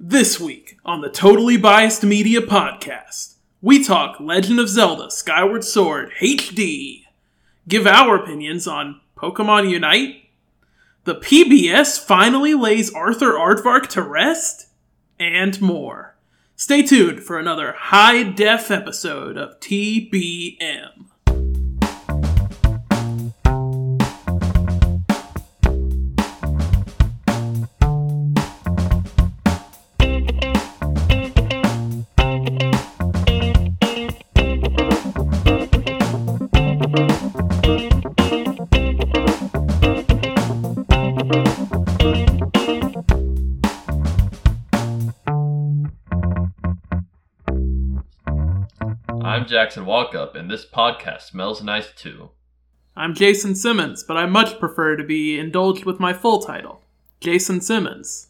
This 0.00 0.38
week 0.38 0.78
on 0.84 1.00
the 1.00 1.10
Totally 1.10 1.56
Biased 1.56 2.04
Media 2.04 2.40
Podcast, 2.40 3.34
we 3.60 3.82
talk 3.82 4.20
Legend 4.20 4.60
of 4.60 4.68
Zelda 4.68 5.10
Skyward 5.10 5.64
Sword 5.64 6.12
HD, 6.20 7.02
give 7.66 7.84
our 7.84 8.14
opinions 8.14 8.68
on 8.68 9.00
Pokemon 9.16 9.68
Unite, 9.68 10.28
the 11.02 11.16
PBS 11.16 11.98
finally 11.98 12.54
lays 12.54 12.94
Arthur 12.94 13.32
Aardvark 13.32 13.88
to 13.88 14.02
rest, 14.02 14.68
and 15.18 15.60
more. 15.60 16.14
Stay 16.54 16.82
tuned 16.82 17.24
for 17.24 17.36
another 17.36 17.74
high 17.76 18.22
def 18.22 18.70
episode 18.70 19.36
of 19.36 19.58
TBM. 19.58 21.06
Jackson 49.58 49.86
Walkup, 49.86 50.36
and 50.36 50.48
this 50.48 50.64
podcast 50.64 51.22
smells 51.22 51.64
nice 51.64 51.90
too. 51.90 52.30
I'm 52.96 53.12
Jason 53.12 53.56
Simmons, 53.56 54.04
but 54.04 54.16
I 54.16 54.24
much 54.24 54.60
prefer 54.60 54.94
to 54.94 55.02
be 55.02 55.36
indulged 55.36 55.84
with 55.84 55.98
my 55.98 56.12
full 56.12 56.40
title 56.40 56.80
Jason 57.18 57.60
Simmons. 57.60 58.28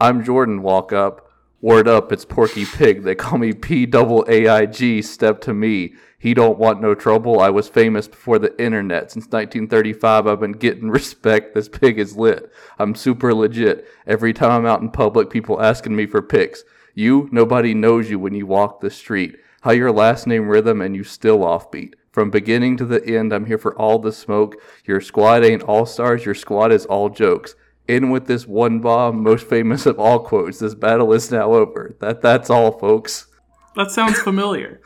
I'm 0.00 0.24
Jordan 0.24 0.62
Walkup. 0.62 1.18
Word 1.60 1.86
up, 1.86 2.10
it's 2.10 2.24
Porky 2.24 2.64
Pig. 2.64 3.02
They 3.02 3.14
call 3.14 3.36
me 3.36 3.52
P 3.52 3.84
double 3.84 4.24
A 4.30 4.48
I 4.48 4.64
G. 4.64 5.02
Step 5.02 5.42
to 5.42 5.52
me. 5.52 5.92
He 6.18 6.32
don't 6.32 6.58
want 6.58 6.80
no 6.80 6.94
trouble. 6.94 7.38
I 7.38 7.50
was 7.50 7.68
famous 7.68 8.08
before 8.08 8.38
the 8.38 8.58
internet. 8.58 9.10
Since 9.10 9.26
1935, 9.26 10.26
I've 10.26 10.40
been 10.40 10.52
getting 10.52 10.88
respect. 10.90 11.54
This 11.54 11.68
pig 11.68 11.98
is 11.98 12.16
lit. 12.16 12.50
I'm 12.78 12.94
super 12.94 13.34
legit. 13.34 13.86
Every 14.06 14.32
time 14.32 14.52
I'm 14.52 14.64
out 14.64 14.80
in 14.80 14.88
public, 14.88 15.28
people 15.28 15.60
asking 15.60 15.94
me 15.94 16.06
for 16.06 16.22
pics. 16.22 16.64
You, 16.94 17.28
nobody 17.30 17.74
knows 17.74 18.08
you 18.08 18.18
when 18.18 18.32
you 18.32 18.46
walk 18.46 18.80
the 18.80 18.88
street. 18.88 19.36
How 19.66 19.72
your 19.72 19.90
last 19.90 20.28
name 20.28 20.48
rhythm 20.48 20.80
and 20.80 20.94
you 20.94 21.02
still 21.02 21.40
offbeat. 21.40 21.94
From 22.12 22.30
beginning 22.30 22.76
to 22.76 22.84
the 22.84 23.04
end, 23.04 23.32
I'm 23.32 23.46
here 23.46 23.58
for 23.58 23.76
all 23.76 23.98
the 23.98 24.12
smoke. 24.12 24.54
Your 24.84 25.00
squad 25.00 25.42
ain't 25.42 25.64
all 25.64 25.86
stars. 25.86 26.24
Your 26.24 26.36
squad 26.36 26.70
is 26.70 26.86
all 26.86 27.08
jokes. 27.08 27.56
In 27.88 28.10
with 28.10 28.28
this 28.28 28.46
one 28.46 28.78
bomb, 28.78 29.24
most 29.24 29.48
famous 29.48 29.84
of 29.84 29.98
all 29.98 30.20
quotes. 30.20 30.60
This 30.60 30.76
battle 30.76 31.12
is 31.12 31.32
now 31.32 31.52
over. 31.52 31.96
That 31.98 32.22
that's 32.22 32.48
all, 32.48 32.78
folks. 32.78 33.26
That 33.74 33.90
sounds 33.90 34.20
familiar. 34.20 34.80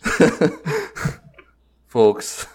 folks, 1.86 2.46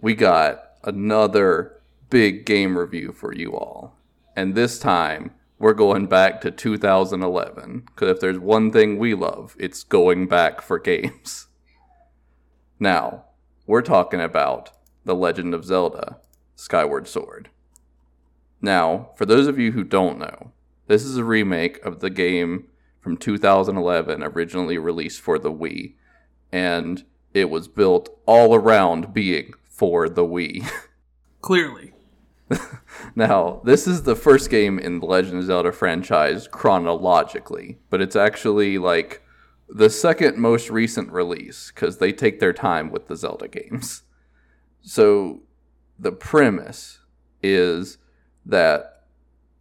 we 0.00 0.14
got 0.14 0.62
another 0.82 1.82
big 2.08 2.46
game 2.46 2.78
review 2.78 3.12
for 3.12 3.34
you 3.34 3.54
all. 3.54 3.98
And 4.34 4.54
this 4.54 4.78
time, 4.78 5.32
we're 5.58 5.74
going 5.74 6.06
back 6.06 6.40
to 6.42 6.50
2011. 6.50 7.84
Because 7.86 8.10
if 8.10 8.20
there's 8.20 8.38
one 8.38 8.70
thing 8.70 8.98
we 8.98 9.14
love, 9.14 9.56
it's 9.58 9.82
going 9.82 10.26
back 10.26 10.60
for 10.60 10.78
games. 10.78 11.46
Now, 12.78 13.24
we're 13.66 13.80
talking 13.80 14.20
about 14.20 14.68
The 15.06 15.14
Legend 15.14 15.54
of 15.54 15.64
Zelda 15.64 16.18
Skyward 16.56 17.08
Sword. 17.08 17.48
Now, 18.60 19.12
for 19.16 19.24
those 19.24 19.46
of 19.46 19.58
you 19.58 19.72
who 19.72 19.82
don't 19.82 20.18
know, 20.18 20.52
this 20.86 21.02
is 21.02 21.16
a 21.16 21.24
remake 21.24 21.82
of 21.86 22.00
the 22.00 22.10
game 22.10 22.68
from 23.00 23.16
2011, 23.16 24.22
originally 24.22 24.76
released 24.76 25.22
for 25.22 25.38
the 25.38 25.50
Wii, 25.50 25.94
and 26.52 27.04
it 27.32 27.48
was 27.48 27.66
built 27.66 28.10
all 28.26 28.54
around 28.54 29.14
being 29.14 29.54
for 29.64 30.08
the 30.08 30.24
Wii. 30.24 30.68
Clearly. 31.40 31.94
now, 33.16 33.60
this 33.64 33.86
is 33.86 34.02
the 34.02 34.16
first 34.16 34.50
game 34.50 34.78
in 34.78 35.00
the 35.00 35.06
Legend 35.06 35.38
of 35.38 35.44
Zelda 35.44 35.72
franchise 35.72 36.48
chronologically, 36.48 37.78
but 37.90 38.00
it's 38.00 38.16
actually 38.16 38.78
like 38.78 39.22
the 39.68 39.90
second 39.90 40.38
most 40.38 40.70
recent 40.70 41.10
release 41.10 41.72
because 41.74 41.98
they 41.98 42.12
take 42.12 42.38
their 42.38 42.52
time 42.52 42.90
with 42.90 43.08
the 43.08 43.16
Zelda 43.16 43.48
games. 43.48 44.02
So, 44.88 45.40
the 45.98 46.12
premise 46.12 47.00
is 47.42 47.98
that 48.44 49.02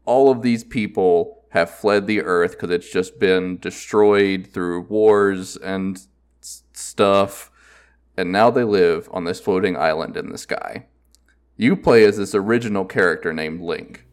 all 0.05 0.29
of 0.29 0.43
these 0.43 0.63
people 0.63 1.45
have 1.49 1.69
fled 1.69 2.05
the 2.05 2.21
earth 2.21 2.51
because 2.51 2.69
it's 2.69 2.91
just 2.91 3.17
been 3.17 3.57
destroyed 3.57 4.47
through 4.53 4.81
wars 4.81 5.57
and 5.57 5.99
s- 6.43 6.61
stuff, 6.73 7.49
and 8.15 8.31
now 8.31 8.51
they 8.51 8.63
live 8.63 9.09
on 9.11 9.23
this 9.23 9.39
floating 9.39 9.75
island 9.75 10.15
in 10.15 10.29
the 10.29 10.37
sky. 10.37 10.85
You 11.57 11.77
play 11.77 12.03
as 12.03 12.17
this 12.17 12.35
original 12.35 12.83
character 12.83 13.31
named 13.31 13.61
Link, 13.61 14.05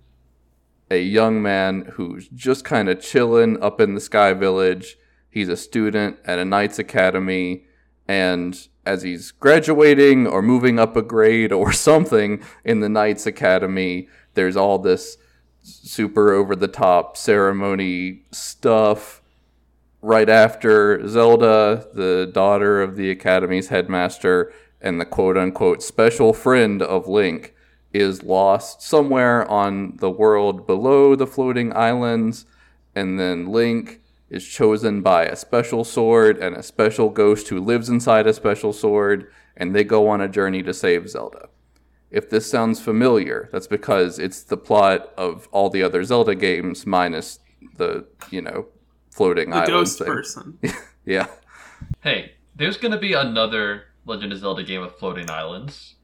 a 0.90 1.02
young 1.02 1.42
man 1.42 1.92
who's 1.94 2.28
just 2.28 2.64
kind 2.64 2.88
of 2.88 3.00
chilling 3.00 3.60
up 3.60 3.80
in 3.80 3.94
the 3.94 4.00
Sky 4.00 4.32
Village. 4.32 4.96
He's 5.28 5.48
a 5.48 5.56
student 5.56 6.18
at 6.24 6.38
a 6.38 6.44
Knights 6.44 6.78
Academy, 6.78 7.64
and 8.06 8.68
as 8.86 9.02
he's 9.02 9.32
graduating 9.32 10.26
or 10.26 10.40
moving 10.40 10.78
up 10.78 10.94
a 10.96 11.02
grade 11.02 11.52
or 11.52 11.72
something 11.72 12.42
in 12.64 12.78
the 12.78 12.88
Knights 12.88 13.26
Academy, 13.26 14.08
there's 14.34 14.56
all 14.56 14.78
this 14.78 15.16
super 15.62 16.32
over 16.32 16.54
the 16.54 16.68
top 16.68 17.16
ceremony 17.16 18.22
stuff. 18.30 19.20
Right 20.00 20.28
after 20.28 21.06
Zelda, 21.08 21.86
the 21.94 22.30
daughter 22.32 22.82
of 22.82 22.96
the 22.96 23.10
Academy's 23.10 23.68
headmaster, 23.68 24.52
and 24.82 25.00
the 25.00 25.06
quote 25.06 25.38
unquote 25.38 25.82
special 25.82 26.34
friend 26.34 26.82
of 26.82 27.08
Link 27.08 27.54
is 27.94 28.22
lost 28.22 28.82
somewhere 28.82 29.48
on 29.50 29.96
the 29.98 30.10
world 30.10 30.66
below 30.66 31.14
the 31.14 31.26
floating 31.26 31.74
islands, 31.74 32.44
and 32.94 33.18
then 33.18 33.46
Link 33.46 34.00
is 34.28 34.46
chosen 34.46 35.02
by 35.02 35.24
a 35.24 35.36
special 35.36 35.84
sword 35.84 36.38
and 36.38 36.56
a 36.56 36.62
special 36.62 37.10
ghost 37.10 37.48
who 37.48 37.60
lives 37.60 37.88
inside 37.88 38.26
a 38.26 38.32
special 38.32 38.72
sword, 38.72 39.30
and 39.56 39.74
they 39.74 39.84
go 39.84 40.08
on 40.08 40.20
a 40.22 40.28
journey 40.28 40.62
to 40.62 40.72
save 40.72 41.08
Zelda. 41.08 41.48
If 42.10 42.28
this 42.30 42.50
sounds 42.50 42.80
familiar, 42.80 43.48
that's 43.52 43.66
because 43.66 44.18
it's 44.18 44.42
the 44.42 44.56
plot 44.56 45.12
of 45.16 45.48
all 45.52 45.70
the 45.70 45.82
other 45.82 46.02
Zelda 46.04 46.34
games 46.34 46.86
minus 46.86 47.38
the, 47.76 48.06
you 48.30 48.40
know, 48.42 48.66
floating 49.10 49.50
The 49.50 49.56
island 49.56 49.70
ghost 49.72 49.98
thing. 49.98 50.06
person. 50.08 50.58
Yeah. 51.04 51.26
Hey, 52.00 52.32
there's 52.54 52.76
gonna 52.76 52.98
be 52.98 53.12
another 53.12 53.84
Legend 54.04 54.32
of 54.32 54.38
Zelda 54.38 54.62
game 54.62 54.80
with 54.80 54.94
floating 54.94 55.30
islands. 55.30 55.94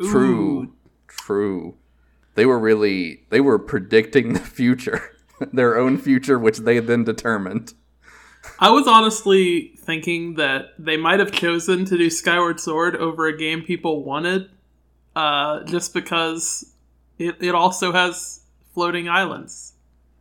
True. 0.00 0.72
True. 1.08 1.76
They 2.34 2.46
were 2.46 2.58
really 2.58 3.26
they 3.30 3.40
were 3.40 3.58
predicting 3.58 4.32
the 4.32 4.40
future. 4.40 5.16
Their 5.52 5.76
own 5.78 5.98
future 5.98 6.38
which 6.38 6.58
they 6.58 6.78
then 6.78 7.04
determined. 7.04 7.74
I 8.58 8.70
was 8.70 8.86
honestly 8.86 9.74
thinking 9.78 10.34
that 10.34 10.72
they 10.78 10.96
might 10.96 11.20
have 11.20 11.32
chosen 11.32 11.84
to 11.86 11.98
do 11.98 12.08
Skyward 12.08 12.60
Sword 12.60 12.96
over 12.96 13.26
a 13.26 13.36
game 13.36 13.62
people 13.62 14.04
wanted, 14.04 14.50
uh, 15.14 15.62
just 15.64 15.92
because 15.92 16.72
it, 17.18 17.36
it 17.40 17.54
also 17.54 17.92
has 17.92 18.40
floating 18.72 19.08
islands. 19.08 19.74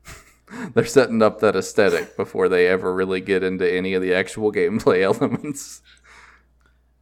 They're 0.74 0.86
setting 0.86 1.22
up 1.22 1.40
that 1.40 1.56
aesthetic 1.56 2.18
before 2.18 2.50
they 2.50 2.68
ever 2.68 2.94
really 2.94 3.22
get 3.22 3.44
into 3.44 3.70
any 3.72 3.94
of 3.94 4.02
the 4.02 4.14
actual 4.14 4.52
gameplay 4.52 5.02
elements. 5.22 5.82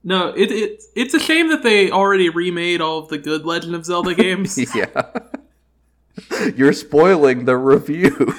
No, 0.08 0.30
it, 0.30 0.54
it 0.54 0.84
it's 0.96 1.14
a 1.14 1.20
shame 1.20 1.50
that 1.50 1.64
they 1.64 1.92
already 1.92 2.30
remade 2.30 2.80
all 2.80 3.00
of 3.00 3.10
the 3.10 3.18
good 3.18 3.46
Legend 3.46 3.76
of 3.76 3.84
Zelda 3.84 4.16
games. 4.24 4.58
yeah. 4.74 5.04
You're 6.56 6.72
spoiling 6.72 7.44
the 7.44 7.58
review. 7.58 8.34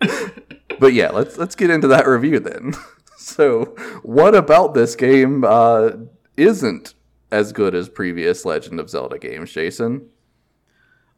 but 0.80 0.94
yeah, 0.94 1.10
let's 1.10 1.36
let's 1.36 1.54
get 1.54 1.68
into 1.68 1.86
that 1.88 2.08
review 2.08 2.40
then. 2.40 2.72
So, 3.18 3.74
what 4.02 4.36
about 4.36 4.74
this 4.74 4.94
game 4.94 5.42
uh, 5.44 5.90
isn't 6.36 6.94
as 7.32 7.52
good 7.52 7.74
as 7.74 7.88
previous 7.88 8.44
Legend 8.44 8.78
of 8.78 8.88
Zelda 8.88 9.18
games, 9.18 9.50
Jason? 9.52 10.10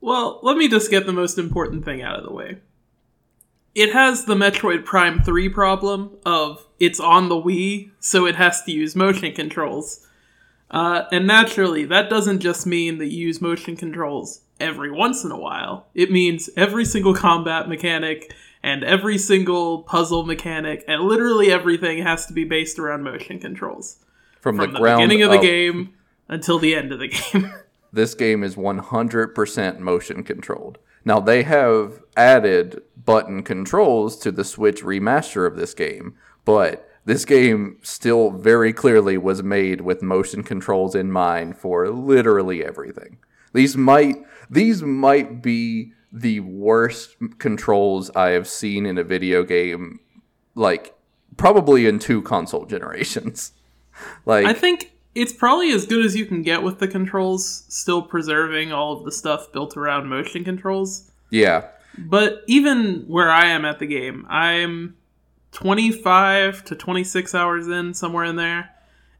Well, 0.00 0.40
let 0.42 0.56
me 0.56 0.68
just 0.68 0.90
get 0.90 1.04
the 1.04 1.12
most 1.12 1.36
important 1.36 1.84
thing 1.84 2.00
out 2.00 2.18
of 2.18 2.24
the 2.24 2.32
way. 2.32 2.58
It 3.78 3.92
has 3.92 4.24
the 4.24 4.34
Metroid 4.34 4.84
Prime 4.84 5.22
3 5.22 5.50
problem 5.50 6.16
of 6.26 6.66
it's 6.80 6.98
on 6.98 7.28
the 7.28 7.36
Wii, 7.36 7.92
so 8.00 8.26
it 8.26 8.34
has 8.34 8.60
to 8.64 8.72
use 8.72 8.96
motion 8.96 9.32
controls. 9.32 10.04
Uh, 10.68 11.04
and 11.12 11.28
naturally, 11.28 11.84
that 11.84 12.10
doesn't 12.10 12.40
just 12.40 12.66
mean 12.66 12.98
that 12.98 13.06
you 13.06 13.28
use 13.28 13.40
motion 13.40 13.76
controls 13.76 14.40
every 14.58 14.90
once 14.90 15.22
in 15.22 15.30
a 15.30 15.38
while. 15.38 15.86
It 15.94 16.10
means 16.10 16.50
every 16.56 16.84
single 16.84 17.14
combat 17.14 17.68
mechanic 17.68 18.34
and 18.64 18.82
every 18.82 19.16
single 19.16 19.84
puzzle 19.84 20.26
mechanic 20.26 20.84
and 20.88 21.04
literally 21.04 21.52
everything 21.52 22.02
has 22.02 22.26
to 22.26 22.32
be 22.32 22.42
based 22.42 22.80
around 22.80 23.04
motion 23.04 23.38
controls. 23.38 23.98
From, 24.40 24.56
From 24.56 24.72
the 24.72 24.78
the 24.80 24.84
beginning 24.84 25.22
of 25.22 25.30
the 25.30 25.36
up, 25.36 25.42
game 25.42 25.94
until 26.26 26.58
the 26.58 26.74
end 26.74 26.90
of 26.90 26.98
the 26.98 27.06
game. 27.06 27.52
this 27.92 28.14
game 28.14 28.42
is 28.42 28.56
100% 28.56 29.78
motion 29.78 30.24
controlled. 30.24 30.78
Now 31.04 31.20
they 31.20 31.44
have 31.44 32.02
added 32.16 32.82
button 33.08 33.42
controls 33.42 34.18
to 34.18 34.30
the 34.30 34.44
Switch 34.44 34.82
remaster 34.82 35.46
of 35.46 35.56
this 35.56 35.72
game, 35.72 36.14
but 36.44 36.86
this 37.06 37.24
game 37.24 37.78
still 37.80 38.30
very 38.32 38.70
clearly 38.70 39.16
was 39.16 39.42
made 39.42 39.80
with 39.80 40.02
motion 40.02 40.42
controls 40.42 40.94
in 40.94 41.10
mind 41.10 41.56
for 41.56 41.88
literally 41.88 42.62
everything. 42.62 43.16
These 43.54 43.78
might 43.78 44.16
these 44.50 44.82
might 44.82 45.40
be 45.40 45.94
the 46.12 46.40
worst 46.40 47.16
controls 47.38 48.10
I 48.14 48.32
have 48.32 48.46
seen 48.46 48.84
in 48.84 48.98
a 48.98 49.04
video 49.04 49.42
game 49.42 50.00
like 50.54 50.94
probably 51.38 51.86
in 51.86 51.98
two 51.98 52.20
console 52.20 52.66
generations. 52.74 53.52
like 54.26 54.44
I 54.44 54.52
think 54.52 54.92
it's 55.14 55.32
probably 55.32 55.72
as 55.72 55.86
good 55.86 56.04
as 56.04 56.14
you 56.14 56.26
can 56.26 56.42
get 56.42 56.62
with 56.62 56.78
the 56.78 56.88
controls, 56.88 57.64
still 57.70 58.02
preserving 58.02 58.70
all 58.70 58.98
of 58.98 59.06
the 59.06 59.12
stuff 59.12 59.50
built 59.50 59.78
around 59.78 60.10
motion 60.10 60.44
controls. 60.44 61.10
yeah. 61.30 61.68
But 62.06 62.42
even 62.46 63.04
where 63.08 63.30
I 63.30 63.46
am 63.46 63.64
at 63.64 63.78
the 63.78 63.86
game, 63.86 64.26
I'm 64.28 64.96
25 65.52 66.64
to 66.66 66.76
26 66.76 67.34
hours 67.34 67.68
in, 67.68 67.94
somewhere 67.94 68.24
in 68.24 68.36
there, 68.36 68.70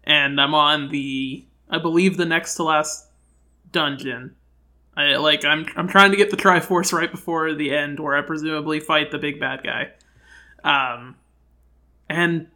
and 0.05 0.41
I'm 0.41 0.55
on 0.55 0.89
the, 0.91 1.45
I 1.69 1.79
believe, 1.79 2.17
the 2.17 2.25
next 2.25 2.55
to 2.57 2.65
last 2.65 3.07
dungeon. 3.73 4.35
I 4.97 5.17
like 5.17 5.45
I'm 5.45 5.67
I'm 5.77 5.87
trying 5.87 6.11
to 6.11 6.17
get 6.17 6.31
the 6.31 6.37
Triforce 6.37 6.93
right 6.93 7.11
before 7.11 7.55
the 7.55 7.73
end, 7.75 8.01
where 8.01 8.17
I 8.17 8.23
presumably 8.23 8.81
fight 8.81 9.13
the 9.13 9.19
big 9.19 9.39
bad 9.39 9.63
guy. 9.63 9.93
Um, 10.65 11.17
and 12.09 12.49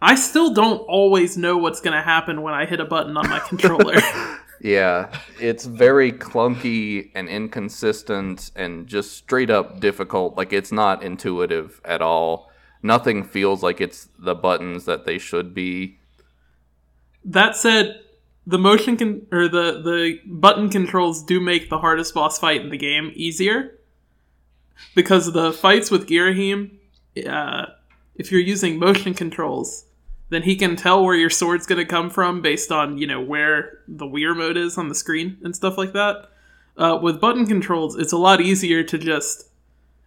I 0.00 0.14
still 0.14 0.54
don't 0.54 0.78
always 0.78 1.36
know 1.36 1.58
what's 1.58 1.80
gonna 1.80 2.02
happen 2.02 2.42
when 2.42 2.54
I 2.54 2.66
hit 2.66 2.78
a 2.78 2.84
button 2.84 3.16
on 3.16 3.28
my 3.28 3.38
controller. 3.48 3.96
Yeah, 4.60 5.10
it's 5.40 5.64
very 5.64 6.12
clunky 6.12 7.10
and 7.14 7.28
inconsistent 7.28 8.50
and 8.56 8.86
just 8.86 9.16
straight 9.16 9.50
up 9.50 9.80
difficult. 9.80 10.36
Like 10.36 10.52
it's 10.52 10.72
not 10.72 11.02
intuitive 11.02 11.80
at 11.84 12.02
all. 12.02 12.50
Nothing 12.82 13.24
feels 13.24 13.62
like 13.62 13.80
it's 13.80 14.08
the 14.18 14.34
buttons 14.34 14.84
that 14.84 15.04
they 15.04 15.18
should 15.18 15.54
be. 15.54 15.98
That 17.24 17.56
said, 17.56 18.00
the 18.46 18.58
motion 18.58 18.96
con- 18.96 19.26
or 19.30 19.48
the 19.48 19.82
the 19.82 20.20
button 20.26 20.70
controls 20.70 21.22
do 21.22 21.40
make 21.40 21.68
the 21.68 21.78
hardest 21.78 22.14
boss 22.14 22.38
fight 22.38 22.62
in 22.62 22.70
the 22.70 22.78
game 22.78 23.12
easier 23.14 23.78
because 24.94 25.32
the 25.32 25.52
fights 25.52 25.90
with 25.90 26.08
Girahim, 26.08 26.70
uh, 27.26 27.66
if 28.14 28.32
you're 28.32 28.40
using 28.40 28.78
motion 28.78 29.12
controls, 29.12 29.84
then 30.30 30.42
he 30.42 30.56
can 30.56 30.76
tell 30.76 31.04
where 31.04 31.14
your 31.14 31.30
sword's 31.30 31.66
going 31.66 31.78
to 31.78 31.84
come 31.84 32.10
from 32.10 32.42
based 32.42 32.70
on 32.70 32.98
you 32.98 33.06
know 33.06 33.20
where 33.20 33.80
the 33.88 34.06
Wiimote 34.06 34.56
is 34.56 34.78
on 34.78 34.88
the 34.88 34.94
screen 34.94 35.38
and 35.42 35.54
stuff 35.54 35.78
like 35.78 35.92
that. 35.92 36.28
Uh, 36.76 36.98
with 37.00 37.20
button 37.20 37.46
controls, 37.46 37.96
it's 37.96 38.12
a 38.12 38.18
lot 38.18 38.40
easier 38.40 38.84
to 38.84 38.98
just 38.98 39.48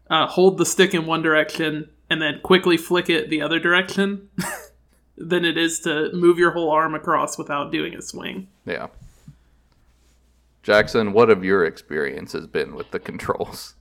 uh, 0.10 0.28
hold 0.28 0.58
the 0.58 0.66
stick 0.66 0.94
in 0.94 1.06
one 1.06 1.22
direction 1.22 1.90
and 2.10 2.22
then 2.22 2.40
quickly 2.42 2.78
flick 2.78 3.10
it 3.10 3.30
the 3.30 3.42
other 3.42 3.60
direction 3.60 4.30
than 5.18 5.46
it 5.46 5.58
is 5.58 5.80
to 5.80 6.12
move 6.14 6.38
your 6.38 6.52
whole 6.52 6.70
arm 6.70 6.96
across 6.96 7.38
without 7.38 7.72
doing 7.72 7.96
a 7.96 8.02
swing. 8.02 8.48
Yeah. 8.66 8.88
Jackson, 10.64 11.14
what 11.14 11.30
have 11.30 11.44
your 11.44 11.66
experiences 11.66 12.48
been 12.48 12.76
with 12.76 12.92
the 12.92 13.00
controls? 13.00 13.76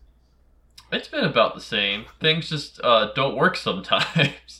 It's 0.93 1.09
been 1.09 1.25
about 1.25 1.55
the 1.55 1.61
same. 1.61 2.07
Things 2.21 2.49
just 2.49 2.81
uh, 2.83 3.13
don't 3.15 3.37
work 3.37 3.57
sometimes, 3.57 4.60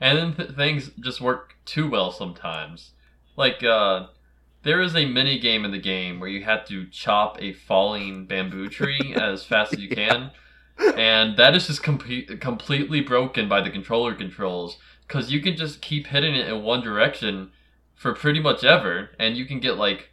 and 0.00 0.18
then 0.18 0.34
th- 0.34 0.56
things 0.56 0.90
just 1.00 1.20
work 1.20 1.54
too 1.64 1.88
well 1.88 2.10
sometimes. 2.10 2.92
Like 3.36 3.62
uh, 3.62 4.06
there 4.62 4.80
is 4.80 4.96
a 4.96 5.06
mini 5.06 5.38
game 5.38 5.64
in 5.64 5.70
the 5.70 5.78
game 5.78 6.20
where 6.20 6.28
you 6.28 6.44
have 6.44 6.66
to 6.66 6.86
chop 6.86 7.40
a 7.40 7.52
falling 7.52 8.26
bamboo 8.26 8.68
tree 8.68 9.14
as 9.16 9.44
fast 9.44 9.74
as 9.74 9.80
you 9.80 9.88
can, 9.88 10.30
and 10.96 11.36
that 11.36 11.54
is 11.54 11.66
just 11.66 11.82
com- 11.82 11.98
completely 11.98 13.00
broken 13.00 13.48
by 13.48 13.60
the 13.60 13.70
controller 13.70 14.14
controls 14.14 14.78
because 15.06 15.30
you 15.30 15.40
can 15.40 15.56
just 15.56 15.82
keep 15.82 16.06
hitting 16.06 16.34
it 16.34 16.48
in 16.48 16.62
one 16.62 16.82
direction 16.82 17.50
for 17.94 18.14
pretty 18.14 18.40
much 18.40 18.64
ever, 18.64 19.10
and 19.18 19.36
you 19.36 19.44
can 19.44 19.60
get 19.60 19.76
like 19.76 20.10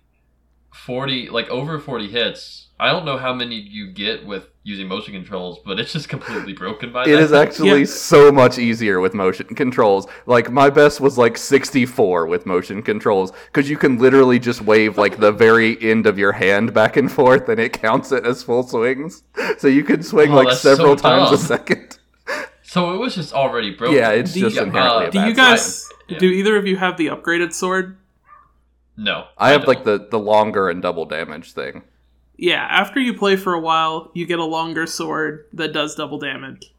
forty, 0.74 1.30
like 1.30 1.50
over 1.50 1.80
forty 1.80 2.10
hits. 2.10 2.67
I 2.80 2.92
don't 2.92 3.06
know 3.06 3.18
how 3.18 3.34
many 3.34 3.56
you 3.56 3.88
get 3.88 4.24
with 4.26 4.50
using 4.64 4.88
motion 4.88 5.14
controls, 5.14 5.58
but 5.66 5.80
it's 5.80 5.92
just 5.94 6.10
completely 6.10 6.54
broken 6.54 6.92
by 6.94 7.04
It 7.06 7.08
that. 7.14 7.20
is 7.22 7.34
actually 7.34 7.80
Yeah. 7.80 7.86
so 7.86 8.32
much 8.32 8.60
easier 8.60 9.00
with 9.00 9.16
motion 9.16 9.48
controls. 9.56 10.06
Like 10.28 10.52
my 10.52 10.70
best 10.70 11.02
was 11.02 11.18
like 11.18 11.38
64 11.38 12.28
with 12.28 12.46
motion 12.46 12.84
controls 12.84 13.32
because 13.48 13.68
you 13.68 13.78
can 13.78 13.98
literally 13.98 14.38
just 14.38 14.62
wave 14.62 14.98
like 14.98 15.18
the 15.18 15.32
very 15.32 15.82
end 15.82 16.06
of 16.06 16.20
your 16.20 16.34
hand 16.34 16.72
back 16.74 16.98
and 16.98 17.12
forth, 17.12 17.50
and 17.50 17.60
it 17.60 17.74
counts 17.74 18.12
it 18.12 18.26
as 18.28 18.44
full 18.44 18.62
swings. 18.64 19.24
So 19.58 19.68
you 19.68 19.84
can 19.84 20.04
swing 20.04 20.32
Oh, 20.32 20.36
like 20.36 20.50
that's 20.50 20.62
so 20.62 20.76
several 20.76 20.96
times 20.96 21.32
a 21.32 21.38
second. 21.38 21.98
So 22.70 22.94
it 22.94 22.98
was 22.98 23.16
just 23.16 23.34
already 23.34 23.72
broken. 23.74 23.96
Yeah, 23.96 24.10
it's 24.12 24.34
Do 24.34 24.42
just 24.42 24.58
you- 24.58 24.64
inherently 24.64 25.06
uh, 25.06 25.08
a 25.08 25.12
Do 25.12 25.20
you 25.22 25.34
guys? 25.34 25.88
Yeah. 26.10 26.18
Do 26.20 26.26
either 26.28 26.58
of 26.58 26.68
you 26.68 26.76
have 26.76 26.98
the 26.98 27.08
upgraded 27.08 27.54
sword? 27.54 27.98
no. 28.98 29.28
I 29.38 29.52
have 29.52 29.62
don't. 29.62 29.68
like 29.70 29.84
the 29.86 30.06
the 30.12 30.20
longer 30.20 30.70
and 30.70 30.82
double 30.82 31.06
damage 31.06 31.54
thing. 31.54 31.84
Yeah. 32.38 32.66
After 32.70 33.00
you 33.00 33.14
play 33.14 33.36
for 33.36 33.54
a 33.54 33.60
while, 33.60 34.12
you 34.14 34.26
get 34.26 34.40
a 34.40 34.46
longer 34.46 34.86
sword 34.86 35.46
that 35.54 35.74
does 35.74 35.96
double 35.96 36.20
damage. 36.20 36.74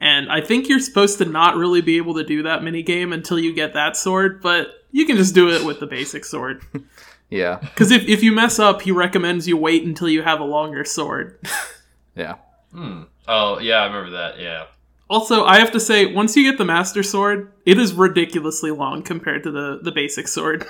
And 0.00 0.30
I 0.32 0.40
think 0.40 0.68
you're 0.68 0.80
supposed 0.80 1.18
to 1.18 1.26
not 1.26 1.56
really 1.56 1.82
be 1.82 1.98
able 1.98 2.14
to 2.14 2.24
do 2.24 2.42
that 2.44 2.62
mini 2.62 2.82
game 2.82 3.12
until 3.12 3.38
you 3.38 3.54
get 3.54 3.74
that 3.74 3.96
sword, 3.96 4.40
but 4.42 4.84
you 4.92 5.04
can 5.04 5.16
just 5.16 5.34
do 5.34 5.50
it 5.50 5.64
with 5.64 5.78
the 5.78 5.86
basic 5.86 6.24
sword. 6.24 6.62
Yeah, 7.30 7.58
Because 7.60 7.92
if, 7.92 8.08
if 8.08 8.24
you 8.24 8.32
mess 8.32 8.58
up, 8.58 8.82
he 8.82 8.90
recommends 8.90 9.46
you 9.46 9.56
wait 9.56 9.84
until 9.84 10.08
you 10.08 10.22
have 10.22 10.40
a 10.40 10.44
longer 10.44 10.84
sword. 10.84 11.38
yeah. 12.16 12.34
Hmm. 12.72 13.02
Oh 13.28 13.60
yeah, 13.60 13.76
I 13.76 13.86
remember 13.86 14.10
that. 14.10 14.40
Yeah. 14.40 14.64
Also, 15.08 15.44
I 15.44 15.60
have 15.60 15.70
to 15.70 15.78
say, 15.80 16.06
once 16.06 16.36
you 16.36 16.42
get 16.42 16.58
the 16.58 16.64
Master 16.64 17.04
Sword, 17.04 17.52
it 17.64 17.78
is 17.78 17.92
ridiculously 17.94 18.72
long 18.72 19.02
compared 19.02 19.44
to 19.44 19.52
the, 19.52 19.78
the 19.80 19.92
basic 19.92 20.26
sword. 20.26 20.66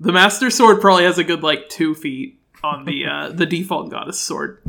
the 0.00 0.12
Master 0.12 0.50
Sword 0.50 0.80
probably 0.80 1.04
has 1.04 1.18
a 1.18 1.24
good, 1.24 1.42
like, 1.42 1.68
two 1.68 1.94
feet 1.94 2.40
on 2.62 2.84
the 2.84 3.06
uh, 3.06 3.28
the 3.30 3.46
default 3.46 3.90
Goddess 3.90 4.20
Sword. 4.20 4.62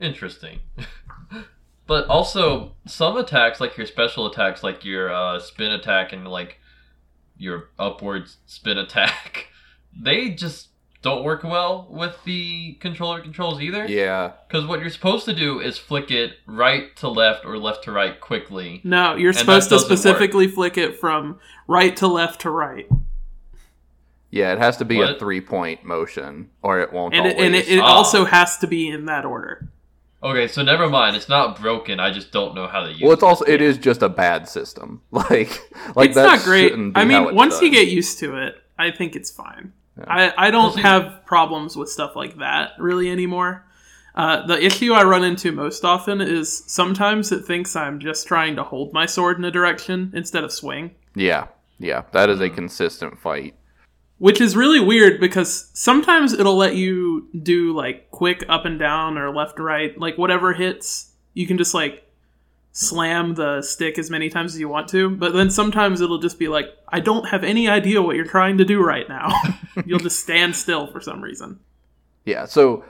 Interesting. 0.00 0.60
but 1.86 2.06
also 2.06 2.74
some 2.86 3.16
attacks, 3.16 3.60
like 3.60 3.76
your 3.76 3.86
special 3.86 4.26
attacks, 4.26 4.62
like 4.62 4.84
your 4.84 5.12
uh, 5.12 5.38
spin 5.38 5.72
attack 5.72 6.12
and 6.12 6.26
like 6.26 6.58
your 7.36 7.70
upward 7.78 8.28
spin 8.46 8.78
attack, 8.78 9.48
they 10.00 10.30
just 10.30 10.68
don't 11.02 11.24
work 11.24 11.42
well 11.42 11.88
with 11.90 12.16
the 12.24 12.74
controller 12.74 13.20
controls 13.20 13.60
either. 13.60 13.86
Yeah, 13.86 14.32
Because 14.46 14.66
what 14.66 14.80
you're 14.80 14.90
supposed 14.90 15.24
to 15.24 15.34
do 15.34 15.58
is 15.60 15.76
flick 15.76 16.12
it 16.12 16.34
right 16.46 16.94
to 16.96 17.08
left 17.08 17.44
or 17.44 17.58
left 17.58 17.84
to 17.84 17.92
right 17.92 18.18
quickly. 18.20 18.80
No, 18.84 19.16
you're 19.16 19.32
supposed 19.32 19.68
to 19.70 19.74
doesn't 19.74 19.90
work. 19.90 19.98
specifically 19.98 20.46
flick 20.46 20.78
it 20.78 20.98
from 20.98 21.40
right 21.66 21.96
to 21.96 22.06
left 22.06 22.42
to 22.42 22.50
right. 22.50 22.86
Yeah. 24.32 24.52
It 24.52 24.58
has 24.58 24.76
to 24.78 24.84
be 24.84 25.00
a 25.00 25.14
three 25.14 25.40
point 25.40 25.84
motion, 25.84 26.50
or 26.62 26.80
it 26.80 26.92
won't. 26.92 27.14
And 27.14 27.26
it, 27.26 27.38
and 27.38 27.54
it, 27.54 27.68
it 27.68 27.78
also 27.78 28.24
has 28.24 28.58
to 28.58 28.66
be 28.66 28.88
in 28.88 29.04
that 29.06 29.24
order. 29.24 29.68
Okay, 30.24 30.46
so 30.48 30.62
never 30.62 30.88
mind. 30.88 31.14
It's 31.16 31.28
not 31.28 31.60
broken. 31.60 31.98
I 32.00 32.10
just 32.12 32.30
don't 32.32 32.54
know 32.54 32.66
how 32.68 32.80
to 32.82 32.90
use 32.90 33.00
it. 33.00 33.04
Well, 33.04 33.12
it's 33.12 33.22
also 33.22 33.44
it 33.44 33.60
is 33.62 33.78
just 33.78 34.02
a 34.02 34.08
bad 34.08 34.48
system. 34.48 35.02
Like, 35.12 35.50
like 35.96 36.08
it's 36.10 36.14
that 36.16 36.24
not 36.24 36.42
great. 36.44 36.72
I 36.72 37.04
mean, 37.04 37.22
it's 37.22 37.32
once 37.32 37.60
you 37.62 37.70
get 37.70 37.86
used 37.88 38.18
to 38.20 38.36
it, 38.36 38.56
I 38.78 38.90
think 38.90 39.14
it's 39.16 39.30
fine. 39.30 39.72
I, 40.06 40.32
I 40.36 40.50
don't 40.50 40.74
see- 40.74 40.80
have 40.80 41.24
problems 41.26 41.76
with 41.76 41.88
stuff 41.90 42.16
like 42.16 42.38
that 42.38 42.72
really 42.78 43.10
anymore. 43.10 43.64
Uh, 44.14 44.46
the 44.46 44.62
issue 44.62 44.92
I 44.92 45.04
run 45.04 45.24
into 45.24 45.52
most 45.52 45.84
often 45.84 46.20
is 46.20 46.64
sometimes 46.66 47.32
it 47.32 47.44
thinks 47.46 47.74
I'm 47.74 47.98
just 47.98 48.26
trying 48.26 48.56
to 48.56 48.62
hold 48.62 48.92
my 48.92 49.06
sword 49.06 49.38
in 49.38 49.44
a 49.44 49.50
direction 49.50 50.12
instead 50.14 50.44
of 50.44 50.52
swing, 50.52 50.90
yeah, 51.14 51.46
yeah, 51.78 52.02
that 52.12 52.28
is 52.30 52.40
a 52.40 52.48
Hmm. 52.48 52.54
consistent 52.54 53.18
fight. 53.20 53.54
Which 54.22 54.40
is 54.40 54.54
really 54.54 54.78
weird 54.78 55.18
because 55.18 55.68
sometimes 55.74 56.32
it'll 56.32 56.54
let 56.56 56.76
you 56.76 57.26
do 57.42 57.74
like 57.74 58.08
quick 58.12 58.44
up 58.48 58.64
and 58.64 58.78
down 58.78 59.18
or 59.18 59.34
left 59.34 59.58
right, 59.58 59.98
like 59.98 60.16
whatever 60.16 60.52
hits, 60.52 61.10
you 61.34 61.44
can 61.44 61.58
just 61.58 61.74
like 61.74 62.08
slam 62.70 63.34
the 63.34 63.60
stick 63.62 63.98
as 63.98 64.10
many 64.10 64.28
times 64.28 64.54
as 64.54 64.60
you 64.60 64.68
want 64.68 64.86
to, 64.86 65.10
but 65.10 65.32
then 65.32 65.50
sometimes 65.50 66.00
it'll 66.00 66.20
just 66.20 66.38
be 66.38 66.46
like, 66.46 66.66
I 66.86 67.00
don't 67.00 67.30
have 67.30 67.42
any 67.42 67.68
idea 67.68 68.00
what 68.00 68.14
you're 68.14 68.24
trying 68.24 68.58
to 68.58 68.64
do 68.64 68.80
right 68.80 69.08
now. 69.08 69.32
You'll 69.84 69.98
just 69.98 70.20
stand 70.20 70.54
still 70.54 70.86
for 70.86 71.00
some 71.00 71.20
reason. 71.20 71.58
Yeah, 72.24 72.44
so 72.44 72.84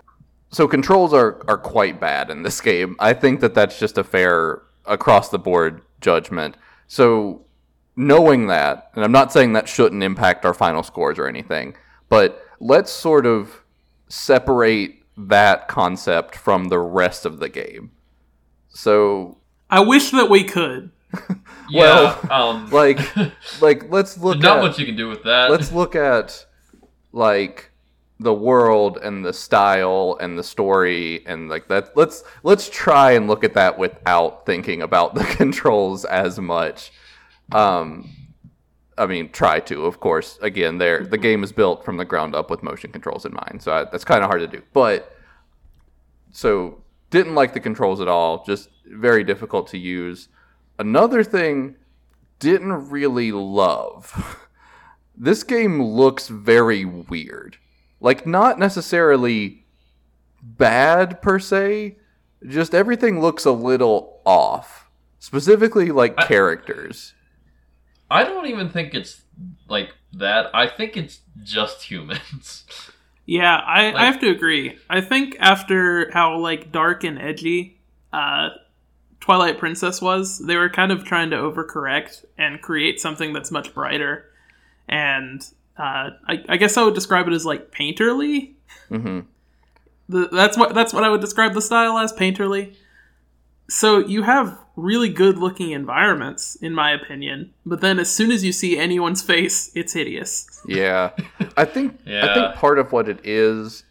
so 0.51 0.69
controls 0.69 1.15
are 1.15 1.43
are 1.49 1.57
quite 1.57 1.99
bad 1.99 2.29
in 2.29 2.43
this 2.43 2.61
game. 2.61 2.95
I 2.99 3.15
think 3.15 3.41
that 3.41 3.55
that's 3.55 3.79
just 3.79 3.97
a 3.97 4.05
fair 4.05 4.61
across 4.85 5.31
the 5.31 5.39
board 5.39 5.81
judgment. 6.03 6.59
So 6.89 7.47
knowing 7.97 8.47
that, 8.49 8.91
and 8.95 9.05
I'm 9.05 9.13
not 9.13 9.33
saying 9.33 9.53
that 9.53 9.69
shouldn't 9.69 10.03
impact 10.03 10.45
our 10.45 10.55
final 10.55 10.83
scores 10.83 11.19
or 11.19 11.27
anything, 11.29 11.77
but 12.09 12.45
let's 12.61 12.91
sort 12.91 13.27
of 13.27 13.63
separate 14.09 15.03
that 15.17 15.69
concept 15.69 16.37
from 16.37 16.69
the 16.69 16.79
rest 16.79 17.25
of 17.27 17.39
the 17.39 17.49
game. 17.49 17.91
So 18.69 19.39
I 19.71 19.81
wish 19.81 20.11
that 20.11 20.31
we 20.31 20.45
could. 20.45 20.91
Yeah. 21.71 22.19
um, 22.31 22.69
like 22.73 22.99
like 23.63 23.91
let's 23.91 24.19
look 24.19 24.39
not 24.41 24.59
at 24.59 24.63
much 24.63 24.79
you 24.79 24.85
can 24.85 24.97
do 24.97 25.09
with 25.09 25.23
that. 25.23 25.51
let's 25.51 25.73
look 25.73 25.95
at 25.95 26.45
like 27.13 27.71
the 28.21 28.35
world 28.35 28.99
and 28.99 29.25
the 29.25 29.33
style 29.33 30.19
and 30.21 30.39
the 30.39 30.43
story 30.43 31.27
and 31.27 31.49
like 31.49 31.69
that 31.69 31.97
let's 31.97 32.25
let's 32.43 32.69
try 32.69 33.13
and 33.13 33.27
look 33.27 33.43
at 33.43 33.55
that 33.55 33.79
without 33.79 34.45
thinking 34.45 34.83
about 34.83 35.15
the 35.15 35.25
controls 35.25 36.05
as 36.05 36.39
much 36.39 36.93
um 37.55 38.09
i 38.99 39.07
mean 39.07 39.31
try 39.31 39.59
to 39.61 39.87
of 39.87 40.01
course. 40.01 40.39
Again 40.43 40.79
there 40.79 41.05
the 41.05 41.19
game 41.19 41.43
is 41.43 41.53
built 41.53 41.85
from 41.85 41.97
the 41.97 42.05
ground 42.05 42.35
up 42.35 42.51
with 42.51 42.63
motion 42.63 42.93
controls 42.93 43.25
in 43.25 43.33
mind 43.33 43.63
so 43.63 43.73
I, 43.73 43.85
that's 43.85 44.05
kind 44.05 44.23
of 44.23 44.29
hard 44.29 44.41
to 44.41 44.47
do. 44.47 44.63
But 44.73 45.17
so 46.31 46.83
didn't 47.11 47.35
like 47.35 47.53
the 47.55 47.61
controls 47.61 48.01
at 48.01 48.09
all 48.09 48.45
just 48.45 48.69
very 48.87 49.25
difficult 49.25 49.67
to 49.69 49.79
use. 49.79 50.29
Another 50.79 51.23
thing 51.25 51.77
didn't 52.39 52.91
really 52.91 53.33
love 53.33 54.49
this 55.17 55.43
game 55.43 55.81
looks 55.83 56.29
very 56.29 56.85
weird. 56.85 57.57
Like 58.01 58.27
not 58.27 58.59
necessarily 58.59 59.65
bad 60.43 61.23
per 61.23 61.39
se 61.39 61.97
just 62.47 62.75
everything 62.75 63.21
looks 63.21 63.45
a 63.45 63.53
little 63.53 64.21
off. 64.25 64.91
Specifically 65.19 65.91
like 65.91 66.15
I- 66.19 66.27
characters 66.27 67.15
I 68.13 68.25
don't 68.25 68.47
even 68.47 68.69
think 68.71 68.95
it's 68.95 69.23
like 69.69 69.91
that. 70.15 70.51
I 70.55 70.67
think 70.69 70.97
it's 70.97 71.21
just 71.43 71.83
humans. 71.85 72.65
Yeah, 73.25 73.57
I, 73.57 73.87
Like- 73.87 73.95
I 73.95 74.05
have 74.07 74.19
to 74.21 74.31
agree. 74.31 74.77
I 74.91 75.01
think 75.01 75.37
after 75.39 76.11
how 76.11 76.39
like 76.39 76.73
dark 76.73 77.05
and 77.05 77.21
edgy 77.21 77.79
uh, 78.13 78.49
Twilight 79.21 79.59
Princess 79.59 80.03
was, 80.03 80.41
they 80.41 80.57
were 80.57 80.69
kind 80.69 80.91
of 80.91 81.05
trying 81.05 81.31
to 81.31 81.37
overcorrect 81.37 82.25
and 82.37 82.61
create 82.61 82.99
something 83.01 83.33
that's 83.33 83.53
much 83.53 83.73
brighter. 83.73 84.29
And 84.89 85.41
uh, 85.79 86.11
I, 86.27 86.45
I 86.49 86.57
guess 86.57 86.77
I 86.77 86.83
would 86.83 86.95
describe 86.95 87.29
it 87.29 87.33
as 87.33 87.47
like 87.47 87.71
painterly. 87.71 88.55
hmm 88.89 89.21
The, 90.09 90.29
that's 90.33 90.59
what 90.59 90.75
that's 90.75 90.93
what 90.93 91.05
I 91.05 91.09
would 91.09 91.21
describe 91.21 91.55
the 91.55 91.63
style 91.63 91.99
as 91.99 92.13
painterly. 92.13 92.75
So 93.71 93.99
you 93.99 94.23
have 94.25 94.59
really 94.77 95.09
good 95.09 95.39
looking 95.39 95.71
environments, 95.73 96.55
in 96.57 96.75
my 96.75 96.93
opinion, 96.93 97.53
but 97.67 97.81
then 97.81 97.99
as 97.99 98.11
soon 98.11 98.31
as 98.31 98.43
you 98.45 98.53
see 98.53 98.79
anyone's 98.79 99.23
face, 99.23 99.71
it's 99.75 99.93
hideous. 99.93 100.47
Yeah. 100.67 101.11
I 101.57 101.65
think 101.65 101.99
I 102.07 102.35
think 102.35 102.55
part 102.57 102.79
of 102.79 102.93
what 102.93 103.09
it 103.09 103.21
is 103.25 103.85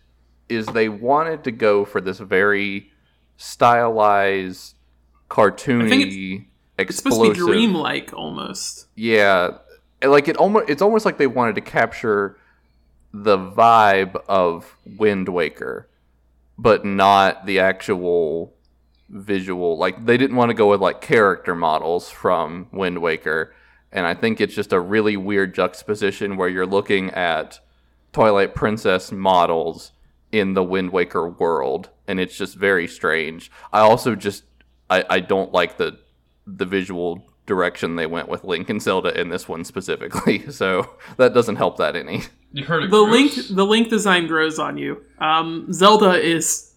is 0.49 0.65
they 0.67 0.89
wanted 0.89 1.43
to 1.45 1.51
go 1.51 1.85
for 1.85 2.01
this 2.01 2.19
very 2.19 2.91
stylized, 3.37 4.75
cartoony, 5.29 6.45
It's 6.77 6.97
supposed 6.97 7.17
to 7.17 7.21
be 7.21 7.29
explosive. 7.29 7.37
dreamlike 7.37 8.13
almost. 8.13 8.87
Yeah. 8.95 9.57
Like 10.03 10.27
it 10.27 10.35
almost 10.37 10.69
it's 10.69 10.81
almost 10.81 11.05
like 11.05 11.17
they 11.17 11.27
wanted 11.27 11.55
to 11.55 11.61
capture 11.61 12.37
the 13.13 13.37
vibe 13.37 14.15
of 14.27 14.75
Wind 14.97 15.29
Waker, 15.29 15.87
but 16.57 16.85
not 16.85 17.45
the 17.45 17.59
actual 17.59 18.53
visual. 19.11 19.77
Like 19.77 20.05
they 20.05 20.17
didn't 20.17 20.37
want 20.37 20.49
to 20.49 20.55
go 20.55 20.69
with 20.69 20.81
like 20.81 21.01
character 21.01 21.53
models 21.55 22.09
from 22.09 22.67
Wind 22.71 23.01
Waker, 23.01 23.53
and 23.91 24.07
I 24.07 24.13
think 24.13 24.39
it's 24.39 24.55
just 24.55 24.73
a 24.73 24.79
really 24.79 25.17
weird 25.17 25.53
juxtaposition 25.53 26.37
where 26.37 26.49
you're 26.49 26.65
looking 26.65 27.11
at 27.11 27.59
Twilight 28.13 28.55
Princess 28.55 29.11
models 29.11 29.91
in 30.31 30.53
the 30.53 30.63
Wind 30.63 30.91
Waker 30.91 31.29
world, 31.29 31.89
and 32.07 32.19
it's 32.19 32.37
just 32.37 32.55
very 32.55 32.87
strange. 32.87 33.51
I 33.73 33.81
also 33.81 34.15
just 34.15 34.43
I, 34.89 35.03
I 35.09 35.19
don't 35.19 35.51
like 35.51 35.77
the 35.77 35.99
the 36.47 36.65
visual 36.65 37.23
direction 37.45 37.95
they 37.95 38.05
went 38.05 38.29
with 38.29 38.43
Link 38.43 38.69
and 38.69 38.81
Zelda 38.81 39.19
in 39.19 39.29
this 39.29 39.47
one 39.47 39.63
specifically, 39.63 40.49
so 40.51 40.95
that 41.17 41.33
doesn't 41.33 41.57
help 41.57 41.77
that 41.77 41.95
any. 41.95 42.23
You 42.53 42.65
heard 42.65 42.83
it. 42.83 42.91
the 42.91 43.01
link 43.01 43.33
the 43.49 43.65
link 43.65 43.89
design 43.89 44.27
grows 44.27 44.59
on 44.59 44.77
you. 44.77 45.03
Um, 45.19 45.71
Zelda 45.71 46.13
is 46.13 46.70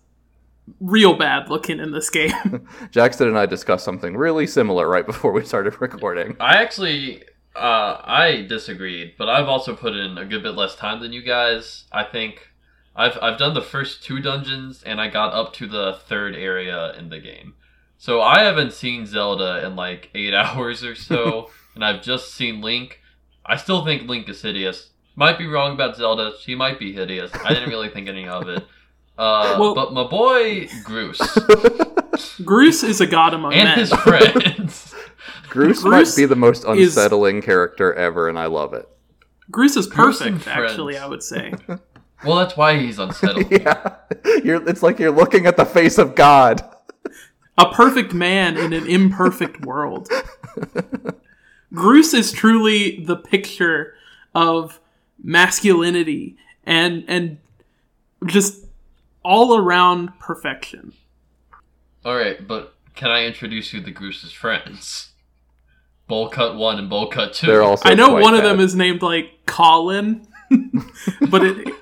real 0.80 1.16
bad 1.16 1.50
looking 1.50 1.80
in 1.80 1.92
this 1.92 2.10
game. 2.10 2.66
Jackson 2.90 3.28
and 3.28 3.38
I 3.38 3.46
discussed 3.46 3.84
something 3.84 4.16
really 4.16 4.46
similar 4.46 4.88
right 4.88 5.06
before 5.06 5.32
we 5.32 5.44
started 5.44 5.80
recording. 5.80 6.36
I 6.40 6.62
actually, 6.62 7.22
uh, 7.54 8.00
I 8.02 8.46
disagreed, 8.48 9.14
but 9.18 9.28
I've 9.28 9.48
also 9.48 9.76
put 9.76 9.94
in 9.94 10.18
a 10.18 10.24
good 10.24 10.42
bit 10.42 10.54
less 10.54 10.74
time 10.74 11.00
than 11.00 11.12
you 11.12 11.22
guys. 11.22 11.84
I 11.92 12.04
think 12.04 12.50
I've 12.96 13.18
I've 13.20 13.38
done 13.38 13.54
the 13.54 13.62
first 13.62 14.02
two 14.02 14.20
dungeons, 14.20 14.82
and 14.84 15.00
I 15.00 15.08
got 15.08 15.32
up 15.32 15.52
to 15.54 15.66
the 15.66 15.98
third 16.06 16.34
area 16.34 16.92
in 16.98 17.08
the 17.08 17.20
game. 17.20 17.54
So 17.98 18.20
I 18.20 18.40
haven't 18.42 18.72
seen 18.72 19.06
Zelda 19.06 19.64
in 19.64 19.76
like 19.76 20.10
eight 20.14 20.34
hours 20.34 20.84
or 20.84 20.94
so, 20.94 21.50
and 21.74 21.84
I've 21.84 22.02
just 22.02 22.34
seen 22.34 22.60
Link. 22.60 23.00
I 23.46 23.56
still 23.56 23.84
think 23.84 24.08
Link 24.08 24.28
is 24.28 24.42
hideous. 24.42 24.90
Might 25.16 25.38
be 25.38 25.46
wrong 25.46 25.72
about 25.74 25.96
Zelda. 25.96 26.32
She 26.40 26.54
might 26.54 26.78
be 26.78 26.92
hideous. 26.92 27.30
I 27.44 27.50
didn't 27.50 27.68
really 27.68 27.88
think 27.88 28.08
any 28.08 28.26
of 28.26 28.48
it. 28.48 28.64
Uh, 29.16 29.56
Well- 29.60 29.74
but 29.74 29.92
my 29.92 30.04
boy 30.04 30.66
Groose 30.84 31.18
Groose 32.44 32.82
is 32.82 33.00
a 33.00 33.06
god 33.06 33.34
among 33.34 33.52
and 33.54 33.64
men. 33.68 33.78
his 33.78 33.92
friends. 33.92 34.94
Groose, 35.50 35.82
Groose 35.82 35.84
might 35.84 36.16
be 36.16 36.26
the 36.26 36.36
most 36.36 36.64
is- 36.64 36.96
unsettling 36.96 37.40
character 37.42 37.92
ever, 37.94 38.28
and 38.28 38.38
I 38.38 38.46
love 38.46 38.74
it. 38.74 38.88
Groose 39.52 39.76
is 39.76 39.86
Groose 39.88 40.20
and 40.20 40.36
perfect, 40.40 40.48
actually. 40.56 40.94
friends. 40.94 41.04
I 41.04 41.08
would 41.08 41.22
say. 41.22 41.54
Well, 42.24 42.36
that's 42.36 42.56
why 42.56 42.78
he's 42.78 42.98
unsettling. 42.98 43.48
Yeah, 43.52 43.96
you're, 44.42 44.66
it's 44.66 44.82
like 44.82 44.98
you're 44.98 45.10
looking 45.10 45.44
at 45.44 45.58
the 45.58 45.66
face 45.66 45.98
of 45.98 46.14
God. 46.14 46.62
a 47.58 47.70
perfect 47.70 48.14
man 48.14 48.56
in 48.56 48.72
an 48.72 48.86
imperfect 48.86 49.66
world. 49.66 50.08
Groose 51.74 52.14
is 52.14 52.32
truly 52.32 53.04
the 53.04 53.16
picture 53.16 53.94
of 54.34 54.80
masculinity 55.22 56.38
and 56.64 57.04
and 57.08 57.36
just 58.24 58.63
all 59.24 59.56
around 59.56 60.18
perfection. 60.18 60.92
All 62.04 62.16
right, 62.16 62.46
but 62.46 62.74
can 62.94 63.10
I 63.10 63.24
introduce 63.24 63.72
you 63.72 63.82
to 63.82 63.90
Groose's 63.90 64.32
friends? 64.32 65.12
Bowl 66.06 66.28
cut 66.28 66.56
one 66.56 66.78
and 66.78 66.90
bowl 66.90 67.08
cut 67.08 67.32
2 67.32 67.46
They're 67.46 67.62
also. 67.62 67.88
I 67.88 67.94
know 67.94 68.10
quite 68.10 68.22
one 68.22 68.34
of 68.34 68.42
them 68.42 68.60
is 68.60 68.74
named 68.74 69.00
like 69.02 69.46
Colin, 69.46 70.26
but 71.30 71.44
it 71.44 71.74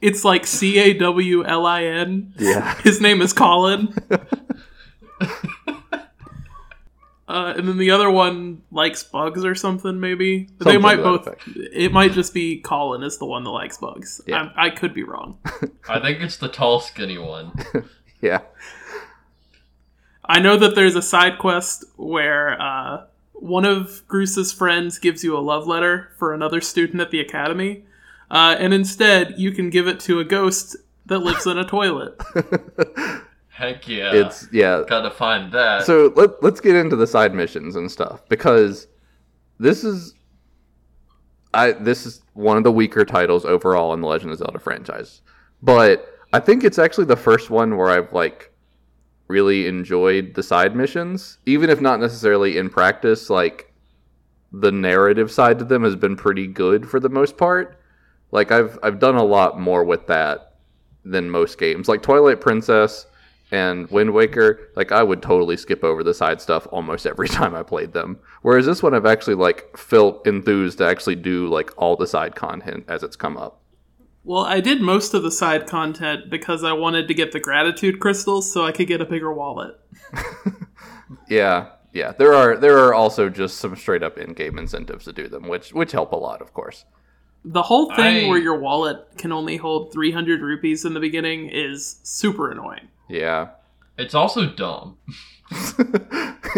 it's 0.00 0.24
like 0.24 0.46
C 0.46 0.78
A 0.78 0.94
W 0.94 1.44
L 1.44 1.66
I 1.66 1.84
N. 1.84 2.34
Yeah. 2.36 2.74
His 2.82 3.00
name 3.00 3.22
is 3.22 3.32
Colin. 3.32 3.94
Uh, 7.28 7.52
and 7.54 7.68
then 7.68 7.76
the 7.76 7.90
other 7.90 8.10
one 8.10 8.62
likes 8.70 9.02
bugs 9.02 9.44
or 9.44 9.54
something, 9.54 10.00
maybe. 10.00 10.48
they 10.60 10.78
might 10.78 10.96
both. 10.96 11.26
effect. 11.26 11.42
It 11.54 11.92
might 11.92 12.12
just 12.12 12.32
be 12.32 12.58
Colin 12.58 13.02
is 13.02 13.18
the 13.18 13.26
one 13.26 13.44
that 13.44 13.50
likes 13.50 13.76
bugs. 13.76 14.22
Yeah. 14.26 14.48
I, 14.56 14.66
I 14.66 14.70
could 14.70 14.94
be 14.94 15.02
wrong. 15.02 15.38
I 15.88 16.00
think 16.00 16.22
it's 16.22 16.38
the 16.38 16.48
tall, 16.48 16.80
skinny 16.80 17.18
one. 17.18 17.52
Yeah. 18.20 18.40
I 20.24 20.40
know 20.40 20.56
that 20.56 20.74
there's 20.74 20.96
a 20.96 21.02
side 21.02 21.38
quest 21.38 21.84
where 21.96 22.60
uh, 22.60 23.04
one 23.32 23.64
of 23.64 24.02
Groose's 24.08 24.52
friends 24.52 24.98
gives 24.98 25.22
you 25.22 25.36
a 25.36 25.40
love 25.40 25.68
letter 25.68 26.10
for 26.18 26.34
another 26.34 26.60
student 26.60 27.00
at 27.00 27.12
the 27.12 27.20
academy, 27.20 27.84
uh, 28.28 28.56
and 28.58 28.74
instead 28.74 29.34
you 29.38 29.52
can 29.52 29.70
give 29.70 29.86
it 29.86 30.00
to 30.00 30.18
a 30.18 30.24
ghost 30.24 30.76
that 31.06 31.20
lives 31.20 31.46
in 31.46 31.58
a 31.58 31.64
toilet. 31.64 32.20
Heck 33.58 33.88
yeah. 33.88 34.14
It's 34.14 34.46
yeah. 34.52 34.84
Gotta 34.86 35.10
find 35.10 35.50
that. 35.50 35.84
So 35.84 36.12
let, 36.14 36.40
let's 36.44 36.60
get 36.60 36.76
into 36.76 36.94
the 36.94 37.08
side 37.08 37.34
missions 37.34 37.74
and 37.74 37.90
stuff 37.90 38.22
because 38.28 38.86
this 39.58 39.82
is 39.82 40.14
I 41.52 41.72
this 41.72 42.06
is 42.06 42.22
one 42.34 42.56
of 42.56 42.62
the 42.62 42.70
weaker 42.70 43.04
titles 43.04 43.44
overall 43.44 43.92
in 43.94 44.00
the 44.00 44.06
Legend 44.06 44.30
of 44.30 44.38
Zelda 44.38 44.60
franchise. 44.60 45.22
But 45.60 46.06
I 46.32 46.38
think 46.38 46.62
it's 46.62 46.78
actually 46.78 47.06
the 47.06 47.16
first 47.16 47.50
one 47.50 47.76
where 47.76 47.90
I've 47.90 48.12
like 48.12 48.52
really 49.26 49.66
enjoyed 49.66 50.34
the 50.34 50.42
side 50.44 50.76
missions, 50.76 51.38
even 51.44 51.68
if 51.68 51.80
not 51.80 51.98
necessarily 51.98 52.58
in 52.58 52.70
practice 52.70 53.28
like 53.28 53.74
the 54.52 54.70
narrative 54.70 55.32
side 55.32 55.58
to 55.58 55.64
them 55.64 55.82
has 55.82 55.96
been 55.96 56.14
pretty 56.14 56.46
good 56.46 56.88
for 56.88 57.00
the 57.00 57.08
most 57.08 57.36
part. 57.36 57.80
Like 58.30 58.52
I've 58.52 58.78
I've 58.84 59.00
done 59.00 59.16
a 59.16 59.24
lot 59.24 59.58
more 59.58 59.82
with 59.82 60.06
that 60.06 60.58
than 61.04 61.28
most 61.28 61.58
games. 61.58 61.88
Like 61.88 62.02
Twilight 62.02 62.40
Princess 62.40 63.07
and 63.50 63.90
Wind 63.90 64.12
Waker, 64.12 64.70
like 64.76 64.92
I 64.92 65.02
would 65.02 65.22
totally 65.22 65.56
skip 65.56 65.82
over 65.82 66.02
the 66.04 66.12
side 66.14 66.40
stuff 66.40 66.66
almost 66.70 67.06
every 67.06 67.28
time 67.38 67.54
I 67.54 67.62
played 67.62 67.92
them. 67.92 68.18
Whereas 68.42 68.66
this 68.66 68.82
one 68.82 68.94
I've 68.94 69.06
actually 69.06 69.36
like 69.36 69.76
felt 69.76 70.26
enthused 70.26 70.78
to 70.78 70.86
actually 70.86 71.16
do 71.16 71.46
like 71.48 71.70
all 71.76 71.96
the 71.96 72.06
side 72.06 72.34
content 72.34 72.84
as 72.88 73.02
it's 73.02 73.16
come 73.16 73.36
up. 73.36 73.60
well, 74.24 74.44
I 74.44 74.60
did 74.60 74.80
most 74.82 75.14
of 75.14 75.22
the 75.22 75.30
side 75.30 75.66
content 75.66 76.28
because 76.30 76.62
I 76.62 76.72
wanted 76.72 77.08
to 77.08 77.14
get 77.14 77.32
the 77.32 77.40
gratitude 77.40 78.00
crystals 78.00 78.52
so 78.52 78.64
I 78.66 78.72
could 78.72 78.86
get 78.88 79.00
a 79.00 79.06
bigger 79.06 79.32
wallet. 79.32 79.74
Yeah, 81.28 81.70
yeah. 81.92 82.12
There 82.12 82.34
are 82.34 82.56
there 82.56 82.78
are 82.78 82.94
also 82.94 83.28
just 83.28 83.56
some 83.58 83.76
straight 83.76 84.02
up 84.02 84.18
in 84.18 84.32
game 84.32 84.58
incentives 84.58 85.04
to 85.06 85.12
do 85.12 85.28
them, 85.28 85.48
which 85.48 85.72
which 85.72 85.92
help 85.92 86.12
a 86.12 86.16
lot, 86.16 86.40
of 86.42 86.52
course. 86.54 86.84
The 87.44 87.62
whole 87.62 87.94
thing 87.94 88.26
I- 88.26 88.28
where 88.28 88.38
your 88.38 88.58
wallet 88.58 88.98
can 89.16 89.32
only 89.32 89.56
hold 89.56 89.92
300 89.92 90.40
rupees 90.42 90.84
in 90.84 90.92
the 90.94 91.00
beginning 91.00 91.48
is 91.50 92.00
super 92.02 92.50
annoying. 92.50 92.88
Yeah. 93.08 93.48
it's 93.96 94.14
also 94.14 94.46
dumb. 94.46 94.98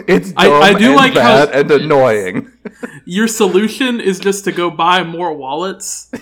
it's 0.08 0.32
dumb 0.32 0.52
I- 0.62 0.70
I 0.70 0.74
do 0.78 0.86
and 0.88 0.96
like 0.96 1.12
how- 1.14 1.46
bad 1.46 1.50
and 1.50 1.70
annoying. 1.70 2.50
Your 3.04 3.28
solution 3.28 4.00
is 4.00 4.18
just 4.18 4.44
to 4.44 4.52
go 4.52 4.70
buy 4.70 5.02
more 5.04 5.32
wallets. 5.34 6.10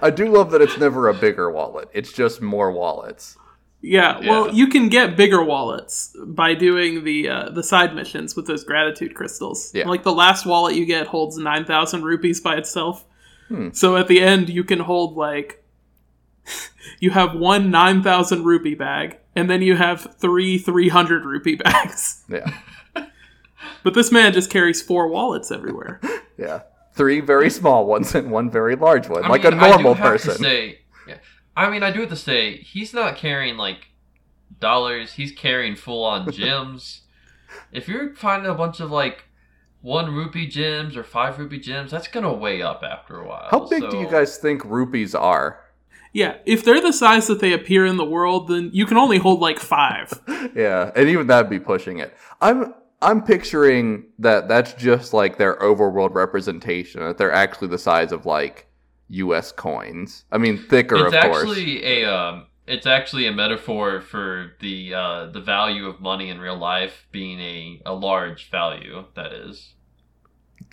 I 0.00 0.10
do 0.10 0.26
love 0.26 0.50
that 0.52 0.60
it's 0.62 0.78
never 0.78 1.08
a 1.08 1.14
bigger 1.14 1.50
wallet. 1.50 1.88
It's 1.92 2.12
just 2.12 2.40
more 2.40 2.70
wallets. 2.72 3.36
Yeah, 3.80 4.18
well, 4.26 4.46
Yeah. 4.48 4.52
you 4.52 4.66
can 4.68 4.88
get 4.88 5.16
bigger 5.16 5.42
wallets 5.42 6.14
by 6.26 6.54
doing 6.54 7.04
the 7.04 7.28
uh, 7.28 7.50
the 7.50 7.62
side 7.62 7.94
missions 7.94 8.34
with 8.34 8.46
those 8.46 8.64
gratitude 8.64 9.14
crystals. 9.14 9.72
Yeah. 9.74 9.88
Like 9.88 10.02
the 10.02 10.12
last 10.12 10.46
wallet 10.46 10.74
you 10.74 10.84
get 10.84 11.06
holds 11.06 11.36
nine 11.38 11.64
thousand 11.64 12.02
rupees 12.04 12.40
by 12.40 12.56
itself. 12.56 13.04
Hmm. 13.48 13.70
So 13.72 13.96
at 13.96 14.08
the 14.08 14.20
end, 14.20 14.48
you 14.48 14.64
can 14.64 14.80
hold 14.80 15.16
like 15.16 15.64
you 17.00 17.10
have 17.10 17.34
one 17.34 17.70
nine 17.70 18.02
thousand 18.02 18.44
rupee 18.44 18.74
bag, 18.74 19.18
and 19.36 19.48
then 19.50 19.62
you 19.62 19.76
have 19.76 20.14
three 20.18 20.58
three 20.58 20.88
hundred 20.88 21.24
rupee 21.24 21.56
bags. 21.56 22.24
Yeah. 22.30 22.50
But 23.82 23.94
this 23.94 24.10
man 24.12 24.32
just 24.32 24.50
carries 24.50 24.82
four 24.82 25.08
wallets 25.08 25.50
everywhere. 25.50 26.00
Yeah. 26.38 26.60
Three 26.92 27.18
very 27.20 27.50
small 27.50 27.84
ones 27.86 28.14
and 28.14 28.30
one 28.30 28.48
very 28.48 28.76
large 28.76 29.08
one, 29.08 29.24
I 29.24 29.28
like 29.28 29.42
mean, 29.42 29.54
a 29.54 29.56
I 29.56 29.60
do 29.60 29.82
normal 29.82 29.94
have 29.94 30.04
to 30.04 30.10
person. 30.28 30.40
say, 30.42 30.78
yeah, 31.08 31.16
I 31.56 31.68
mean, 31.68 31.82
I 31.82 31.90
do 31.90 32.00
have 32.02 32.10
to 32.10 32.16
say, 32.16 32.58
he's 32.58 32.94
not 32.94 33.16
carrying 33.16 33.56
like 33.56 33.88
dollars. 34.60 35.14
He's 35.14 35.32
carrying 35.32 35.74
full 35.74 36.04
on 36.04 36.30
gems. 36.30 37.02
if 37.72 37.88
you're 37.88 38.14
finding 38.14 38.48
a 38.50 38.54
bunch 38.54 38.78
of 38.78 38.92
like 38.92 39.24
one 39.80 40.14
rupee 40.14 40.46
gems 40.46 40.96
or 40.96 41.02
five 41.02 41.40
rupee 41.40 41.58
gems, 41.58 41.90
that's 41.90 42.06
gonna 42.06 42.32
weigh 42.32 42.62
up 42.62 42.82
after 42.88 43.18
a 43.20 43.26
while. 43.26 43.48
How 43.50 43.66
big 43.66 43.90
do 43.90 43.98
you 43.98 44.08
guys 44.08 44.38
think 44.38 44.64
rupees 44.64 45.12
are? 45.16 45.58
Yeah, 46.18 46.34
if 46.46 46.64
they're 46.64 46.80
the 46.80 46.92
size 46.92 47.28
that 47.28 47.38
they 47.38 47.52
appear 47.52 47.86
in 47.86 47.96
the 47.96 48.04
world, 48.04 48.48
then 48.48 48.70
you 48.72 48.86
can 48.86 48.96
only 48.96 49.18
hold 49.18 49.38
like 49.40 49.60
five. 49.60 50.12
Yeah, 50.54 50.90
and 50.96 51.08
even 51.08 51.28
that'd 51.28 51.48
be 51.50 51.60
pushing 51.60 51.98
it. 51.98 52.12
I'm 52.40 52.74
I'm 53.00 53.22
picturing 53.22 54.06
that 54.18 54.48
that's 54.48 54.72
just 54.72 55.12
like 55.12 55.38
their 55.38 55.56
overworld 55.58 56.14
representation. 56.14 57.02
That 57.02 57.18
they're 57.18 57.32
actually 57.32 57.68
the 57.68 57.78
size 57.78 58.10
of 58.10 58.26
like 58.26 58.66
U.S. 59.10 59.52
coins. 59.52 60.24
I 60.32 60.38
mean, 60.38 60.58
thicker, 60.68 60.96
It's 61.06 61.14
of 61.14 61.22
course. 61.22 61.36
actually 61.42 61.84
a 61.84 62.12
um, 62.12 62.46
it's 62.66 62.86
actually 62.86 63.26
a 63.26 63.32
metaphor 63.32 64.00
for 64.00 64.54
the 64.60 64.94
uh, 64.94 65.26
the 65.26 65.40
value 65.40 65.86
of 65.86 66.00
money 66.00 66.30
in 66.30 66.40
real 66.40 66.58
life 66.58 67.06
being 67.12 67.38
a, 67.38 67.80
a 67.86 67.94
large 67.94 68.50
value. 68.50 69.04
That 69.14 69.32
is, 69.32 69.74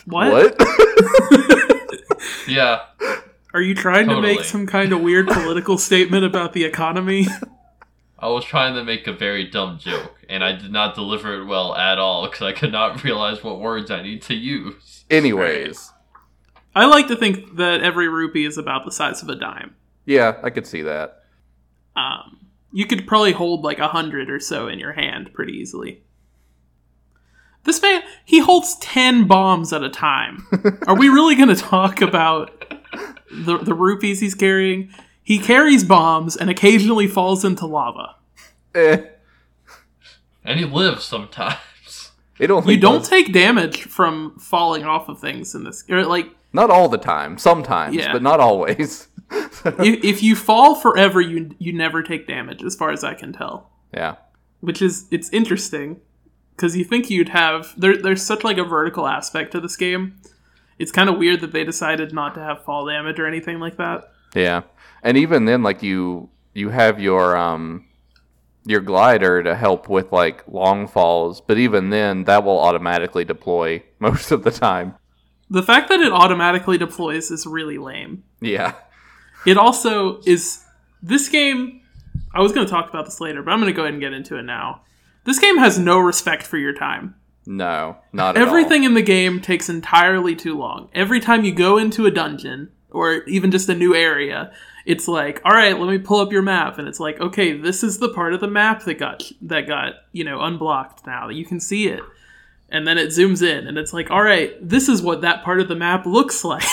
What? 0.05 0.55
yeah. 2.47 2.79
Are 3.55 3.61
you 3.61 3.73
trying 3.73 4.09
to 4.09 4.19
make 4.19 4.43
some 4.43 4.67
kind 4.67 4.91
of 4.91 4.99
weird 4.99 5.29
political 5.29 5.77
statement 5.77 6.25
about 6.25 6.51
the 6.51 6.65
economy? 6.65 7.25
I 8.19 8.27
was 8.27 8.43
trying 8.43 8.75
to 8.75 8.83
make 8.83 9.07
a 9.07 9.13
very 9.13 9.49
dumb 9.49 9.79
joke, 9.79 10.25
and 10.27 10.43
I 10.43 10.51
did 10.51 10.73
not 10.73 10.93
deliver 10.93 11.41
it 11.41 11.45
well 11.45 11.73
at 11.73 11.97
all 11.97 12.27
because 12.27 12.41
I 12.41 12.51
could 12.51 12.73
not 12.73 13.01
realize 13.05 13.45
what 13.45 13.61
words 13.61 13.89
I 13.89 14.03
need 14.03 14.21
to 14.23 14.33
use. 14.33 15.05
Anyways, 15.09 15.93
I 16.75 16.85
like 16.85 17.07
to 17.07 17.15
think 17.15 17.55
that 17.55 17.79
every 17.79 18.09
rupee 18.09 18.43
is 18.43 18.57
about 18.57 18.83
the 18.83 18.91
size 18.91 19.23
of 19.23 19.29
a 19.29 19.35
dime. 19.35 19.73
yeah, 20.05 20.35
I 20.43 20.49
could 20.49 20.67
see 20.67 20.81
that. 20.81 21.23
Um, 21.95 22.47
you 22.73 22.85
could 22.85 23.07
probably 23.07 23.31
hold 23.31 23.63
like 23.63 23.79
a 23.79 23.87
hundred 23.87 24.29
or 24.29 24.41
so 24.41 24.67
in 24.67 24.79
your 24.79 24.91
hand 24.91 25.31
pretty 25.33 25.53
easily. 25.53 26.03
This 27.63 27.81
man, 27.81 28.03
he 28.25 28.39
holds 28.39 28.75
ten 28.79 29.27
bombs 29.27 29.71
at 29.71 29.81
a 29.81 29.89
time. 29.89 30.45
Are 30.87 30.97
we 30.97 31.07
really 31.07 31.35
going 31.35 31.47
to 31.47 31.55
talk 31.55 32.01
about 32.01 32.74
the 33.31 33.57
the 33.59 33.73
rupees 33.73 34.19
he's 34.19 34.35
carrying? 34.35 34.89
He 35.23 35.39
carries 35.39 35.83
bombs 35.83 36.35
and 36.35 36.49
occasionally 36.49 37.07
falls 37.07 37.43
into 37.43 37.65
lava. 37.65 38.15
Eh, 38.75 38.97
And 40.43 40.59
he 40.59 40.65
lives 40.65 41.03
sometimes. 41.03 42.11
it 42.39 42.51
only 42.51 42.75
You 42.75 42.79
don't 42.79 42.99
does- 42.99 43.09
take 43.09 43.33
damage 43.33 43.83
from 43.83 44.37
falling 44.39 44.83
off 44.83 45.09
of 45.09 45.19
things 45.19 45.55
in 45.55 45.63
this. 45.63 45.83
Or 45.89 46.03
like 46.05 46.29
not 46.53 46.69
all 46.69 46.87
the 46.89 46.97
time. 46.97 47.37
Sometimes, 47.37 47.95
Yeah. 47.95 48.11
but 48.13 48.21
not 48.21 48.39
always. 48.39 49.07
if, 49.31 50.03
if 50.03 50.23
you 50.23 50.35
fall 50.35 50.75
forever, 50.75 51.19
you 51.19 51.55
you 51.57 51.73
never 51.73 52.03
take 52.03 52.27
damage, 52.27 52.63
as 52.63 52.75
far 52.75 52.91
as 52.91 53.03
I 53.03 53.13
can 53.15 53.33
tell. 53.33 53.71
yeah, 53.93 54.15
Which 54.61 54.81
is 54.81 55.07
it's 55.09 55.29
interesting 55.31 55.99
because 56.55 56.77
you 56.77 56.83
think 56.85 57.09
you'd 57.09 57.29
have 57.29 57.73
there. 57.75 57.97
There's 57.97 58.21
such 58.21 58.43
like 58.43 58.57
a 58.59 58.63
vertical 58.63 59.07
aspect 59.07 59.51
to 59.53 59.59
this 59.59 59.75
game. 59.75 60.19
It's 60.77 60.91
kind 60.91 61.09
of 61.09 61.17
weird 61.17 61.41
that 61.41 61.51
they 61.51 61.63
decided 61.63 62.13
not 62.13 62.35
to 62.35 62.41
have 62.41 62.63
fall 62.63 62.85
damage 62.85 63.19
or 63.19 63.25
anything 63.27 63.59
like 63.59 63.77
that. 63.77 64.11
yeah, 64.33 64.63
and 65.03 65.17
even 65.17 65.45
then, 65.45 65.63
like 65.63 65.81
you 65.83 66.29
you 66.53 66.69
have 66.69 66.99
your 66.99 67.37
um 67.37 67.85
your 68.65 68.81
glider 68.81 69.43
to 69.43 69.55
help 69.55 69.87
with 69.87 70.11
like 70.11 70.43
long 70.47 70.87
falls, 70.87 71.39
but 71.39 71.57
even 71.57 71.89
then, 71.91 72.23
that 72.23 72.43
will 72.43 72.59
automatically 72.59 73.23
deploy 73.23 73.83
most 73.99 74.31
of 74.31 74.43
the 74.43 74.51
time. 74.51 74.95
The 75.49 75.61
fact 75.63 75.89
that 75.89 75.99
it 75.99 76.11
automatically 76.11 76.77
deploys 76.77 77.29
is 77.29 77.45
really 77.45 77.77
lame. 77.77 78.23
Yeah, 78.41 78.73
It 79.45 79.57
also 79.57 80.19
is 80.25 80.63
this 81.03 81.29
game. 81.29 81.81
I 82.33 82.41
was 82.41 82.51
going 82.51 82.65
to 82.65 82.71
talk 82.71 82.89
about 82.89 83.05
this 83.05 83.21
later, 83.21 83.43
but 83.43 83.51
I'm 83.51 83.59
going 83.59 83.71
to 83.71 83.75
go 83.75 83.83
ahead 83.83 83.93
and 83.93 84.01
get 84.01 84.11
into 84.11 84.37
it 84.37 84.43
now. 84.43 84.81
This 85.23 85.37
game 85.39 85.57
has 85.57 85.77
no 85.77 85.99
respect 85.99 86.43
for 86.43 86.57
your 86.57 86.73
time. 86.73 87.15
No, 87.45 87.97
not 88.11 88.35
at 88.35 88.41
all. 88.41 88.47
Everything 88.47 88.83
in 88.83 88.93
the 88.93 89.01
game 89.01 89.41
takes 89.41 89.69
entirely 89.69 90.35
too 90.35 90.57
long. 90.57 90.89
Every 90.93 91.19
time 91.19 91.43
you 91.43 91.53
go 91.53 91.77
into 91.77 92.05
a 92.05 92.11
dungeon 92.11 92.69
or 92.91 93.23
even 93.23 93.51
just 93.51 93.69
a 93.69 93.75
new 93.75 93.93
area, 93.93 94.51
it's 94.85 95.07
like, 95.07 95.41
"All 95.43 95.51
right, 95.53 95.79
let 95.79 95.89
me 95.89 95.97
pull 95.97 96.19
up 96.19 96.31
your 96.31 96.41
map." 96.41 96.77
And 96.77 96.87
it's 96.87 96.99
like, 96.99 97.19
"Okay, 97.19 97.53
this 97.53 97.83
is 97.83 97.97
the 97.97 98.09
part 98.09 98.33
of 98.33 98.39
the 98.39 98.47
map 98.47 98.83
that 98.85 98.95
got 98.95 99.23
that 99.41 99.67
got, 99.67 99.93
you 100.11 100.23
know, 100.23 100.41
unblocked 100.41 101.05
now. 101.05 101.27
That 101.27 101.35
you 101.35 101.45
can 101.45 101.59
see 101.59 101.87
it." 101.87 102.01
And 102.69 102.87
then 102.87 102.97
it 102.97 103.09
zooms 103.09 103.41
in 103.41 103.67
and 103.67 103.77
it's 103.77 103.93
like, 103.93 104.09
"All 104.09 104.23
right, 104.23 104.53
this 104.61 104.89
is 104.89 105.01
what 105.01 105.21
that 105.21 105.43
part 105.43 105.59
of 105.59 105.67
the 105.67 105.75
map 105.75 106.05
looks 106.05 106.43
like." 106.53 106.63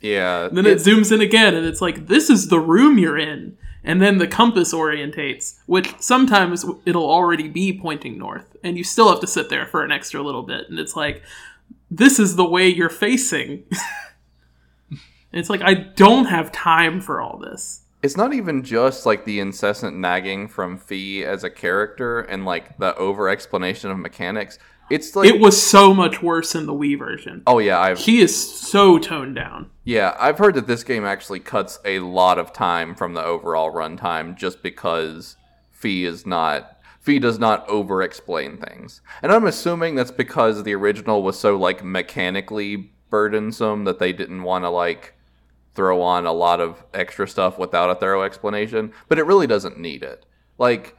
Yeah, 0.00 0.48
then 0.50 0.66
it 0.66 0.78
zooms 0.78 1.12
in 1.12 1.20
again 1.20 1.54
and 1.54 1.64
it's 1.64 1.80
like, 1.80 2.08
"This 2.08 2.28
is 2.28 2.48
the 2.48 2.60
room 2.60 2.98
you're 2.98 3.18
in." 3.18 3.56
And 3.84 4.00
then 4.00 4.18
the 4.18 4.28
compass 4.28 4.72
orientates, 4.72 5.58
which 5.66 5.94
sometimes 5.98 6.64
it'll 6.86 7.10
already 7.10 7.48
be 7.48 7.76
pointing 7.78 8.16
north, 8.16 8.56
and 8.62 8.78
you 8.78 8.84
still 8.84 9.10
have 9.10 9.20
to 9.20 9.26
sit 9.26 9.48
there 9.48 9.66
for 9.66 9.82
an 9.84 9.90
extra 9.90 10.22
little 10.22 10.44
bit. 10.44 10.68
And 10.70 10.78
it's 10.78 10.94
like, 10.94 11.22
this 11.90 12.18
is 12.18 12.36
the 12.36 12.44
way 12.48 12.68
you're 12.68 12.88
facing. 12.88 13.64
It's 15.32 15.48
like, 15.48 15.62
I 15.62 15.72
don't 15.74 16.26
have 16.26 16.52
time 16.52 17.00
for 17.00 17.20
all 17.20 17.38
this. 17.38 17.80
it's 18.02 18.16
not 18.16 18.34
even 18.34 18.62
just 18.62 19.06
like 19.06 19.24
the 19.24 19.40
incessant 19.40 19.96
nagging 19.96 20.48
from 20.48 20.76
Fi 20.76 21.24
as 21.24 21.42
a 21.42 21.50
character 21.50 22.20
and 22.20 22.44
like 22.44 22.76
the 22.78 22.94
over 22.96 23.28
explanation 23.28 23.90
of 23.90 23.98
mechanics. 23.98 24.58
It's 24.92 25.16
like 25.16 25.28
It 25.28 25.40
was 25.40 25.60
so 25.60 25.92
much 25.94 26.22
worse 26.22 26.54
in 26.54 26.66
the 26.66 26.72
Wii 26.74 26.98
version. 26.98 27.42
oh 27.46 27.58
yeah, 27.58 27.80
I've 27.80 27.98
He 27.98 28.20
is 28.20 28.34
so 28.60 28.98
toned 28.98 29.34
down. 29.34 29.70
yeah 29.84 30.14
I've 30.20 30.38
heard 30.38 30.54
that 30.54 30.66
this 30.66 30.84
game 30.84 31.04
actually 31.04 31.40
cuts 31.40 31.78
a 31.84 31.98
lot 32.00 32.38
of 32.38 32.52
time 32.52 32.94
from 32.94 33.14
the 33.14 33.24
overall 33.24 33.72
runtime 33.72 34.36
just 34.36 34.62
because 34.62 35.36
Fi 35.70 36.04
is 36.04 36.26
not 36.26 36.78
Fi 37.00 37.18
does 37.18 37.38
not 37.38 37.68
over 37.68 38.00
explain 38.02 38.58
things, 38.58 39.00
and 39.22 39.32
I'm 39.32 39.44
assuming 39.46 39.96
that's 39.96 40.12
because 40.12 40.62
the 40.62 40.74
original 40.74 41.22
was 41.24 41.36
so 41.36 41.56
like 41.56 41.82
mechanically 41.82 42.92
burdensome 43.10 43.82
that 43.84 43.98
they 43.98 44.12
didn't 44.12 44.44
want 44.44 44.64
to 44.64 44.70
like 44.70 45.14
throw 45.74 46.00
on 46.00 46.26
a 46.26 46.32
lot 46.32 46.60
of 46.60 46.84
extra 46.94 47.26
stuff 47.26 47.58
without 47.58 47.90
a 47.90 47.94
thorough 47.96 48.22
explanation, 48.22 48.92
but 49.08 49.18
it 49.18 49.26
really 49.26 49.46
doesn't 49.48 49.78
need 49.80 50.02
it. 50.04 50.24
Like, 50.58 50.96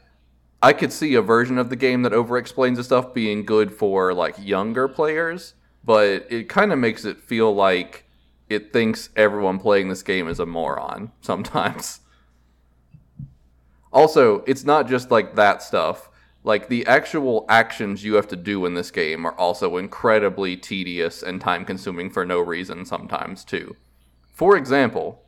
I 0.64 0.72
could 0.72 0.94
see 0.94 1.14
a 1.16 1.22
version 1.22 1.58
of 1.58 1.70
the 1.70 1.76
game 1.76 2.04
that 2.04 2.14
over 2.14 2.38
explains 2.38 2.78
the 2.78 2.86
stuff 2.86 3.14
being 3.14 3.44
good 3.44 3.70
for 3.74 4.14
like 4.14 4.36
younger 4.40 4.88
players, 4.88 5.56
but 5.84 6.26
it 6.30 6.48
kind 6.48 6.72
of 6.72 6.80
makes 6.80 7.04
it 7.04 7.20
feel 7.20 7.54
like 7.54 8.06
it 8.48 8.72
thinks 8.72 9.10
everyone 9.18 9.60
playing 9.60 9.90
this 9.90 10.04
game 10.04 10.30
is 10.30 10.40
a 10.40 10.46
moron 10.46 11.12
sometimes. 11.22 12.00
Also, 13.92 14.40
it's 14.48 14.64
not 14.64 14.88
just 14.88 15.12
like 15.12 15.36
that 15.36 15.62
stuff. 15.62 16.10
Like 16.46 16.70
the 16.70 16.88
actual 16.88 17.46
actions 17.50 18.06
you 18.06 18.14
have 18.14 18.30
to 18.30 18.38
do 18.38 18.66
in 18.66 18.74
this 18.74 18.90
game 18.90 19.26
are 19.26 19.34
also 19.34 19.76
incredibly 19.76 20.56
tedious 20.56 21.22
and 21.22 21.42
time 21.42 21.66
consuming 21.66 22.10
for 22.10 22.26
no 22.26 22.40
reason 22.40 22.86
sometimes 22.86 23.44
too. 23.44 23.76
For 24.32 24.56
example, 24.56 25.24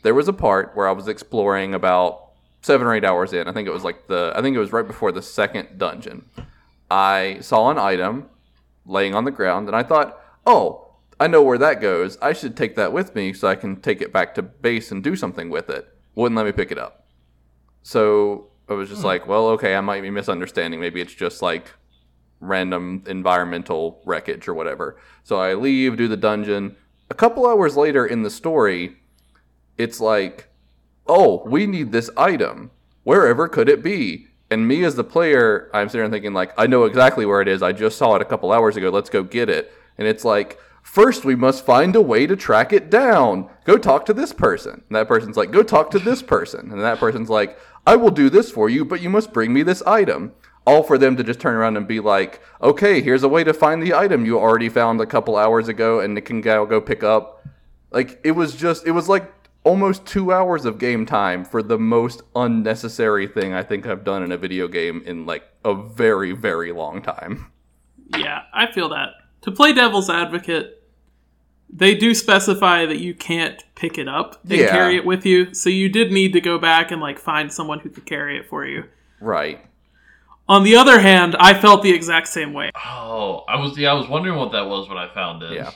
there 0.00 0.14
was 0.14 0.28
a 0.28 0.32
part 0.32 0.74
where 0.74 0.88
I 0.88 0.92
was 0.92 1.08
exploring 1.08 1.74
about 1.74 2.31
seven 2.62 2.86
or 2.86 2.94
eight 2.94 3.04
hours 3.04 3.32
in. 3.32 3.46
I 3.46 3.52
think 3.52 3.68
it 3.68 3.72
was 3.72 3.84
like 3.84 4.06
the 4.08 4.32
I 4.34 4.40
think 4.40 4.56
it 4.56 4.60
was 4.60 4.72
right 4.72 4.86
before 4.86 5.12
the 5.12 5.22
second 5.22 5.78
dungeon. 5.78 6.24
I 6.90 7.38
saw 7.40 7.70
an 7.70 7.78
item 7.78 8.28
laying 8.86 9.14
on 9.14 9.24
the 9.24 9.30
ground 9.30 9.68
and 9.68 9.76
I 9.76 9.82
thought, 9.82 10.18
oh, 10.46 10.94
I 11.20 11.26
know 11.26 11.42
where 11.42 11.58
that 11.58 11.80
goes. 11.80 12.18
I 12.20 12.32
should 12.32 12.56
take 12.56 12.74
that 12.76 12.92
with 12.92 13.14
me 13.14 13.32
so 13.32 13.48
I 13.48 13.54
can 13.54 13.80
take 13.80 14.00
it 14.00 14.12
back 14.12 14.34
to 14.34 14.42
base 14.42 14.90
and 14.90 15.02
do 15.02 15.14
something 15.14 15.50
with 15.50 15.70
it. 15.70 15.88
Wouldn't 16.14 16.36
let 16.36 16.46
me 16.46 16.52
pick 16.52 16.72
it 16.72 16.78
up. 16.78 17.06
So 17.82 18.48
I 18.68 18.74
was 18.74 18.88
just 18.88 19.02
hmm. 19.02 19.06
like, 19.06 19.26
well, 19.26 19.48
okay, 19.48 19.74
I 19.74 19.80
might 19.80 20.02
be 20.02 20.10
misunderstanding. 20.10 20.80
Maybe 20.80 21.00
it's 21.00 21.14
just 21.14 21.42
like 21.42 21.72
random 22.40 23.04
environmental 23.06 24.02
wreckage 24.04 24.48
or 24.48 24.54
whatever. 24.54 24.98
So 25.22 25.36
I 25.40 25.54
leave, 25.54 25.96
do 25.96 26.08
the 26.08 26.16
dungeon. 26.16 26.76
A 27.10 27.14
couple 27.14 27.46
hours 27.46 27.76
later 27.76 28.04
in 28.04 28.22
the 28.22 28.30
story, 28.30 28.96
it's 29.78 30.00
like, 30.00 30.48
oh, 31.06 31.42
we 31.46 31.66
need 31.66 31.92
this 31.92 32.10
item. 32.16 32.70
Wherever 33.04 33.48
could 33.48 33.68
it 33.68 33.82
be? 33.82 34.28
And 34.50 34.68
me 34.68 34.84
as 34.84 34.94
the 34.94 35.04
player, 35.04 35.70
I'm 35.72 35.88
sitting 35.88 36.10
thinking 36.10 36.34
like, 36.34 36.52
I 36.58 36.66
know 36.66 36.84
exactly 36.84 37.24
where 37.24 37.40
it 37.40 37.48
is. 37.48 37.62
I 37.62 37.72
just 37.72 37.96
saw 37.98 38.14
it 38.16 38.22
a 38.22 38.26
couple 38.26 38.52
hours 38.52 38.76
ago. 38.76 38.90
Let's 38.90 39.10
go 39.10 39.22
get 39.22 39.48
it. 39.48 39.72
And 39.98 40.06
it's 40.06 40.24
like, 40.24 40.58
First, 40.82 41.24
we 41.24 41.36
must 41.36 41.64
find 41.64 41.94
a 41.94 42.02
way 42.02 42.26
to 42.26 42.36
track 42.36 42.72
it 42.72 42.90
down. 42.90 43.48
Go 43.64 43.78
talk 43.78 44.04
to 44.06 44.12
this 44.12 44.32
person. 44.32 44.82
And 44.88 44.96
that 44.96 45.08
person's 45.08 45.36
like, 45.36 45.52
go 45.52 45.62
talk 45.62 45.90
to 45.92 45.98
this 45.98 46.22
person. 46.22 46.72
And 46.72 46.80
that 46.82 46.98
person's 46.98 47.30
like, 47.30 47.58
I 47.86 47.96
will 47.96 48.10
do 48.10 48.28
this 48.28 48.50
for 48.50 48.68
you, 48.68 48.84
but 48.84 49.00
you 49.00 49.08
must 49.08 49.32
bring 49.32 49.52
me 49.52 49.62
this 49.62 49.82
item. 49.82 50.32
All 50.66 50.82
for 50.82 50.98
them 50.98 51.16
to 51.16 51.24
just 51.24 51.40
turn 51.40 51.54
around 51.54 51.76
and 51.76 51.88
be 51.88 52.00
like, 52.00 52.40
okay, 52.60 53.00
here's 53.00 53.22
a 53.22 53.28
way 53.28 53.42
to 53.44 53.54
find 53.54 53.82
the 53.82 53.94
item 53.94 54.26
you 54.26 54.38
already 54.38 54.68
found 54.68 55.00
a 55.00 55.06
couple 55.06 55.36
hours 55.36 55.68
ago 55.68 56.00
and 56.00 56.18
it 56.18 56.22
can 56.22 56.40
go 56.40 56.80
pick 56.80 57.02
up. 57.02 57.46
Like, 57.90 58.20
it 58.24 58.32
was 58.32 58.54
just, 58.54 58.86
it 58.86 58.92
was 58.92 59.08
like 59.08 59.32
almost 59.64 60.04
two 60.06 60.32
hours 60.32 60.64
of 60.64 60.78
game 60.78 61.06
time 61.06 61.44
for 61.44 61.62
the 61.62 61.78
most 61.78 62.22
unnecessary 62.34 63.26
thing 63.26 63.52
I 63.54 63.62
think 63.62 63.86
I've 63.86 64.04
done 64.04 64.22
in 64.22 64.32
a 64.32 64.36
video 64.36 64.68
game 64.68 65.02
in 65.06 65.24
like 65.26 65.44
a 65.64 65.74
very, 65.74 66.32
very 66.32 66.72
long 66.72 67.02
time. 67.02 67.50
Yeah, 68.16 68.42
I 68.52 68.70
feel 68.72 68.88
that. 68.90 69.10
To 69.42 69.50
play 69.50 69.72
devil's 69.72 70.10
advocate, 70.10 70.82
they 71.70 71.94
do 71.94 72.14
specify 72.14 72.84
that 72.86 72.98
you 72.98 73.14
can't 73.14 73.62
pick 73.74 73.96
it 73.98 74.08
up 74.08 74.40
and 74.42 74.52
Yeah. 74.52 74.70
carry 74.70 74.96
it 74.96 75.06
with 75.06 75.24
you, 75.24 75.54
so 75.54 75.70
you 75.70 75.88
did 75.88 76.12
need 76.12 76.32
to 76.34 76.40
go 76.40 76.58
back 76.58 76.90
and 76.90 77.00
like 77.00 77.18
find 77.18 77.52
someone 77.52 77.80
who 77.80 77.88
could 77.88 78.04
carry 78.04 78.36
it 78.36 78.46
for 78.48 78.66
you. 78.66 78.84
Right. 79.20 79.64
On 80.48 80.64
the 80.64 80.76
other 80.76 80.98
hand, 81.00 81.34
I 81.38 81.54
felt 81.54 81.82
the 81.82 81.94
exact 81.94 82.28
same 82.28 82.52
way. 82.52 82.70
Oh, 82.84 83.44
I 83.48 83.56
was 83.58 83.78
yeah, 83.78 83.90
I 83.92 83.94
was 83.94 84.08
wondering 84.08 84.36
what 84.36 84.52
that 84.52 84.66
was 84.68 84.88
when 84.88 84.98
I 84.98 85.08
found 85.14 85.42
it. 85.42 85.52
Yeah. 85.52 85.70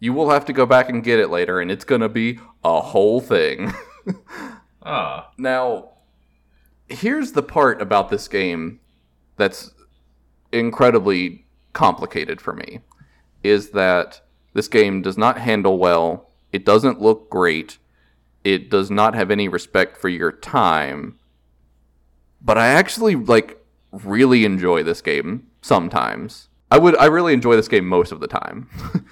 You 0.00 0.12
will 0.12 0.30
have 0.30 0.44
to 0.46 0.52
go 0.52 0.64
back 0.66 0.88
and 0.88 1.02
get 1.02 1.18
it 1.18 1.28
later, 1.28 1.60
and 1.60 1.70
it's 1.70 1.84
going 1.84 2.00
to 2.00 2.08
be 2.08 2.38
a 2.64 2.80
whole 2.80 3.20
thing. 3.20 3.72
Ah. 4.80 5.32
Now, 5.36 5.90
here's 6.88 7.32
the 7.32 7.42
part 7.42 7.82
about 7.82 8.08
this 8.08 8.26
game 8.26 8.80
that's 9.36 9.72
incredibly 10.50 11.44
complicated 11.74 12.40
for 12.40 12.54
me 12.54 12.80
is 13.42 13.70
that 13.70 14.22
this 14.54 14.66
game 14.66 15.02
does 15.02 15.18
not 15.18 15.38
handle 15.38 15.78
well, 15.78 16.30
it 16.52 16.64
doesn't 16.64 17.00
look 17.02 17.28
great, 17.28 17.78
it 18.44 18.70
does 18.70 18.90
not 18.90 19.14
have 19.14 19.30
any 19.30 19.46
respect 19.46 19.96
for 19.96 20.08
your 20.08 20.32
time. 20.32 21.18
But 22.40 22.56
I 22.56 22.68
actually 22.68 23.14
like 23.14 23.62
really 23.92 24.44
enjoy 24.44 24.82
this 24.82 25.02
game 25.02 25.46
sometimes. 25.60 26.47
I 26.70 26.78
would 26.78 26.96
I 26.96 27.06
really 27.06 27.32
enjoy 27.32 27.56
this 27.56 27.68
game 27.68 27.86
most 27.86 28.12
of 28.12 28.20
the 28.20 28.26
time. 28.26 28.68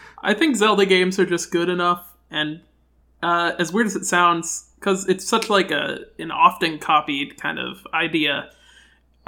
I 0.23 0.35
think 0.35 0.57
Zelda 0.57 0.87
games 0.87 1.19
are 1.19 1.27
just 1.27 1.51
good 1.51 1.69
enough, 1.69 2.15
and 2.31 2.61
uh, 3.23 3.53
as 3.59 3.73
weird 3.73 3.87
as 3.87 3.97
it 3.97 4.05
sounds, 4.05 4.71
because 4.79 5.09
it's 5.09 5.27
such 5.27 5.49
like 5.49 5.71
a 5.71 6.01
an 6.19 6.31
often 6.31 6.79
copied 6.79 7.41
kind 7.41 7.59
of 7.59 7.87
idea. 7.95 8.51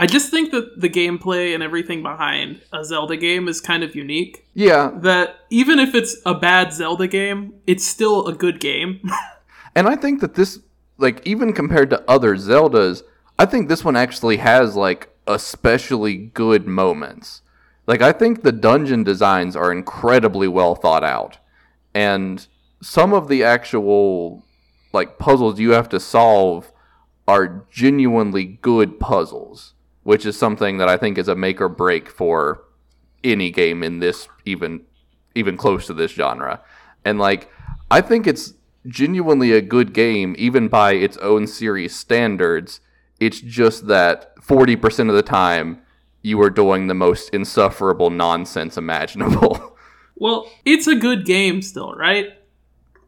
I 0.01 0.07
just 0.07 0.31
think 0.31 0.53
that 0.53 0.81
the 0.81 0.89
gameplay 0.89 1.55
and 1.55 1.63
everything 1.63 2.05
behind 2.05 2.61
a 2.73 2.85
Zelda 2.85 3.17
game 3.17 3.49
is 3.49 3.61
kind 3.61 3.83
of 3.83 3.97
unique. 3.97 4.47
yeah, 4.55 4.93
That 4.95 5.41
even 5.51 5.81
if 5.81 5.93
it's 5.93 6.17
a 6.25 6.35
bad 6.35 6.73
Zelda 6.73 7.09
game, 7.09 7.55
it's 7.67 7.85
still 7.85 8.29
a 8.29 8.33
good 8.33 8.61
game. 8.61 9.01
And 9.75 9.87
I 9.87 9.95
think 9.95 10.21
that 10.23 10.35
this, 10.35 10.59
like, 10.97 11.25
even 11.25 11.53
compared 11.53 11.91
to 11.91 12.03
other 12.11 12.35
Zeldas, 12.35 13.05
I 13.39 13.47
think 13.47 13.69
this 13.69 13.85
one 13.85 13.95
actually 13.95 14.39
has, 14.39 14.75
like, 14.75 15.09
especially 15.29 16.17
good 16.17 16.67
moments. 16.67 17.43
Like, 17.89 18.03
I 18.03 18.13
think 18.13 18.43
the 18.43 18.53
dungeon 18.53 19.03
designs 19.03 19.57
are 19.57 19.73
incredibly 19.73 20.47
well 20.47 20.77
thought 20.77 21.03
out. 21.03 21.39
And 21.95 22.47
some 22.81 23.13
of 23.13 23.27
the 23.27 23.43
actual, 23.43 24.45
like, 24.93 25.19
puzzles 25.19 25.59
you 25.59 25.71
have 25.71 25.89
to 25.89 25.99
solve 25.99 26.71
are 27.27 27.67
genuinely 27.71 28.45
good 28.45 29.01
puzzles, 29.01 29.75
which 30.03 30.25
is 30.25 30.39
something 30.39 30.79
that 30.79 30.89
I 30.89 30.97
think 30.97 31.19
is 31.19 31.29
a 31.29 31.35
make 31.35 31.61
or 31.61 31.69
break 31.69 32.09
for 32.09 32.63
any 33.25 33.51
game 33.51 33.83
in 33.83 33.99
this 33.99 34.29
even 34.45 34.83
even 35.35 35.57
close 35.57 35.87
to 35.87 35.95
this 35.95 36.13
genre. 36.13 36.61
And 37.05 37.19
like 37.19 37.51
I 37.91 38.01
think 38.01 38.27
it's 38.27 38.55
genuinely 38.87 39.53
a 39.53 39.61
good 39.61 39.93
game 39.93 40.35
even 40.39 40.69
by 40.69 40.93
its 40.93 41.17
own 41.19 41.47
series 41.47 41.95
standards. 41.95 42.81
It's 43.21 43.41
just 43.41 43.89
that 43.89 44.37
40% 44.37 45.09
of 45.09 45.15
the 45.15 45.23
time 45.23 45.81
you 46.23 46.41
are 46.43 46.51
doing 46.51 46.87
the 46.87 46.95
most 46.95 47.31
insufferable 47.31 48.11
nonsense 48.11 48.77
imaginable. 48.77 49.77
well, 50.17 50.51
it's 50.65 50.87
a 50.87 50.95
good 50.95 51.25
game 51.25 51.63
still, 51.63 51.95
right? 51.95 52.31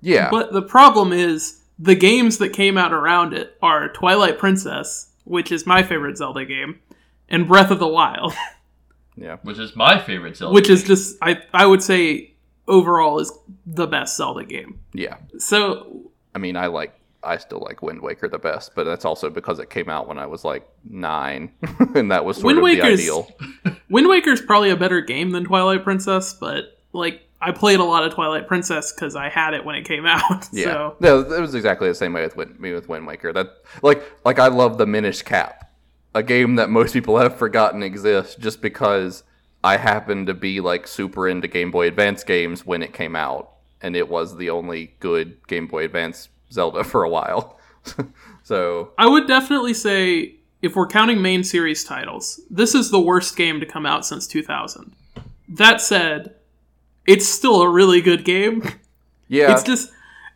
yeah. 0.00 0.30
But 0.30 0.52
the 0.52 0.62
problem 0.62 1.12
is 1.12 1.60
the 1.78 1.94
games 1.94 2.38
that 2.38 2.50
came 2.50 2.76
out 2.76 2.92
around 2.92 3.32
it 3.32 3.56
are 3.62 3.88
Twilight 3.92 4.38
Princess, 4.38 5.10
which 5.24 5.50
is 5.50 5.66
my 5.66 5.82
favorite 5.82 6.16
Zelda 6.18 6.44
game, 6.44 6.80
and 7.28 7.46
Breath 7.48 7.70
of 7.70 7.78
the 7.78 7.88
Wild, 7.88 8.34
yeah. 9.16 9.36
Which 9.42 9.58
is 9.58 9.74
my 9.74 9.98
favorite 9.98 10.36
Zelda. 10.36 10.54
which 10.54 10.68
is 10.68 10.84
just 10.84 11.16
I 11.22 11.42
I 11.52 11.66
would 11.66 11.82
say 11.82 12.34
overall 12.68 13.18
is 13.18 13.32
the 13.66 13.86
best 13.86 14.16
Zelda 14.16 14.44
game. 14.44 14.80
Yeah. 14.92 15.16
So 15.38 16.10
I 16.34 16.38
mean, 16.38 16.56
I 16.56 16.66
like 16.66 16.94
I 17.22 17.36
still 17.36 17.60
like 17.60 17.82
Wind 17.82 18.00
Waker 18.00 18.28
the 18.28 18.38
best, 18.38 18.74
but 18.74 18.84
that's 18.84 19.04
also 19.04 19.30
because 19.30 19.58
it 19.58 19.70
came 19.70 19.88
out 19.88 20.08
when 20.08 20.18
I 20.18 20.26
was 20.26 20.44
like 20.44 20.68
9 20.88 21.52
and 21.94 22.10
that 22.10 22.24
was 22.24 22.38
sort 22.38 22.56
Wind 22.56 22.58
of 22.58 22.64
the 22.64 22.82
ideal. 22.82 23.28
Wind 23.90 24.08
Waker's 24.08 24.40
probably 24.40 24.70
a 24.70 24.76
better 24.76 25.00
game 25.00 25.30
than 25.30 25.44
Twilight 25.44 25.84
Princess, 25.84 26.32
but 26.32 26.78
like 26.92 27.22
I 27.42 27.52
played 27.52 27.80
a 27.80 27.84
lot 27.84 28.04
of 28.04 28.14
Twilight 28.14 28.46
Princess 28.48 28.92
because 28.92 29.16
I 29.16 29.28
had 29.28 29.54
it 29.54 29.64
when 29.64 29.74
it 29.74 29.84
came 29.84 30.06
out. 30.06 30.48
Yeah, 30.52 30.64
So 30.64 30.96
no, 31.00 31.20
it 31.20 31.40
was 31.40 31.54
exactly 31.54 31.88
the 31.88 31.94
same 31.94 32.12
way 32.12 32.22
with 32.22 32.36
Wind, 32.36 32.58
me 32.60 32.72
with 32.72 32.88
Wind 32.88 33.06
Waker. 33.06 33.32
That 33.32 33.48
like 33.82 34.02
like 34.24 34.38
I 34.38 34.48
love 34.48 34.78
the 34.78 34.86
Minish 34.86 35.22
Cap, 35.22 35.70
a 36.14 36.22
game 36.22 36.56
that 36.56 36.70
most 36.70 36.92
people 36.92 37.18
have 37.18 37.36
forgotten 37.36 37.82
exists 37.82 38.34
just 38.36 38.60
because 38.62 39.24
I 39.62 39.76
happened 39.76 40.26
to 40.28 40.34
be 40.34 40.60
like 40.60 40.86
super 40.86 41.28
into 41.28 41.48
Game 41.48 41.70
Boy 41.70 41.86
Advance 41.88 42.24
games 42.24 42.64
when 42.64 42.82
it 42.82 42.92
came 42.94 43.14
out, 43.14 43.50
and 43.82 43.94
it 43.94 44.08
was 44.08 44.36
the 44.36 44.50
only 44.50 44.94
good 45.00 45.46
Game 45.46 45.66
Boy 45.66 45.84
Advance 45.84 46.28
Zelda 46.52 46.84
for 46.84 47.04
a 47.04 47.08
while. 47.08 47.58
so 48.42 48.92
I 48.98 49.06
would 49.06 49.26
definitely 49.26 49.74
say 49.74 50.36
if 50.62 50.76
we're 50.76 50.86
counting 50.86 51.22
main 51.22 51.44
series 51.44 51.84
titles, 51.84 52.40
this 52.50 52.74
is 52.74 52.90
the 52.90 53.00
worst 53.00 53.36
game 53.36 53.60
to 53.60 53.66
come 53.66 53.86
out 53.86 54.04
since 54.04 54.26
2000. 54.26 54.92
That 55.48 55.80
said, 55.80 56.34
it's 57.06 57.26
still 57.26 57.62
a 57.62 57.68
really 57.68 58.00
good 58.00 58.24
game. 58.24 58.62
yeah, 59.28 59.52
It's 59.52 59.62
just 59.62 59.92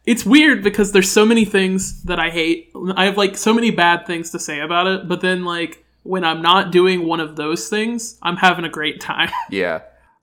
it's 0.06 0.24
weird 0.24 0.62
because 0.62 0.92
there's 0.92 1.10
so 1.10 1.24
many 1.24 1.44
things 1.44 2.02
that 2.04 2.18
I 2.18 2.30
hate. 2.30 2.72
I 2.96 3.06
have 3.06 3.16
like 3.16 3.36
so 3.36 3.54
many 3.54 3.70
bad 3.70 4.06
things 4.06 4.30
to 4.30 4.38
say 4.38 4.60
about 4.60 4.86
it, 4.86 5.08
but 5.08 5.20
then 5.20 5.44
like 5.44 5.84
when 6.04 6.22
I'm 6.22 6.42
not 6.42 6.70
doing 6.70 7.06
one 7.06 7.20
of 7.20 7.36
those 7.36 7.68
things, 7.68 8.18
I'm 8.22 8.36
having 8.36 8.64
a 8.64 8.68
great 8.68 9.00
time. 9.00 9.30
Yeah. 9.50 9.82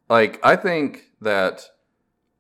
Like, 0.10 0.42
I 0.44 0.58
think 0.58 1.10
that 1.22 1.70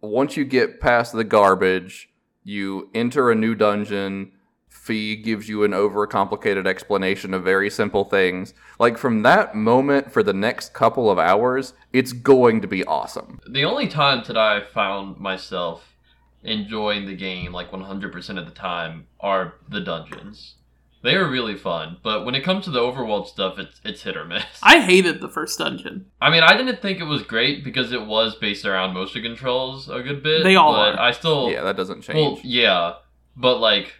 once 0.01 0.35
you 0.35 0.43
get 0.43 0.81
past 0.81 1.13
the 1.13 1.23
garbage, 1.23 2.09
you 2.43 2.89
enter 2.93 3.31
a 3.31 3.35
new 3.35 3.55
dungeon. 3.55 4.31
Fi 4.67 5.15
gives 5.15 5.49
you 5.49 5.63
an 5.63 5.71
overcomplicated 5.71 6.65
explanation 6.65 7.33
of 7.33 7.43
very 7.43 7.69
simple 7.69 8.05
things. 8.05 8.53
Like, 8.79 8.97
from 8.97 9.21
that 9.23 9.53
moment 9.53 10.11
for 10.11 10.23
the 10.23 10.33
next 10.33 10.73
couple 10.73 11.11
of 11.11 11.19
hours, 11.19 11.73
it's 11.91 12.13
going 12.13 12.61
to 12.61 12.67
be 12.67 12.83
awesome. 12.85 13.39
the 13.49 13.65
only 13.65 13.87
times 13.87 14.27
that 14.27 14.37
I 14.37 14.61
found 14.63 15.17
myself 15.19 15.95
enjoying 16.43 17.05
the 17.05 17.15
game 17.15 17.51
like 17.51 17.69
100% 17.71 18.39
of 18.39 18.45
the 18.45 18.51
time 18.51 19.05
are 19.19 19.55
the 19.69 19.81
dungeons. 19.81 20.55
They 21.03 21.15
are 21.15 21.27
really 21.27 21.55
fun, 21.55 21.97
but 22.03 22.25
when 22.25 22.35
it 22.35 22.43
comes 22.43 22.65
to 22.65 22.71
the 22.71 22.79
overworld 22.79 23.25
stuff, 23.27 23.57
it's 23.57 23.81
it's 23.83 24.03
hit 24.03 24.15
or 24.15 24.23
miss. 24.25 24.43
I 24.61 24.81
hated 24.81 25.19
the 25.19 25.29
first 25.29 25.57
dungeon. 25.57 26.05
I 26.21 26.29
mean, 26.29 26.43
I 26.43 26.55
didn't 26.55 26.79
think 26.81 26.99
it 26.99 27.05
was 27.05 27.23
great 27.23 27.63
because 27.63 27.91
it 27.91 28.05
was 28.05 28.35
based 28.35 28.65
around 28.65 28.93
motion 28.93 29.23
controls 29.23 29.89
a 29.89 30.01
good 30.01 30.21
bit. 30.21 30.43
They 30.43 30.55
all 30.55 30.73
but 30.73 30.95
are. 30.95 30.99
I 30.99 31.11
still 31.11 31.49
Yeah, 31.49 31.63
that 31.63 31.75
doesn't 31.75 32.01
change. 32.03 32.15
well, 32.17 32.35
change. 32.35 32.45
yeah, 32.45 32.93
but 33.35 33.57
like, 33.57 33.93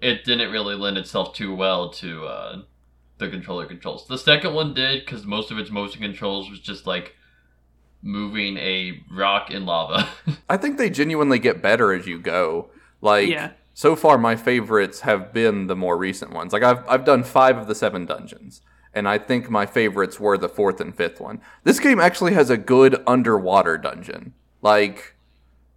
it 0.00 0.24
didn't 0.24 0.50
really 0.50 0.74
lend 0.74 0.98
itself 0.98 1.32
too 1.32 1.54
well 1.54 1.90
to 1.90 2.24
uh, 2.26 2.62
the 3.18 3.28
controller 3.28 3.66
controls. 3.66 4.08
The 4.08 4.18
second 4.18 4.52
one 4.52 4.74
did 4.74 5.04
because 5.04 5.24
most 5.24 5.52
of 5.52 5.58
its 5.58 5.70
motion 5.70 6.02
controls 6.02 6.50
was 6.50 6.58
just 6.58 6.88
like 6.88 7.14
moving 8.02 8.56
a 8.56 9.00
rock 9.12 9.50
in 9.52 9.64
lava. 9.64 10.08
I 10.48 10.56
think 10.56 10.76
they 10.76 10.90
genuinely 10.90 11.38
get 11.38 11.62
better 11.62 11.92
as 11.92 12.06
you 12.08 12.18
go. 12.18 12.70
Like, 13.00 13.28
Yeah. 13.28 13.52
So 13.74 13.96
far, 13.96 14.18
my 14.18 14.36
favorites 14.36 15.00
have 15.00 15.32
been 15.32 15.66
the 15.66 15.76
more 15.76 15.96
recent 15.96 16.32
ones. 16.32 16.52
Like, 16.52 16.62
I've, 16.62 16.86
I've 16.88 17.04
done 17.04 17.24
five 17.24 17.56
of 17.56 17.66
the 17.66 17.74
seven 17.74 18.06
dungeons, 18.06 18.60
and 18.94 19.08
I 19.08 19.18
think 19.18 19.48
my 19.50 19.66
favorites 19.66 20.20
were 20.20 20.36
the 20.36 20.48
fourth 20.48 20.80
and 20.80 20.94
fifth 20.94 21.20
one. 21.20 21.40
This 21.64 21.80
game 21.80 22.00
actually 22.00 22.34
has 22.34 22.50
a 22.50 22.56
good 22.56 23.02
underwater 23.06 23.78
dungeon. 23.78 24.34
Like, 24.60 25.16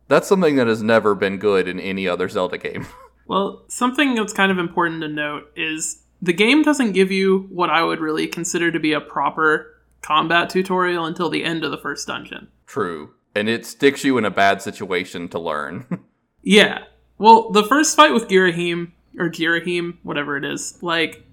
that's 0.07 0.27
something 0.27 0.55
that 0.57 0.67
has 0.67 0.83
never 0.83 1.15
been 1.15 1.37
good 1.37 1.67
in 1.67 1.79
any 1.79 2.07
other 2.07 2.29
Zelda 2.29 2.57
game. 2.57 2.87
Well, 3.27 3.63
something 3.67 4.13
that's 4.13 4.33
kind 4.33 4.51
of 4.51 4.59
important 4.59 5.01
to 5.01 5.07
note 5.07 5.51
is 5.55 6.03
the 6.21 6.31
game 6.31 6.61
doesn't 6.61 6.91
give 6.91 7.11
you 7.11 7.47
what 7.49 7.71
I 7.71 7.83
would 7.83 7.99
really 7.99 8.27
consider 8.27 8.71
to 8.71 8.79
be 8.79 8.93
a 8.93 9.01
proper 9.01 9.81
combat 10.01 10.47
tutorial 10.49 11.05
until 11.05 11.29
the 11.31 11.43
end 11.43 11.63
of 11.63 11.71
the 11.71 11.77
first 11.79 12.05
dungeon. 12.05 12.49
True. 12.67 13.15
And 13.33 13.49
it 13.49 13.65
sticks 13.65 14.03
you 14.03 14.19
in 14.19 14.25
a 14.25 14.29
bad 14.29 14.61
situation 14.61 15.27
to 15.29 15.39
learn. 15.39 15.85
Yeah. 16.47 16.83
Well, 17.17 17.51
the 17.51 17.63
first 17.63 17.95
fight 17.95 18.13
with 18.13 18.27
Girahim, 18.27 18.91
or 19.17 19.29
Girahim, 19.29 19.97
whatever 20.03 20.37
it 20.37 20.45
is, 20.45 20.77
like, 20.81 21.23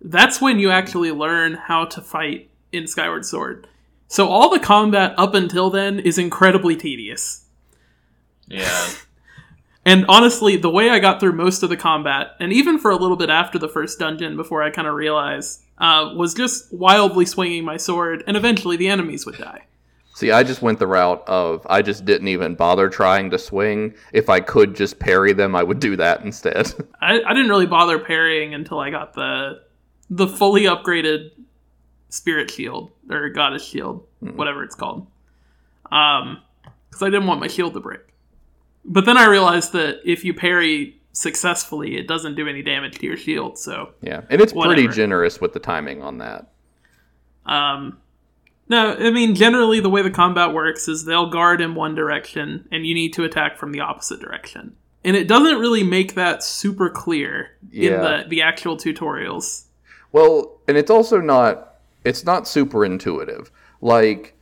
that's 0.00 0.40
when 0.40 0.58
you 0.58 0.70
actually 0.70 1.12
learn 1.12 1.54
how 1.54 1.84
to 1.86 2.00
fight 2.00 2.50
in 2.72 2.86
Skyward 2.86 3.24
Sword. 3.24 3.66
So 4.08 4.28
all 4.28 4.50
the 4.50 4.60
combat 4.60 5.14
up 5.16 5.34
until 5.34 5.70
then 5.70 5.98
is 5.98 6.18
incredibly 6.18 6.76
tedious. 6.76 7.44
Yeah. 8.46 8.88
And 9.88 10.04
honestly, 10.06 10.58
the 10.58 10.68
way 10.68 10.90
I 10.90 10.98
got 10.98 11.18
through 11.18 11.32
most 11.32 11.62
of 11.62 11.70
the 11.70 11.76
combat, 11.76 12.32
and 12.40 12.52
even 12.52 12.78
for 12.78 12.90
a 12.90 12.96
little 12.96 13.16
bit 13.16 13.30
after 13.30 13.58
the 13.58 13.70
first 13.70 13.98
dungeon 13.98 14.36
before 14.36 14.62
I 14.62 14.68
kind 14.68 14.86
of 14.86 14.94
realized, 14.94 15.62
uh, 15.78 16.12
was 16.14 16.34
just 16.34 16.70
wildly 16.70 17.24
swinging 17.24 17.64
my 17.64 17.78
sword, 17.78 18.22
and 18.26 18.36
eventually 18.36 18.76
the 18.76 18.88
enemies 18.88 19.24
would 19.24 19.38
die. 19.38 19.62
See, 20.18 20.32
I 20.32 20.42
just 20.42 20.62
went 20.62 20.80
the 20.80 20.86
route 20.88 21.22
of 21.28 21.64
I 21.70 21.80
just 21.80 22.04
didn't 22.04 22.26
even 22.26 22.56
bother 22.56 22.88
trying 22.88 23.30
to 23.30 23.38
swing. 23.38 23.94
If 24.12 24.28
I 24.28 24.40
could 24.40 24.74
just 24.74 24.98
parry 24.98 25.32
them, 25.32 25.54
I 25.54 25.62
would 25.62 25.78
do 25.78 25.94
that 25.94 26.24
instead. 26.24 26.74
I, 27.00 27.22
I 27.22 27.32
didn't 27.34 27.48
really 27.48 27.66
bother 27.66 28.00
parrying 28.00 28.52
until 28.52 28.80
I 28.80 28.90
got 28.90 29.14
the 29.14 29.62
the 30.10 30.26
fully 30.26 30.62
upgraded 30.62 31.30
spirit 32.08 32.50
shield 32.50 32.90
or 33.08 33.28
goddess 33.28 33.64
shield, 33.64 34.08
whatever 34.18 34.64
it's 34.64 34.74
called. 34.74 35.06
Um, 35.92 36.42
because 36.90 37.04
I 37.04 37.10
didn't 37.10 37.28
want 37.28 37.38
my 37.38 37.46
shield 37.46 37.74
to 37.74 37.80
break. 37.80 38.00
But 38.84 39.04
then 39.04 39.16
I 39.16 39.26
realized 39.26 39.72
that 39.74 40.00
if 40.04 40.24
you 40.24 40.34
parry 40.34 40.98
successfully, 41.12 41.96
it 41.96 42.08
doesn't 42.08 42.34
do 42.34 42.48
any 42.48 42.62
damage 42.62 42.98
to 42.98 43.06
your 43.06 43.16
shield. 43.16 43.56
So, 43.56 43.92
yeah, 44.02 44.22
and 44.30 44.40
it's 44.40 44.52
pretty 44.52 44.88
generous 44.88 45.40
with 45.40 45.52
the 45.52 45.60
timing 45.60 46.02
on 46.02 46.18
that. 46.18 46.50
um, 47.46 47.98
no, 48.68 48.94
I 48.94 49.10
mean 49.10 49.34
generally 49.34 49.80
the 49.80 49.90
way 49.90 50.02
the 50.02 50.10
combat 50.10 50.52
works 50.52 50.88
is 50.88 51.04
they'll 51.04 51.30
guard 51.30 51.60
in 51.60 51.74
one 51.74 51.94
direction, 51.94 52.68
and 52.70 52.86
you 52.86 52.94
need 52.94 53.12
to 53.14 53.24
attack 53.24 53.56
from 53.56 53.72
the 53.72 53.80
opposite 53.80 54.20
direction. 54.20 54.76
And 55.04 55.16
it 55.16 55.28
doesn't 55.28 55.58
really 55.58 55.82
make 55.82 56.14
that 56.14 56.42
super 56.42 56.90
clear 56.90 57.56
in 57.72 57.92
the 57.92 58.24
the 58.28 58.42
actual 58.42 58.76
tutorials. 58.76 59.64
Well, 60.12 60.60
and 60.66 60.76
it's 60.76 60.90
also 60.90 61.20
not 61.20 61.76
it's 62.04 62.24
not 62.24 62.48
super 62.48 62.84
intuitive. 62.84 63.50
Like 63.80 64.34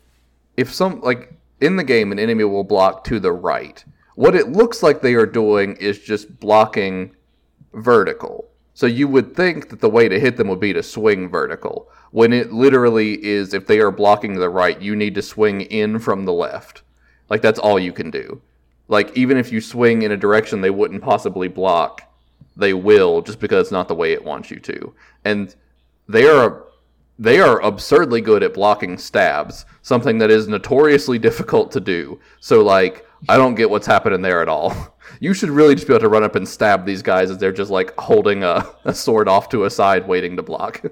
if 0.57 0.73
some 0.73 1.01
like 1.01 1.33
in 1.61 1.77
the 1.77 1.85
game 1.85 2.13
an 2.13 2.19
enemy 2.19 2.45
will 2.45 2.65
block 2.65 3.05
to 3.05 3.21
the 3.21 3.33
right. 3.33 3.85
What 4.15 4.35
it 4.35 4.49
looks 4.49 4.83
like 4.83 5.03
they 5.03 5.15
are 5.15 5.27
doing 5.27 5.77
is 5.77 5.99
just 5.99 6.41
blocking 6.41 7.15
vertical. 7.75 8.46
So 8.77 8.85
you 8.85 9.09
would 9.09 9.35
think 9.35 9.71
that 9.71 9.81
the 9.81 9.89
way 9.89 10.07
to 10.07 10.21
hit 10.21 10.37
them 10.37 10.49
would 10.49 10.61
be 10.61 10.75
to 10.75 10.83
swing 10.83 11.31
vertical. 11.31 11.89
When 12.11 12.35
it 12.35 12.53
literally 12.53 13.25
is 13.25 13.55
if 13.55 13.67
they 13.67 13.79
are 13.79 13.91
blocking 13.91 14.35
the 14.35 14.51
right, 14.51 14.79
you 14.79 14.95
need 14.95 15.15
to 15.15 15.23
swing 15.23 15.63
in 15.63 15.99
from 15.99 16.27
the 16.27 16.35
left. 16.35 16.83
Like 17.31 17.41
that's 17.41 17.59
all 17.59 17.79
you 17.79 17.95
can 17.95 18.11
do. 18.11 18.43
Like 18.89 19.17
even 19.17 19.39
if 19.39 19.51
you 19.51 19.63
swing 19.63 20.03
in 20.03 20.13
a 20.13 20.17
direction 20.19 20.61
they 20.61 20.69
wouldn't 20.69 21.03
possibly 21.03 21.49
block, 21.49 22.03
they 22.55 22.75
will 22.75 23.23
just 23.23 23.41
because 23.41 23.63
it's 23.63 23.73
not 23.73 23.89
the 23.89 23.95
way 23.95 24.13
it 24.13 24.23
wants 24.23 24.51
you 24.51 24.61
to. 24.61 24.93
And 25.25 25.55
they 26.07 26.29
are 26.29 26.67
they 27.19 27.41
are 27.41 27.63
absurdly 27.63 28.21
good 28.21 28.43
at 28.43 28.53
blocking 28.53 28.99
stabs, 28.99 29.65
something 29.81 30.19
that 30.19 30.31
is 30.31 30.49
notoriously 30.49 31.19
difficult 31.29 31.73
to 31.73 31.81
do. 31.81 32.21
So 32.41 32.63
like 32.63 33.07
I 33.27 33.39
don't 33.39 33.55
get 33.55 33.71
what's 33.71 33.87
happening 33.87 34.21
there 34.21 34.43
at 34.43 34.51
all. 34.51 34.95
You 35.21 35.35
should 35.35 35.51
really 35.51 35.75
just 35.75 35.87
be 35.87 35.93
able 35.95 36.01
to 36.01 36.09
run 36.09 36.23
up 36.25 36.35
and 36.37 36.49
stab 36.49 36.85
these 36.87 37.03
guys 37.03 37.31
as 37.31 37.39
they're 37.39 37.53
just 37.53 37.71
like 37.71 37.95
holding 37.99 38.43
a, 38.45 38.67
a 38.85 38.93
sword 38.95 39.29
off 39.29 39.49
to 39.51 39.65
a 39.65 39.71
side 39.71 40.07
waiting 40.09 40.37
to 40.37 40.43
block. 40.43 40.83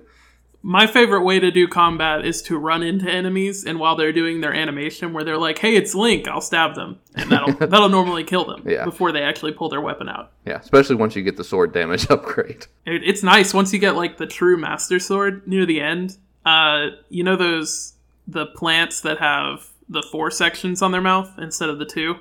My 0.66 0.86
favorite 0.86 1.24
way 1.24 1.40
to 1.40 1.50
do 1.50 1.68
combat 1.68 2.24
is 2.24 2.40
to 2.44 2.56
run 2.56 2.82
into 2.82 3.06
enemies, 3.10 3.64
and 3.66 3.78
while 3.78 3.96
they're 3.96 4.14
doing 4.14 4.40
their 4.40 4.54
animation, 4.54 5.12
where 5.12 5.22
they're 5.22 5.36
like, 5.36 5.58
"Hey, 5.58 5.76
it's 5.76 5.94
Link," 5.94 6.26
I'll 6.26 6.40
stab 6.40 6.74
them, 6.74 6.98
and 7.14 7.30
that'll 7.30 7.52
that'll 7.66 7.90
normally 7.90 8.24
kill 8.24 8.46
them 8.46 8.62
Yeah. 8.66 8.84
before 8.86 9.12
they 9.12 9.22
actually 9.22 9.52
pull 9.52 9.68
their 9.68 9.82
weapon 9.82 10.08
out. 10.08 10.32
yeah, 10.46 10.56
especially 10.58 10.96
once 10.96 11.14
you 11.16 11.22
get 11.22 11.36
the 11.36 11.44
sword 11.44 11.74
damage 11.74 12.06
upgrade. 12.10 12.66
It, 12.86 13.04
it's 13.04 13.22
nice 13.22 13.52
once 13.52 13.74
you 13.74 13.78
get 13.78 13.94
like 13.94 14.16
the 14.16 14.26
true 14.26 14.56
Master 14.56 14.98
Sword 14.98 15.46
near 15.46 15.66
the 15.66 15.82
end. 15.82 16.16
Uh, 16.46 16.86
you 17.10 17.22
know 17.24 17.36
those 17.36 17.92
the 18.26 18.46
plants 18.46 19.02
that 19.02 19.18
have 19.18 19.68
the 19.90 20.02
four 20.10 20.30
sections 20.30 20.80
on 20.80 20.92
their 20.92 21.02
mouth 21.02 21.30
instead 21.36 21.68
of 21.68 21.78
the 21.78 21.84
two. 21.84 22.16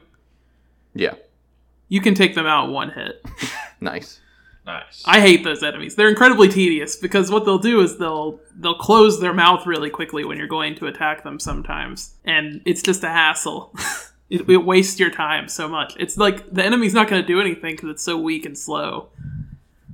Yeah, 0.93 1.13
You 1.93 2.01
can 2.01 2.15
take 2.15 2.33
them 2.33 2.47
out 2.47 2.71
one 2.71 2.89
hit. 2.89 3.23
nice. 3.79 4.19
Nice. 4.65 5.03
I 5.05 5.21
hate 5.21 5.43
those 5.43 5.61
enemies. 5.61 5.93
They're 5.93 6.09
incredibly 6.09 6.49
tedious 6.49 6.95
because 6.95 7.29
what 7.29 7.45
they'll 7.45 7.59
do 7.59 7.81
is 7.81 7.99
they'll 7.99 8.39
they'll 8.55 8.73
close 8.73 9.19
their 9.19 9.31
mouth 9.31 9.67
really 9.67 9.91
quickly 9.91 10.25
when 10.25 10.39
you're 10.39 10.47
going 10.47 10.73
to 10.77 10.87
attack 10.87 11.23
them 11.23 11.39
sometimes, 11.39 12.15
and 12.25 12.63
it's 12.65 12.81
just 12.81 13.03
a 13.03 13.09
hassle. 13.09 13.75
it, 14.31 14.49
it 14.49 14.65
wastes 14.65 14.99
your 14.99 15.11
time 15.11 15.47
so 15.47 15.67
much. 15.67 15.95
It's 15.99 16.17
like 16.17 16.51
the 16.51 16.65
enemy's 16.65 16.95
not 16.95 17.07
going 17.07 17.21
to 17.21 17.27
do 17.27 17.39
anything 17.39 17.75
because 17.75 17.89
it's 17.89 18.03
so 18.03 18.17
weak 18.17 18.43
and 18.47 18.57
slow, 18.57 19.09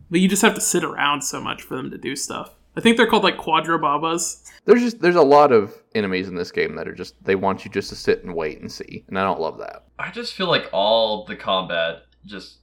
but 0.09 0.21
you 0.21 0.29
just 0.29 0.41
have 0.41 0.55
to 0.55 0.61
sit 0.61 0.85
around 0.85 1.23
so 1.23 1.41
much 1.41 1.63
for 1.63 1.75
them 1.75 1.91
to 1.91 1.97
do 1.97 2.15
stuff. 2.15 2.55
I 2.79 2.81
think 2.81 2.95
they're 2.95 3.07
called 3.07 3.25
like 3.25 3.35
quadrababas. 3.35 4.49
There's 4.63 4.81
just 4.81 5.01
there's 5.01 5.17
a 5.17 5.21
lot 5.21 5.51
of 5.51 5.75
enemies 5.95 6.29
in 6.29 6.35
this 6.35 6.49
game 6.49 6.77
that 6.77 6.87
are 6.87 6.95
just 6.95 7.21
they 7.25 7.35
want 7.35 7.65
you 7.65 7.71
just 7.71 7.89
to 7.89 7.95
sit 7.95 8.23
and 8.23 8.33
wait 8.33 8.61
and 8.61 8.71
see, 8.71 9.03
and 9.09 9.19
I 9.19 9.23
don't 9.23 9.41
love 9.41 9.57
that. 9.57 9.83
I 9.99 10.11
just 10.11 10.33
feel 10.33 10.47
like 10.47 10.69
all 10.71 11.25
the 11.25 11.35
combat 11.35 12.03
just 12.25 12.59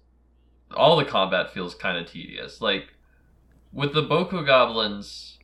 all 0.75 0.97
the 0.97 1.05
combat 1.05 1.53
feels 1.53 1.75
kind 1.75 1.99
of 1.99 2.11
tedious. 2.11 2.63
Like 2.63 2.95
with 3.75 3.93
the 3.93 4.03
Boku 4.03 4.47
goblins, 4.47 5.39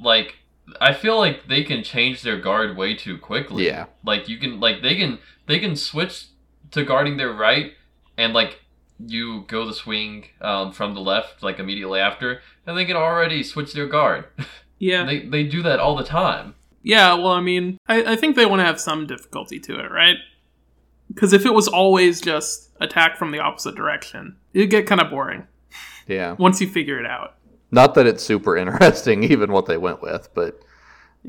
like 0.00 0.38
I 0.80 0.92
feel 0.92 1.16
like 1.16 1.46
they 1.46 1.62
can 1.62 1.84
change 1.84 2.22
their 2.22 2.40
guard 2.40 2.76
way 2.76 2.96
too 2.96 3.16
quickly. 3.16 3.66
Yeah. 3.66 3.86
Like 4.04 4.28
you 4.28 4.38
can 4.38 4.58
like 4.58 4.82
they 4.82 4.96
can 4.96 5.20
they 5.46 5.60
can 5.60 5.76
switch 5.76 6.26
to 6.72 6.84
guarding 6.84 7.16
their 7.16 7.32
right 7.32 7.74
and 8.18 8.32
like 8.32 8.63
you 8.98 9.44
go 9.48 9.66
the 9.66 9.74
swing 9.74 10.26
um, 10.40 10.72
from 10.72 10.94
the 10.94 11.00
left 11.00 11.42
like 11.42 11.58
immediately 11.58 11.98
after 12.00 12.40
and 12.66 12.76
they 12.76 12.84
can 12.84 12.96
already 12.96 13.42
switch 13.42 13.72
their 13.72 13.86
guard. 13.86 14.26
Yeah, 14.78 15.04
they 15.04 15.20
they 15.20 15.44
do 15.44 15.62
that 15.62 15.78
all 15.78 15.96
the 15.96 16.02
time. 16.04 16.56
yeah. 16.82 17.14
Well, 17.14 17.28
I 17.28 17.40
mean, 17.40 17.78
I, 17.86 18.12
I 18.12 18.16
think 18.16 18.34
they 18.34 18.44
want 18.44 18.58
to 18.60 18.66
have 18.66 18.80
some 18.80 19.06
difficulty 19.06 19.58
to 19.60 19.78
it, 19.78 19.90
right? 19.90 20.16
Because 21.08 21.32
if 21.32 21.46
it 21.46 21.54
was 21.54 21.68
always 21.68 22.20
just 22.20 22.70
attack 22.80 23.16
from 23.16 23.30
the 23.30 23.38
opposite 23.38 23.76
direction, 23.76 24.36
it'd 24.52 24.70
get 24.70 24.86
kind 24.86 25.00
of 25.00 25.10
boring 25.10 25.46
Yeah, 26.08 26.32
once 26.38 26.60
you 26.60 26.68
figure 26.68 26.98
it 26.98 27.06
out. 27.06 27.36
not 27.70 27.94
that 27.94 28.06
it's 28.06 28.22
super 28.22 28.56
interesting, 28.62 29.22
even 29.22 29.52
what 29.52 29.66
they 29.66 29.78
went 29.78 30.02
with, 30.02 30.28
but 30.34 30.60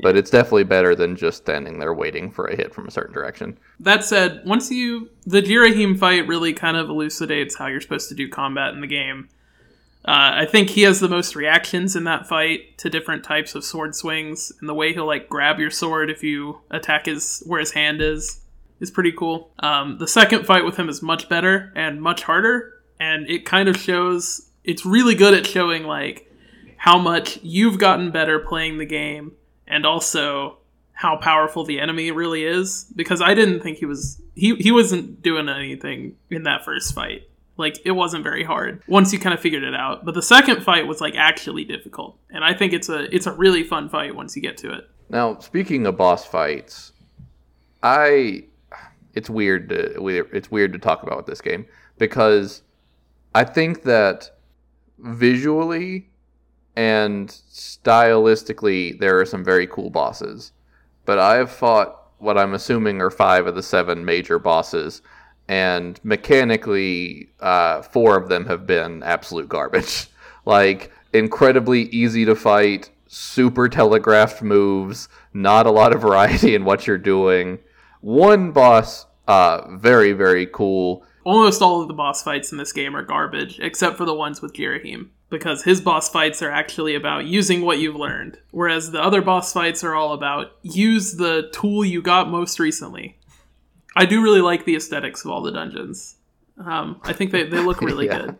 but 0.02 0.16
it's 0.16 0.30
definitely 0.30 0.64
better 0.64 0.94
than 0.94 1.16
just 1.16 1.38
standing 1.38 1.78
there 1.78 1.94
waiting 1.94 2.30
for 2.30 2.46
a 2.46 2.56
hit 2.56 2.74
from 2.74 2.86
a 2.86 2.90
certain 2.90 3.14
direction. 3.14 3.58
That 3.80 4.04
said, 4.04 4.42
once 4.44 4.70
you 4.70 5.10
the 5.24 5.42
Girahim 5.42 5.98
fight 5.98 6.26
really 6.26 6.52
kind 6.52 6.76
of 6.76 6.88
elucidates 6.88 7.56
how 7.56 7.66
you're 7.66 7.80
supposed 7.80 8.08
to 8.10 8.14
do 8.14 8.28
combat 8.28 8.74
in 8.74 8.80
the 8.80 8.86
game. 8.86 9.28
Uh, 10.04 10.38
I 10.42 10.46
think 10.46 10.70
he 10.70 10.82
has 10.82 11.00
the 11.00 11.08
most 11.08 11.34
reactions 11.34 11.96
in 11.96 12.04
that 12.04 12.28
fight 12.28 12.78
to 12.78 12.88
different 12.88 13.24
types 13.24 13.56
of 13.56 13.64
sword 13.64 13.96
swings, 13.96 14.52
and 14.60 14.68
the 14.68 14.74
way 14.74 14.92
he'll 14.92 15.06
like 15.06 15.28
grab 15.28 15.58
your 15.58 15.70
sword 15.70 16.10
if 16.10 16.22
you 16.22 16.60
attack 16.70 17.06
his 17.06 17.42
where 17.44 17.58
his 17.58 17.72
hand 17.72 18.00
is 18.00 18.40
is 18.78 18.90
pretty 18.90 19.10
cool. 19.10 19.50
Um, 19.58 19.98
the 19.98 20.06
second 20.06 20.46
fight 20.46 20.64
with 20.64 20.76
him 20.76 20.88
is 20.88 21.02
much 21.02 21.28
better 21.28 21.72
and 21.74 22.00
much 22.00 22.22
harder, 22.22 22.74
and 23.00 23.28
it 23.28 23.44
kind 23.44 23.68
of 23.68 23.76
shows. 23.76 24.48
It's 24.62 24.86
really 24.86 25.14
good 25.14 25.34
at 25.34 25.46
showing 25.46 25.84
like 25.84 26.30
how 26.76 26.98
much 26.98 27.40
you've 27.42 27.78
gotten 27.78 28.12
better 28.12 28.38
playing 28.38 28.78
the 28.78 28.86
game, 28.86 29.32
and 29.66 29.86
also 29.86 30.58
how 30.92 31.16
powerful 31.16 31.64
the 31.64 31.78
enemy 31.78 32.10
really 32.10 32.44
is 32.44 32.86
because 32.96 33.20
I 33.20 33.34
didn't 33.34 33.60
think 33.60 33.78
he 33.78 33.86
was 33.86 34.20
he 34.34 34.56
he 34.56 34.72
wasn't 34.72 35.22
doing 35.22 35.48
anything 35.48 36.16
in 36.30 36.44
that 36.44 36.64
first 36.64 36.94
fight. 36.94 37.28
Like 37.58 37.78
it 37.84 37.92
wasn't 37.92 38.24
very 38.24 38.44
hard 38.44 38.82
once 38.86 39.12
you 39.12 39.18
kind 39.18 39.34
of 39.34 39.40
figured 39.40 39.62
it 39.62 39.74
out. 39.74 40.04
But 40.04 40.14
the 40.14 40.22
second 40.22 40.62
fight 40.62 40.86
was 40.86 41.00
like 41.00 41.14
actually 41.14 41.64
difficult. 41.64 42.18
And 42.30 42.44
I 42.44 42.54
think 42.54 42.72
it's 42.72 42.88
a 42.88 43.14
it's 43.14 43.26
a 43.26 43.32
really 43.32 43.62
fun 43.62 43.88
fight 43.88 44.14
once 44.14 44.36
you 44.36 44.42
get 44.42 44.56
to 44.58 44.72
it. 44.72 44.88
Now, 45.08 45.38
speaking 45.38 45.86
of 45.86 45.96
boss 45.96 46.24
fights, 46.24 46.92
I 47.82 48.44
it's 49.14 49.30
weird 49.30 49.68
to 49.70 50.06
it's 50.32 50.50
weird 50.50 50.72
to 50.72 50.78
talk 50.78 51.02
about 51.02 51.18
with 51.18 51.26
this 51.26 51.40
game 51.40 51.66
because 51.98 52.62
I 53.34 53.44
think 53.44 53.82
that 53.82 54.30
visually 54.98 56.08
and 56.76 57.28
stylistically 57.28 58.98
there 59.00 59.18
are 59.18 59.26
some 59.26 59.44
very 59.44 59.66
cool 59.66 59.90
bosses. 59.90 60.52
But 61.04 61.18
I 61.18 61.36
have 61.36 61.50
fought 61.50 62.02
what 62.18 62.38
I'm 62.38 62.54
assuming 62.54 63.00
are 63.00 63.10
5 63.10 63.46
of 63.46 63.54
the 63.54 63.62
7 63.62 64.04
major 64.04 64.38
bosses 64.38 65.02
and 65.48 66.00
mechanically 66.02 67.28
uh, 67.40 67.82
four 67.82 68.16
of 68.16 68.28
them 68.28 68.46
have 68.46 68.66
been 68.66 69.02
absolute 69.02 69.48
garbage. 69.48 70.06
like 70.44 70.92
incredibly 71.12 71.82
easy 71.84 72.24
to 72.24 72.34
fight, 72.34 72.90
super 73.06 73.68
telegraphed 73.68 74.42
moves, 74.42 75.08
not 75.32 75.66
a 75.66 75.70
lot 75.70 75.94
of 75.94 76.00
variety 76.00 76.54
in 76.54 76.64
what 76.64 76.86
you're 76.86 76.98
doing. 76.98 77.58
One 78.00 78.52
boss, 78.52 79.06
uh, 79.28 79.76
very 79.76 80.12
very 80.12 80.46
cool. 80.46 81.04
Almost 81.24 81.60
all 81.60 81.82
of 81.82 81.88
the 81.88 81.94
boss 81.94 82.22
fights 82.22 82.52
in 82.52 82.58
this 82.58 82.72
game 82.72 82.96
are 82.96 83.02
garbage, 83.02 83.58
except 83.60 83.96
for 83.96 84.04
the 84.04 84.14
ones 84.14 84.40
with 84.40 84.52
Girahim. 84.52 85.08
Because 85.28 85.64
his 85.64 85.80
boss 85.80 86.08
fights 86.08 86.40
are 86.40 86.50
actually 86.50 86.94
about 86.94 87.26
using 87.26 87.62
what 87.62 87.78
you've 87.78 87.96
learned, 87.96 88.38
whereas 88.52 88.92
the 88.92 89.02
other 89.02 89.20
boss 89.20 89.52
fights 89.52 89.82
are 89.82 89.94
all 89.94 90.12
about 90.12 90.52
use 90.62 91.14
the 91.14 91.50
tool 91.52 91.84
you 91.84 92.00
got 92.00 92.30
most 92.30 92.60
recently. 92.60 93.18
I 93.96 94.04
do 94.06 94.22
really 94.22 94.40
like 94.40 94.64
the 94.64 94.76
aesthetics 94.76 95.24
of 95.24 95.30
all 95.32 95.42
the 95.42 95.50
dungeons. 95.50 96.14
Um, 96.64 97.00
I 97.02 97.12
think 97.12 97.32
they, 97.32 97.42
they 97.42 97.58
look 97.60 97.80
really 97.80 98.06
Yeah. 98.10 98.18
good. 98.26 98.38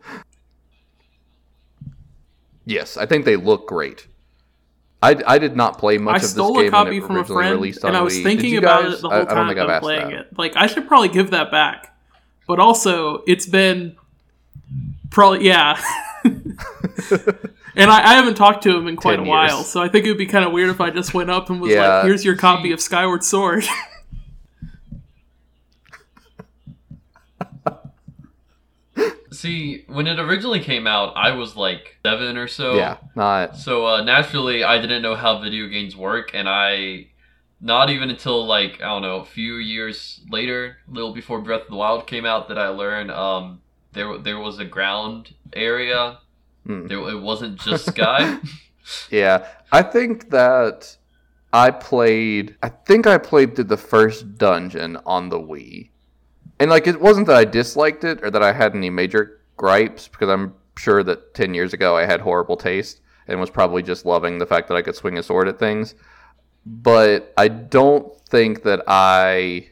Yes, 2.65 2.97
I 2.97 3.07
think 3.07 3.25
they 3.25 3.37
look 3.37 3.67
great. 3.69 4.07
I, 5.03 5.21
I 5.27 5.39
did 5.39 5.57
not 5.57 5.79
play 5.79 5.99
much 5.99 6.15
I 6.15 6.17
of 6.17 6.23
this 6.23 6.31
stole 6.33 6.55
game 6.57 6.69
a 6.69 6.71
copy 6.71 6.91
when 7.01 7.03
it 7.03 7.07
from 7.07 7.17
a 7.17 7.19
originally 7.21 7.43
friend, 7.43 7.55
released 7.57 7.85
on 7.85 7.89
and 7.91 7.97
I 7.97 8.03
was 8.03 8.15
Wii. 8.15 8.23
Thinking 8.23 8.57
about 8.57 8.85
guys? 8.85 8.95
it 8.95 9.03
the 9.03 9.09
I- 9.09 9.13
whole 9.13 9.23
I, 9.23 9.25
don't 9.27 9.35
time 9.37 9.49
think 9.49 9.59
I've 9.59 9.65
I'm 9.65 9.71
asked 9.71 9.83
playing 9.83 10.11
that. 10.11 10.19
it. 10.21 10.39
Like, 10.39 10.57
I 10.57 10.67
should 10.67 10.89
probably 10.89 11.09
give 11.09 11.31
that 11.33 11.51
back 11.51 11.93
but 12.47 12.61
also 12.61 13.25
it's 13.27 13.47
been 13.47 13.97
probably 15.11 15.45
yeah. 15.47 15.81
and 17.77 17.91
I, 17.91 18.13
I 18.13 18.15
haven't 18.15 18.35
talked 18.35 18.63
to 18.65 18.77
him 18.77 18.87
in 18.89 18.97
quite 18.97 19.19
a 19.19 19.23
while, 19.23 19.59
years. 19.59 19.67
so 19.69 19.83
I 19.83 19.89
think 19.89 20.05
it 20.07 20.09
would 20.09 20.19
be 20.19 20.27
kind 20.27 20.45
of 20.45 20.53
weird 20.53 20.71
if 20.71 20.81
I 20.81 20.91
just 20.91 21.15
went 21.15 21.31
up 21.31 21.51
and 21.51 21.61
was 21.61 21.71
Yeah. 21.73 21.97
like, 21.99 22.05
"Here's 22.05 22.25
your 22.25 22.37
copy 22.37 22.73
of 22.73 22.81
Skyward 22.81 23.23
Sword." 23.25 23.65
See, 29.31 29.85
when 29.89 30.07
it 30.07 30.19
originally 30.19 30.61
came 30.61 30.87
out, 30.87 31.13
I 31.15 31.33
was 31.33 31.57
like 31.57 31.97
seven 32.03 32.39
or 32.39 32.49
so. 32.49 32.77
yeah, 32.77 32.97
not 33.15 33.57
So 33.57 33.87
uh, 33.87 34.03
naturally, 34.03 34.65
I 34.65 34.81
didn't 34.81 35.03
know 35.03 35.15
how 35.15 35.41
video 35.43 35.67
games 35.67 35.95
work, 35.95 36.31
and 36.33 36.49
I, 36.49 37.09
not 37.61 37.91
even 37.91 38.09
until 38.09 38.47
like 38.47 38.77
I 38.81 38.87
don't 38.87 39.03
know, 39.03 39.17
a 39.19 39.25
few 39.27 39.57
years 39.57 40.21
later, 40.31 40.79
a 40.89 40.91
little 40.91 41.13
before 41.13 41.43
Breath 41.43 41.63
of 41.63 41.69
the 41.69 41.77
Wild 41.77 42.07
came 42.07 42.25
out, 42.25 42.49
that 42.49 42.59
I 42.59 42.69
learned 42.69 43.11
um 43.11 43.61
there 43.97 44.19
there 44.19 44.39
was 44.39 44.59
a 44.59 44.65
ground 44.65 45.35
area. 45.53 46.19
Hmm. 46.67 46.87
There, 46.87 46.99
it 47.11 47.21
wasn't 47.21 47.61
just 47.61 47.87
sky. 47.95 48.39
Yeah, 49.11 49.47
I 49.73 49.83
think 49.83 50.31
that 50.31 50.97
I 51.53 51.71
played. 51.71 52.57
I 52.63 52.69
think 52.69 53.07
I 53.07 53.19
played 53.19 53.57
through 53.57 53.65
the 53.65 53.77
first 53.77 54.39
dungeon 54.39 54.99
on 55.05 55.29
the 55.29 55.41
Wii, 55.41 55.91
and 56.61 56.71
like 56.71 56.87
it 56.87 57.01
wasn't 57.01 57.27
that 57.27 57.37
I 57.37 57.45
disliked 57.45 58.05
it 58.05 58.23
or 58.23 58.31
that 58.31 58.43
I 58.43 58.53
had 58.53 58.75
any 58.75 58.91
major 58.91 59.41
gripes 59.57 60.07
because 60.07 60.29
I'm 60.29 60.55
sure 60.77 61.03
that 61.03 61.35
ten 61.35 61.55
years 61.55 61.73
ago 61.73 61.97
I 61.97 62.05
had 62.05 62.21
horrible 62.21 62.57
taste 62.57 63.01
and 63.27 63.41
was 63.41 63.51
probably 63.51 63.83
just 63.83 64.07
loving 64.07 64.39
the 64.39 64.47
fact 64.47 64.69
that 64.69 64.77
I 64.77 64.83
could 64.83 64.95
swing 64.95 65.19
a 65.19 65.23
sword 65.23 65.49
at 65.49 65.59
things. 65.59 65.95
But 66.65 67.33
I 67.37 67.49
don't 67.49 68.15
think 68.29 68.63
that 68.65 68.83
I. 68.87 69.69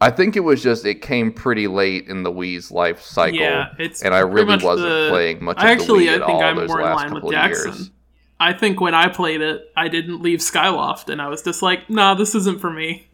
I 0.00 0.10
think 0.10 0.36
it 0.36 0.40
was 0.40 0.62
just 0.62 0.84
it 0.84 1.00
came 1.00 1.32
pretty 1.32 1.68
late 1.68 2.06
in 2.08 2.22
the 2.22 2.30
Wii's 2.30 2.70
life 2.70 3.00
cycle. 3.00 3.38
yeah, 3.38 3.68
it's 3.78 4.02
and 4.02 4.14
I 4.14 4.18
really 4.20 4.56
wasn't 4.62 4.88
the- 4.88 5.08
playing 5.10 5.42
much 5.44 5.56
I 5.58 5.70
of 5.70 5.78
the 5.78 5.82
actually, 5.82 6.08
I 6.10 6.12
think 6.14 6.28
all 6.28 6.42
I'm 6.42 6.56
those 6.56 6.68
more 6.68 6.80
in 6.80 6.84
last 6.86 6.96
line 6.96 7.08
couple 7.12 7.28
with 7.28 7.34
Jackson. 7.36 7.72
years. 7.72 7.90
I 8.38 8.52
think 8.52 8.80
when 8.80 8.94
I 8.94 9.08
played 9.08 9.40
it, 9.40 9.72
I 9.74 9.88
didn't 9.88 10.20
leave 10.20 10.40
Skyloft, 10.40 11.08
and 11.08 11.22
I 11.22 11.28
was 11.28 11.42
just 11.42 11.62
like, 11.62 11.88
"Nah, 11.88 12.14
this 12.14 12.34
isn't 12.34 12.60
for 12.60 12.70
me." 12.70 13.08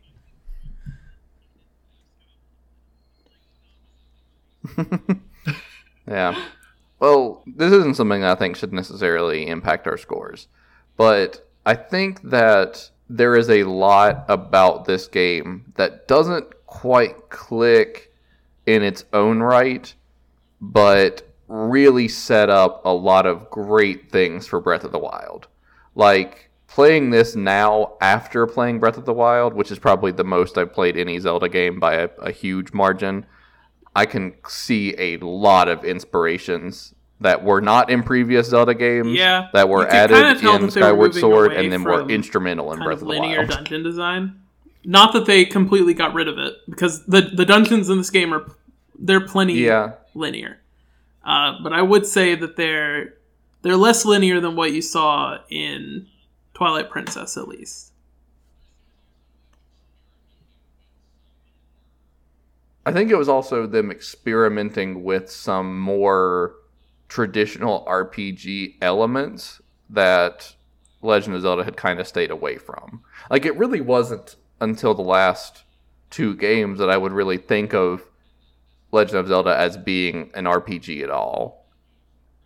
Yeah. 6.09 6.37
Well, 6.99 7.42
this 7.47 7.73
isn't 7.73 7.95
something 7.97 8.25
I 8.25 8.35
think 8.35 8.57
should 8.57 8.73
necessarily 8.73 9.47
impact 9.47 9.87
our 9.87 9.97
scores, 9.97 10.49
but 10.97 11.49
I 11.64 11.75
think 11.75 12.21
that 12.23 12.90
there 13.09 13.37
is 13.37 13.49
a 13.49 13.62
lot 13.64 14.25
about 14.29 14.85
this 14.85 15.07
game 15.07 15.73
that 15.77 16.09
doesn't 16.09 16.47
quite 16.72 17.28
click 17.28 18.14
in 18.64 18.82
its 18.82 19.04
own 19.12 19.40
right, 19.40 19.94
but 20.58 21.22
really 21.48 22.08
set 22.08 22.48
up 22.48 22.80
a 22.87 22.88
lot 22.92 23.26
of 23.26 23.50
great 23.50 24.11
things 24.11 24.46
for 24.46 24.58
Breath 24.58 24.82
of 24.82 24.90
the 24.90 24.98
Wild. 24.98 25.48
Like 25.94 26.50
playing 26.68 27.11
this 27.11 27.37
now 27.37 27.92
after 28.00 28.46
playing 28.46 28.80
Breath 28.80 28.96
of 28.96 29.04
the 29.04 29.12
Wild, 29.12 29.52
which 29.52 29.70
is 29.70 29.78
probably 29.78 30.12
the 30.12 30.24
most 30.24 30.56
I've 30.56 30.72
played 30.72 30.96
any 30.96 31.18
Zelda 31.18 31.50
game 31.50 31.78
by 31.78 31.94
a, 31.96 32.08
a 32.22 32.30
huge 32.30 32.72
margin. 32.72 33.26
I 33.94 34.06
can 34.06 34.32
see 34.48 34.94
a 34.96 35.18
lot 35.18 35.68
of 35.68 35.85
inspirations 35.85 36.94
that 37.20 37.44
were 37.44 37.61
not 37.61 37.90
in 37.90 38.02
previous 38.02 38.48
Zelda 38.48 38.72
games. 38.74 39.11
Yeah, 39.11 39.48
That 39.52 39.68
were 39.68 39.80
you 39.82 39.87
could 39.88 39.92
kinda 40.11 40.16
added 40.16 40.38
in 40.38 40.46
that 40.46 40.72
they 40.72 40.80
were 40.80 41.12
Skyward 41.12 41.14
Sword 41.14 41.52
and 41.52 41.70
then 41.70 41.85
were 41.85 42.08
instrumental 42.08 42.72
in 42.72 42.78
Breath 42.78 42.96
of 42.96 43.02
of 43.02 43.08
the 43.08 43.20
linear 43.20 43.38
Wild. 43.40 43.50
dungeon 43.50 43.82
design. 43.82 44.41
Not 44.85 45.12
that 45.12 45.27
they 45.27 45.45
completely 45.45 45.95
got 45.95 46.12
rid 46.14 46.29
of 46.29 46.38
it, 46.38 46.55
because 46.68 47.05
the 47.07 47.21
the 47.21 47.45
dungeons 47.45 47.88
in 47.88 47.99
this 47.99 48.11
game 48.11 48.33
are 48.35 48.47
they're 48.99 49.21
plenty 49.27 49.55
Yeah. 49.55 49.92
linear. 50.14 50.59
Uh, 51.25 51.59
but 51.62 51.73
I 51.73 51.83
would 51.83 52.05
say 52.07 52.35
that 52.35 52.57
they're 52.57 53.14
they're 53.62 53.77
less 53.77 54.05
linear 54.05 54.40
than 54.40 54.57
what 54.57 54.73
you 54.73 54.83
saw 54.83 55.38
in 55.51 56.07
Twilight 56.55 56.90
Princess, 56.90 57.37
at 57.37 57.47
least. 57.49 57.92
I 62.85 62.92
think 62.92 63.11
it 63.11 63.16
was 63.16 63.29
also 63.29 63.66
them 63.66 63.90
experimenting 63.90 65.05
with 65.05 65.31
some 65.31 65.79
more 65.79 66.57
traditional 67.09 67.85
RPG 67.88 68.77
elements 68.83 69.61
that 69.90 70.55
Legend 71.01 71.37
of 71.37 71.42
Zelda 71.42 71.62
had 71.62 71.77
kind 71.77 72.01
of 72.01 72.09
stayed 72.09 72.31
away 72.33 72.59
from. 72.59 73.03
Like 73.31 73.45
it 73.45 73.57
really 73.57 73.81
wasn't 73.81 74.35
until 74.62 74.94
the 74.94 75.03
last 75.03 75.64
two 76.09 76.37
games 76.37 76.79
that 76.79 76.88
I 76.88 76.96
would 76.96 77.12
really 77.12 77.37
think 77.37 77.75
of 77.75 78.09
Legend 78.92 79.18
of 79.18 79.29
Zelda 79.29 79.57
as 79.57 79.77
being 79.77 80.31
an 80.35 80.44
RPG 80.44 81.03
at 81.03 81.11
all. 81.11 81.66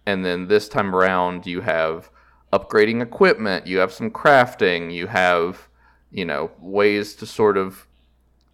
And 0.06 0.24
then 0.24 0.48
this 0.48 0.68
time 0.68 0.94
around 0.94 1.46
you 1.46 1.60
have 1.60 2.10
upgrading 2.52 3.02
equipment, 3.02 3.66
you 3.66 3.78
have 3.78 3.92
some 3.92 4.10
crafting, 4.10 4.92
you 4.92 5.08
have, 5.08 5.68
you 6.10 6.24
know, 6.24 6.50
ways 6.58 7.14
to 7.16 7.26
sort 7.26 7.58
of 7.58 7.86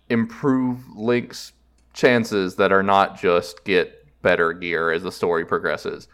improve 0.08 0.80
Link's 0.96 1.52
chances 1.92 2.56
that 2.56 2.72
are 2.72 2.82
not 2.82 3.20
just 3.20 3.64
get 3.64 4.04
better 4.22 4.52
gear 4.52 4.90
as 4.90 5.04
the 5.04 5.12
story 5.12 5.44
progresses. 5.44 6.08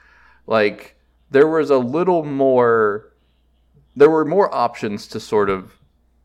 Like 0.46 0.96
there 1.30 1.48
was 1.48 1.70
a 1.70 1.78
little 1.78 2.24
more 2.24 3.14
there 3.96 4.11
were 4.11 4.24
more 4.24 4.54
options 4.54 5.08
to 5.08 5.18
sort 5.18 5.48
of 5.48 5.77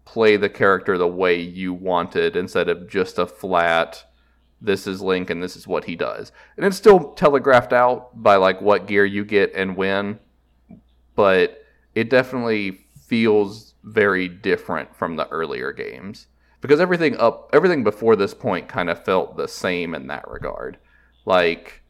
play 0.05 0.37
the 0.37 0.49
character 0.49 0.97
the 0.97 1.07
way 1.07 1.39
you 1.39 1.73
wanted 1.73 2.35
instead 2.35 2.69
of 2.69 2.89
just 2.89 3.17
a 3.17 3.25
flat 3.25 4.05
this 4.63 4.87
is 4.87 5.01
Link 5.01 5.29
and 5.29 5.43
this 5.43 5.57
is 5.57 5.67
what 5.67 5.83
he 5.83 5.95
does. 5.95 6.31
And 6.55 6.65
it's 6.65 6.77
still 6.77 7.11
telegraphed 7.13 7.73
out 7.73 8.23
by 8.23 8.37
like 8.37 8.61
what 8.61 8.87
gear 8.87 9.05
you 9.05 9.25
get 9.25 9.53
and 9.53 9.75
when, 9.75 10.19
but 11.15 11.65
it 11.93 12.09
definitely 12.09 12.87
feels 13.05 13.75
very 13.83 14.29
different 14.29 14.95
from 14.95 15.17
the 15.17 15.27
earlier 15.27 15.73
games 15.73 16.27
because 16.61 16.79
everything 16.79 17.17
up 17.17 17.49
everything 17.51 17.83
before 17.83 18.15
this 18.15 18.33
point 18.33 18.69
kind 18.69 18.89
of 18.89 19.03
felt 19.03 19.35
the 19.35 19.47
same 19.47 19.93
in 19.93 20.07
that 20.07 20.27
regard. 20.29 20.77
Like 21.25 21.82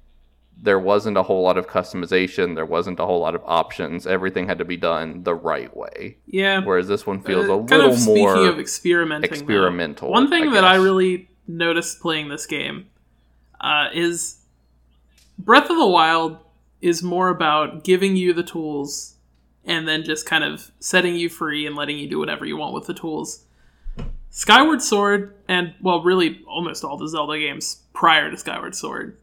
there 0.62 0.80
wasn't 0.80 1.18
a 1.18 1.24
whole 1.24 1.42
lot 1.44 1.58
of 1.58 1.68
customization, 1.68 2.56
there 2.56 2.66
wasn't 2.66 3.00
a 3.00 3.06
whole 3.06 3.20
lot 3.20 3.36
of 3.36 3.42
options. 3.46 4.08
Everything 4.08 4.48
had 4.48 4.58
to 4.60 4.66
be 4.66 4.78
done 4.78 5.24
the 5.24 5.36
right 5.36 5.76
way. 5.76 6.18
Yeah, 6.26 6.62
Whereas 6.64 6.88
this 6.88 7.06
one 7.06 7.22
feels 7.22 7.50
Uh, 7.50 7.54
a 7.54 7.58
little 7.58 7.98
more 8.16 8.36
of 8.48 8.60
experimenting. 8.60 9.30
though, 9.30 9.36
experimental, 9.36 10.10
one 10.10 10.30
thing 10.30 10.50
I 10.50 10.54
that 10.54 10.64
I 10.64 10.76
really 10.76 11.30
noticed 11.48 12.00
playing 12.02 12.30
this 12.30 12.46
game 12.46 12.88
uh, 13.60 13.90
is 13.94 14.40
Breath 15.38 15.70
of 15.70 15.78
the 15.78 15.88
Wild 15.88 16.38
is 16.82 17.02
more 17.04 17.30
about 17.30 17.84
giving 17.84 18.16
you 18.16 18.34
the 18.34 18.44
tools 18.44 19.16
and 19.66 19.88
then 19.88 20.04
just 20.04 20.26
kind 20.26 20.44
of 20.44 20.72
setting 20.80 21.16
you 21.16 21.30
free 21.30 21.66
and 21.66 21.76
letting 21.76 21.98
you 21.98 22.08
do 22.10 22.20
whatever 22.20 22.46
you 22.46 22.58
want 22.58 22.74
with 22.74 22.86
the 22.86 22.94
tools. 22.94 23.46
Skyward 24.30 24.82
Sword, 24.82 25.36
and 25.48 25.74
well, 25.82 26.02
really 26.04 26.42
almost 26.48 26.84
all 26.84 26.98
the 26.98 27.08
Zelda 27.08 27.38
games 27.38 27.84
prior 27.94 28.32
to 28.32 28.38
Skyward 28.38 28.76
Sword, 28.76 29.18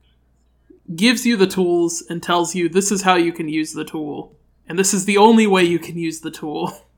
gives 0.94 1.24
you 1.26 1.36
the 1.36 1.46
tools 1.46 2.02
and 2.08 2.22
tells 2.22 2.54
you 2.54 2.68
this 2.68 2.90
is 2.90 3.02
how 3.02 3.16
you 3.16 3.32
can 3.32 3.48
use 3.48 3.72
the 3.72 3.84
tool, 3.84 4.36
and 4.66 4.78
this 4.78 4.92
is 4.94 5.04
the 5.04 5.18
only 5.18 5.46
way 5.46 5.64
you 5.64 5.78
can 5.78 5.98
use 5.98 6.20
the 6.20 6.30
tool. 6.30 6.86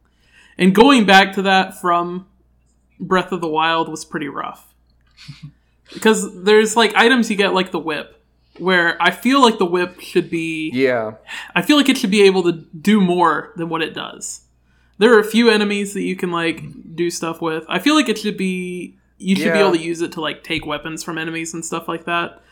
And 0.59 0.75
going 0.75 1.07
back 1.07 1.33
to 1.37 1.43
that 1.43 1.81
from 1.81 2.27
Breath 3.01 3.33
of 3.33 3.41
the 3.41 3.49
Wild 3.49 3.89
was 3.89 4.05
pretty 4.05 4.29
rough. 4.29 4.75
because 5.93 6.43
there's 6.45 6.77
like 6.77 6.95
items 6.95 7.31
you 7.31 7.37
get 7.37 7.55
like 7.55 7.71
the 7.71 7.79
whip, 7.79 8.23
where 8.59 9.01
I 9.01 9.11
feel 9.11 9.41
like 9.41 9.59
the 9.59 9.65
whip 9.65 10.01
should 10.01 10.31
be 10.31 10.71
Yeah. 10.73 11.15
I 11.55 11.63
feel 11.63 11.77
like 11.77 11.89
it 11.89 11.97
should 11.97 12.11
be 12.11 12.23
able 12.23 12.43
to 12.45 12.53
do 12.53 13.01
more 13.01 13.53
than 13.57 13.69
what 13.71 13.83
it 13.83 13.95
does. 13.95 14.43
There 14.99 15.15
are 15.15 15.21
a 15.21 15.25
few 15.25 15.49
enemies 15.49 15.95
that 15.95 16.03
you 16.03 16.17
can 16.17 16.31
like 16.31 16.63
do 16.95 17.11
stuff 17.11 17.41
with. 17.41 17.65
I 17.69 17.79
feel 17.79 17.95
like 17.95 18.09
it 18.09 18.19
should 18.19 18.37
be 18.37 18.99
you 19.19 19.37
should 19.37 19.53
be 19.53 19.59
able 19.59 19.73
to 19.73 19.79
use 19.79 20.01
it 20.03 20.13
to 20.13 20.21
like 20.21 20.45
take 20.45 20.67
weapons 20.67 21.03
from 21.03 21.17
enemies 21.17 21.55
and 21.55 21.65
stuff 21.65 21.89
like 21.89 22.05
that. 22.05 22.43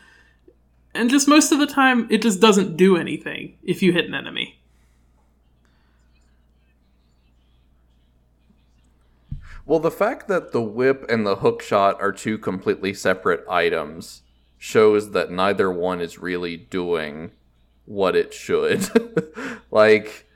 And 0.93 1.09
just 1.09 1.27
most 1.27 1.51
of 1.51 1.59
the 1.59 1.67
time 1.67 2.07
it 2.09 2.21
just 2.21 2.41
doesn't 2.41 2.77
do 2.77 2.97
anything 2.97 3.57
if 3.63 3.81
you 3.81 3.93
hit 3.93 4.05
an 4.05 4.13
enemy. 4.13 4.59
Well, 9.65 9.79
the 9.79 9.91
fact 9.91 10.27
that 10.27 10.51
the 10.51 10.61
whip 10.61 11.05
and 11.07 11.25
the 11.25 11.37
hook 11.37 11.61
shot 11.61 12.01
are 12.01 12.11
two 12.11 12.37
completely 12.37 12.93
separate 12.93 13.45
items 13.47 14.23
shows 14.57 15.11
that 15.11 15.31
neither 15.31 15.71
one 15.71 16.01
is 16.01 16.19
really 16.19 16.57
doing 16.57 17.31
what 17.85 18.15
it 18.15 18.33
should. 18.33 18.89
like, 19.71 20.27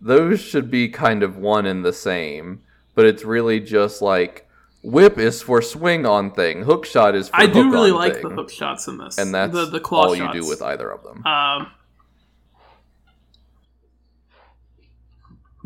those 0.00 0.40
should 0.40 0.70
be 0.70 0.88
kind 0.88 1.22
of 1.22 1.36
one 1.36 1.66
and 1.66 1.84
the 1.84 1.92
same, 1.92 2.62
but 2.94 3.04
it's 3.06 3.24
really 3.24 3.58
just 3.58 4.00
like 4.00 4.43
whip 4.84 5.18
is 5.18 5.42
for 5.42 5.62
swing 5.62 6.06
on 6.06 6.30
thing, 6.30 6.62
hook 6.62 6.84
shot 6.86 7.14
is 7.14 7.28
for 7.28 7.36
I 7.36 7.46
do 7.46 7.70
really 7.70 7.90
like 7.90 8.14
thing, 8.14 8.28
the 8.28 8.34
hook 8.34 8.50
shots 8.50 8.86
in 8.86 8.98
this. 8.98 9.18
and 9.18 9.34
that's 9.34 9.52
the, 9.52 9.66
the 9.66 9.80
claw 9.80 10.06
all 10.08 10.14
shots. 10.14 10.34
you 10.34 10.42
do 10.42 10.48
with 10.48 10.62
either 10.62 10.90
of 10.90 11.02
them. 11.02 11.24
um 11.26 11.72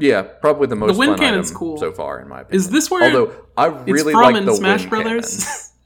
yeah, 0.00 0.22
probably 0.22 0.68
the 0.68 0.76
most 0.76 0.96
wind 0.96 1.12
fun 1.12 1.18
cannon's 1.18 1.50
item 1.50 1.58
cool. 1.58 1.76
so 1.76 1.90
far, 1.90 2.20
in 2.20 2.28
my 2.28 2.42
opinion. 2.42 2.56
Is 2.56 2.70
this 2.70 2.88
where 2.88 3.02
Although 3.02 3.34
I 3.56 3.68
it's 3.80 3.90
really 3.90 4.12
from 4.12 4.22
like 4.22 4.36
in 4.36 4.44
the 4.46 4.54
Smash 4.54 4.80
wind 4.82 4.90
Brothers? 4.90 5.64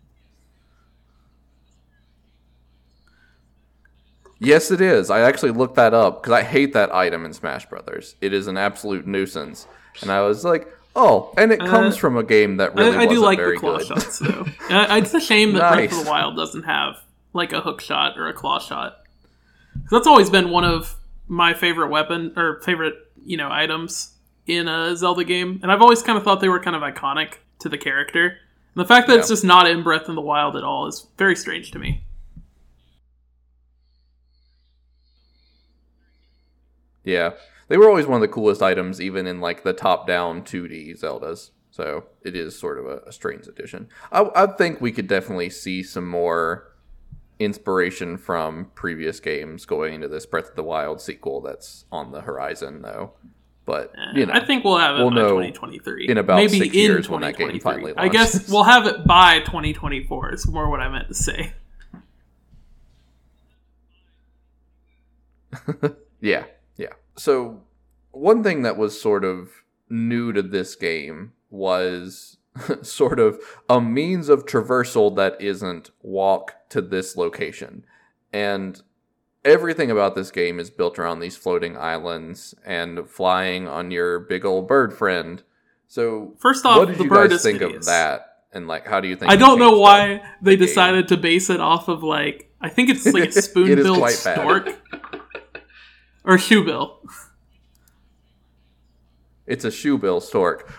Yes, 4.45 4.73
it 4.73 4.81
is. 4.81 5.09
I 5.09 5.21
actually 5.21 5.53
looked 5.53 5.77
that 5.77 5.95
up 5.95 6.21
because 6.21 6.33
I 6.33 6.43
hate 6.43 6.73
that 6.73 6.93
item 6.93 7.25
in 7.25 7.33
Smash 7.33 7.67
Brothers. 7.67 8.17
It 8.21 8.33
is 8.33 8.49
an 8.49 8.57
absolute 8.57 9.07
nuisance. 9.07 9.69
And 10.01 10.11
I 10.11 10.23
was 10.23 10.45
like, 10.45 10.67
oh, 10.95 11.33
and 11.37 11.53
it 11.53 11.61
comes 11.61 11.95
Uh, 11.95 11.99
from 11.99 12.17
a 12.17 12.23
game 12.23 12.57
that 12.59 12.75
really 12.75 12.97
I, 12.97 13.03
I 13.03 13.07
do 13.07 13.21
like 13.21 13.39
the 13.39 13.57
claw 13.59 13.79
good. 13.79 13.87
shots 13.87 14.19
though. 14.19 14.47
uh, 14.71 14.87
it's 15.03 15.15
a 15.15 15.21
shame 15.21 15.53
that 15.55 15.75
Breath 15.75 15.93
of 15.93 16.05
the 16.05 16.11
Wild 16.11 16.37
doesn't 16.37 16.65
have 16.65 16.97
like 17.33 17.53
a 17.53 17.61
hook 17.61 17.81
shot 17.81 18.19
or 18.19 18.29
a 18.29 18.33
claw 18.33 18.59
shot. 18.59 18.99
That's 19.91 20.07
always 20.07 20.29
been 20.31 20.51
one 20.51 20.65
of 20.65 20.97
my 21.29 21.55
favorite 21.55 21.89
weapon 21.89 22.33
or 22.37 22.61
favorite 22.63 22.95
you 23.25 23.37
know 23.37 23.51
items 23.51 24.15
in 24.47 24.67
a 24.69 24.97
Zelda 24.97 25.25
game, 25.25 25.61
and 25.63 25.71
I've 25.71 25.81
always 25.83 26.03
kind 26.03 26.19
of 26.19 26.25
thought 26.25 26.41
they 26.41 26.49
were 26.49 26.61
kind 26.61 26.75
of 26.77 26.83
iconic 26.83 27.35
to 27.61 27.69
the 27.69 27.79
character. 27.79 28.27
And 28.75 28.85
the 28.85 28.89
fact 28.89 29.07
that 29.09 29.19
it's 29.19 29.29
just 29.29 29.45
not 29.45 29.67
in 29.69 29.83
Breath 29.83 30.09
of 30.09 30.15
the 30.15 30.21
Wild 30.21 30.57
at 30.57 30.65
all 30.65 30.87
is 30.89 31.07
very 31.17 31.37
strange 31.37 31.71
to 31.73 31.79
me. 31.79 32.03
Yeah, 37.05 37.31
they 37.73 37.79
were 37.79 37.89
always 37.89 38.07
one 38.07 38.17
of 38.17 38.21
the 38.21 38.29
coolest 38.29 38.61
items, 38.63 39.01
even 39.01 39.27
in 39.27 39.41
like 39.41 39.63
the 39.63 39.73
top-down 39.73 40.43
2D 40.43 41.01
Zeldas. 41.01 41.53
So 41.71 42.05
it 42.21 42.37
is 42.37 42.55
sort 42.55 42.79
of 42.79 42.85
a, 42.85 42.99
a 43.07 43.13
strange 43.13 43.47
addition. 43.47 43.89
I, 44.13 44.29
I 44.35 44.47
think 44.47 44.83
we 44.83 44.93
could 44.93 45.07
definitely 45.09 45.49
see 45.49 45.83
some 45.83 46.07
more 46.07 46.71
inspiration 47.39 48.19
from 48.19 48.71
previous 48.75 49.21
games 49.21 49.65
going 49.65 49.95
into 49.95 50.07
this 50.07 50.27
Breath 50.27 50.51
of 50.51 50.55
the 50.57 50.63
Wild 50.63 51.01
sequel 51.01 51.41
that's 51.41 51.87
on 51.91 52.13
the 52.13 52.21
horizon, 52.21 52.83
though. 52.83 53.15
But 53.65 53.95
Eh, 53.97 54.19
you 54.19 54.27
know, 54.27 54.35
I 54.35 54.45
think 54.45 54.65
we'll 54.65 54.77
have 54.77 54.97
it 54.97 54.99
we'll 54.99 55.09
by 55.09 55.17
know 55.17 55.29
2023. 55.31 56.09
in 56.11 56.19
about 56.19 56.37
Maybe 56.37 56.59
six 56.59 56.75
in 56.75 56.79
years 56.79 57.09
when 57.09 57.23
that 57.23 57.39
game 57.39 57.47
2023. 57.53 57.95
finally 57.95 57.95
I 57.97 58.13
guess 58.13 58.51
we'll 58.51 58.65
have 58.65 58.87
it 58.87 59.07
by 59.07 59.39
2024. 59.39 60.35
Is 60.35 60.47
more 60.47 60.69
what 60.69 60.81
I 60.81 60.91
meant 60.91 61.09
to 61.09 61.15
say. 61.15 61.55
Yeah. 66.21 66.45
So 67.17 67.63
one 68.11 68.43
thing 68.43 68.63
that 68.63 68.77
was 68.77 69.01
sort 69.01 69.25
of 69.25 69.51
new 69.89 70.33
to 70.33 70.43
this 70.43 70.75
game 70.75 71.33
was 71.51 72.39
sort 72.83 73.19
of 73.19 73.41
a 73.69 73.81
means 73.81 74.29
of 74.29 74.47
traversal 74.47 75.15
that 75.17 75.41
isn't 75.41 75.91
walk 76.03 76.55
to 76.71 76.81
this 76.81 77.17
location. 77.17 77.85
And 78.33 78.81
everything 79.45 79.91
about 79.91 80.15
this 80.15 80.31
game 80.31 80.59
is 80.59 80.71
built 80.71 80.99
around 80.99 81.21
these 81.21 81.37
floating 81.37 81.77
islands 81.77 82.55
and 82.65 83.09
flying 83.09 83.69
on 83.69 83.91
your 83.91 84.19
big 84.21 84.45
old 84.45 84.69
bird 84.69 84.93
friend. 84.93 85.43
So 85.89 86.35
First 86.39 86.65
off, 86.65 86.79
what 86.79 86.89
did 86.89 86.99
the 86.99 87.05
you 87.05 87.11
bird 87.11 87.31
guys 87.31 87.43
think 87.43 87.61
hideous. 87.61 87.79
of 87.79 87.85
that? 87.87 88.29
And 88.55 88.69
like 88.69 88.87
how 88.87 89.01
do 89.01 89.09
you 89.09 89.17
think 89.17 89.31
I 89.31 89.37
don't 89.37 89.59
know 89.59 89.79
why 89.79 90.23
they 90.43 90.57
game. 90.57 90.67
decided 90.67 91.09
to 91.09 91.17
base 91.17 91.49
it 91.49 91.61
off 91.61 91.89
of 91.89 92.03
like 92.03 92.51
I 92.61 92.69
think 92.69 92.91
it's 92.91 93.07
like 93.07 93.29
is 93.37 93.45
spoon-billed 93.45 94.11
stork 94.11 94.79
or 96.25 96.39
shoe 96.39 96.65
bill. 96.65 96.99
It's 99.47 99.65
a 99.65 99.71
shoe 99.71 99.99
bill 99.99 100.21
stork, 100.21 100.73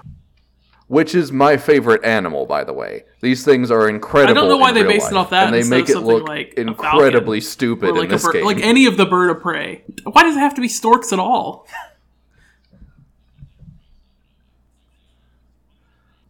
which 0.88 1.14
is 1.14 1.32
my 1.32 1.58
favorite 1.58 2.04
animal, 2.06 2.46
by 2.46 2.64
the 2.64 2.74
way. 2.74 3.04
These 3.22 3.44
things 3.46 3.70
are 3.70 3.89
incredible. 3.89 4.32
I 4.32 4.41
don't 4.41 4.50
know 4.50 4.58
why 4.58 4.72
they 4.72 4.84
based 4.84 5.12
it 5.12 5.18
off 5.18 5.30
that 5.32 5.48
and 5.48 5.54
they 5.54 5.68
make 5.68 5.89
of 5.89 5.98
it 5.98 6.00
look 6.00 6.28
like 6.28 6.54
incredibly 6.56 7.41
stupid 7.41 7.94
like 7.96 8.06
in 8.06 8.10
this 8.10 8.24
bird, 8.24 8.34
game. 8.34 8.46
like 8.46 8.60
any 8.62 8.86
of 8.86 8.98
the 8.98 9.06
bird 9.06 9.30
of 9.32 9.41
prey. 9.41 9.84
Why 10.04 10.24
does 10.24 10.36
it 10.36 10.39
have 10.39 10.54
to 10.56 10.62
be 10.62 10.68
storks 10.70 11.12
at 11.14 11.20
all? 11.20 11.68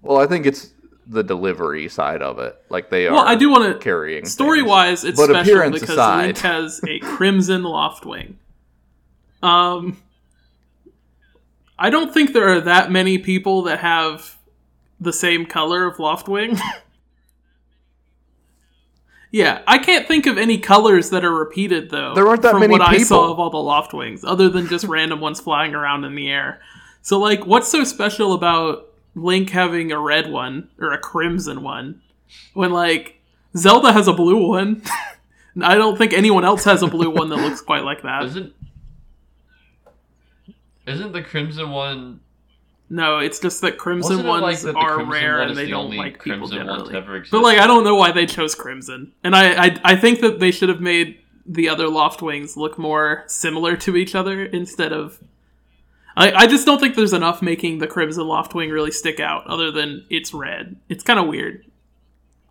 well, 0.01 0.17
I 0.19 0.27
think 0.27 0.45
it's 0.45 0.71
the 1.07 1.23
delivery 1.23 1.87
side 1.89 2.21
of 2.21 2.39
it. 2.39 2.55
Like 2.69 2.89
they 2.89 3.07
are. 3.07 3.13
Well, 3.13 3.25
I 3.27 3.35
do 3.35 3.49
want 3.49 3.71
to 3.71 3.79
carrying 3.79 4.25
story 4.25 4.59
things. 4.59 4.69
wise, 4.69 5.03
it's 5.03 5.19
But 5.19 5.29
special 5.29 5.41
appearance 5.53 5.79
because 5.79 5.89
aside- 5.95 6.25
Link 6.25 6.37
has 6.39 6.81
a 6.87 6.99
crimson 6.99 7.61
loftwing. 7.63 8.35
Um, 9.43 10.01
I 11.77 11.89
don't 11.89 12.13
think 12.13 12.33
there 12.33 12.47
are 12.47 12.61
that 12.61 12.91
many 12.91 13.17
people 13.17 13.63
that 13.63 13.79
have 13.79 14.37
the 14.99 15.13
same 15.13 15.45
color 15.45 15.85
of 15.85 15.97
loftwing. 15.97 16.59
yeah, 19.31 19.61
I 19.67 19.79
can't 19.79 20.07
think 20.07 20.25
of 20.25 20.37
any 20.37 20.57
colors 20.57 21.09
that 21.09 21.25
are 21.25 21.33
repeated 21.33 21.89
though. 21.89 22.13
There 22.15 22.27
aren't 22.27 22.41
that 22.43 22.51
from 22.51 22.61
many 22.61 22.71
what 22.71 22.81
I 22.81 22.99
saw 22.99 23.17
people. 23.17 23.31
of 23.33 23.39
all 23.39 23.49
the 23.49 23.57
loftwings, 23.57 24.21
other 24.25 24.47
than 24.49 24.67
just 24.67 24.85
random 24.85 25.19
ones 25.19 25.41
flying 25.41 25.75
around 25.75 26.05
in 26.05 26.15
the 26.15 26.29
air. 26.29 26.61
So, 27.01 27.19
like, 27.19 27.45
what's 27.45 27.67
so 27.67 27.83
special 27.83 28.33
about 28.33 28.89
Link 29.13 29.49
having 29.49 29.91
a 29.91 29.99
red 29.99 30.31
one 30.31 30.69
or 30.79 30.93
a 30.93 30.97
crimson 30.97 31.63
one 31.63 32.01
when 32.53 32.71
like 32.71 33.19
Zelda 33.57 33.91
has 33.91 34.07
a 34.07 34.13
blue 34.13 34.47
one. 34.47 34.83
I 35.61 35.75
don't 35.75 35.97
think 35.97 36.13
anyone 36.13 36.45
else 36.45 36.63
has 36.63 36.81
a 36.81 36.87
blue 36.87 37.11
one 37.11 37.29
that 37.29 37.35
looks 37.35 37.61
quite 37.61 37.83
like 37.83 38.01
that. 38.03 38.23
Isn't 38.23 38.53
isn't 40.87 41.11
the 41.11 41.21
crimson 41.21 41.71
one? 41.71 42.19
No, 42.89 43.19
it's 43.19 43.39
just 43.39 43.61
that 43.61 43.77
crimson 43.77 44.17
Wasn't 44.17 44.27
it 44.27 44.31
like 44.31 44.41
ones 44.41 44.61
that 44.63 44.75
are 44.75 44.95
crimson 44.95 45.09
rare 45.11 45.39
one 45.39 45.49
and 45.49 45.57
they 45.57 45.65
the 45.65 45.71
don't 45.71 45.95
like 45.95 46.21
people 46.23 46.47
crimson 46.47 46.67
one 46.67 46.79
to 46.79 46.85
generally. 46.85 46.95
ever 46.97 47.15
exist? 47.17 47.31
But 47.31 47.41
like, 47.41 47.57
I 47.57 47.65
don't 47.65 47.83
know 47.83 47.95
why 47.95 48.11
they 48.11 48.25
chose 48.25 48.53
crimson, 48.55 49.13
and 49.23 49.35
I, 49.35 49.65
I 49.67 49.81
I 49.83 49.95
think 49.95 50.19
that 50.21 50.39
they 50.39 50.51
should 50.51 50.69
have 50.69 50.81
made 50.81 51.19
the 51.45 51.69
other 51.69 51.85
Loftwings 51.87 52.55
look 52.55 52.77
more 52.77 53.23
similar 53.27 53.75
to 53.77 53.95
each 53.97 54.13
other 54.15 54.43
instead 54.45 54.93
of. 54.93 55.19
I, 56.15 56.31
I 56.31 56.47
just 56.47 56.65
don't 56.67 56.79
think 56.79 56.95
there's 56.95 57.13
enough 57.13 57.41
making 57.41 57.79
the 57.79 57.87
crimson 57.87 58.25
Loftwing 58.25 58.71
really 58.71 58.91
stick 58.91 59.19
out, 59.19 59.47
other 59.47 59.71
than 59.71 60.05
it's 60.11 60.31
red. 60.33 60.75
It's 60.89 61.03
kind 61.03 61.19
of 61.19 61.27
weird. 61.27 61.65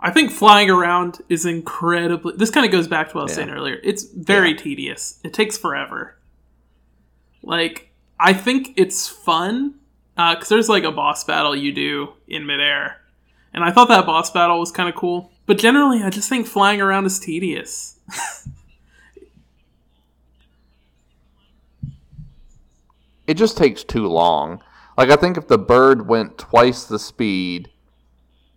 I 0.00 0.10
think 0.10 0.32
flying 0.32 0.68
around 0.68 1.20
is 1.28 1.46
incredibly. 1.46 2.34
This 2.36 2.50
kind 2.50 2.66
of 2.66 2.72
goes 2.72 2.88
back 2.88 3.10
to 3.10 3.14
what 3.14 3.20
I 3.20 3.24
was 3.24 3.32
Yeah. 3.32 3.36
saying 3.44 3.50
earlier. 3.50 3.78
It's 3.84 4.02
very 4.02 4.50
Yeah. 4.50 4.56
tedious. 4.56 5.20
It 5.22 5.32
takes 5.32 5.56
forever. 5.56 6.16
Like, 7.44 7.91
I 8.24 8.32
think 8.32 8.74
it's 8.76 9.08
fun 9.08 9.74
uh, 10.16 10.34
because 10.34 10.48
there's 10.48 10.68
like 10.68 10.84
a 10.84 10.92
boss 10.92 11.24
battle 11.24 11.56
you 11.56 11.72
do 11.72 12.12
in 12.28 12.46
midair, 12.46 13.00
and 13.52 13.64
I 13.64 13.72
thought 13.72 13.88
that 13.88 14.06
boss 14.06 14.30
battle 14.30 14.60
was 14.60 14.70
kind 14.70 14.88
of 14.88 14.94
cool. 14.94 15.32
But 15.44 15.58
generally, 15.58 16.02
I 16.04 16.10
just 16.10 16.28
think 16.28 16.46
flying 16.46 16.80
around 16.80 17.04
is 17.06 17.18
tedious. 17.18 17.96
it 23.26 23.34
just 23.34 23.56
takes 23.56 23.82
too 23.84 24.06
long. 24.06 24.62
Like 24.96 25.10
I 25.10 25.16
think 25.16 25.36
if 25.36 25.48
the 25.48 25.58
bird 25.58 26.06
went 26.06 26.38
twice 26.38 26.84
the 26.84 26.98
speed, 26.98 27.70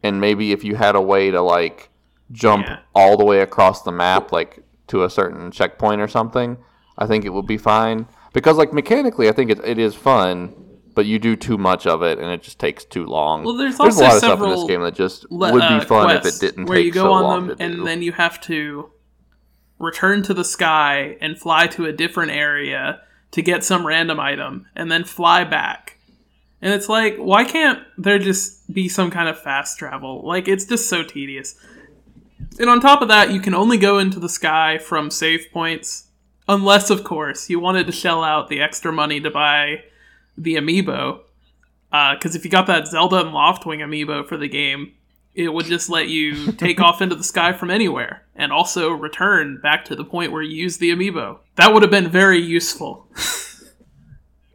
and 0.03 0.21
maybe 0.21 0.51
if 0.51 0.63
you 0.63 0.75
had 0.75 0.95
a 0.95 1.01
way 1.01 1.31
to 1.31 1.41
like 1.41 1.89
jump 2.31 2.67
Yeah. 2.67 2.79
all 2.93 3.17
the 3.17 3.25
way 3.25 3.39
across 3.39 3.81
the 3.81 3.91
map, 3.91 4.31
like 4.31 4.59
to 4.87 5.03
a 5.03 5.09
certain 5.09 5.49
checkpoint 5.51 6.01
or 6.01 6.07
something, 6.07 6.57
I 6.97 7.07
think 7.07 7.25
it 7.25 7.29
would 7.33 7.47
be 7.47 7.57
fine. 7.57 8.07
Because 8.35 8.57
like 8.57 8.73
mechanically, 8.73 9.29
I 9.29 9.31
think 9.31 9.49
it, 9.49 9.63
it 9.63 9.79
is 9.79 9.95
fun, 9.95 10.53
but 10.93 11.05
you 11.05 11.19
do 11.19 11.37
too 11.37 11.57
much 11.57 11.87
of 11.87 12.03
it, 12.03 12.19
and 12.19 12.29
it 12.29 12.43
just 12.43 12.59
takes 12.59 12.83
too 12.83 13.05
long. 13.05 13.45
Well, 13.45 13.55
there's 13.55 13.79
a 13.79 13.83
also 13.83 14.01
lot 14.01 14.11
of 14.11 14.17
stuff 14.17 14.41
in 14.41 14.49
this 14.49 14.63
game 14.65 14.81
that 14.81 14.93
just 14.93 15.31
le- 15.31 15.53
would 15.53 15.61
uh, 15.61 15.79
be 15.79 15.85
fun 15.85 16.13
if 16.17 16.25
it 16.25 16.37
didn't 16.41 16.65
where 16.65 16.77
take 16.77 16.87
you 16.87 16.91
go 16.91 17.05
so 17.05 17.13
on 17.13 17.47
them 17.47 17.57
and 17.61 17.75
do. 17.77 17.85
then 17.85 18.01
you 18.01 18.11
have 18.11 18.41
to 18.41 18.91
return 19.79 20.21
to 20.23 20.33
the 20.33 20.43
sky 20.43 21.15
and 21.21 21.39
fly 21.39 21.67
to 21.67 21.85
a 21.85 21.93
different 21.93 22.33
area 22.33 22.99
to 23.31 23.41
get 23.41 23.63
some 23.63 23.87
random 23.87 24.19
item 24.19 24.65
and 24.75 24.91
then 24.91 25.05
fly 25.05 25.45
back. 25.45 25.97
And 26.61 26.73
it's 26.73 26.89
like, 26.89 27.15
why 27.15 27.45
can't 27.45 27.79
there 27.97 28.19
just 28.19 28.69
be 28.73 28.89
some 28.89 29.11
kind 29.11 29.29
of 29.29 29.39
fast 29.39 29.79
travel? 29.79 30.27
Like, 30.27 30.49
it's 30.49 30.65
just 30.65 30.89
so 30.89 31.03
tedious. 31.03 31.55
And 32.59 32.69
on 32.69 32.81
top 32.81 33.01
of 33.01 33.07
that, 33.07 33.31
you 33.31 33.39
can 33.39 33.55
only 33.55 33.77
go 33.77 33.97
into 33.97 34.19
the 34.19 34.27
sky 34.27 34.77
from 34.77 35.09
save 35.09 35.47
points, 35.53 36.04
unless, 36.47 36.89
of 36.89 37.03
course, 37.03 37.49
you 37.49 37.59
wanted 37.59 37.87
to 37.87 37.91
shell 37.91 38.23
out 38.23 38.49
the 38.49 38.61
extra 38.61 38.91
money 38.91 39.19
to 39.19 39.31
buy 39.31 39.83
the 40.37 40.55
amiibo. 40.55 41.21
Uh, 41.91 42.15
because 42.15 42.35
if 42.35 42.43
you 42.43 42.51
got 42.51 42.67
that 42.67 42.87
Zelda 42.87 43.17
and 43.17 43.29
Loftwing 43.29 43.79
amiibo 43.79 44.27
for 44.27 44.37
the 44.37 44.49
game, 44.49 44.93
it 45.33 45.53
would 45.53 45.65
just 45.65 45.89
let 45.89 46.07
you 46.07 46.51
take 46.53 46.79
off 46.79 47.01
into 47.01 47.15
the 47.15 47.23
sky 47.23 47.53
from 47.53 47.69
anywhere 47.69 48.23
and 48.35 48.51
also 48.51 48.91
return 48.91 49.59
back 49.61 49.85
to 49.85 49.95
the 49.95 50.05
point 50.05 50.31
where 50.31 50.41
you 50.41 50.55
used 50.55 50.79
the 50.79 50.91
amiibo. 50.91 51.39
That 51.55 51.73
would 51.73 51.83
have 51.83 51.91
been 51.91 52.09
very 52.09 52.39
useful. 52.39 53.07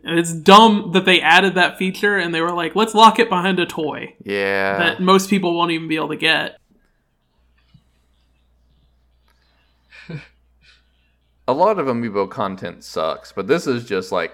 and 0.04 0.18
it's 0.18 0.32
dumb 0.32 0.90
that 0.92 1.04
they 1.04 1.20
added 1.20 1.54
that 1.54 1.78
feature 1.78 2.16
and 2.16 2.34
they 2.34 2.40
were 2.40 2.52
like, 2.52 2.74
let's 2.74 2.94
lock 2.94 3.18
it 3.18 3.28
behind 3.28 3.58
a 3.58 3.66
toy 3.66 4.14
yeah, 4.24 4.78
that 4.78 5.00
most 5.00 5.30
people 5.30 5.56
won't 5.56 5.70
even 5.70 5.88
be 5.88 5.96
able 5.96 6.08
to 6.08 6.16
get. 6.16 6.59
A 11.50 11.52
lot 11.52 11.78
of 11.78 11.86
amiibo 11.86 12.30
content 12.30 12.84
sucks, 12.84 13.32
but 13.32 13.46
this 13.46 13.66
is 13.66 13.84
just 13.84 14.12
like 14.12 14.32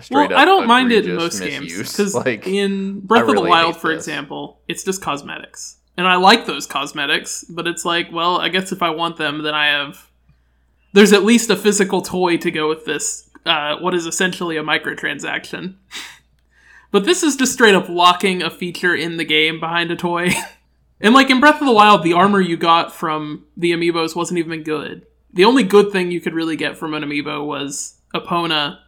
straight 0.00 0.30
well, 0.30 0.38
up. 0.38 0.42
I 0.42 0.44
don't 0.44 0.66
mind 0.66 0.92
it 0.92 1.06
in 1.06 1.16
most 1.16 1.40
games 1.40 1.64
misuse. 1.64 1.92
because 1.92 2.14
like 2.26 2.46
in 2.46 3.00
Breath 3.00 3.24
I 3.24 3.30
of 3.30 3.34
the 3.34 3.42
Wild, 3.42 3.76
for 3.76 3.92
this. 3.92 4.04
example, 4.04 4.60
it's 4.68 4.84
just 4.84 5.02
cosmetics, 5.02 5.78
and 5.96 6.06
I 6.06 6.16
like 6.16 6.46
those 6.46 6.66
cosmetics. 6.66 7.44
But 7.48 7.66
it's 7.66 7.84
like, 7.84 8.12
well, 8.12 8.38
I 8.38 8.48
guess 8.48 8.70
if 8.70 8.82
I 8.82 8.90
want 8.90 9.16
them, 9.16 9.42
then 9.42 9.54
I 9.54 9.66
have. 9.66 10.08
There's 10.94 11.12
at 11.12 11.24
least 11.24 11.50
a 11.50 11.56
physical 11.56 12.02
toy 12.02 12.36
to 12.36 12.50
go 12.50 12.68
with 12.68 12.84
this. 12.84 13.28
Uh, 13.44 13.76
what 13.78 13.94
is 13.94 14.06
essentially 14.06 14.56
a 14.56 14.62
microtransaction. 14.62 15.74
but 16.92 17.04
this 17.04 17.24
is 17.24 17.34
just 17.34 17.54
straight 17.54 17.74
up 17.74 17.88
locking 17.88 18.40
a 18.40 18.50
feature 18.50 18.94
in 18.94 19.16
the 19.16 19.24
game 19.24 19.58
behind 19.58 19.90
a 19.90 19.96
toy. 19.96 20.30
and 21.00 21.12
like 21.14 21.28
in 21.28 21.40
Breath 21.40 21.60
of 21.60 21.66
the 21.66 21.72
Wild, 21.72 22.04
the 22.04 22.12
armor 22.12 22.40
you 22.40 22.56
got 22.56 22.94
from 22.94 23.46
the 23.56 23.72
amiibos 23.72 24.14
wasn't 24.14 24.38
even 24.38 24.62
good. 24.62 25.06
The 25.32 25.44
only 25.44 25.62
good 25.62 25.90
thing 25.92 26.10
you 26.10 26.20
could 26.20 26.34
really 26.34 26.56
get 26.56 26.76
from 26.76 26.94
an 26.94 27.02
amiibo 27.02 27.44
was 27.44 28.00
Epona, 28.14 28.78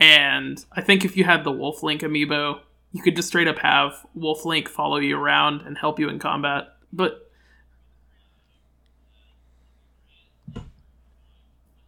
and 0.00 0.64
I 0.72 0.80
think 0.80 1.04
if 1.04 1.16
you 1.16 1.24
had 1.24 1.44
the 1.44 1.52
Wolf 1.52 1.82
Link 1.82 2.02
amiibo, 2.02 2.60
you 2.92 3.02
could 3.02 3.16
just 3.16 3.28
straight 3.28 3.48
up 3.48 3.58
have 3.58 4.06
Wolf 4.14 4.44
Link 4.44 4.68
follow 4.68 4.96
you 4.96 5.18
around 5.18 5.62
and 5.62 5.76
help 5.78 5.98
you 5.98 6.08
in 6.08 6.18
combat. 6.18 6.68
But 6.92 7.26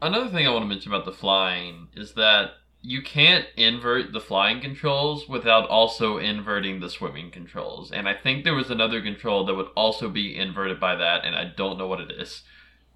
Another 0.00 0.28
thing 0.30 0.46
I 0.46 0.50
want 0.50 0.62
to 0.62 0.68
mention 0.68 0.92
about 0.92 1.06
the 1.06 1.12
flying 1.12 1.88
is 1.96 2.12
that 2.12 2.52
you 2.82 3.02
can't 3.02 3.46
invert 3.56 4.12
the 4.12 4.20
flying 4.20 4.60
controls 4.60 5.28
without 5.28 5.68
also 5.68 6.18
inverting 6.18 6.78
the 6.78 6.88
swimming 6.88 7.32
controls. 7.32 7.90
And 7.90 8.08
I 8.08 8.14
think 8.14 8.44
there 8.44 8.54
was 8.54 8.70
another 8.70 9.02
control 9.02 9.44
that 9.46 9.56
would 9.56 9.70
also 9.74 10.08
be 10.08 10.36
inverted 10.36 10.78
by 10.78 10.94
that, 10.94 11.24
and 11.24 11.34
I 11.34 11.52
don't 11.56 11.78
know 11.78 11.88
what 11.88 12.00
it 12.00 12.12
is. 12.12 12.42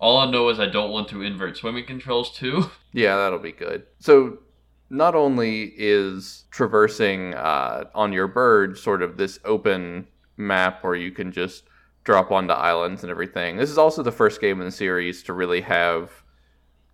All 0.02 0.18
I 0.18 0.28
know 0.28 0.48
is 0.48 0.58
I 0.58 0.66
don't 0.66 0.90
want 0.90 1.06
to 1.10 1.22
invert 1.22 1.56
swimming 1.56 1.86
controls 1.86 2.36
too. 2.36 2.70
Yeah, 2.94 3.16
that'll 3.16 3.38
be 3.38 3.52
good. 3.52 3.84
So, 4.00 4.40
not 4.90 5.14
only 5.14 5.72
is 5.78 6.44
traversing 6.50 7.32
uh, 7.34 7.84
on 7.94 8.12
your 8.12 8.28
bird 8.28 8.76
sort 8.76 9.00
of 9.00 9.16
this 9.16 9.38
open 9.46 10.08
map 10.36 10.84
where 10.84 10.94
you 10.94 11.10
can 11.10 11.32
just 11.32 11.64
drop 12.04 12.30
onto 12.30 12.52
islands 12.52 13.02
and 13.02 13.10
everything, 13.10 13.56
this 13.56 13.70
is 13.70 13.78
also 13.78 14.02
the 14.02 14.12
first 14.12 14.42
game 14.42 14.60
in 14.60 14.66
the 14.66 14.72
series 14.72 15.22
to 15.22 15.32
really 15.32 15.62
have 15.62 16.22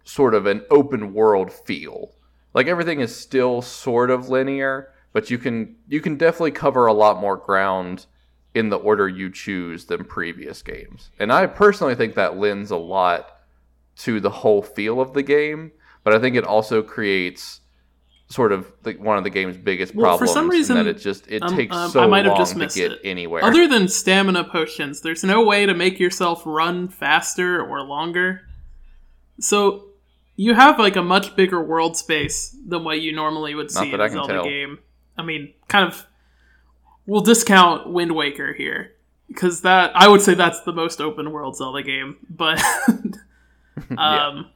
sort 0.05 0.35
of 0.35 0.47
an 0.47 0.63
open 0.71 1.15
world 1.15 1.51
feel. 1.51 2.15
Like 2.55 2.69
everything 2.69 3.01
is 3.01 3.13
still 3.17 3.61
sort 3.61 4.11
of 4.11 4.29
linear, 4.29 4.93
but 5.13 5.31
you 5.31 5.39
can 5.39 5.75
you 5.89 6.01
can 6.01 6.17
definitely 6.17 6.53
cover 6.53 6.87
a 6.87 6.93
lot 6.93 7.21
more 7.21 7.37
ground 7.37 8.07
in 8.55 8.71
the 8.71 8.77
order 8.77 9.09
you 9.09 9.31
choose 9.31 9.85
than 9.85 10.05
previous 10.05 10.63
games. 10.63 11.11
And 11.19 11.33
I 11.33 11.47
personally 11.47 11.95
think 11.95 12.15
that 12.15 12.37
lends 12.37 12.71
a 12.71 12.77
lot 12.77 13.39
to 13.99 14.21
the 14.21 14.31
whole 14.31 14.63
feel 14.63 15.01
of 15.01 15.13
the 15.13 15.23
game, 15.23 15.73
but 16.05 16.15
I 16.15 16.19
think 16.19 16.37
it 16.37 16.45
also 16.45 16.83
creates 16.83 17.61
sort 18.29 18.53
of 18.53 18.71
the, 18.83 18.93
one 18.95 19.17
of 19.17 19.25
the 19.25 19.31
game's 19.31 19.57
biggest 19.57 19.95
Well, 19.95 20.19
for 20.19 20.27
some 20.27 20.49
reason, 20.49 20.77
that 20.77 20.87
it 20.87 20.99
just 20.99 21.27
it 21.29 21.43
um, 21.43 21.57
takes 21.57 21.75
um, 21.75 21.91
so 21.91 22.01
I 22.01 22.07
might 22.07 22.25
have 22.27 22.35
long 22.35 22.41
just 22.41 22.75
to 22.75 22.81
get 22.81 22.93
it. 22.93 23.01
anywhere. 23.05 23.43
other 23.45 23.67
than 23.67 23.89
stamina 23.89 24.45
potions, 24.45 25.01
there's 25.01 25.25
no 25.25 25.45
way 25.45 25.67
to 25.67 25.75
make 25.75 25.99
yourself 25.99 26.43
run 26.45 26.89
faster 26.89 27.63
or 27.63 27.83
longer. 27.83 28.43
So 29.41 29.89
you 30.37 30.55
have 30.55 30.79
like 30.79 30.97
a 30.97 31.03
much 31.03 31.35
bigger 31.37 31.63
world 31.63 31.97
space 31.97 32.55
than 32.67 32.85
what 32.85 33.01
you 33.01 33.13
normally 33.13 33.55
would 33.55 33.71
see 33.71 33.93
in 33.93 34.01
a 34.01 34.09
Zelda 34.09 34.35
tell. 34.35 34.45
game. 34.45 34.79
I 35.17 35.23
mean, 35.23 35.55
kind 35.69 35.87
of. 35.87 36.07
We'll 37.09 37.23
discount 37.23 37.91
Wind 37.91 38.15
Waker 38.15 38.53
here 38.53 38.93
because 39.29 39.63
that 39.63 39.93
I 39.97 40.09
would 40.09 40.21
say 40.21 40.35
that's 40.35 40.61
the 40.61 40.75
most 40.75 41.01
open 41.01 41.33
world 41.33 41.57
Zelda 41.57 41.83
game. 41.83 42.19
But 42.29 42.63
um, 43.97 44.51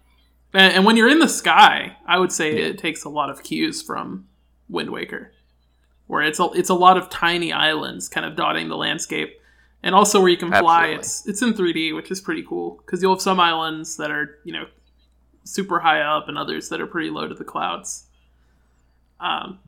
and, 0.52 0.74
and 0.74 0.84
when 0.84 0.98
you're 0.98 1.08
in 1.08 1.18
the 1.18 1.28
sky, 1.28 1.96
I 2.06 2.18
would 2.18 2.30
say 2.30 2.58
Yeah. 2.58 2.66
it 2.66 2.78
takes 2.78 3.04
a 3.04 3.08
lot 3.08 3.30
of 3.30 3.42
cues 3.42 3.80
from 3.80 4.26
Wind 4.68 4.90
Waker, 4.90 5.32
where 6.08 6.20
it's 6.22 6.38
a, 6.40 6.44
it's 6.54 6.68
a 6.68 6.74
lot 6.74 6.98
of 6.98 7.08
tiny 7.08 7.52
islands 7.54 8.06
kind 8.08 8.26
of 8.26 8.36
dotting 8.36 8.68
the 8.68 8.76
landscape, 8.76 9.40
and 9.82 9.94
also 9.94 10.20
where 10.20 10.28
you 10.28 10.36
can 10.36 10.50
fly. 10.50 10.92
Absolutely. 10.92 10.98
It's 10.98 11.26
it's 11.28 11.42
in 11.42 11.54
3D, 11.54 11.94
which 11.96 12.10
is 12.10 12.20
pretty 12.20 12.42
cool 12.42 12.82
because 12.84 13.00
you'll 13.00 13.14
have 13.14 13.22
some 13.22 13.40
islands 13.40 13.96
that 13.96 14.10
are 14.10 14.40
you 14.44 14.52
know 14.52 14.66
super 15.44 15.80
high 15.80 16.00
up 16.02 16.28
and 16.28 16.36
others 16.36 16.68
that 16.68 16.82
are 16.82 16.86
pretty 16.86 17.08
low 17.08 17.26
to 17.28 17.34
the 17.34 17.44
clouds. 17.44 18.04
Um, 19.20 19.58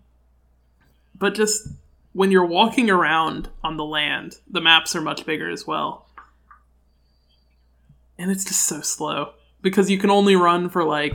but 1.19 1.35
just 1.35 1.69
when 2.15 2.31
you're 2.31 2.47
walking 2.47 2.89
around 2.89 3.51
on 3.63 3.77
the 3.77 3.85
land, 3.85 4.39
the 4.49 4.61
maps 4.61 4.97
are 4.97 5.03
much 5.03 5.27
bigger 5.27 5.51
as 5.51 5.67
well. 5.67 6.07
And 8.17 8.31
it's 8.31 8.45
just 8.45 8.67
so 8.67 8.81
slow 8.81 9.33
because 9.61 9.91
you 9.91 9.99
can 9.99 10.11
only 10.11 10.37
run 10.37 10.71
for 10.71 10.85
like 10.85 11.15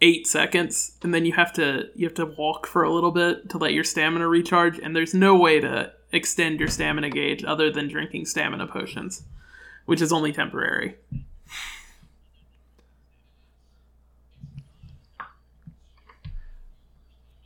8 0.00 0.26
seconds 0.26 0.98
and 1.02 1.14
then 1.14 1.24
you 1.24 1.32
have 1.32 1.52
to 1.52 1.88
you 1.94 2.06
have 2.06 2.14
to 2.14 2.26
walk 2.26 2.66
for 2.66 2.82
a 2.82 2.92
little 2.92 3.12
bit 3.12 3.48
to 3.50 3.58
let 3.58 3.72
your 3.72 3.84
stamina 3.84 4.26
recharge 4.26 4.80
and 4.80 4.96
there's 4.96 5.14
no 5.14 5.36
way 5.36 5.60
to 5.60 5.92
extend 6.10 6.58
your 6.58 6.68
stamina 6.68 7.08
gauge 7.08 7.44
other 7.44 7.70
than 7.70 7.86
drinking 7.86 8.26
stamina 8.26 8.66
potions, 8.66 9.22
which 9.86 10.02
is 10.02 10.12
only 10.12 10.32
temporary. 10.32 10.96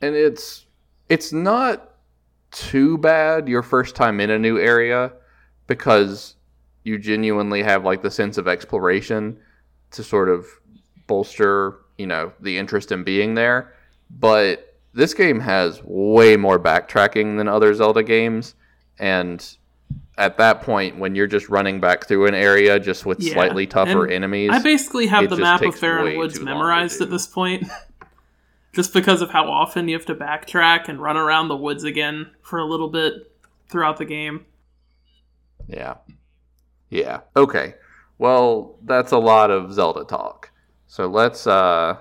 and 0.00 0.14
it's 0.14 0.64
it's 1.08 1.32
not 1.32 1.95
too 2.50 2.98
bad 2.98 3.48
your 3.48 3.62
first 3.62 3.96
time 3.96 4.20
in 4.20 4.30
a 4.30 4.38
new 4.38 4.58
area 4.58 5.12
because 5.66 6.36
you 6.84 6.98
genuinely 6.98 7.62
have 7.62 7.84
like 7.84 8.02
the 8.02 8.10
sense 8.10 8.38
of 8.38 8.46
exploration 8.46 9.36
to 9.90 10.04
sort 10.04 10.28
of 10.28 10.46
bolster 11.06 11.78
you 11.98 12.06
know 12.06 12.32
the 12.40 12.56
interest 12.58 12.92
in 12.92 13.04
being 13.04 13.34
there. 13.34 13.72
But 14.10 14.76
this 14.92 15.12
game 15.14 15.40
has 15.40 15.80
way 15.84 16.36
more 16.36 16.58
backtracking 16.58 17.36
than 17.36 17.48
other 17.48 17.74
zelda 17.74 18.02
games. 18.02 18.54
And 18.98 19.44
at 20.18 20.38
that 20.38 20.62
point 20.62 20.98
when 20.98 21.14
you're 21.14 21.26
just 21.26 21.48
running 21.48 21.80
back 21.80 22.06
through 22.06 22.26
an 22.26 22.34
area 22.34 22.80
just 22.80 23.04
with 23.04 23.20
Yeah, 23.20 23.34
slightly 23.34 23.66
tougher 23.66 24.04
and 24.04 24.12
enemies 24.12 24.50
I 24.52 24.60
basically 24.60 25.06
have 25.08 25.28
the 25.28 25.36
map 25.36 25.60
of 25.62 25.74
Faron 25.74 26.16
Woods 26.16 26.38
too 26.38 26.44
long 26.44 26.54
to 26.54 26.54
memorized 26.54 27.00
at 27.02 27.10
this 27.10 27.26
point. 27.26 27.64
Just 28.76 28.92
because 28.92 29.22
of 29.22 29.30
how 29.30 29.50
often 29.50 29.88
you 29.88 29.96
have 29.96 30.04
to 30.04 30.14
backtrack 30.14 30.86
and 30.86 31.00
run 31.00 31.16
around 31.16 31.48
the 31.48 31.56
woods 31.56 31.82
again 31.82 32.30
for 32.42 32.58
a 32.58 32.64
little 32.66 32.90
bit 32.90 33.32
throughout 33.70 33.96
the 33.96 34.04
game. 34.04 34.44
Yeah. 35.66 35.94
Yeah. 36.90 37.20
Okay. 37.34 37.72
Well, 38.18 38.76
that's 38.82 39.12
a 39.12 39.18
lot 39.18 39.50
of 39.50 39.72
Zelda 39.72 40.04
talk. 40.04 40.50
So 40.88 41.06
let's 41.06 41.46
uh 41.46 41.96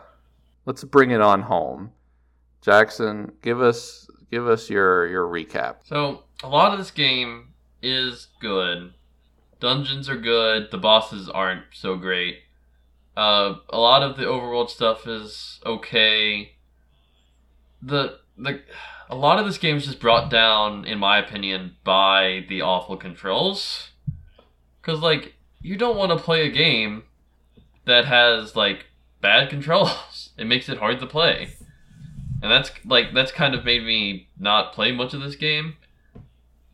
let's 0.66 0.84
bring 0.84 1.12
it 1.12 1.22
on 1.22 1.44
home. 1.44 1.94
Jackson, 2.62 3.32
give 3.42 3.62
us 3.62 4.10
give 4.30 4.46
us 4.46 4.70
your 4.70 5.08
your 5.08 5.26
recap. 5.28 5.76
So 5.84 6.24
a 6.44 6.50
lot 6.50 6.74
of 6.74 6.78
this 6.78 6.92
game 6.92 7.54
is 7.82 8.28
good. 8.42 8.94
Dungeons 9.62 10.10
are 10.10 10.18
good. 10.18 10.72
The 10.72 10.78
bosses 10.78 11.30
aren't 11.30 11.64
so 11.72 11.96
great. 11.96 12.40
Uh, 13.16 13.56
a 13.70 13.80
lot 13.80 14.04
of 14.04 14.18
the 14.18 14.24
overworld 14.24 14.70
stuff 14.70 15.08
is 15.08 15.62
okay. 15.66 16.52
The 17.86 18.20
the 18.38 18.62
a 19.10 19.16
lot 19.16 19.40
of 19.40 19.46
this 19.46 19.58
game 19.58 19.78
is 19.78 19.86
just 19.86 20.00
brought 20.00 20.30
down, 20.30 20.86
in 20.86 20.98
my 20.98 21.20
opinion, 21.20 21.76
by 21.84 22.46
the 22.50 22.62
awful 22.62 22.98
controls. 22.98 23.92
Cause 24.82 25.00
like 25.00 25.36
you 25.62 25.78
don't 25.78 25.98
want 25.98 26.12
to 26.12 26.24
play 26.24 26.46
a 26.46 26.52
game 26.52 27.04
that 27.86 28.06
has 28.06 28.56
like 28.56 28.88
bad 29.22 29.50
controls. 29.56 30.32
It 30.38 30.46
makes 30.46 30.70
it 30.70 30.80
hard 30.80 31.00
to 31.00 31.08
play. 31.08 31.56
And 32.42 32.52
that's 32.52 32.72
like 32.86 33.14
that's 33.14 33.32
kind 33.32 33.56
of 33.56 33.66
made 33.66 33.84
me 33.84 34.28
not 34.38 34.74
play 34.74 34.92
much 34.92 35.14
of 35.14 35.22
this 35.22 35.36
game. 35.36 35.78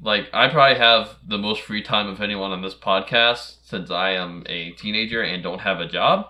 Like 0.01 0.29
I 0.33 0.49
probably 0.49 0.77
have 0.77 1.15
the 1.25 1.37
most 1.37 1.61
free 1.61 1.83
time 1.83 2.07
of 2.07 2.21
anyone 2.21 2.51
on 2.51 2.61
this 2.61 2.75
podcast 2.75 3.57
since 3.63 3.91
I 3.91 4.11
am 4.11 4.43
a 4.47 4.71
teenager 4.71 5.21
and 5.21 5.43
don't 5.43 5.59
have 5.59 5.79
a 5.79 5.87
job. 5.87 6.27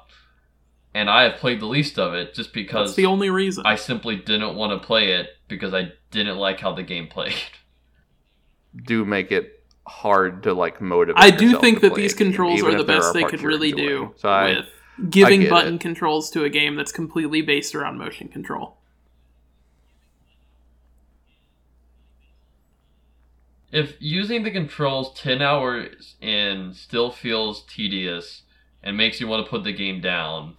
And 0.93 1.09
I 1.09 1.23
have 1.23 1.39
played 1.39 1.61
the 1.61 1.67
least 1.67 1.97
of 1.97 2.13
it 2.13 2.33
just 2.33 2.53
because 2.53 2.89
That's 2.89 2.95
because 2.95 2.95
the 2.95 3.05
only 3.05 3.29
reason. 3.29 3.65
I 3.65 3.75
simply 3.75 4.17
didn't 4.17 4.55
want 4.55 4.79
to 4.79 4.85
play 4.85 5.13
it 5.13 5.29
because 5.47 5.73
I 5.73 5.93
didn't 6.11 6.37
like 6.37 6.59
how 6.59 6.73
the 6.73 6.83
game 6.83 7.07
played. 7.07 7.33
Do 8.85 9.05
make 9.05 9.31
it 9.31 9.63
hard 9.87 10.43
to 10.43 10.53
like 10.53 10.79
motivate. 10.81 11.21
I 11.21 11.29
do 11.29 11.59
think 11.59 11.81
to 11.81 11.89
that 11.89 11.95
these 11.95 12.13
a 12.13 12.17
game, 12.17 12.27
controls 12.27 12.61
are 12.61 12.71
the 12.71 12.79
if 12.79 12.87
there 12.87 12.97
best 12.99 13.13
they 13.13 13.23
could 13.23 13.41
really 13.41 13.73
do. 13.73 14.13
So 14.15 14.29
I, 14.29 14.49
with 14.49 14.65
giving 15.09 15.49
button 15.49 15.75
it. 15.75 15.81
controls 15.81 16.29
to 16.31 16.43
a 16.43 16.49
game 16.49 16.75
that's 16.75 16.91
completely 16.91 17.41
based 17.41 17.75
around 17.75 17.97
motion 17.97 18.27
control. 18.27 18.77
If 23.71 23.95
using 23.99 24.43
the 24.43 24.51
controls 24.51 25.13
10 25.19 25.41
hours 25.41 26.15
in 26.19 26.73
still 26.73 27.09
feels 27.09 27.63
tedious 27.63 28.43
and 28.83 28.97
makes 28.97 29.21
you 29.21 29.27
want 29.27 29.45
to 29.45 29.49
put 29.49 29.63
the 29.63 29.71
game 29.71 30.01
down, 30.01 30.47
then 30.47 30.55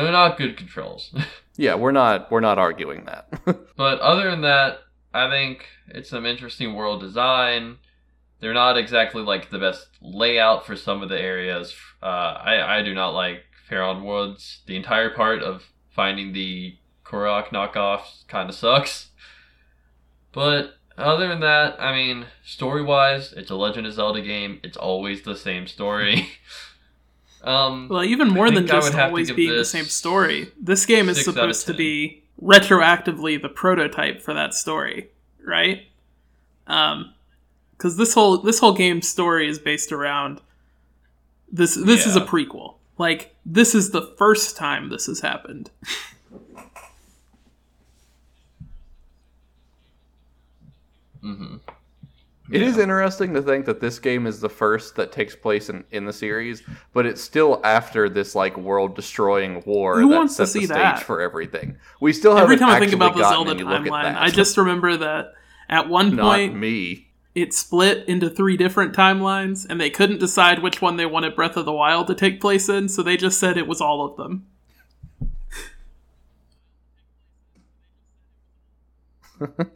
they're 0.00 0.12
not 0.12 0.38
good 0.38 0.56
controls. 0.56 1.14
yeah, 1.56 1.74
we're 1.74 1.92
not 1.92 2.30
we're 2.30 2.40
not 2.40 2.58
arguing 2.58 3.04
that. 3.06 3.28
But 3.76 4.00
other 4.00 4.30
than 4.30 4.42
that, 4.42 4.78
I 5.12 5.28
think 5.28 5.66
it's 5.88 6.10
some 6.10 6.24
interesting 6.24 6.74
world 6.74 7.00
design. 7.00 7.78
They're 8.38 8.54
not 8.54 8.76
exactly 8.76 9.22
like 9.22 9.50
the 9.50 9.58
best 9.58 9.88
layout 10.00 10.66
for 10.66 10.76
some 10.76 11.02
of 11.02 11.08
the 11.08 11.20
areas. 11.20 11.74
Uh, 12.02 12.06
I 12.06 12.78
I 12.78 12.82
do 12.82 12.94
not 12.94 13.10
like 13.10 13.44
Faron 13.68 14.04
Woods. 14.04 14.60
The 14.66 14.76
entire 14.76 15.10
part 15.10 15.42
of 15.42 15.64
finding 15.90 16.32
the 16.32 16.76
Korok 17.04 17.48
knockoffs 17.48 18.26
kind 18.28 18.48
of 18.48 18.54
sucks. 18.54 19.10
But 20.32 20.76
other 20.96 21.28
than 21.28 21.40
that, 21.40 21.80
I 21.80 21.92
mean, 21.92 22.26
story 22.44 22.82
wise, 22.82 23.32
it's 23.32 23.50
a 23.50 23.56
Legend 23.56 23.86
of 23.86 23.94
Zelda 23.94 24.20
game. 24.20 24.60
It's 24.62 24.76
always 24.76 25.22
the 25.22 25.36
same 25.36 25.66
story. 25.66 26.28
um, 27.42 27.88
Well, 27.88 28.04
even 28.04 28.28
more 28.28 28.50
than 28.50 28.66
think 28.66 28.70
I 28.70 28.76
would 28.76 28.82
just 28.92 28.98
always 28.98 29.30
being 29.32 29.50
the 29.50 29.64
same 29.64 29.84
story, 29.86 30.52
this 30.60 30.86
game 30.86 31.08
is 31.08 31.16
six 31.18 31.28
out 31.28 31.30
of 31.30 31.34
supposed 31.34 31.66
to 31.66 31.74
be 31.74 32.22
retroactively 32.40 33.40
the 33.40 33.48
prototype 33.48 34.20
for 34.20 34.34
that 34.34 34.54
story, 34.54 35.08
right? 35.44 35.86
Um, 36.66 37.12
because 37.72 37.96
this 37.96 38.14
whole 38.14 38.38
this 38.38 38.60
whole 38.60 38.74
game's 38.74 39.08
story 39.08 39.48
is 39.48 39.58
based 39.58 39.90
around 39.92 40.40
this. 41.50 41.74
This 41.74 42.06
is 42.06 42.16
a 42.16 42.20
prequel. 42.20 42.74
Like, 42.98 43.34
this 43.44 43.74
is 43.74 43.90
the 43.90 44.02
first 44.16 44.56
time 44.56 44.88
this 44.88 45.06
has 45.06 45.20
happened. 45.20 45.70
hmm 51.20 51.56
It 52.50 52.60
is 52.60 52.76
interesting 52.76 53.32
to 53.34 53.40
think 53.42 53.64
that 53.66 53.80
this 53.80 53.98
game 53.98 54.26
is 54.26 54.40
the 54.40 54.48
first 54.48 54.96
that 54.96 55.12
takes 55.12 55.34
place 55.34 55.70
in, 55.70 55.84
in 55.90 56.04
the 56.04 56.12
series, 56.12 56.62
but 56.92 57.06
it's 57.06 57.22
still 57.22 57.60
after 57.64 58.08
this 58.08 58.34
like 58.34 58.56
world 58.58 58.94
destroying 58.96 59.62
war 59.64 60.00
Who 60.00 60.08
that 60.10 60.16
wants 60.16 60.36
to 60.36 60.46
set 60.46 60.52
the 60.52 60.60
see 60.60 60.66
stage 60.66 60.76
that? 60.76 61.02
for 61.04 61.20
everything. 61.20 61.76
We 62.00 62.12
still 62.12 62.36
Every 62.36 62.56
haven't 62.56 62.68
time 62.68 62.76
I 62.76 62.80
think 62.80 62.92
about 62.92 63.16
the 63.16 63.22
Zelda 63.28 63.52
any 63.52 63.62
look 63.62 63.86
at 63.86 63.92
timeline. 63.92 64.16
I 64.16 64.28
just 64.30 64.56
remember 64.56 64.96
that 64.98 65.34
at 65.68 65.88
one 65.88 66.16
not 66.16 66.24
point 66.36 66.56
me. 66.56 67.08
it 67.34 67.54
split 67.54 68.06
into 68.08 68.28
three 68.28 68.56
different 68.56 68.92
timelines, 68.94 69.64
and 69.70 69.80
they 69.80 69.88
couldn't 69.88 70.18
decide 70.18 70.62
which 70.62 70.82
one 70.82 70.96
they 70.96 71.06
wanted 71.06 71.36
Breath 71.36 71.56
of 71.56 71.64
the 71.64 71.72
Wild 71.72 72.06
to 72.08 72.14
take 72.14 72.40
place 72.40 72.68
in, 72.68 72.88
so 72.88 73.02
they 73.02 73.16
just 73.16 73.38
said 73.38 73.56
it 73.56 73.68
was 73.68 73.80
all 73.80 74.04
of 74.04 74.16
them. 74.16 74.46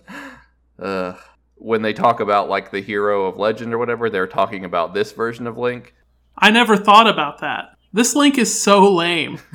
Uh, 0.78 1.14
when 1.56 1.82
they 1.82 1.92
talk 1.92 2.20
about 2.20 2.48
like 2.48 2.70
the 2.70 2.80
hero 2.80 3.26
of 3.26 3.38
legend 3.38 3.72
or 3.72 3.78
whatever, 3.78 4.08
they're 4.08 4.26
talking 4.26 4.64
about 4.64 4.94
this 4.94 5.12
version 5.12 5.46
of 5.46 5.56
Link. 5.58 5.94
I 6.38 6.50
never 6.50 6.76
thought 6.76 7.08
about 7.08 7.40
that. 7.40 7.76
This 7.92 8.14
Link 8.14 8.38
is 8.38 8.62
so 8.62 8.92
lame. 8.92 9.40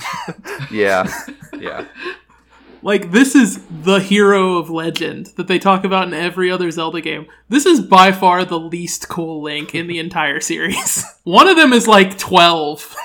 Yeah, 0.71 1.11
yeah. 1.59 1.85
Like, 2.81 3.11
this 3.11 3.35
is 3.35 3.61
the 3.69 3.99
hero 3.99 4.57
of 4.57 4.69
legend 4.69 5.27
that 5.37 5.47
they 5.47 5.59
talk 5.59 5.83
about 5.83 6.07
in 6.07 6.13
every 6.13 6.49
other 6.49 6.71
Zelda 6.71 7.01
game. 7.01 7.27
This 7.49 7.65
is 7.65 7.81
by 7.81 8.11
far 8.11 8.45
the 8.45 8.59
least 8.59 9.09
cool 9.09 9.41
Link 9.41 9.75
in 9.75 9.87
the 9.87 9.99
entire 9.99 10.39
series. 10.39 11.03
One 11.23 11.47
of 11.47 11.57
them 11.57 11.73
is 11.73 11.87
like 11.87 12.17
12. 12.17 12.95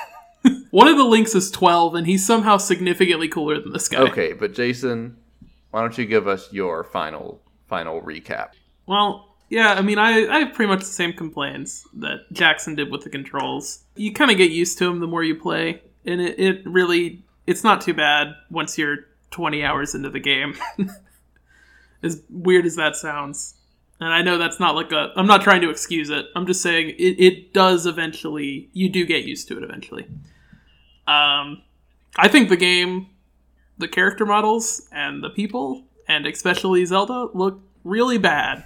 One 0.71 0.87
of 0.87 0.97
the 0.97 1.03
Links 1.03 1.35
is 1.35 1.51
12, 1.51 1.95
and 1.95 2.07
he's 2.07 2.25
somehow 2.25 2.57
significantly 2.57 3.27
cooler 3.27 3.59
than 3.59 3.73
this 3.73 3.89
guy. 3.89 3.99
Okay, 4.01 4.33
but 4.33 4.53
Jason, 4.53 5.17
why 5.71 5.81
don't 5.81 5.97
you 5.97 6.05
give 6.05 6.27
us 6.27 6.51
your 6.51 6.83
final 6.83 7.41
final 7.67 8.01
recap? 8.01 8.51
Well, 8.87 9.35
yeah, 9.49 9.73
I 9.73 9.81
mean, 9.81 9.99
I, 9.99 10.27
I 10.27 10.39
have 10.39 10.53
pretty 10.53 10.69
much 10.69 10.79
the 10.79 10.85
same 10.85 11.13
complaints 11.13 11.87
that 11.93 12.31
Jackson 12.33 12.75
did 12.75 12.91
with 12.91 13.03
the 13.03 13.09
controls. 13.09 13.83
You 13.95 14.13
kind 14.13 14.31
of 14.31 14.37
get 14.37 14.51
used 14.51 14.77
to 14.79 14.85
them 14.85 14.99
the 14.99 15.07
more 15.07 15.23
you 15.23 15.35
play, 15.35 15.81
and 16.05 16.19
it, 16.19 16.39
it 16.39 16.61
really, 16.65 17.23
it's 17.45 17.63
not 17.63 17.81
too 17.81 17.93
bad 17.93 18.35
once 18.49 18.77
you're 18.77 19.05
20 19.31 19.63
hours 19.63 19.93
into 19.93 20.09
the 20.09 20.19
game. 20.19 20.55
as 22.03 22.21
weird 22.29 22.65
as 22.65 22.75
that 22.75 22.95
sounds. 22.95 23.55
And 23.99 24.13
I 24.13 24.21
know 24.21 24.37
that's 24.37 24.59
not 24.59 24.75
like 24.75 24.91
a, 24.91 25.11
I'm 25.15 25.25
not 25.25 25.41
trying 25.41 25.61
to 25.61 25.69
excuse 25.69 26.09
it. 26.09 26.27
I'm 26.35 26.45
just 26.45 26.61
saying 26.61 26.89
it, 26.89 27.19
it 27.19 27.53
does 27.53 27.85
eventually, 27.85 28.69
you 28.73 28.89
do 28.89 29.05
get 29.05 29.23
used 29.25 29.47
to 29.47 29.57
it 29.57 29.63
eventually. 29.63 30.07
Um, 31.07 31.63
I 32.15 32.27
think 32.27 32.49
the 32.49 32.57
game, 32.57 33.07
the 33.77 33.87
character 33.87 34.25
models, 34.25 34.87
and 34.91 35.23
the 35.23 35.29
people, 35.29 35.85
and 36.07 36.27
especially 36.27 36.85
Zelda, 36.85 37.29
look 37.33 37.61
really 37.87 38.17
bad. 38.17 38.63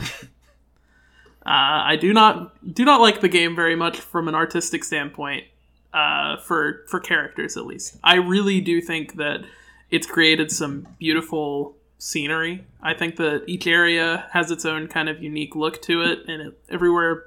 Uh, 1.43 1.81
I 1.85 1.95
do 1.95 2.13
not 2.13 2.53
do 2.75 2.85
not 2.85 3.01
like 3.01 3.21
the 3.21 3.27
game 3.27 3.55
very 3.55 3.75
much 3.75 3.99
from 3.99 4.27
an 4.27 4.35
artistic 4.35 4.83
standpoint. 4.83 5.45
Uh, 5.91 6.37
for 6.37 6.85
for 6.87 6.99
characters 6.99 7.57
at 7.57 7.65
least, 7.65 7.97
I 8.03 8.15
really 8.15 8.61
do 8.61 8.79
think 8.79 9.15
that 9.15 9.43
it's 9.89 10.07
created 10.07 10.51
some 10.51 10.87
beautiful 10.99 11.75
scenery. 11.97 12.63
I 12.81 12.93
think 12.93 13.17
that 13.17 13.43
each 13.47 13.67
area 13.67 14.27
has 14.31 14.51
its 14.51 14.65
own 14.65 14.87
kind 14.87 15.09
of 15.09 15.21
unique 15.21 15.55
look 15.55 15.81
to 15.83 16.01
it, 16.01 16.19
and 16.27 16.41
it, 16.41 16.59
everywhere 16.69 17.25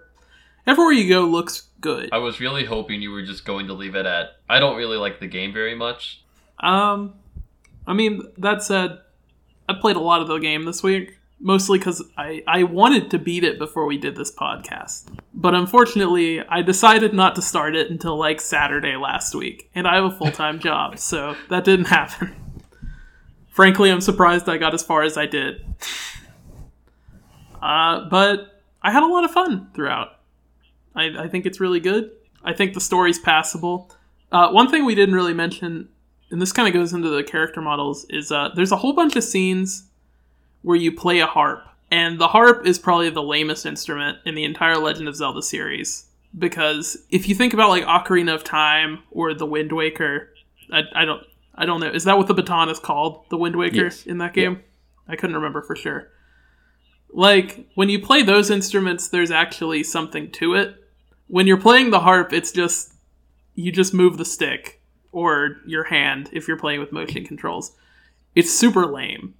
everywhere 0.66 0.92
you 0.92 1.08
go 1.08 1.22
looks 1.26 1.68
good. 1.80 2.08
I 2.12 2.18
was 2.18 2.40
really 2.40 2.64
hoping 2.64 3.02
you 3.02 3.10
were 3.10 3.22
just 3.22 3.44
going 3.44 3.66
to 3.66 3.74
leave 3.74 3.94
it 3.94 4.06
at 4.06 4.36
I 4.48 4.60
don't 4.60 4.76
really 4.76 4.96
like 4.96 5.20
the 5.20 5.26
game 5.26 5.52
very 5.52 5.74
much. 5.74 6.22
Um, 6.60 7.14
I 7.86 7.92
mean 7.92 8.22
that 8.38 8.62
said, 8.62 9.00
I 9.68 9.74
played 9.74 9.96
a 9.96 10.00
lot 10.00 10.22
of 10.22 10.28
the 10.28 10.38
game 10.38 10.64
this 10.64 10.82
week, 10.82 11.18
mostly 11.44 11.78
because 11.78 12.02
I 12.16 12.42
I 12.48 12.64
wanted 12.64 13.10
to 13.10 13.18
beat 13.18 13.44
it 13.44 13.58
before 13.58 13.84
we 13.84 13.98
did 13.98 14.16
this 14.16 14.34
podcast, 14.34 15.16
but 15.32 15.54
unfortunately 15.54 16.40
I 16.40 16.62
decided 16.62 17.12
not 17.12 17.36
to 17.36 17.42
start 17.42 17.76
it 17.76 17.90
until 17.90 18.16
like 18.16 18.40
Saturday 18.40 18.96
last 18.96 19.34
week, 19.34 19.70
and 19.74 19.86
I 19.86 19.96
have 19.96 20.04
a 20.04 20.10
full 20.10 20.32
time 20.32 20.58
job, 20.68 20.98
so 20.98 21.36
that 21.50 21.64
didn't 21.64 21.86
happen. 21.86 22.34
Frankly, 23.50 23.90
I'm 23.90 24.00
surprised 24.00 24.48
I 24.48 24.56
got 24.56 24.74
as 24.74 24.82
far 24.82 25.02
as 25.02 25.16
I 25.16 25.26
did. 25.26 25.64
Uh, 27.62 28.08
but 28.08 28.62
I 28.82 28.90
had 28.90 29.04
a 29.04 29.06
lot 29.06 29.24
of 29.24 29.30
fun 29.30 29.68
throughout. 29.74 30.18
I, 30.96 31.24
I 31.24 31.28
think 31.28 31.46
it's 31.46 31.60
really 31.60 31.78
good. 31.78 32.10
I 32.42 32.52
think 32.52 32.74
the 32.74 32.80
story's 32.80 33.18
passable. 33.18 33.92
Uh, 34.32 34.50
one 34.50 34.68
thing 34.70 34.84
we 34.84 34.94
didn't 34.94 35.14
really 35.14 35.34
mention, 35.34 35.88
and 36.30 36.42
this 36.42 36.52
kind 36.52 36.66
of 36.66 36.74
goes 36.74 36.92
into 36.92 37.08
the 37.08 37.22
character 37.22 37.60
models, 37.60 38.06
is 38.10 38.32
uh, 38.32 38.50
there's 38.56 38.72
a 38.72 38.76
whole 38.76 38.92
bunch 38.92 39.14
of 39.14 39.22
scenes 39.22 39.84
where 40.64 40.76
you 40.76 40.90
play 40.90 41.20
a 41.20 41.26
harp, 41.26 41.62
and 41.90 42.18
the 42.18 42.28
harp 42.28 42.66
is 42.66 42.78
probably 42.78 43.10
the 43.10 43.22
lamest 43.22 43.64
instrument 43.66 44.18
in 44.24 44.34
the 44.34 44.44
entire 44.44 44.78
Legend 44.78 45.06
of 45.06 45.14
Zelda 45.14 45.42
series. 45.42 46.06
Because 46.36 46.96
if 47.10 47.28
you 47.28 47.34
think 47.36 47.52
about 47.54 47.68
like 47.68 47.84
Ocarina 47.84 48.34
of 48.34 48.42
Time 48.42 49.04
or 49.12 49.32
the 49.34 49.46
Wind 49.46 49.70
Waker, 49.72 50.30
I, 50.72 50.80
I 50.94 51.04
don't 51.04 51.22
I 51.54 51.66
don't 51.66 51.78
know. 51.80 51.90
Is 51.90 52.02
that 52.04 52.18
what 52.18 52.26
the 52.26 52.34
baton 52.34 52.68
is 52.68 52.80
called? 52.80 53.26
The 53.28 53.36
Wind 53.36 53.54
Waker 53.54 53.84
Yes. 53.84 54.04
in 54.06 54.18
that 54.18 54.34
game? 54.34 54.62
I 55.06 55.14
couldn't 55.14 55.36
remember 55.36 55.62
for 55.62 55.76
sure. 55.76 56.10
Like 57.12 57.68
when 57.74 57.88
you 57.88 58.00
play 58.00 58.22
those 58.22 58.50
instruments, 58.50 59.06
there's 59.08 59.30
actually 59.30 59.84
something 59.84 60.30
to 60.32 60.54
it. 60.54 60.74
When 61.28 61.46
you're 61.46 61.60
playing 61.60 61.90
the 61.90 62.00
harp, 62.00 62.32
it's 62.32 62.50
just 62.50 62.94
you 63.54 63.70
just 63.70 63.94
move 63.94 64.16
the 64.16 64.24
stick 64.24 64.80
or 65.12 65.58
your 65.66 65.84
hand 65.84 66.28
if 66.32 66.48
you're 66.48 66.58
playing 66.58 66.80
with 66.80 66.90
motion 66.90 67.24
controls. 67.24 67.76
It's 68.34 68.52
super 68.52 68.86
lame. 68.86 69.34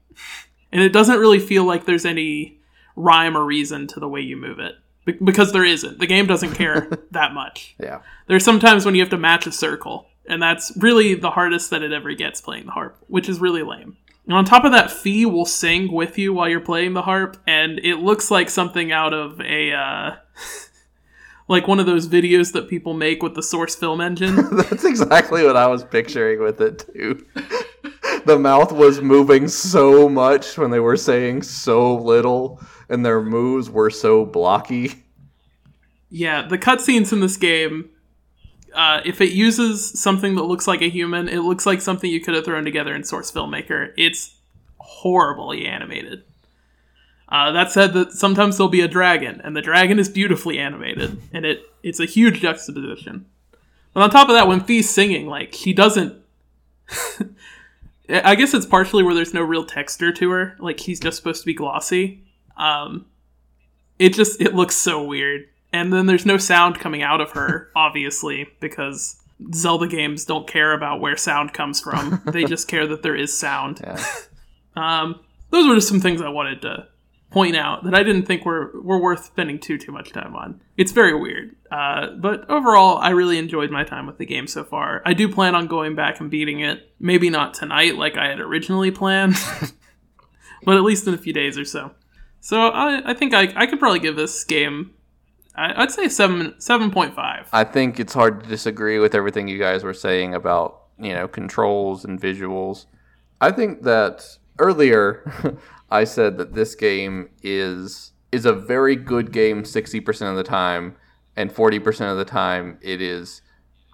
And 0.75 0.83
it 0.83 0.93
doesn't 0.93 1.21
really 1.21 1.39
feel 1.39 1.65
like 1.65 1.87
there's 1.87 2.05
any 2.05 2.59
rhyme 2.97 3.37
or 3.37 3.45
reason 3.45 3.87
to 3.87 4.01
the 4.01 4.09
way 4.09 4.21
you 4.21 4.37
move 4.37 4.59
it. 4.59 4.75
Be- 5.05 5.13
because 5.13 5.53
there 5.53 5.65
isn't. 5.65 6.01
The 6.01 6.07
game 6.07 6.27
doesn't 6.27 6.55
care 6.55 6.91
that 7.13 7.33
much. 7.33 7.77
Yeah. 7.81 8.01
There's 8.27 8.45
sometimes 8.45 8.85
when 8.85 8.95
you 8.95 9.01
have 9.01 9.11
to 9.11 9.17
match 9.17 9.47
a 9.47 9.53
circle, 9.53 10.09
and 10.27 10.43
that's 10.43 10.73
really 10.77 11.15
the 11.15 11.31
hardest 11.31 11.71
that 11.71 11.83
it 11.83 11.93
ever 11.93 12.13
gets 12.15 12.41
playing 12.41 12.67
the 12.67 12.73
harp, 12.73 12.99
which 13.07 13.29
is 13.29 13.39
really 13.39 13.63
lame. 13.63 13.97
And 14.27 14.35
on 14.35 14.45
top 14.45 14.65
of 14.65 14.73
that, 14.73 14.91
Fi 14.91 15.27
will 15.27 15.45
sing 15.45 15.93
with 15.93 16.19
you 16.19 16.33
while 16.33 16.49
you're 16.49 16.61
playing 16.61 16.95
the 16.95 17.03
harp, 17.03 17.37
and 17.47 17.79
it 17.81 17.97
looks 17.97 18.31
like 18.31 18.51
something 18.51 18.91
out 18.91 19.15
of 19.15 19.41
a 19.43 19.73
uh, 19.73 20.17
like 21.49 21.69
one 21.69 21.79
of 21.79 21.87
those 21.87 22.09
videos 22.09 22.53
that 22.53 22.69
people 22.69 22.95
make 22.95 23.23
with 23.23 23.35
the 23.35 23.43
source 23.43 23.77
film 23.77 24.01
engine. 24.01 24.35
That's 24.57 24.85
exactly 24.85 25.45
what 25.45 25.57
I 25.57 25.67
was 25.67 25.85
picturing 25.85 26.41
with 26.41 26.61
it 26.61 26.85
too. 26.93 27.25
The 28.27 28.39
mouth 28.39 28.73
was 28.73 29.01
moving 29.01 29.49
so 29.49 30.09
much 30.09 30.57
when 30.57 30.71
they 30.71 30.81
were 30.81 30.97
saying 30.97 31.43
so 31.43 31.95
little, 31.97 32.61
and 32.89 33.05
their 33.05 33.23
moves 33.23 33.69
were 33.71 33.91
so 33.91 34.25
blocky. 34.25 35.05
yeah, 36.11 36.47
the 36.47 36.59
cutscenes 36.59 37.13
in 37.13 37.21
this 37.21 37.37
game. 37.37 37.91
Uh, 38.73 39.01
if 39.05 39.21
it 39.21 39.31
uses 39.31 40.01
something 40.01 40.35
that 40.35 40.43
looks 40.43 40.67
like 40.67 40.83
a 40.83 40.89
human, 40.89 41.29
it 41.29 41.41
looks 41.41 41.65
like 41.65 41.81
something 41.81 42.11
you 42.11 42.21
could 42.21 42.35
have 42.35 42.45
thrown 42.45 42.65
together 42.65 42.93
in 42.95 43.05
Source 43.05 43.31
Filmmaker. 43.31 43.93
It's 43.97 44.35
horribly 44.79 45.65
animated. 45.65 46.25
Uh, 47.29 47.53
that 47.53 47.71
said, 47.71 47.93
that 47.95 48.13
sometimes 48.13 48.57
there'll 48.57 48.69
be 48.69 48.81
a 48.81 48.89
dragon, 48.89 49.41
and 49.45 49.57
the 49.57 49.63
dragon 49.63 49.99
is 49.99 50.09
beautifully 50.09 50.59
animated, 50.59 51.21
and 51.33 51.45
it 51.45 51.63
it's 51.83 52.01
a 52.01 52.07
huge 52.07 52.41
juxtaposition. 52.41 53.27
But 53.93 54.03
on 54.03 54.11
top 54.11 54.29
of 54.29 54.35
that, 54.35 54.49
when 54.49 54.61
Fi's 54.61 54.91
singing, 54.91 55.27
like 55.27 55.53
she 55.53 55.73
doesn't. 55.73 56.21
I 58.09 58.35
guess 58.35 58.53
it's 58.53 58.67
partially 58.67 59.03
where 59.03 59.15
there's 59.15 59.35
no 59.35 59.43
real 59.43 59.65
texture 59.65 60.13
to 60.13 60.31
her. 60.31 60.57
Like 60.59 60.79
she's 60.79 61.01
just 61.01 61.17
supposed 61.17 61.41
to 61.43 61.47
be 61.47 61.55
glossy. 61.55 62.25
Um, 62.57 63.07
it 63.99 64.11
just 64.13 64.41
it 64.41 64.55
looks 64.55 64.77
so 64.77 65.03
weird, 65.03 65.43
and 65.73 65.93
then 65.93 66.07
there's 66.07 66.27
no 66.27 66.37
sound 66.37 66.79
coming 66.79 67.03
out 67.03 67.21
of 67.21 67.31
her, 67.33 67.71
obviously, 67.77 68.49
because 68.61 69.17
Zelda 69.55 69.87
games 69.87 70.25
don't 70.25 70.47
care 70.47 70.73
about 70.73 71.01
where 71.01 71.17
sound 71.17 71.53
comes 71.53 71.81
from. 71.81 72.23
they 72.27 72.45
just 72.45 72.69
care 72.69 72.87
that 72.87 73.03
there 73.03 73.17
is 73.17 73.37
sound. 73.37 73.81
Yeah. 73.83 74.05
Um, 74.77 75.21
those 75.51 75.67
were 75.67 75.77
just 75.77 75.89
some 75.89 76.01
things 76.01 76.21
I 76.21 76.29
wanted 76.29 76.63
to 76.63 76.89
point 77.35 77.57
out 77.57 77.83
that 77.83 77.97
I 77.97 78.05
didn't 78.05 78.27
think 78.27 78.45
were 78.45 78.71
were 78.81 79.03
worth 79.03 79.25
spending 79.25 79.59
too 79.59 79.77
too 79.77 79.91
much 79.91 80.13
time 80.13 80.37
on. 80.37 80.61
It's 80.77 80.93
very 80.93 81.21
weird, 81.21 81.57
uh, 81.69 82.11
but 82.17 82.49
overall, 82.49 82.99
I 82.99 83.11
really 83.11 83.39
enjoyed 83.39 83.73
my 83.73 83.83
time 83.83 84.07
with 84.07 84.19
the 84.19 84.25
game 84.25 84.47
so 84.47 84.63
far. 84.63 85.03
I 85.05 85.15
do 85.15 85.29
plan 85.29 85.57
on 85.57 85.67
going 85.67 85.97
back 85.97 86.21
and 86.21 86.31
beating 86.31 86.61
it. 86.61 86.95
Maybe 87.01 87.31
not 87.31 87.53
tonight, 87.53 87.97
like 87.97 88.17
I 88.17 88.29
had 88.29 88.39
originally 88.39 88.93
planned, 88.93 89.35
but 90.65 90.77
at 90.77 90.85
least 90.85 91.09
in 91.09 91.15
a 91.15 91.19
few 91.19 91.33
days 91.33 91.59
or 91.59 91.65
so. 91.65 91.91
So 92.41 92.69
I, 92.69 93.11
I 93.11 93.15
think 93.15 93.35
I, 93.35 93.53
I 93.57 93.67
could 93.67 93.81
probably 93.81 93.99
give 93.99 94.15
this 94.15 94.45
game, 94.45 94.93
I, 95.57 95.83
I'd 95.83 95.91
say 95.91 96.09
seven 96.09 96.55
seven 96.59 96.93
point 96.93 97.17
five. 97.17 97.49
I 97.53 97.65
think 97.65 97.99
it's 97.99 98.15
hard 98.15 98.45
to 98.45 98.49
disagree 98.49 99.01
with 99.01 99.13
everything 99.13 99.49
you 99.49 99.59
guys 99.59 99.83
were 99.83 99.93
saying 99.93 100.35
about, 100.35 100.83
you 101.01 101.13
know, 101.13 101.27
controls 101.27 102.05
and 102.05 102.21
visuals. 102.21 102.87
I 103.41 103.51
think 103.51 103.83
that 103.83 104.25
earlier 104.61 105.33
I 105.95 106.03
said 106.03 106.39
that 106.39 106.55
this 106.55 106.75
game 106.75 107.31
is 107.41 108.11
is 108.33 108.45
a 108.45 108.53
very 108.53 108.97
good 108.97 109.31
game 109.31 109.63
60% 109.63 110.29
of 110.29 110.35
the 110.35 110.43
time 110.43 110.97
and 111.37 111.55
40% 111.55 112.11
of 112.11 112.19
the 112.19 112.25
time 112.25 112.79
it 112.83 113.01
is 113.01 113.43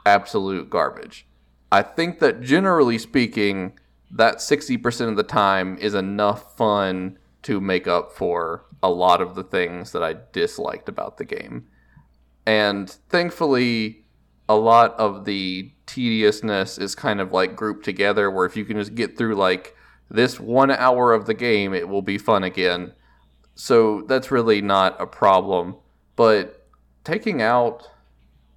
absolute 0.07 0.71
garbage. 0.71 1.27
I 1.71 1.83
think 1.83 2.21
that 2.21 2.41
generally 2.41 2.97
speaking, 2.97 3.79
that 4.11 4.37
60% 4.37 5.11
of 5.11 5.17
the 5.17 5.23
time 5.23 5.77
is 5.77 5.93
enough 5.93 6.57
fun 6.57 7.19
to 7.43 7.61
make 7.61 7.87
up 7.87 8.13
for 8.13 8.65
a 8.83 8.89
lot 8.89 9.21
of 9.21 9.35
the 9.35 9.45
things 9.45 9.93
that 9.93 10.03
I 10.03 10.17
disliked 10.33 10.89
about 10.89 11.19
the 11.19 11.27
game. 11.27 11.67
And 12.47 12.89
thankfully, 13.11 14.07
a 14.49 14.57
lot 14.57 14.99
of 14.99 15.27
the 15.27 15.71
tediousness 15.85 16.79
is 16.79 16.95
kind 16.95 17.21
of 17.21 17.31
like 17.31 17.57
grouped 17.57 17.85
together 17.85 18.31
where 18.31 18.47
if 18.47 18.57
you 18.57 18.65
can 18.65 18.79
just 18.79 18.95
get 18.95 19.19
through 19.19 19.35
like 19.35 19.77
this 20.11 20.41
one 20.41 20.71
hour 20.71 21.13
of 21.13 21.27
the 21.27 21.35
game, 21.35 21.73
it 21.73 21.89
will 21.89 22.03
be 22.03 22.19
fun 22.19 22.43
again. 22.43 22.93
So 23.55 24.03
that's 24.03 24.31
really 24.31 24.61
not 24.61 25.01
a 25.01 25.07
problem. 25.07 25.77
But 26.17 26.67
taking 27.05 27.41
out, 27.41 27.89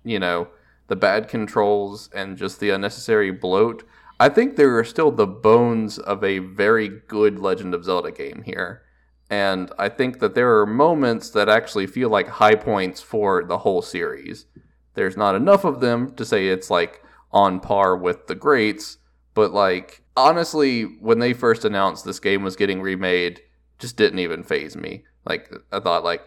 you 0.03 0.19
know, 0.19 0.47
the 0.87 0.95
bad 0.95 1.27
controls 1.27 2.09
and 2.13 2.37
just 2.37 2.59
the 2.59 2.71
unnecessary 2.71 3.31
bloat, 3.31 3.87
I 4.19 4.29
think 4.29 4.55
there 4.55 4.77
are 4.77 4.83
still 4.83 5.11
the 5.11 5.27
bones 5.27 5.97
of 5.99 6.23
a 6.23 6.39
very 6.39 6.89
good 6.89 7.39
Legend 7.39 7.73
of 7.73 7.83
Zelda 7.85 8.11
game 8.11 8.43
here. 8.45 8.83
And 9.29 9.71
I 9.79 9.89
think 9.89 10.19
that 10.19 10.35
there 10.35 10.59
are 10.59 10.65
moments 10.65 11.29
that 11.31 11.49
actually 11.49 11.87
feel 11.87 12.09
like 12.09 12.27
high 12.27 12.55
points 12.55 13.01
for 13.01 13.43
the 13.43 13.59
whole 13.59 13.81
series. 13.81 14.45
There's 14.93 15.17
not 15.17 15.35
enough 15.35 15.63
of 15.63 15.79
them 15.79 16.13
to 16.15 16.25
say 16.25 16.47
it's 16.47 16.69
like 16.69 17.03
on 17.31 17.59
par 17.59 17.95
with 17.95 18.27
the 18.27 18.35
greats, 18.35 18.97
but 19.33 19.53
like 19.53 20.03
honestly, 20.15 20.83
when 20.83 21.19
they 21.19 21.33
first 21.33 21.65
announced 21.65 22.05
this 22.05 22.19
game 22.19 22.43
was 22.43 22.55
getting 22.55 22.81
remade, 22.81 23.41
just 23.79 23.97
didn't 23.97 24.19
even 24.19 24.43
faze 24.43 24.75
me. 24.75 25.03
Like 25.25 25.51
I 25.71 25.79
thought 25.79 26.03
like 26.03 26.21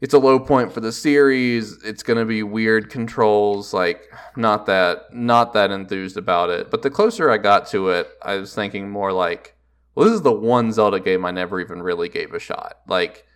it's 0.00 0.14
a 0.14 0.18
low 0.18 0.38
point 0.38 0.72
for 0.72 0.80
the 0.80 0.92
series. 0.92 1.82
It's 1.82 2.02
going 2.02 2.18
to 2.18 2.24
be 2.24 2.42
weird 2.42 2.90
controls, 2.90 3.72
like 3.72 4.02
not 4.36 4.66
that 4.66 5.14
not 5.14 5.52
that 5.54 5.70
enthused 5.70 6.16
about 6.16 6.50
it. 6.50 6.70
But 6.70 6.82
the 6.82 6.90
closer 6.90 7.30
I 7.30 7.38
got 7.38 7.66
to 7.68 7.90
it, 7.90 8.08
I 8.22 8.36
was 8.36 8.54
thinking 8.54 8.90
more 8.90 9.12
like, 9.12 9.56
well, 9.94 10.06
this 10.06 10.14
is 10.14 10.22
the 10.22 10.32
one 10.32 10.72
Zelda 10.72 11.00
game 11.00 11.24
I 11.24 11.30
never 11.30 11.60
even 11.60 11.82
really 11.82 12.08
gave 12.08 12.34
a 12.34 12.38
shot. 12.38 12.80
Like 12.88 13.26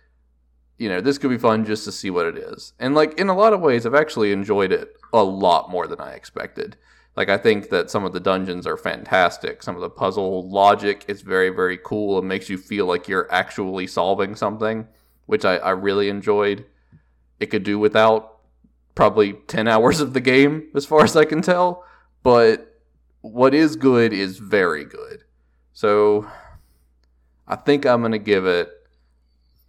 you 0.77 0.87
know, 0.87 1.01
this 1.01 1.17
could 1.17 1.29
be 1.29 1.37
fun 1.37 1.65
just 1.65 1.83
to 1.85 1.91
see 1.91 2.09
what 2.09 2.25
it 2.25 2.37
is. 2.37 2.73
And 2.79 2.95
like 2.95 3.19
in 3.19 3.29
a 3.29 3.35
lot 3.35 3.53
of 3.53 3.61
ways, 3.61 3.85
I've 3.85 3.93
actually 3.93 4.31
enjoyed 4.31 4.71
it 4.71 4.95
a 5.13 5.23
lot 5.23 5.69
more 5.69 5.87
than 5.87 5.99
I 5.99 6.13
expected. 6.13 6.77
Like 7.19 7.27
I 7.27 7.37
think 7.37 7.67
that 7.71 7.89
some 7.89 8.05
of 8.05 8.13
the 8.13 8.21
dungeons 8.21 8.65
are 8.65 8.77
fantastic. 8.77 9.61
Some 9.61 9.75
of 9.75 9.81
the 9.81 9.89
puzzle 9.89 10.49
logic 10.49 11.03
is 11.09 11.21
very, 11.21 11.49
very 11.49 11.77
cool 11.77 12.17
and 12.17 12.25
makes 12.25 12.47
you 12.47 12.57
feel 12.57 12.85
like 12.85 13.09
you're 13.09 13.29
actually 13.29 13.87
solving 13.87 14.37
something, 14.37 14.87
which 15.25 15.43
I, 15.43 15.57
I 15.57 15.71
really 15.71 16.07
enjoyed. 16.07 16.65
It 17.41 17.47
could 17.47 17.63
do 17.63 17.77
without 17.77 18.37
probably 18.95 19.33
10 19.33 19.67
hours 19.67 19.99
of 19.99 20.13
the 20.13 20.21
game, 20.21 20.69
as 20.73 20.85
far 20.85 21.03
as 21.03 21.17
I 21.17 21.25
can 21.25 21.41
tell. 21.41 21.83
But 22.23 22.79
what 23.19 23.53
is 23.53 23.75
good 23.75 24.13
is 24.13 24.37
very 24.37 24.85
good. 24.85 25.25
So 25.73 26.25
I 27.49 27.57
think 27.57 27.85
I'm 27.85 27.99
going 27.99 28.13
to 28.13 28.17
give 28.17 28.45
it 28.45 28.69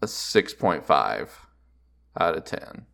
a 0.01 0.07
6.5 0.07 1.28
out 2.16 2.36
of 2.36 2.44
10. 2.44 2.86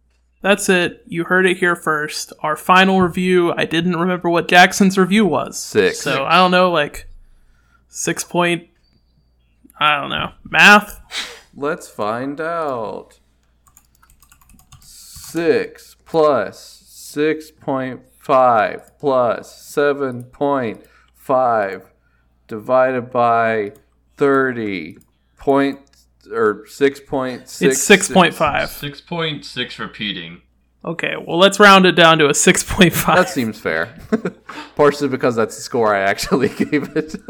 That's 0.43 0.69
it. 0.69 1.03
You 1.07 1.25
heard 1.25 1.47
it 1.47 1.59
here 1.59 1.75
first. 1.75 2.33
Our 2.41 2.57
final 2.57 3.01
review. 3.01 3.53
I 3.57 3.65
didn't 3.65 3.97
remember 3.97 4.29
what 4.29 4.49
Jackson's 4.49 4.99
review 4.99 5.25
was. 5.25 5.59
Six. 5.59 6.01
So 6.01 6.25
I 6.25 6.37
don't 6.37 6.51
know, 6.51 6.71
like 6.71 7.09
six 7.89 8.23
point. 8.23 8.69
I 9.79 10.01
don't 10.01 10.11
know 10.11 10.33
math. 10.45 11.01
Let's 11.55 11.89
find 11.89 12.41
out. 12.41 13.19
6 15.37 15.97
plus 16.07 17.13
6.5 17.15 18.91
plus 18.99 19.75
7.5 19.75 21.83
divided 22.49 23.11
by 23.11 23.73
30 24.17 24.97
point 25.37 25.81
or 26.31 26.65
6.6 26.67 27.63
It's 27.63 27.83
six 27.83 28.09
point 28.09 28.35
five. 28.35 28.69
6.6 28.71 29.79
repeating. 29.79 30.43
Okay, 30.85 31.15
well 31.17 31.39
let's 31.39 31.59
round 31.59 31.85
it 31.87 31.93
down 31.93 32.19
to 32.19 32.27
a 32.27 32.31
6.5 32.33 33.07
That 33.17 33.29
seems 33.29 33.59
fair. 33.59 33.99
Partially 34.77 35.09
because 35.09 35.35
that's 35.35 35.57
the 35.57 35.63
score 35.63 35.95
I 35.95 36.01
actually 36.01 36.49
gave 36.65 36.95
it. 36.97 37.15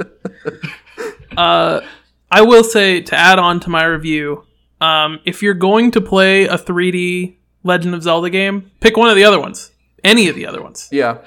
Uh, 1.36 1.82
I 2.30 2.40
will 2.40 2.64
say 2.64 3.02
to 3.02 3.14
add 3.14 3.38
on 3.38 3.60
to 3.60 3.68
my 3.68 3.84
review, 3.84 4.44
um, 4.80 5.20
if 5.26 5.42
you're 5.42 5.52
going 5.52 5.90
to 5.90 6.00
play 6.00 6.44
a 6.44 6.56
3D 6.56 7.36
Legend 7.62 7.94
of 7.94 8.02
Zelda 8.02 8.30
game, 8.30 8.70
pick 8.80 8.96
one 8.96 9.10
of 9.10 9.16
the 9.16 9.24
other 9.24 9.38
ones. 9.38 9.70
Any 10.02 10.28
of 10.28 10.34
the 10.34 10.46
other 10.46 10.62
ones. 10.62 10.88
yeah. 10.90 11.18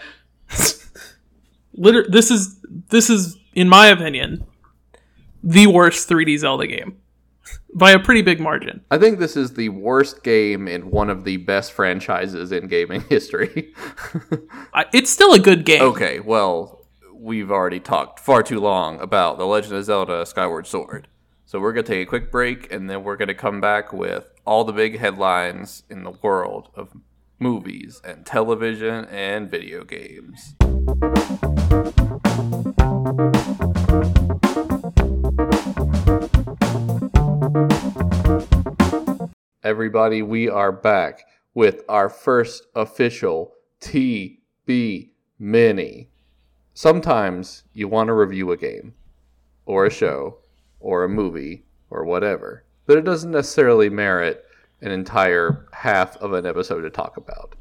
Liter- 1.74 2.07
this 2.09 2.32
is 2.32 2.59
this 2.89 3.09
is 3.09 3.38
in 3.53 3.70
my 3.70 3.88
opinion 3.88 4.45
the 5.43 5.67
worst 5.67 6.09
3D 6.09 6.38
Zelda 6.39 6.67
game 6.67 6.97
by 7.73 7.91
a 7.91 7.99
pretty 7.99 8.21
big 8.21 8.39
margin. 8.39 8.81
I 8.91 8.97
think 8.97 9.19
this 9.19 9.37
is 9.37 9.53
the 9.53 9.69
worst 9.69 10.23
game 10.23 10.67
in 10.67 10.89
one 10.91 11.09
of 11.09 11.23
the 11.23 11.37
best 11.37 11.71
franchises 11.71 12.51
in 12.51 12.67
gaming 12.67 13.01
history. 13.09 13.73
I, 14.73 14.85
it's 14.93 15.09
still 15.09 15.33
a 15.33 15.39
good 15.39 15.65
game. 15.65 15.81
okay, 15.81 16.19
well, 16.19 16.85
we've 17.13 17.51
already 17.51 17.79
talked 17.79 18.19
far 18.19 18.43
too 18.43 18.59
long 18.59 18.99
about 19.01 19.37
The 19.37 19.45
Legend 19.45 19.75
of 19.75 19.85
Zelda 19.85 20.25
Skyward 20.25 20.67
Sword. 20.67 21.07
So 21.45 21.59
we're 21.59 21.73
going 21.73 21.85
to 21.85 21.91
take 21.91 22.07
a 22.07 22.09
quick 22.09 22.31
break 22.31 22.71
and 22.71 22.89
then 22.89 23.03
we're 23.03 23.17
going 23.17 23.27
to 23.27 23.33
come 23.33 23.59
back 23.59 23.91
with 23.91 24.31
all 24.45 24.63
the 24.63 24.73
big 24.73 24.99
headlines 24.99 25.83
in 25.89 26.03
the 26.03 26.11
world 26.11 26.69
of 26.75 26.93
movies 27.39 28.01
and 28.03 28.25
television 28.25 29.05
and 29.05 29.49
video 29.49 29.83
games. 29.83 30.55
Everybody, 39.63 40.21
we 40.21 40.49
are 40.49 40.71
back 40.71 41.25
with 41.55 41.83
our 41.89 42.09
first 42.09 42.67
official 42.75 43.53
TB 43.81 45.09
Mini. 45.39 46.09
Sometimes 46.73 47.63
you 47.73 47.87
want 47.87 48.07
to 48.07 48.13
review 48.13 48.51
a 48.51 48.57
game, 48.57 48.93
or 49.65 49.85
a 49.85 49.89
show, 49.89 50.37
or 50.79 51.03
a 51.03 51.09
movie, 51.09 51.65
or 51.89 52.05
whatever, 52.05 52.65
but 52.85 52.97
it 52.97 53.05
doesn't 53.05 53.31
necessarily 53.31 53.89
merit 53.89 54.45
an 54.81 54.91
entire 54.91 55.67
half 55.73 56.17
of 56.17 56.33
an 56.33 56.45
episode 56.45 56.81
to 56.81 56.89
talk 56.91 57.17
about. 57.17 57.55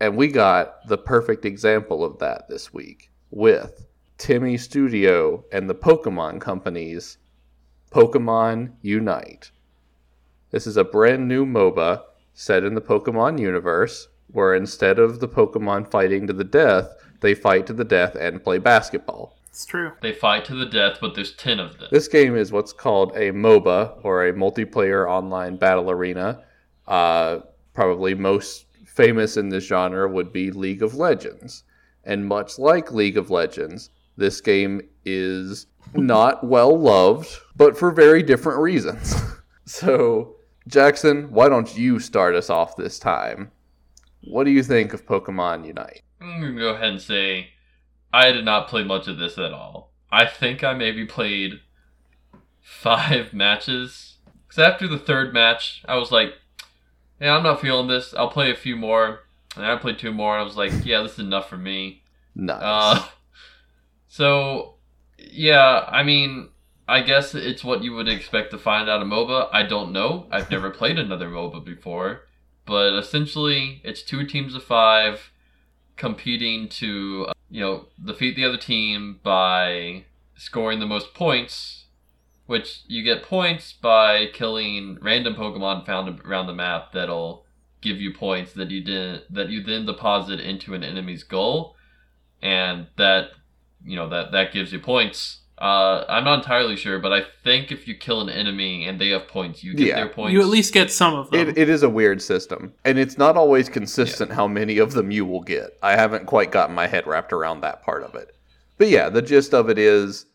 And 0.00 0.16
we 0.16 0.28
got 0.28 0.86
the 0.88 0.98
perfect 0.98 1.44
example 1.44 2.02
of 2.02 2.18
that 2.18 2.48
this 2.48 2.74
week 2.74 3.12
with 3.30 3.86
TiMi 4.18 4.58
Studio 4.58 5.44
and 5.52 5.70
the 5.70 5.74
Pokemon 5.76 6.40
Company's 6.40 7.18
Pokemon 7.90 8.72
Unite. 8.82 9.50
This 10.50 10.66
is 10.66 10.76
a 10.76 10.84
brand 10.84 11.26
new 11.26 11.46
MOBA 11.46 12.02
set 12.34 12.64
in 12.64 12.74
the 12.74 12.80
Pokemon 12.80 13.40
universe, 13.40 14.08
where 14.30 14.54
instead 14.54 14.98
of 14.98 15.20
the 15.20 15.28
Pokemon 15.28 15.90
fighting 15.90 16.26
to 16.26 16.32
the 16.32 16.44
death, 16.44 16.94
they 17.20 17.34
fight 17.34 17.66
to 17.66 17.72
the 17.72 17.84
death 17.84 18.14
and 18.14 18.44
play 18.44 18.58
basketball. 18.58 19.36
It's 19.48 19.66
true. 19.66 19.92
They 20.02 20.12
fight 20.12 20.44
to 20.46 20.54
the 20.54 20.66
death, 20.66 20.98
but 21.00 21.14
there's 21.14 21.32
10 21.32 21.58
of 21.58 21.78
them. 21.78 21.88
This 21.90 22.08
game 22.08 22.36
is 22.36 22.52
what's 22.52 22.72
called 22.72 23.12
a 23.16 23.32
MOBA, 23.32 24.04
or 24.04 24.26
a 24.26 24.32
multiplayer 24.32 25.08
online 25.08 25.56
battle 25.56 25.90
arena. 25.90 26.44
Uh, 26.86 27.40
probably 27.72 28.14
most 28.14 28.66
famous 28.86 29.36
in 29.36 29.48
this 29.48 29.66
genre 29.66 30.08
would 30.08 30.32
be 30.32 30.50
League 30.50 30.82
of 30.82 30.94
Legends. 30.94 31.64
And 32.04 32.26
much 32.26 32.58
like 32.58 32.92
League 32.92 33.16
of 33.16 33.30
Legends, 33.30 33.90
this 34.16 34.40
game 34.40 34.82
is 35.04 35.66
not 35.94 36.44
well 36.44 36.78
loved, 36.78 37.28
but 37.58 37.76
for 37.76 37.90
very 37.90 38.22
different 38.22 38.60
reasons. 38.60 39.14
so, 39.66 40.36
Jackson, 40.66 41.30
why 41.30 41.48
don't 41.48 41.76
you 41.76 41.98
start 41.98 42.34
us 42.34 42.48
off 42.48 42.76
this 42.76 42.98
time? 42.98 43.50
What 44.22 44.44
do 44.44 44.50
you 44.50 44.62
think 44.62 44.94
of 44.94 45.04
Pokemon 45.04 45.66
Unite? 45.66 46.02
I'm 46.20 46.40
gonna 46.40 46.58
go 46.58 46.70
ahead 46.70 46.88
and 46.88 47.00
say 47.00 47.48
I 48.12 48.32
did 48.32 48.44
not 48.44 48.68
play 48.68 48.84
much 48.84 49.08
of 49.08 49.18
this 49.18 49.36
at 49.36 49.52
all. 49.52 49.92
I 50.10 50.26
think 50.26 50.64
I 50.64 50.72
maybe 50.72 51.04
played 51.04 51.60
five 52.60 53.32
matches. 53.32 54.16
Because 54.46 54.64
after 54.64 54.88
the 54.88 54.98
third 54.98 55.34
match, 55.34 55.82
I 55.86 55.96
was 55.96 56.10
like, 56.10 56.34
yeah, 57.20 57.36
I'm 57.36 57.42
not 57.42 57.60
feeling 57.60 57.88
this. 57.88 58.14
I'll 58.14 58.30
play 58.30 58.50
a 58.50 58.56
few 58.56 58.76
more. 58.76 59.20
And 59.56 59.66
I 59.66 59.76
played 59.76 59.98
two 59.98 60.12
more, 60.12 60.34
and 60.34 60.40
I 60.40 60.44
was 60.44 60.56
like, 60.56 60.72
yeah, 60.84 61.02
this 61.02 61.14
is 61.14 61.18
enough 61.18 61.48
for 61.48 61.56
me. 61.56 62.02
Nice. 62.34 62.60
Uh, 62.62 63.06
so, 64.08 64.74
yeah, 65.18 65.84
I 65.88 66.02
mean, 66.02 66.50
I 66.88 67.02
guess 67.02 67.34
it's 67.34 67.62
what 67.62 67.82
you 67.84 67.92
would 67.92 68.08
expect 68.08 68.50
to 68.52 68.58
find 68.58 68.88
out 68.88 69.02
of 69.02 69.08
MOBA. 69.08 69.50
I 69.52 69.62
don't 69.62 69.92
know. 69.92 70.26
I've 70.30 70.50
never 70.50 70.70
played 70.70 70.98
another 70.98 71.28
MOBA 71.28 71.62
before. 71.62 72.22
But 72.64 72.94
essentially, 72.94 73.82
it's 73.84 74.02
two 74.02 74.26
teams 74.26 74.54
of 74.54 74.64
five 74.64 75.30
competing 75.96 76.68
to, 76.68 77.26
uh, 77.28 77.32
you 77.50 77.60
know, 77.60 77.86
defeat 78.02 78.36
the 78.36 78.44
other 78.44 78.56
team 78.56 79.20
by 79.22 80.04
scoring 80.36 80.80
the 80.80 80.86
most 80.86 81.12
points, 81.12 81.86
which 82.46 82.82
you 82.86 83.02
get 83.02 83.22
points 83.22 83.72
by 83.72 84.26
killing 84.32 84.98
random 85.02 85.34
Pokemon 85.34 85.84
found 85.84 86.20
around 86.20 86.46
the 86.46 86.54
map 86.54 86.92
that'll 86.92 87.44
give 87.80 88.00
you 88.00 88.12
points 88.12 88.52
that 88.54 88.70
you 88.70 88.82
didn't 88.82 89.32
that 89.32 89.50
you 89.50 89.62
then 89.62 89.86
deposit 89.86 90.40
into 90.40 90.74
an 90.74 90.82
enemy's 90.82 91.22
goal, 91.22 91.76
and 92.40 92.86
that 92.96 93.30
you 93.84 93.96
know 93.96 94.08
that 94.08 94.32
that 94.32 94.52
gives 94.52 94.72
you 94.72 94.78
points. 94.78 95.40
Uh, 95.60 96.04
I'm 96.08 96.22
not 96.24 96.38
entirely 96.38 96.76
sure, 96.76 97.00
but 97.00 97.12
I 97.12 97.22
think 97.42 97.72
if 97.72 97.88
you 97.88 97.96
kill 97.96 98.20
an 98.20 98.28
enemy 98.28 98.86
and 98.86 99.00
they 99.00 99.08
have 99.08 99.26
points, 99.26 99.64
you 99.64 99.74
get 99.74 99.88
Yeah. 99.88 99.96
their 99.96 100.08
points. 100.08 100.32
You 100.32 100.40
at 100.40 100.46
least 100.46 100.72
get 100.72 100.92
some 100.92 101.14
of 101.14 101.30
them. 101.30 101.48
It, 101.48 101.58
it 101.58 101.68
is 101.68 101.82
a 101.82 101.88
weird 101.88 102.22
system, 102.22 102.72
and 102.84 102.96
it's 102.98 103.18
not 103.18 103.36
always 103.36 103.68
consistent 103.68 104.30
how 104.32 104.46
many 104.46 104.78
of 104.78 104.92
them 104.92 105.10
you 105.10 105.24
will 105.26 105.40
get. 105.42 105.76
I 105.82 105.96
haven't 105.96 106.26
quite 106.26 106.52
gotten 106.52 106.76
my 106.76 106.86
head 106.86 107.06
wrapped 107.08 107.32
around 107.32 107.60
that 107.62 107.82
part 107.82 108.04
of 108.04 108.14
it. 108.14 108.36
But 108.76 108.88
yeah, 108.88 109.08
the 109.08 109.20
gist 109.22 109.52
of 109.52 109.68
it 109.68 109.78
is 109.78 110.26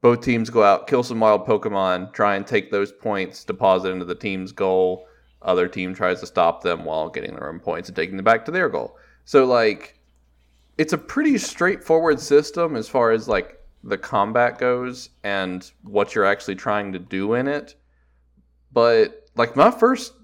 both 0.00 0.22
teams 0.22 0.50
go 0.50 0.64
out, 0.64 0.88
kill 0.88 1.04
some 1.04 1.20
wild 1.20 1.46
Pokemon, 1.46 2.12
try 2.12 2.34
and 2.34 2.44
take 2.44 2.72
those 2.72 2.90
points, 2.90 3.44
deposit 3.44 3.90
into 3.90 4.04
the 4.04 4.14
team's 4.16 4.50
goal. 4.50 5.06
Other 5.40 5.68
team 5.68 5.94
tries 5.94 6.18
to 6.20 6.26
stop 6.26 6.62
them 6.62 6.84
while 6.84 7.08
getting 7.08 7.34
their 7.36 7.48
own 7.48 7.60
points 7.60 7.88
and 7.88 7.94
taking 7.94 8.16
them 8.16 8.24
back 8.24 8.44
to 8.46 8.50
their 8.50 8.68
goal. 8.68 8.96
So 9.24 9.44
like, 9.44 9.98
it's 10.78 10.92
a 10.92 10.98
pretty 10.98 11.38
straightforward 11.38 12.18
system 12.18 12.74
as 12.74 12.88
far 12.88 13.12
as 13.12 13.28
like 13.28 13.60
the 13.84 13.98
combat 13.98 14.58
goes 14.58 15.10
and 15.22 15.70
what 15.82 16.14
you're 16.14 16.24
actually 16.24 16.54
trying 16.54 16.92
to 16.92 16.98
do 16.98 17.34
in 17.34 17.46
it. 17.46 17.76
But 18.72 19.28
like 19.36 19.56
my 19.56 19.70
first 19.70 20.14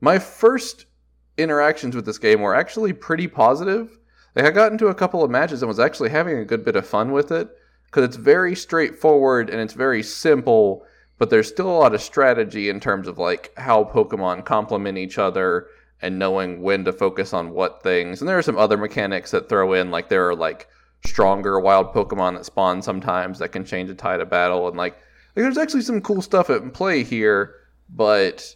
my 0.00 0.18
first 0.18 0.86
interactions 1.36 1.94
with 1.94 2.06
this 2.06 2.18
game 2.18 2.40
were 2.40 2.54
actually 2.54 2.92
pretty 2.92 3.26
positive. 3.26 3.98
Like 4.34 4.46
I 4.46 4.50
got 4.50 4.72
into 4.72 4.86
a 4.86 4.94
couple 4.94 5.22
of 5.22 5.30
matches 5.30 5.62
and 5.62 5.68
was 5.68 5.80
actually 5.80 6.10
having 6.10 6.38
a 6.38 6.44
good 6.44 6.64
bit 6.64 6.76
of 6.76 6.86
fun 6.86 7.12
with 7.12 7.32
it 7.32 7.48
because 7.86 8.04
it's 8.04 8.16
very 8.16 8.54
straightforward 8.54 9.50
and 9.50 9.60
it's 9.60 9.74
very 9.74 10.02
simple, 10.02 10.86
but 11.18 11.28
there's 11.28 11.48
still 11.48 11.68
a 11.68 11.78
lot 11.78 11.94
of 11.94 12.00
strategy 12.00 12.68
in 12.68 12.80
terms 12.80 13.08
of 13.08 13.18
like 13.18 13.52
how 13.56 13.84
Pokemon 13.84 14.44
complement 14.44 14.96
each 14.96 15.18
other 15.18 15.66
and 16.00 16.18
knowing 16.18 16.62
when 16.62 16.84
to 16.84 16.92
focus 16.92 17.32
on 17.32 17.50
what 17.50 17.82
things. 17.82 18.20
And 18.20 18.28
there 18.28 18.38
are 18.38 18.42
some 18.42 18.58
other 18.58 18.76
mechanics 18.76 19.30
that 19.32 19.48
throw 19.48 19.72
in 19.72 19.90
like 19.90 20.08
there 20.08 20.28
are 20.28 20.34
like 20.34 20.68
stronger 21.04 21.58
wild 21.58 21.92
Pokemon 21.92 22.36
that 22.36 22.44
spawn 22.44 22.82
sometimes 22.82 23.38
that 23.38 23.50
can 23.50 23.64
change 23.64 23.88
the 23.88 23.94
tide 23.94 24.20
of 24.20 24.30
battle 24.30 24.68
and 24.68 24.76
like, 24.76 24.94
like 25.34 25.42
there's 25.42 25.58
actually 25.58 25.82
some 25.82 26.00
cool 26.00 26.22
stuff 26.22 26.50
at 26.50 26.72
play 26.72 27.02
here, 27.02 27.54
but 27.90 28.54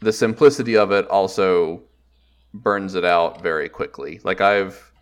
the 0.00 0.12
simplicity 0.12 0.76
of 0.76 0.92
it 0.92 1.08
also 1.08 1.82
burns 2.52 2.94
it 2.94 3.04
out 3.04 3.42
very 3.42 3.68
quickly. 3.68 4.20
Like 4.24 4.40
I've 4.40 4.92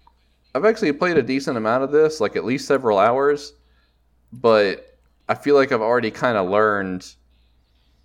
I've 0.55 0.64
actually 0.64 0.93
played 0.93 1.16
a 1.16 1.22
decent 1.22 1.57
amount 1.57 1.82
of 1.82 1.91
this, 1.91 2.20
like 2.20 2.37
at 2.37 2.45
least 2.45 2.68
several 2.68 2.99
hours, 2.99 3.55
but 4.32 4.99
I 5.28 5.35
feel 5.35 5.57
like 5.57 5.72
I've 5.72 5.80
already 5.80 6.11
kind 6.11 6.37
of 6.37 6.49
learned 6.49 7.14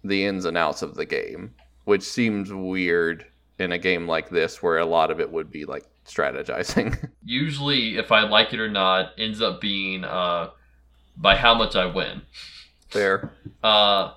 the 0.04 0.26
ins 0.26 0.46
and 0.46 0.58
outs 0.58 0.82
of 0.82 0.96
the 0.96 1.06
game, 1.06 1.54
which 1.86 2.04
seems 2.04 2.52
weird 2.52 3.26
in 3.60 3.72
a 3.74 3.78
game 3.78 4.08
like 4.08 4.30
this 4.30 4.64
where 4.64 4.78
a 4.78 4.86
lot 4.86 5.12
of 5.12 5.20
it 5.20 5.32
would 5.32 5.52
be 5.52 5.66
like 5.66 5.86
strategizing. 6.10 7.10
Usually, 7.24 7.98
if 7.98 8.12
I 8.12 8.22
like 8.22 8.54
it 8.54 8.60
or 8.60 8.70
not, 8.70 9.14
ends 9.18 9.42
up 9.42 9.62
being 9.62 10.04
uh, 10.04 10.50
by 11.16 11.36
how 11.36 11.54
much 11.54 11.76
I 11.76 11.86
win. 11.86 12.22
Fair. 12.90 13.32
Uh, 13.64 14.14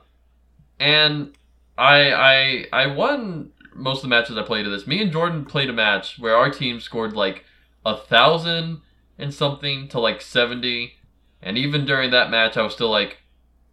and 0.80 1.32
I 1.76 2.12
I 2.12 2.66
I 2.72 2.86
won 2.88 3.50
most 3.74 3.98
of 3.98 4.02
the 4.02 4.08
matches 4.08 4.36
I 4.36 4.42
played 4.42 4.66
of 4.66 4.72
this. 4.72 4.86
Me 4.86 5.00
and 5.02 5.12
Jordan 5.12 5.44
played 5.44 5.70
a 5.70 5.72
match 5.72 6.18
where 6.18 6.36
our 6.36 6.50
team 6.50 6.80
scored 6.80 7.12
like 7.14 7.44
a 7.84 7.96
thousand 7.96 8.80
and 9.18 9.32
something 9.32 9.88
to 9.88 10.00
like 10.00 10.20
seventy, 10.20 10.94
and 11.42 11.58
even 11.58 11.84
during 11.84 12.10
that 12.12 12.30
match, 12.30 12.56
I 12.56 12.62
was 12.62 12.72
still 12.72 12.90
like, 12.90 13.18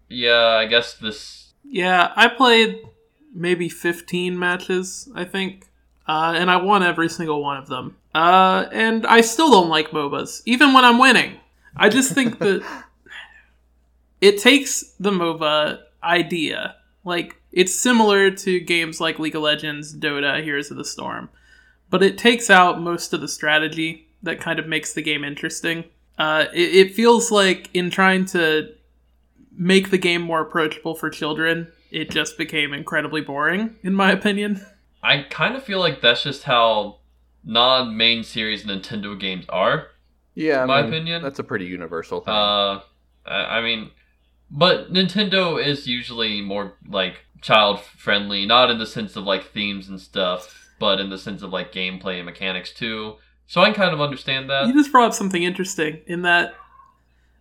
yeah, 0.10 0.58
I 0.60 0.66
guess 0.66 0.94
this. 0.94 1.54
yeah, 1.64 2.12
I 2.16 2.28
played 2.28 2.82
maybe 3.34 3.70
15 3.70 4.38
matches, 4.40 5.08
I 5.16 5.24
think. 5.24 5.68
Uh, 6.08 6.34
and 6.36 6.50
I 6.50 6.58
won 6.58 6.82
every 6.82 7.08
single 7.08 7.44
one 7.44 7.58
of 7.58 7.68
them. 7.68 7.96
Uh, 8.14 8.66
and 8.72 9.06
I 9.06 9.22
still 9.22 9.52
don't 9.52 9.70
like 9.70 9.92
MOBAs, 9.92 10.42
even 10.46 10.74
when 10.74 10.84
I'm 10.84 11.00
winning. 11.00 11.40
I 11.76 11.90
just 11.90 12.14
think 12.14 12.40
that 12.40 12.64
it 14.22 14.40
takes 14.40 14.94
the 15.00 15.12
MOBA 15.12 15.80
idea. 16.04 16.76
Like, 17.04 17.40
it's 17.52 17.74
similar 17.74 18.32
to 18.32 18.60
games 18.60 19.00
like 19.00 19.20
League 19.20 19.36
of 19.36 19.44
Legends, 19.44 19.96
Dota, 19.96 20.44
Heroes 20.44 20.72
of 20.72 20.78
the 20.78 20.86
Storm. 20.86 21.30
But 21.90 22.04
it 22.04 22.18
takes 22.18 22.50
out 22.50 22.82
most 22.82 23.14
of 23.14 23.22
the 23.22 23.28
strategy 23.28 24.08
that 24.22 24.40
kind 24.40 24.60
of 24.60 24.68
makes 24.68 24.94
the 24.94 25.02
game 25.02 25.24
interesting. 25.24 25.86
Uh, 26.18 26.46
it, 26.54 26.88
it 26.88 26.96
feels 26.96 27.32
like 27.32 27.70
in 27.74 27.90
trying 27.90 28.26
to 28.26 28.74
make 29.52 29.90
the 29.90 29.98
game 29.98 30.22
more 30.22 30.42
approachable 30.42 30.96
for 30.96 31.10
children, 31.10 31.72
it 31.92 32.10
just 32.12 32.38
became 32.38 32.74
incredibly 32.74 33.22
boring, 33.22 33.76
in 33.84 33.94
my 33.94 34.12
opinion. 34.12 34.66
I 35.02 35.24
kind 35.30 35.56
of 35.56 35.64
feel 35.64 35.80
like 35.80 36.02
that's 36.02 36.24
just 36.24 36.44
how 36.44 36.99
non-main 37.44 38.24
series 38.24 38.66
Nintendo 38.66 39.20
games 39.20 39.46
are. 39.50 39.88
Yeah, 40.36 40.64
I 40.64 40.66
My 40.66 40.82
mean, 40.82 40.94
opinion. 40.94 41.22
That's 41.22 41.40
a 41.40 41.44
pretty 41.44 41.66
universal 41.66 42.22
thing. 42.22 42.34
Uh, 42.34 42.82
I 43.26 43.58
I 43.58 43.62
mean, 43.62 43.92
but 44.50 44.92
Nintendo 44.92 45.64
is 45.64 45.88
usually 45.88 46.42
more 46.42 46.74
like 46.88 47.26
child 47.42 47.82
friendly, 47.82 48.46
not 48.46 48.70
in 48.70 48.78
the 48.80 48.86
sense 48.86 49.16
of 49.16 49.24
like 49.24 49.52
themes 49.52 49.90
and 49.90 50.00
stuff, 50.00 50.70
but 50.80 51.00
in 51.00 51.10
the 51.10 51.18
sense 51.18 51.42
of 51.42 51.52
like 51.52 51.72
gameplay 51.74 52.18
and 52.18 52.26
mechanics 52.26 52.74
too. 52.74 53.16
So 53.48 53.62
I 53.62 53.66
can 53.66 53.74
kind 53.74 53.94
of 53.94 54.02
understand 54.02 54.50
that. 54.50 54.68
You 54.68 54.74
just 54.74 54.92
brought 54.92 55.08
up 55.08 55.14
something 55.14 55.44
interesting 55.44 56.02
in 56.06 56.22
that 56.22 56.54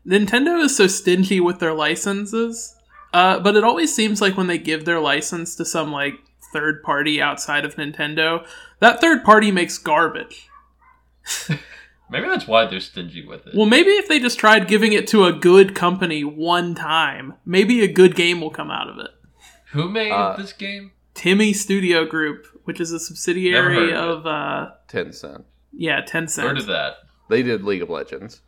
Nintendo 0.06 0.62
is 0.64 0.76
so 0.76 0.86
stingy 0.86 1.38
with 1.38 1.58
their 1.58 1.74
licenses, 1.74 2.74
uh, 3.12 3.40
but 3.40 3.56
it 3.56 3.64
always 3.64 3.94
seems 3.94 4.20
like 4.20 4.36
when 4.36 4.46
they 4.46 4.58
give 4.58 4.84
their 4.84 5.00
license 5.00 5.54
to 5.56 5.64
some 5.64 5.92
like 5.92 6.14
third 6.52 6.82
party 6.82 7.20
outside 7.20 7.64
of 7.64 7.74
Nintendo, 7.76 8.46
that 8.80 9.00
third 9.00 9.24
party 9.24 9.50
makes 9.50 9.78
garbage. 9.78 10.48
Maybe 12.10 12.26
that's 12.26 12.46
why 12.46 12.64
they're 12.66 12.80
stingy 12.80 13.26
with 13.26 13.46
it. 13.46 13.54
Well, 13.54 13.66
maybe 13.66 13.90
if 13.90 14.08
they 14.08 14.18
just 14.18 14.38
tried 14.38 14.66
giving 14.66 14.94
it 14.94 15.06
to 15.08 15.26
a 15.26 15.32
good 15.32 15.74
company 15.74 16.24
one 16.24 16.74
time, 16.74 17.34
maybe 17.44 17.82
a 17.84 17.92
good 17.92 18.14
game 18.14 18.40
will 18.40 18.48
come 18.50 18.70
out 18.70 18.88
of 18.88 18.96
it. 18.98 19.10
Who 19.72 19.90
made 19.90 20.10
Uh, 20.10 20.34
this 20.34 20.54
game? 20.54 20.92
TiMi 21.14 21.54
Studio 21.54 22.06
Group, 22.06 22.46
which 22.64 22.80
is 22.80 22.92
a 22.92 22.98
subsidiary 22.98 23.92
of 23.92 24.20
of, 24.20 24.26
uh, 24.26 24.70
Tencent. 24.88 25.44
yeah, 25.74 26.00
Tencent. 26.00 26.44
Heard 26.44 26.56
of 26.58 26.66
that? 26.66 26.94
They 27.28 27.42
did 27.42 27.62
League 27.62 27.82
of 27.82 27.90
Legends. 27.90 28.40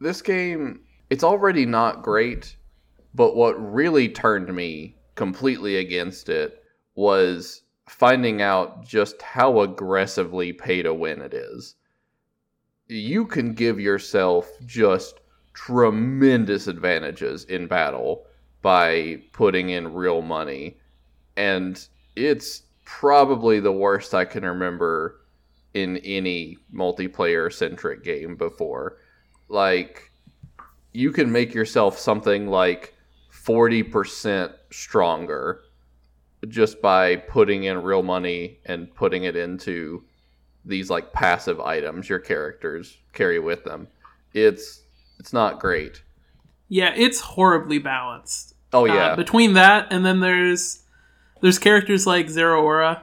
This 0.00 0.22
game, 0.22 0.82
it's 1.08 1.24
already 1.24 1.66
not 1.66 2.04
great, 2.04 2.54
but 3.12 3.34
what 3.34 3.54
really 3.54 4.08
turned 4.08 4.54
me 4.54 4.94
completely 5.16 5.78
against 5.78 6.28
it 6.28 6.62
was 6.94 7.62
finding 7.90 8.40
out 8.40 8.86
just 8.86 9.20
how 9.20 9.60
aggressively 9.60 10.52
pay 10.52 10.80
to 10.80 10.94
win 10.94 11.20
it 11.20 11.34
is. 11.34 11.74
You 12.86 13.26
can 13.26 13.52
give 13.52 13.80
yourself 13.80 14.48
just 14.64 15.20
tremendous 15.54 16.68
advantages 16.68 17.44
in 17.44 17.66
battle 17.66 18.26
by 18.62 19.20
putting 19.32 19.70
in 19.70 19.92
real 19.92 20.22
money, 20.22 20.78
and 21.36 21.84
it's 22.14 22.62
probably 22.84 23.58
the 23.58 23.72
worst 23.72 24.14
I 24.14 24.24
can 24.24 24.44
remember 24.44 25.22
in 25.74 25.96
any 25.98 26.58
multiplayer 26.72 27.52
centric 27.52 28.04
game 28.04 28.36
before. 28.36 28.98
Like, 29.48 30.12
you 30.92 31.10
can 31.10 31.30
make 31.30 31.52
yourself 31.52 31.98
something 31.98 32.46
like 32.46 32.94
40% 33.32 34.52
stronger 34.70 35.64
just 36.48 36.80
by 36.80 37.16
putting 37.16 37.64
in 37.64 37.82
real 37.82 38.02
money 38.02 38.58
and 38.66 38.94
putting 38.94 39.24
it 39.24 39.36
into 39.36 40.02
these 40.64 40.90
like 40.90 41.12
passive 41.12 41.60
items 41.60 42.08
your 42.08 42.18
characters 42.18 42.96
carry 43.12 43.38
with 43.38 43.64
them. 43.64 43.88
It's 44.34 44.82
it's 45.18 45.32
not 45.32 45.60
great. 45.60 46.02
Yeah, 46.68 46.92
it's 46.96 47.20
horribly 47.20 47.78
balanced. 47.78 48.54
Oh 48.72 48.86
Uh, 48.88 48.94
yeah. 48.94 49.16
between 49.16 49.54
that 49.54 49.88
and 49.90 50.04
then 50.04 50.20
there's 50.20 50.82
there's 51.40 51.58
characters 51.58 52.06
like 52.06 52.26
Zeraora 52.26 53.02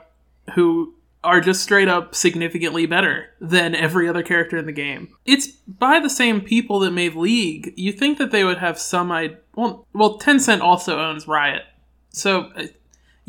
who 0.55 0.93
are 1.23 1.41
just 1.41 1.61
straight 1.61 1.87
up 1.89 2.15
significantly 2.15 2.85
better 2.85 3.25
than 3.41 3.75
every 3.75 4.07
other 4.07 4.23
character 4.23 4.55
in 4.55 4.65
the 4.65 4.71
game. 4.71 5.09
It's 5.25 5.47
by 5.47 5.99
the 5.99 6.09
same 6.09 6.39
people 6.41 6.79
that 6.79 6.91
made 6.91 7.15
League. 7.15 7.73
You 7.75 7.91
think 7.91 8.17
that 8.19 8.31
they 8.31 8.43
would 8.43 8.59
have 8.59 8.79
some 8.79 9.11
I 9.11 9.35
well, 9.55 9.85
well 9.93 10.19
Tencent 10.19 10.61
also 10.61 10.99
owns 10.99 11.27
Riot. 11.27 11.63
So 12.09 12.51
uh, 12.55 12.67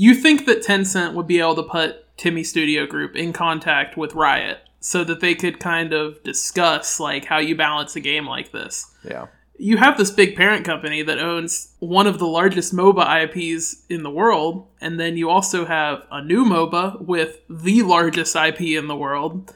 you 0.01 0.15
think 0.15 0.47
that 0.47 0.63
Tencent 0.63 1.15
would 1.15 1.27
be 1.27 1.41
able 1.41 1.57
to 1.57 1.63
put 1.65 2.17
TiMi 2.17 2.47
Studio 2.47 2.87
Group 2.87 3.17
in 3.17 3.33
contact 3.33 3.97
with 3.97 4.15
Riot 4.15 4.61
so 4.79 5.03
that 5.03 5.21
they 5.21 5.35
could 5.35 5.59
kind 5.59 5.93
of 5.93 6.23
discuss 6.23 7.01
like 7.01 7.25
how 7.25 7.39
you 7.39 7.57
balance 7.57 7.97
a 7.97 8.01
game 8.01 8.25
like 8.27 8.53
this 8.53 8.95
yeah. 9.03 9.27
you 9.59 9.77
have 9.77 9.99
this 9.99 10.13
big 10.13 10.37
parent 10.37 10.65
company 10.65 11.03
that 11.03 11.19
owns 11.19 11.75
one 11.81 12.07
of 12.07 12.21
the 12.21 12.29
largest 12.29 12.73
MOBA 12.73 13.25
IPs 13.25 13.85
in 13.89 14.05
the 14.05 14.11
world, 14.11 14.69
and 14.81 15.01
then 15.01 15.17
you 15.17 15.29
also 15.29 15.65
have 15.65 16.07
a 16.13 16.23
new 16.23 16.45
MOBA 16.45 17.03
with 17.05 17.41
the 17.51 17.83
largest 17.83 18.37
IP 18.37 18.61
in 18.61 18.87
the 18.87 18.97
world. 18.97 19.53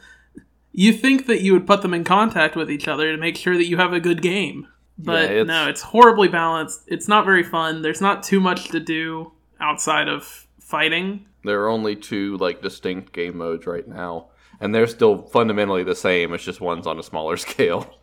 You 0.73 0.93
think 0.93 1.27
that 1.27 1.43
you 1.43 1.53
would 1.53 1.69
put 1.69 1.83
them 1.83 1.95
in 1.95 2.03
contact 2.03 2.57
with 2.57 2.69
each 2.69 2.89
other 2.89 3.13
to 3.13 3.19
make 3.19 3.37
sure 3.37 3.57
that 3.57 3.67
you 3.67 3.77
have 3.77 3.93
a 3.93 4.01
good 4.01 4.23
game. 4.23 4.67
But 4.99 5.31
Yeah, 5.31 5.37
it's- 5.43 5.47
no, 5.47 5.69
it's 5.69 5.83
horribly 5.83 6.29
balanced. 6.29 6.83
It's 6.89 7.07
not 7.07 7.25
very 7.25 7.45
fun. 7.45 7.83
There's 7.83 8.01
not 8.01 8.25
too 8.25 8.41
much 8.41 8.71
to 8.71 8.81
do 8.81 9.33
outside 9.63 10.09
of 10.09 10.47
fighting. 10.61 11.25
There 11.45 11.63
are 11.63 11.69
only 11.69 11.97
two 11.97 12.37
like 12.37 12.61
distinct 12.63 13.13
game 13.13 13.39
modes 13.39 13.67
right 13.67 13.87
now, 13.89 14.27
and 14.61 14.75
they're 14.75 14.87
still 14.87 15.23
fundamentally 15.23 15.85
the 15.85 15.95
same. 15.95 16.35
It's 16.35 16.45
just 16.45 16.61
one's 16.61 16.87
on 16.87 16.99
a 16.99 17.03
smaller 17.03 17.37
scale. 17.49 17.95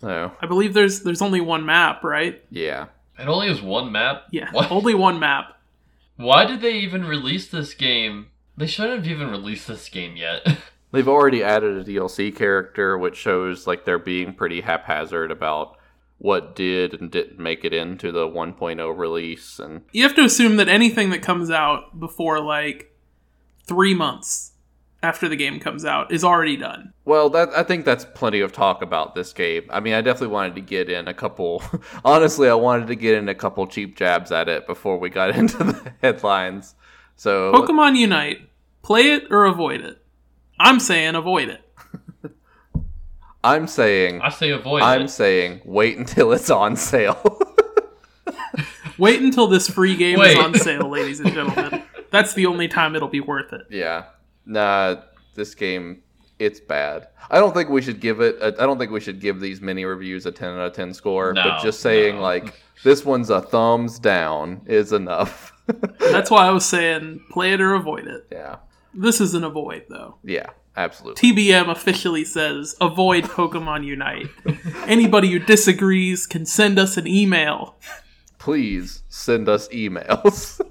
So 0.00 0.32
I 0.40 0.46
believe 0.46 0.74
there's 0.74 1.02
there's 1.02 1.22
only 1.22 1.40
one 1.40 1.64
map, 1.64 2.02
right? 2.02 2.42
yeah, 2.50 2.86
It 3.18 3.28
only 3.28 3.46
has 3.48 3.62
one 3.62 3.92
map. 3.92 4.24
Yeah, 4.32 4.50
What? 4.50 4.70
only 4.72 4.94
one 4.94 5.20
map. 5.20 5.58
Why 6.16 6.44
did 6.44 6.60
they 6.60 6.78
even 6.78 7.04
release 7.04 7.48
this 7.48 7.72
game? 7.74 8.28
They 8.56 8.66
shouldn't 8.66 8.98
have 9.04 9.06
even 9.08 9.30
released 9.30 9.66
this 9.68 9.88
game 9.88 10.16
yet. 10.16 10.46
they've 10.92 11.08
already 11.08 11.42
added 11.42 11.78
a 11.78 11.84
DLC 11.90 12.34
character, 12.34 12.98
which 12.98 13.16
shows 13.16 13.66
like 13.66 13.84
they're 13.84 13.98
being 13.98 14.34
pretty 14.34 14.60
haphazard 14.60 15.30
about 15.30 15.76
what 16.22 16.54
did 16.54 16.94
and 16.94 17.10
didn't 17.10 17.40
make 17.40 17.64
it 17.64 17.72
into 17.72 18.12
the 18.12 18.28
1.0 18.28 18.96
release, 18.96 19.58
and 19.58 19.82
You 19.90 20.04
have 20.04 20.14
to 20.14 20.22
assume 20.22 20.56
that 20.56 20.68
anything 20.68 21.10
that 21.10 21.20
comes 21.20 21.50
out 21.50 21.98
before 21.98 22.40
like 22.40 22.96
three 23.66 23.92
months 23.92 24.52
after 25.02 25.28
the 25.28 25.34
game 25.34 25.58
comes 25.58 25.84
out 25.84 26.12
is 26.12 26.22
already 26.22 26.56
done. 26.56 26.92
Well, 27.04 27.28
that 27.30 27.48
I 27.56 27.64
think 27.64 27.84
that's 27.84 28.04
plenty 28.04 28.38
of 28.38 28.52
talk 28.52 28.82
about 28.82 29.16
this 29.16 29.32
game. 29.32 29.64
I 29.68 29.80
mean, 29.80 29.94
I 29.94 30.00
definitely 30.00 30.32
wanted 30.32 30.54
to 30.54 30.60
get 30.60 30.88
in 30.88 31.08
a 31.08 31.14
couple. 31.14 31.60
honestly, 32.04 32.48
I 32.48 32.54
wanted 32.54 32.86
to 32.86 32.94
get 32.94 33.16
in 33.16 33.28
a 33.28 33.34
couple 33.34 33.66
cheap 33.66 33.96
jabs 33.96 34.30
at 34.30 34.48
it 34.48 34.64
before 34.68 34.98
we 34.98 35.10
got 35.10 35.30
into 35.36 35.58
the 35.58 35.92
headlines. 36.02 36.76
So 37.16 37.52
Pokemon 37.52 37.96
Unite, 37.96 38.48
play 38.82 39.10
it 39.10 39.24
or 39.28 39.44
avoid 39.46 39.80
it. 39.80 40.00
I'm 40.60 40.78
saying 40.78 41.16
avoid 41.16 41.48
it. 41.48 41.68
I'm 43.44 43.66
saying, 43.66 44.20
I 44.22 44.28
say 44.30 44.50
avoid 44.50 44.82
I'm 44.82 45.02
it. 45.02 45.08
saying, 45.08 45.62
wait 45.64 45.98
until 45.98 46.32
it's 46.32 46.50
on 46.50 46.76
sale. 46.76 47.40
Wait 48.98 49.20
until 49.22 49.46
this 49.48 49.68
free 49.68 49.96
game 49.96 50.18
Wait. 50.18 50.36
is 50.36 50.44
on 50.44 50.54
sale, 50.54 50.88
ladies 50.88 51.18
and 51.18 51.32
gentlemen. 51.32 51.82
That's 52.10 52.34
the 52.34 52.46
only 52.46 52.68
time 52.68 52.94
it'll 52.94 53.08
be 53.08 53.20
worth 53.20 53.52
it. 53.52 53.62
yeah, 53.70 54.04
nah, 54.44 54.96
this 55.34 55.54
game, 55.54 56.02
it's 56.38 56.60
bad. 56.60 57.08
I 57.30 57.38
don't 57.38 57.54
think 57.54 57.70
we 57.70 57.80
should 57.80 58.00
give 58.00 58.20
it. 58.20 58.36
I 58.42 58.50
don't 58.66 58.78
think 58.78 58.92
we 58.92 59.00
should 59.00 59.18
give 59.18 59.40
these 59.40 59.60
mini 59.62 59.84
reviews 59.86 60.26
a 60.26 60.30
10 60.30 60.50
out 60.50 60.58
of 60.66 60.72
10 60.74 60.92
score. 60.94 61.32
No, 61.32 61.42
but 61.42 61.62
just 61.62 61.80
saying, 61.80 62.16
no. 62.16 62.22
like, 62.22 62.60
this 62.84 63.04
one's 63.04 63.30
a 63.30 63.40
thumbs 63.40 63.98
down 63.98 64.60
is 64.66 64.92
enough. 64.92 65.52
That's 65.98 66.30
why 66.30 66.46
I 66.46 66.50
was 66.50 66.66
saying 66.66 67.24
play 67.30 67.54
it 67.54 67.60
or 67.62 67.74
avoid 67.74 68.06
it. 68.06 68.26
yeah, 68.30 68.56
This 68.92 69.20
is 69.20 69.34
an 69.34 69.42
avoid, 69.42 69.86
though. 69.88 70.18
yeah, 70.22 70.50
absolutely. 70.76 71.32
TBM 71.32 71.70
officially 71.70 72.24
says 72.24 72.74
avoid 72.80 73.24
Pokemon 73.24 73.84
Unite. 73.84 74.28
Anybody 74.86 75.30
who 75.30 75.38
disagrees 75.38 76.26
can 76.26 76.46
send 76.46 76.78
us 76.78 76.96
an 76.96 77.06
email. 77.06 77.76
please 78.38 79.02
send 79.08 79.48
us 79.48 79.68
emails. 79.68 80.60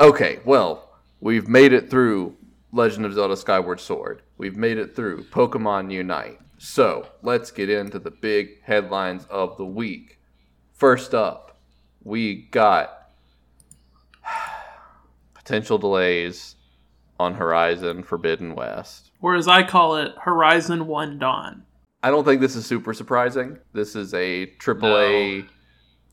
okay, 0.00 0.40
well, 0.44 0.88
we've 1.20 1.48
made 1.48 1.72
it 1.72 1.90
through 1.90 2.36
Legend 2.72 3.06
of 3.06 3.14
Zelda 3.14 3.36
Skyward 3.36 3.80
Sword. 3.80 4.22
We've 4.38 4.56
made 4.56 4.78
it 4.78 4.96
through 4.96 5.24
Pokemon 5.24 5.92
Unite. 5.92 6.38
So, 6.64 7.08
let's 7.22 7.50
get 7.50 7.68
into 7.68 7.98
the 7.98 8.12
big 8.12 8.62
headlines 8.62 9.26
of 9.28 9.56
the 9.56 9.66
week. 9.66 10.20
First 10.72 11.12
up, 11.12 11.58
we 12.04 12.42
got 12.52 13.08
potential 15.34 15.76
delays 15.76 16.54
on 17.18 17.34
Horizon 17.34 18.04
Forbidden 18.04 18.54
West. 18.54 19.10
Or 19.20 19.34
as 19.34 19.48
I 19.48 19.64
call 19.64 19.96
it, 19.96 20.12
Horizon 20.20 20.86
1 20.86 21.18
Dawn. 21.18 21.64
I 22.00 22.10
don't 22.12 22.24
think 22.24 22.40
this 22.40 22.54
is 22.54 22.64
super 22.64 22.94
surprising. 22.94 23.58
This 23.72 23.96
is 23.96 24.14
a 24.14 24.46
AAA, 24.60 25.38
No. 25.42 25.48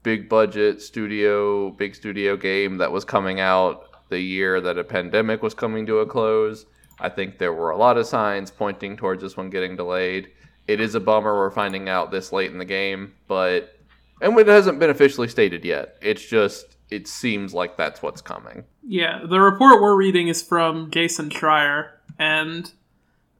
big 0.01 0.27
budget 0.27 0.81
studio, 0.81 1.69
big 1.69 1.93
studio 1.93 2.35
game 2.35 2.77
that 2.79 2.91
was 2.91 3.05
coming 3.05 3.39
out 3.39 3.83
the 4.09 4.19
year 4.19 4.59
that 4.61 4.79
a 4.79 4.83
pandemic 4.83 5.43
was 5.43 5.53
coming 5.53 5.85
to 5.85 5.99
a 5.99 6.07
close. 6.07 6.65
I 6.99 7.09
think 7.09 7.37
there 7.37 7.53
were 7.53 7.69
a 7.69 7.77
lot 7.77 7.97
of 7.99 8.07
signs 8.07 8.49
pointing 8.49 8.97
towards 8.97 9.21
this 9.21 9.37
one 9.37 9.51
getting 9.51 9.75
delayed. 9.75 10.31
It 10.69 10.79
is 10.79 10.93
a 10.93 10.99
bummer 10.99 11.35
we're 11.35 11.49
finding 11.49 11.89
out 11.89 12.11
this 12.11 12.31
late 12.31 12.51
in 12.51 12.59
the 12.59 12.63
game, 12.63 13.15
but 13.27 13.75
and 14.21 14.37
it 14.37 14.47
hasn't 14.47 14.77
been 14.77 14.91
officially 14.91 15.27
stated 15.27 15.65
yet. 15.65 15.97
It's 15.99 16.23
just 16.23 16.77
it 16.91 17.07
seems 17.07 17.55
like 17.55 17.75
that's 17.75 18.03
what's 18.03 18.21
coming. 18.21 18.65
Yeah, 18.83 19.23
the 19.27 19.39
report 19.39 19.81
we're 19.81 19.95
reading 19.95 20.27
is 20.27 20.43
from 20.43 20.91
Jason 20.91 21.31
Schreier, 21.31 21.93
and 22.19 22.71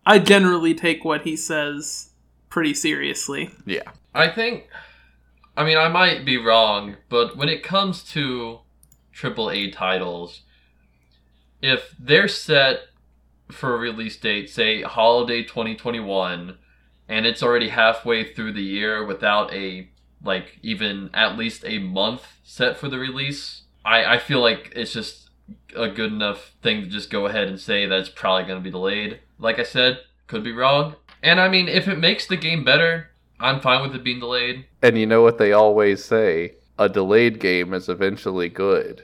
I 0.08 0.18
generally 0.18 0.74
take 0.74 1.06
what 1.06 1.22
he 1.22 1.36
says 1.36 2.10
pretty 2.50 2.74
seriously. 2.74 3.52
Yeah. 3.64 3.92
I 4.16 4.30
think. 4.30 4.68
I 5.56 5.64
mean, 5.64 5.78
I 5.78 5.88
might 5.88 6.26
be 6.26 6.38
wrong, 6.38 6.96
but 7.10 7.38
when 7.38 7.48
it 7.48 7.62
comes 7.62 8.02
to 8.06 8.62
AAA 9.16 9.72
titles, 9.72 10.42
if 11.62 11.94
they're 12.00 12.28
set 12.28 12.80
for 13.52 13.76
a 13.76 13.78
release 13.78 14.18
date, 14.18 14.50
say 14.50 14.82
holiday 14.82 15.44
2021, 15.44 16.58
and 17.10 17.26
it's 17.26 17.44
already 17.44 17.70
halfway 17.70 18.24
through 18.24 18.54
the 18.54 18.64
year 18.64 19.04
without 19.04 19.52
a 19.54 19.90
like 20.24 20.60
even 20.62 21.10
at 21.14 21.38
least 21.38 21.64
a 21.66 21.80
month 21.80 22.26
set 22.44 22.78
for 22.78 22.88
the 22.88 23.00
release, 23.00 23.64
I 23.84 24.06
I 24.16 24.18
feel 24.20 24.40
like 24.40 24.72
it's 24.76 24.94
just 24.94 25.30
a 25.76 25.90
good 25.90 26.14
enough 26.14 26.54
thing 26.62 26.82
to 26.82 26.88
just 26.88 27.10
go 27.10 27.26
ahead 27.26 27.48
and 27.48 27.60
say 27.60 27.86
that 27.86 28.00
it's 28.00 28.10
probably 28.10 28.46
going 28.46 28.60
to 28.60 28.64
be 28.64 28.72
delayed. 28.72 29.20
Like 29.40 29.60
I 29.60 29.64
said, 29.64 30.00
could 30.28 30.44
be 30.44 30.52
wrong. 30.52 30.96
And 31.24 31.40
I 31.40 31.50
mean, 31.50 31.68
if 31.68 31.88
it 31.88 31.98
makes 31.98 32.28
the 32.28 32.38
game 32.38 32.64
better, 32.64 33.10
I'm 33.40 33.60
fine 33.60 33.82
with 33.82 33.96
it 33.96 34.04
being 34.04 34.20
delayed. 34.20 34.66
And 34.82 34.98
you 34.98 35.06
know 35.06 35.22
what 35.22 35.38
they 35.38 35.52
always 35.52 36.06
say? 36.06 36.54
A 36.78 36.88
delayed 36.88 37.40
game 37.40 37.74
is 37.74 37.90
eventually 37.90 38.48
good, 38.48 39.04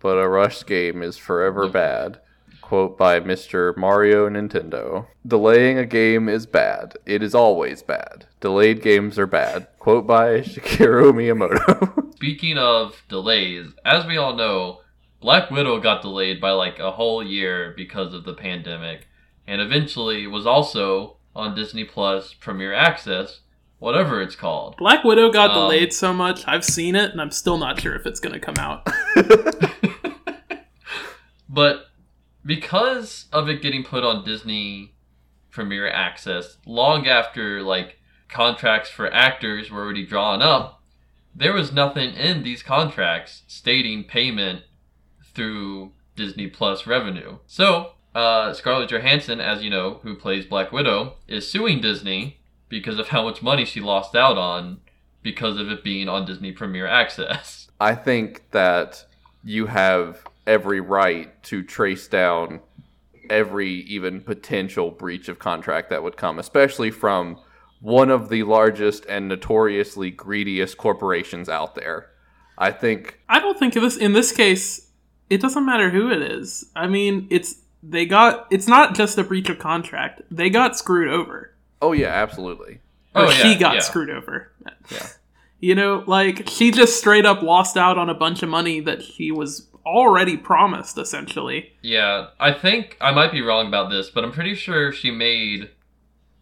but 0.00 0.18
a 0.18 0.28
rushed 0.28 0.66
game 0.66 1.02
is 1.02 1.16
forever 1.16 1.68
bad. 1.68 2.20
Quote 2.64 2.96
by 2.96 3.20
Mr. 3.20 3.76
Mario 3.76 4.26
Nintendo. 4.26 5.06
Delaying 5.26 5.76
a 5.76 5.84
game 5.84 6.30
is 6.30 6.46
bad. 6.46 6.94
It 7.04 7.22
is 7.22 7.34
always 7.34 7.82
bad. 7.82 8.24
Delayed 8.40 8.80
games 8.80 9.18
are 9.18 9.26
bad. 9.26 9.68
Quote 9.78 10.06
by 10.06 10.40
Shigeru 10.40 11.12
Miyamoto. 11.12 12.14
Speaking 12.16 12.56
of 12.56 13.02
delays, 13.10 13.66
as 13.84 14.06
we 14.06 14.16
all 14.16 14.34
know, 14.34 14.80
Black 15.20 15.50
Widow 15.50 15.78
got 15.78 16.00
delayed 16.00 16.40
by 16.40 16.52
like 16.52 16.78
a 16.78 16.92
whole 16.92 17.22
year 17.22 17.74
because 17.76 18.14
of 18.14 18.24
the 18.24 18.32
pandemic, 18.32 19.08
and 19.46 19.60
eventually 19.60 20.26
was 20.26 20.46
also 20.46 21.18
on 21.36 21.54
Disney 21.54 21.84
Plus 21.84 22.32
Premier 22.32 22.72
Access, 22.72 23.40
whatever 23.78 24.22
it's 24.22 24.36
called. 24.36 24.74
Black 24.78 25.04
Widow 25.04 25.30
got 25.30 25.50
Um, 25.50 25.56
delayed 25.64 25.92
so 25.92 26.14
much, 26.14 26.44
I've 26.46 26.64
seen 26.64 26.96
it, 26.96 27.10
and 27.10 27.20
I'm 27.20 27.30
still 27.30 27.58
not 27.58 27.78
sure 27.78 27.94
if 27.94 28.06
it's 28.06 28.20
going 28.20 28.32
to 28.32 28.40
come 28.40 28.56
out. 28.58 28.88
But 31.46 31.84
because 32.44 33.26
of 33.32 33.48
it 33.48 33.62
getting 33.62 33.84
put 33.84 34.04
on 34.04 34.24
Disney 34.24 34.94
Premier 35.50 35.88
Access 35.88 36.58
long 36.66 37.06
after 37.06 37.62
like 37.62 37.98
contracts 38.28 38.90
for 38.90 39.12
actors 39.12 39.70
were 39.70 39.82
already 39.82 40.04
drawn 40.04 40.42
up, 40.42 40.82
there 41.34 41.52
was 41.52 41.72
nothing 41.72 42.14
in 42.14 42.42
these 42.42 42.62
contracts 42.62 43.42
stating 43.46 44.04
payment 44.04 44.62
through 45.34 45.92
Disney 46.16 46.48
Plus 46.48 46.86
revenue. 46.86 47.38
So, 47.46 47.92
uh, 48.14 48.52
Scarlett 48.52 48.90
Johansson, 48.90 49.40
as 49.40 49.62
you 49.62 49.70
know, 49.70 50.00
who 50.02 50.14
plays 50.14 50.46
Black 50.46 50.70
Widow, 50.70 51.14
is 51.26 51.50
suing 51.50 51.80
Disney 51.80 52.38
because 52.68 52.98
of 52.98 53.08
how 53.08 53.24
much 53.24 53.42
money 53.42 53.64
she 53.64 53.80
lost 53.80 54.14
out 54.14 54.38
on 54.38 54.80
because 55.22 55.58
of 55.58 55.70
it 55.70 55.82
being 55.82 56.08
on 56.08 56.24
Disney 56.24 56.52
Premier 56.52 56.86
Access. 56.86 57.68
I 57.80 57.94
think 57.94 58.50
that 58.52 59.04
you 59.42 59.66
have 59.66 60.24
every 60.46 60.80
right 60.80 61.42
to 61.44 61.62
trace 61.62 62.06
down 62.08 62.60
every 63.30 63.70
even 63.70 64.20
potential 64.20 64.90
breach 64.90 65.28
of 65.28 65.38
contract 65.38 65.90
that 65.90 66.02
would 66.02 66.16
come, 66.16 66.38
especially 66.38 66.90
from 66.90 67.38
one 67.80 68.10
of 68.10 68.28
the 68.28 68.42
largest 68.42 69.04
and 69.06 69.28
notoriously 69.28 70.10
greediest 70.10 70.76
corporations 70.76 71.48
out 71.48 71.74
there. 71.74 72.10
I 72.58 72.70
think 72.70 73.20
I 73.28 73.40
don't 73.40 73.58
think 73.58 73.74
this 73.74 73.96
in 73.96 74.12
this 74.12 74.30
case 74.32 74.88
it 75.30 75.40
doesn't 75.40 75.64
matter 75.66 75.90
who 75.90 76.10
it 76.10 76.22
is. 76.22 76.66
I 76.76 76.86
mean, 76.86 77.26
it's 77.30 77.56
they 77.82 78.06
got 78.06 78.46
it's 78.50 78.68
not 78.68 78.94
just 78.94 79.18
a 79.18 79.24
breach 79.24 79.48
of 79.48 79.58
contract. 79.58 80.22
They 80.30 80.50
got 80.50 80.76
screwed 80.76 81.08
over. 81.08 81.52
oh 81.82 81.92
yeah, 81.92 82.08
absolutely. 82.08 82.80
Or 83.14 83.22
Oh, 83.26 83.30
she 83.30 83.52
yeah, 83.52 83.58
got 83.58 83.74
yeah. 83.76 83.80
screwed 83.80 84.10
over. 84.10 84.52
Yeah. 84.90 85.06
You 85.60 85.74
know, 85.74 86.04
like 86.06 86.46
she 86.50 86.70
just 86.72 86.98
straight 86.98 87.24
up 87.24 87.40
lost 87.40 87.78
out 87.78 87.96
on 87.96 88.10
a 88.10 88.14
bunch 88.14 88.42
of 88.42 88.50
money 88.50 88.80
that 88.80 89.02
she 89.02 89.30
was 89.30 89.66
already 89.84 90.36
promised 90.36 90.98
essentially. 90.98 91.72
Yeah, 91.82 92.28
I 92.38 92.52
think 92.52 92.96
I 93.00 93.12
might 93.12 93.32
be 93.32 93.42
wrong 93.42 93.66
about 93.66 93.90
this, 93.90 94.10
but 94.10 94.24
I'm 94.24 94.32
pretty 94.32 94.54
sure 94.54 94.92
she 94.92 95.10
made 95.10 95.70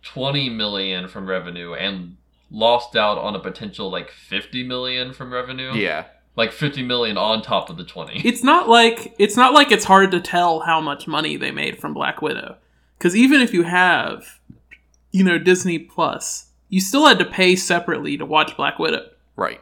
20 0.03 0.51
million 0.51 1.09
from 1.09 1.27
revenue 1.27 1.75
and 1.75 2.17
lost 2.51 2.97
out 2.97 3.19
on 3.19 3.35
a 3.35 3.41
potential 3.41 3.91
like 3.91 4.11
50 4.11 4.65
million 4.65 5.13
from 5.13 5.33
revenue. 5.33 5.73
Yeah. 5.75 6.07
Like 6.35 6.53
50 6.53 6.83
million 6.83 7.19
on 7.19 7.43
top 7.43 7.69
of 7.69 7.77
the 7.77 7.85
20. 7.85 8.27
It's 8.27 8.43
not 8.43 8.69
like 8.69 9.15
it's 9.19 9.37
not 9.37 9.53
like 9.53 9.71
it's 9.71 9.85
hard 9.85 10.11
to 10.13 10.21
tell 10.21 10.61
how 10.61 10.81
much 10.81 11.07
money 11.07 11.37
they 11.37 11.51
made 11.51 11.79
from 11.79 11.93
Black 11.93 12.23
Widow. 12.23 12.57
Cuz 12.99 13.15
even 13.15 13.41
if 13.41 13.53
you 13.53 13.65
have 13.65 14.41
you 15.13 15.23
know, 15.23 15.39
Disney 15.39 15.79
Plus, 15.79 16.47
you 16.69 16.81
still 16.81 17.07
had 17.07 17.19
to 17.19 17.25
pay 17.25 17.55
separately 17.55 18.17
to 18.17 18.27
watch 18.27 18.57
Black 18.57 18.79
Widow. 18.79 19.11
Right. 19.37 19.61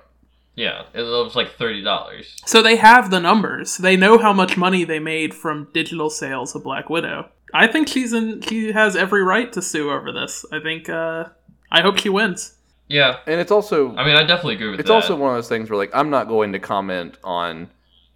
Yeah, 0.61 0.83
it 0.93 1.03
was 1.03 1.35
like 1.35 1.53
thirty 1.57 1.83
dollars. 1.83 2.37
So 2.45 2.61
they 2.63 2.77
have 2.77 3.11
the 3.11 3.21
numbers. 3.21 3.79
They 3.79 3.97
know 3.97 4.19
how 4.19 4.33
much 4.33 4.57
money 4.57 4.85
they 4.85 4.99
made 4.99 5.33
from 5.35 5.69
digital 5.73 6.11
sales 6.11 6.55
of 6.55 6.63
Black 6.65 6.91
Widow. 6.91 7.29
I 7.55 7.67
think 7.67 7.89
she's 7.89 8.13
in. 8.13 8.41
She 8.43 8.73
has 8.73 8.95
every 8.95 9.23
right 9.23 9.51
to 9.55 9.63
sue 9.63 9.91
over 9.91 10.13
this. 10.13 10.45
I 10.53 10.61
think. 10.61 10.89
uh 10.89 11.25
I 11.73 11.81
hope 11.83 11.99
she 11.99 12.09
wins. 12.09 12.57
Yeah, 12.89 13.19
And 13.27 13.41
it's 13.41 13.53
also 13.53 13.95
I 13.97 14.05
mean, 14.05 14.17
I 14.17 14.25
definitely 14.25 14.57
agree 14.57 14.71
with 14.71 14.79
that. 14.79 14.81
it's 14.83 14.89
that. 14.89 14.95
also 14.95 15.15
one 15.17 15.31
of 15.31 15.37
those 15.37 15.49
things 15.49 15.71
where 15.71 15.79
like 15.79 15.93
I'm 15.95 16.11
not 16.11 16.27
going 16.27 16.53
to 16.53 16.59
comment 16.59 17.17
on 17.23 17.71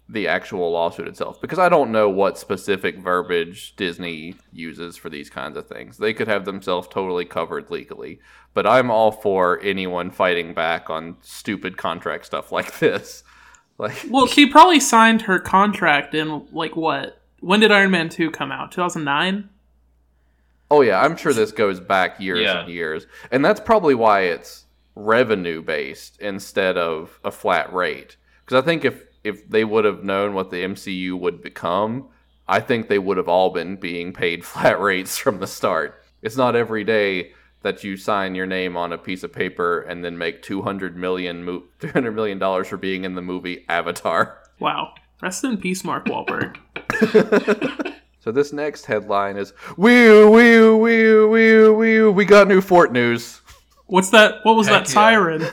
the 0.07 0.27
actual 0.27 0.71
lawsuit 0.71 1.07
itself 1.07 1.41
because 1.41 1.57
I 1.57 1.67
don't 1.67 1.91
know 1.91 2.09
what 2.09 2.37
specific 2.37 2.99
verbiage 2.99 3.75
Disney 3.75 4.35
uses 4.53 4.95
for 4.97 5.09
these 5.09 5.31
kinds 5.31 5.57
of 5.57 5.67
things. 5.67 5.97
They 5.97 6.13
could 6.13 6.27
have 6.27 6.45
themselves 6.45 6.87
totally 6.87 7.25
covered 7.25 7.71
legally, 7.71 8.19
but 8.53 8.67
I'm 8.67 8.91
all 8.91 9.11
for 9.11 9.59
anyone 9.61 10.11
fighting 10.11 10.53
back 10.53 10.91
on 10.91 11.17
stupid 11.21 11.77
contract 11.77 12.27
stuff 12.27 12.51
like 12.51 12.77
this. 12.79 13.23
Like 13.79 14.05
Well, 14.09 14.27
she 14.27 14.45
probably 14.45 14.79
signed 14.79 15.23
her 15.23 15.39
contract 15.39 16.13
in 16.13 16.47
like 16.51 16.75
what? 16.75 17.19
When 17.39 17.59
did 17.59 17.71
Iron 17.71 17.91
Man 17.91 18.09
two 18.09 18.29
come 18.31 18.51
out? 18.51 18.71
Two 18.71 18.81
thousand 18.81 19.03
nine. 19.05 19.49
Oh 20.71 20.81
yeah, 20.81 21.01
I'm 21.01 21.17
sure 21.17 21.33
this 21.33 21.51
goes 21.51 21.79
back 21.79 22.19
years 22.19 22.41
Yeah. 22.41 22.61
and 22.61 22.69
years, 22.71 23.05
and 23.31 23.43
that's 23.43 23.59
probably 23.59 23.95
why 23.95 24.21
it's 24.21 24.65
revenue 24.95 25.61
based 25.61 26.19
instead 26.21 26.77
of 26.77 27.19
a 27.23 27.31
flat 27.31 27.73
rate. 27.73 28.17
Because 28.45 28.63
I 28.63 28.65
think 28.65 28.85
if 28.85 29.03
if 29.25 29.47
they 29.49 29.63
would 29.63 29.85
have 29.85 30.03
known 30.03 30.33
what 30.33 30.51
the 30.51 30.63
MCU 30.63 31.17
would 31.19 31.41
become, 31.41 32.07
I 32.47 32.59
think 32.59 32.87
they 32.87 32.99
would 32.99 33.17
have 33.17 33.27
all 33.27 33.49
been 33.49 33.75
being 33.75 34.13
paid 34.13 34.45
flat 34.51 34.79
rates 34.79 35.17
from 35.17 35.39
the 35.39 35.47
start. 35.47 36.01
It's 36.21 36.37
not 36.37 36.55
every 36.55 36.83
day 36.83 37.33
that 37.61 37.83
you 37.83 37.97
sign 37.97 38.35
your 38.35 38.45
name 38.45 38.77
on 38.77 38.93
a 38.93 38.97
piece 38.97 39.23
of 39.23 39.33
paper 39.33 39.81
and 39.81 40.05
then 40.05 40.17
make 40.17 40.43
200 40.43 40.95
million 40.95 41.43
mo- 41.43 41.63
300 41.79 42.11
million 42.11 42.37
dollars 42.37 42.67
for 42.67 42.77
being 42.77 43.03
in 43.03 43.15
the 43.15 43.21
movie 43.21 43.65
Avatar. 43.67 44.43
Wow. 44.59 44.93
Rest 45.21 45.43
in 45.43 45.57
peace, 45.57 45.83
Mark 45.83 46.05
Wahlberg. 46.05 46.57
So 48.25 48.31
this 48.31 48.51
next 48.51 48.87
headline 48.87 49.37
is 49.37 49.53
wee 49.77 50.09
wee 50.25 50.67
wee 50.67 51.25
wee 51.25 51.69
wee 51.69 52.07
we 52.07 52.25
got 52.25 52.47
new 52.47 52.59
Fort 52.59 52.91
news. 52.91 53.39
What's 53.85 54.09
that? 54.09 54.39
What 54.41 54.55
was 54.55 54.65
Heck 54.65 54.85
that 54.85 54.89
yeah. 54.89 54.93
siren? 54.95 55.47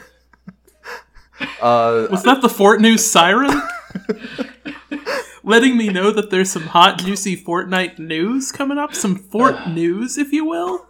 Uh, 1.60 2.06
Was 2.10 2.22
that 2.24 2.42
the 2.42 2.48
Fort 2.48 2.80
News 2.80 3.04
siren? 3.04 3.50
Letting 5.44 5.76
me 5.76 5.88
know 5.88 6.10
that 6.12 6.30
there's 6.30 6.50
some 6.50 6.62
hot, 6.64 6.98
juicy 6.98 7.36
Fortnite 7.36 7.98
news 7.98 8.52
coming 8.52 8.78
up. 8.78 8.94
Some 8.94 9.16
Fort 9.16 9.68
news, 9.68 10.16
if 10.16 10.32
you 10.32 10.44
will. 10.44 10.86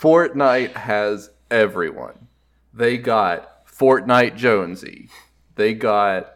Fortnite 0.00 0.72
has 0.72 1.30
everyone. 1.50 2.28
They 2.74 2.98
got 2.98 3.66
Fortnite 3.66 4.36
Jonesy. 4.36 5.08
They 5.54 5.74
got 5.74 6.32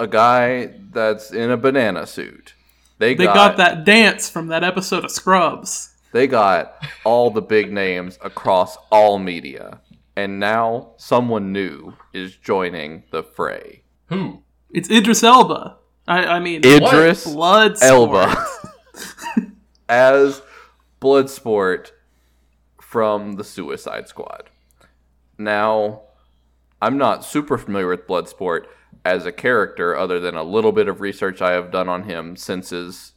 a 0.00 0.06
guy 0.06 0.72
that's 0.92 1.30
in 1.30 1.50
a 1.50 1.56
banana 1.56 2.06
suit. 2.06 2.54
They 2.98 3.14
They 3.14 3.24
got, 3.24 3.34
got 3.34 3.56
that 3.58 3.84
dance 3.84 4.28
from 4.28 4.48
that 4.48 4.64
episode 4.64 5.04
of 5.04 5.10
Scrubs. 5.10 5.94
They 6.12 6.26
got 6.26 6.84
all 7.04 7.30
the 7.30 7.42
big 7.42 7.72
names 7.72 8.18
across 8.22 8.76
all 8.90 9.18
media. 9.18 9.80
And 10.20 10.38
now 10.38 10.92
someone 10.98 11.50
new 11.50 11.94
is 12.12 12.36
joining 12.36 13.04
the 13.10 13.22
fray. 13.22 13.84
Who? 14.08 14.42
It's 14.68 14.90
Idris 14.90 15.24
Elba. 15.24 15.78
I, 16.06 16.24
I 16.26 16.40
mean, 16.40 16.60
Idris 16.62 17.24
blood 17.24 17.82
Elba 17.82 18.36
as 19.88 20.42
Bloodsport 21.00 21.92
from 22.82 23.36
the 23.36 23.44
Suicide 23.44 24.08
Squad. 24.08 24.50
Now, 25.38 26.02
I'm 26.82 26.98
not 26.98 27.24
super 27.24 27.56
familiar 27.56 27.88
with 27.88 28.06
Bloodsport 28.06 28.66
as 29.06 29.24
a 29.24 29.32
character, 29.32 29.96
other 29.96 30.20
than 30.20 30.34
a 30.34 30.42
little 30.42 30.72
bit 30.72 30.86
of 30.86 31.00
research 31.00 31.40
I 31.40 31.52
have 31.52 31.70
done 31.70 31.88
on 31.88 32.02
him 32.02 32.36
since 32.36 32.68
his 32.68 33.12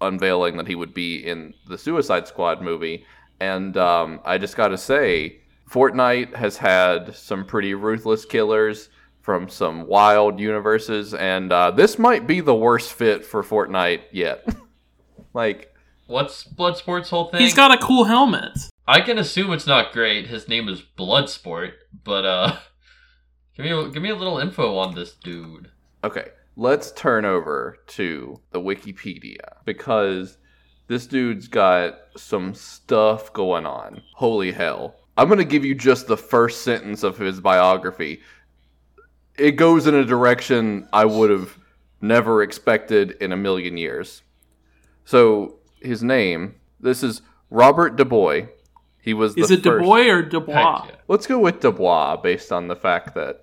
unveiling 0.00 0.56
that 0.56 0.66
he 0.66 0.74
would 0.74 0.92
be 0.92 1.24
in 1.24 1.54
the 1.68 1.78
Suicide 1.78 2.26
Squad 2.26 2.60
movie. 2.60 3.04
And 3.38 3.76
um, 3.76 4.18
I 4.24 4.38
just 4.38 4.56
got 4.56 4.68
to 4.68 4.78
say, 4.78 5.42
Fortnite 5.68 6.34
has 6.34 6.56
had 6.56 7.14
some 7.14 7.44
pretty 7.44 7.74
ruthless 7.74 8.24
killers 8.24 8.88
from 9.20 9.48
some 9.48 9.86
wild 9.86 10.40
universes, 10.40 11.12
and 11.12 11.52
uh, 11.52 11.70
this 11.70 11.98
might 11.98 12.26
be 12.26 12.40
the 12.40 12.54
worst 12.54 12.92
fit 12.94 13.24
for 13.24 13.42
Fortnite 13.42 14.02
yet. 14.10 14.48
like, 15.34 15.74
What's 16.06 16.44
Bloodsport's 16.44 17.10
whole 17.10 17.28
thing? 17.28 17.42
He's 17.42 17.52
got 17.52 17.70
a 17.70 17.84
cool 17.84 18.04
helmet. 18.04 18.58
I 18.86 19.02
can 19.02 19.18
assume 19.18 19.52
it's 19.52 19.66
not 19.66 19.92
great. 19.92 20.28
His 20.28 20.48
name 20.48 20.66
is 20.66 20.82
Bloodsport, 20.96 21.72
but 22.02 22.24
uh, 22.24 22.56
give 23.56 23.66
me 23.66 23.72
a, 23.72 23.88
give 23.90 24.02
me 24.02 24.08
a 24.08 24.16
little 24.16 24.38
info 24.38 24.78
on 24.78 24.94
this 24.94 25.12
dude. 25.12 25.70
Okay, 26.02 26.28
let's 26.56 26.92
turn 26.92 27.26
over 27.26 27.76
to 27.88 28.40
the 28.52 28.60
Wikipedia 28.60 29.56
because 29.66 30.38
this 30.86 31.06
dude's 31.06 31.46
got 31.46 31.98
some 32.16 32.54
stuff 32.54 33.30
going 33.34 33.66
on. 33.66 34.00
Holy 34.14 34.52
hell. 34.52 34.96
I'm 35.18 35.26
going 35.26 35.38
to 35.38 35.44
give 35.44 35.64
you 35.64 35.74
just 35.74 36.06
the 36.06 36.16
first 36.16 36.62
sentence 36.62 37.02
of 37.02 37.18
his 37.18 37.40
biography. 37.40 38.20
It 39.36 39.52
goes 39.52 39.88
in 39.88 39.94
a 39.96 40.04
direction 40.04 40.88
I 40.92 41.04
would 41.06 41.28
have 41.30 41.58
never 42.00 42.40
expected 42.42 43.10
in 43.20 43.32
a 43.32 43.36
million 43.36 43.76
years. 43.76 44.22
So, 45.04 45.58
his 45.80 46.04
name, 46.04 46.54
this 46.78 47.02
is 47.02 47.22
Robert 47.50 47.96
Dubois. 47.96 48.46
He 49.00 49.12
was 49.12 49.34
the 49.34 49.40
Is 49.42 49.50
it 49.50 49.64
first- 49.64 49.82
Dubois 49.82 50.08
or 50.08 50.22
Dubois? 50.22 50.84
Yeah. 50.88 50.94
Let's 51.08 51.26
go 51.26 51.40
with 51.40 51.58
Dubois 51.60 52.16
based 52.16 52.52
on 52.52 52.68
the 52.68 52.76
fact 52.76 53.14
that 53.16 53.40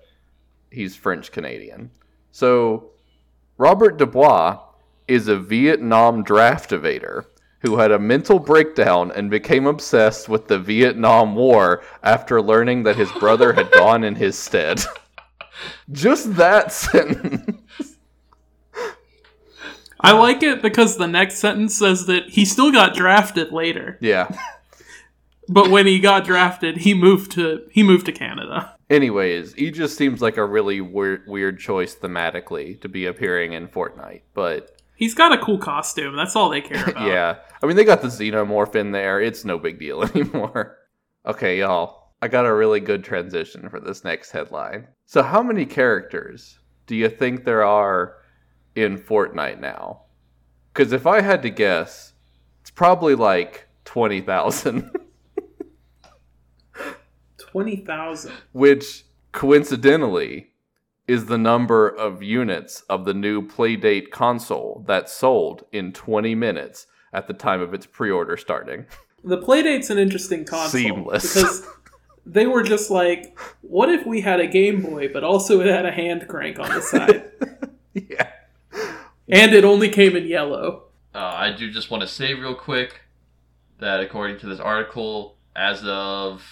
he's 0.70 0.96
French 0.96 1.30
Canadian. 1.30 1.90
So, 2.30 2.90
Robert 3.58 3.98
Dubois 3.98 4.60
is 5.06 5.28
a 5.28 5.36
Vietnam 5.38 6.22
draft 6.22 6.70
evader 6.70 7.26
who 7.60 7.76
had 7.78 7.90
a 7.90 7.98
mental 7.98 8.38
breakdown 8.38 9.10
and 9.12 9.30
became 9.30 9.66
obsessed 9.66 10.28
with 10.28 10.48
the 10.48 10.58
Vietnam 10.58 11.34
War 11.34 11.82
after 12.02 12.40
learning 12.42 12.82
that 12.84 12.96
his 12.96 13.10
brother 13.12 13.52
had 13.52 13.70
gone 13.72 14.04
in 14.04 14.14
his 14.14 14.38
stead. 14.38 14.82
Just 15.90 16.34
that 16.36 16.70
sentence. 16.72 17.96
I 20.00 20.12
like 20.12 20.42
it 20.42 20.62
because 20.62 20.96
the 20.98 21.06
next 21.06 21.38
sentence 21.38 21.76
says 21.76 22.06
that 22.06 22.28
he 22.28 22.44
still 22.44 22.70
got 22.70 22.94
drafted 22.94 23.50
later, 23.52 23.98
Yeah. 24.00 24.28
but 25.48 25.70
when 25.70 25.86
he 25.86 25.98
got 25.98 26.24
drafted, 26.24 26.78
he 26.78 26.92
moved 26.94 27.32
to 27.32 27.66
he 27.72 27.82
moved 27.82 28.06
to 28.06 28.12
Canada. 28.12 28.76
Anyways, 28.90 29.54
he 29.54 29.70
just 29.72 29.96
seems 29.96 30.20
like 30.22 30.36
a 30.36 30.44
really 30.44 30.80
weird, 30.80 31.26
weird 31.26 31.58
choice 31.58 31.96
thematically 31.96 32.80
to 32.82 32.88
be 32.88 33.06
appearing 33.06 33.52
in 33.54 33.66
Fortnite, 33.66 34.20
but 34.32 34.75
He's 34.96 35.14
got 35.14 35.32
a 35.32 35.38
cool 35.38 35.58
costume. 35.58 36.16
That's 36.16 36.34
all 36.34 36.48
they 36.48 36.60
care 36.62 36.84
about. 36.88 37.06
yeah. 37.06 37.36
I 37.62 37.66
mean, 37.66 37.76
they 37.76 37.84
got 37.84 38.02
the 38.02 38.08
xenomorph 38.08 38.74
in 38.74 38.92
there. 38.92 39.20
It's 39.20 39.44
no 39.44 39.58
big 39.58 39.78
deal 39.78 40.02
anymore. 40.14 40.78
Okay, 41.26 41.58
y'all. 41.58 42.12
I 42.22 42.28
got 42.28 42.46
a 42.46 42.54
really 42.54 42.80
good 42.80 43.04
transition 43.04 43.68
for 43.68 43.78
this 43.78 44.02
next 44.04 44.30
headline. 44.30 44.88
So, 45.04 45.22
how 45.22 45.42
many 45.42 45.66
characters 45.66 46.58
do 46.86 46.96
you 46.96 47.08
think 47.10 47.44
there 47.44 47.62
are 47.64 48.16
in 48.74 48.96
Fortnite 48.98 49.60
now? 49.60 50.02
Because 50.72 50.92
if 50.92 51.06
I 51.06 51.20
had 51.20 51.42
to 51.42 51.50
guess, 51.50 52.14
it's 52.62 52.70
probably 52.70 53.14
like 53.14 53.68
20,000, 53.84 54.90
Twenty 57.38 57.76
thousand. 57.76 58.32
which 58.52 59.04
coincidentally 59.32 60.48
is 61.08 61.26
the 61.26 61.38
number 61.38 61.88
of 61.88 62.22
units 62.22 62.82
of 62.82 63.04
the 63.04 63.14
new 63.14 63.40
Playdate 63.42 64.10
console 64.10 64.84
that 64.86 65.08
sold 65.08 65.64
in 65.72 65.92
20 65.92 66.34
minutes 66.34 66.86
at 67.12 67.28
the 67.28 67.34
time 67.34 67.60
of 67.60 67.72
its 67.72 67.86
pre 67.86 68.10
order 68.10 68.36
starting. 68.36 68.86
The 69.22 69.38
Playdate's 69.38 69.90
an 69.90 69.98
interesting 69.98 70.44
console 70.44 70.80
Seamless. 70.80 71.34
because 71.34 71.66
they 72.24 72.46
were 72.46 72.62
just 72.62 72.90
like, 72.90 73.38
what 73.62 73.88
if 73.88 74.04
we 74.06 74.20
had 74.20 74.40
a 74.40 74.46
Game 74.46 74.82
Boy, 74.82 75.08
but 75.12 75.24
also 75.24 75.60
it 75.60 75.66
had 75.66 75.86
a 75.86 75.92
hand 75.92 76.26
crank 76.28 76.58
on 76.58 76.68
the 76.68 76.82
side, 76.82 77.30
yeah. 77.94 78.30
and 79.28 79.52
it 79.54 79.64
only 79.64 79.88
came 79.88 80.16
in 80.16 80.26
yellow. 80.26 80.84
Uh, 81.14 81.18
I 81.18 81.52
do 81.52 81.70
just 81.70 81.90
want 81.90 82.02
to 82.02 82.08
say 82.08 82.34
real 82.34 82.54
quick 82.54 83.00
that 83.78 84.00
according 84.00 84.38
to 84.40 84.46
this 84.46 84.60
article, 84.60 85.36
as 85.54 85.82
of 85.84 86.42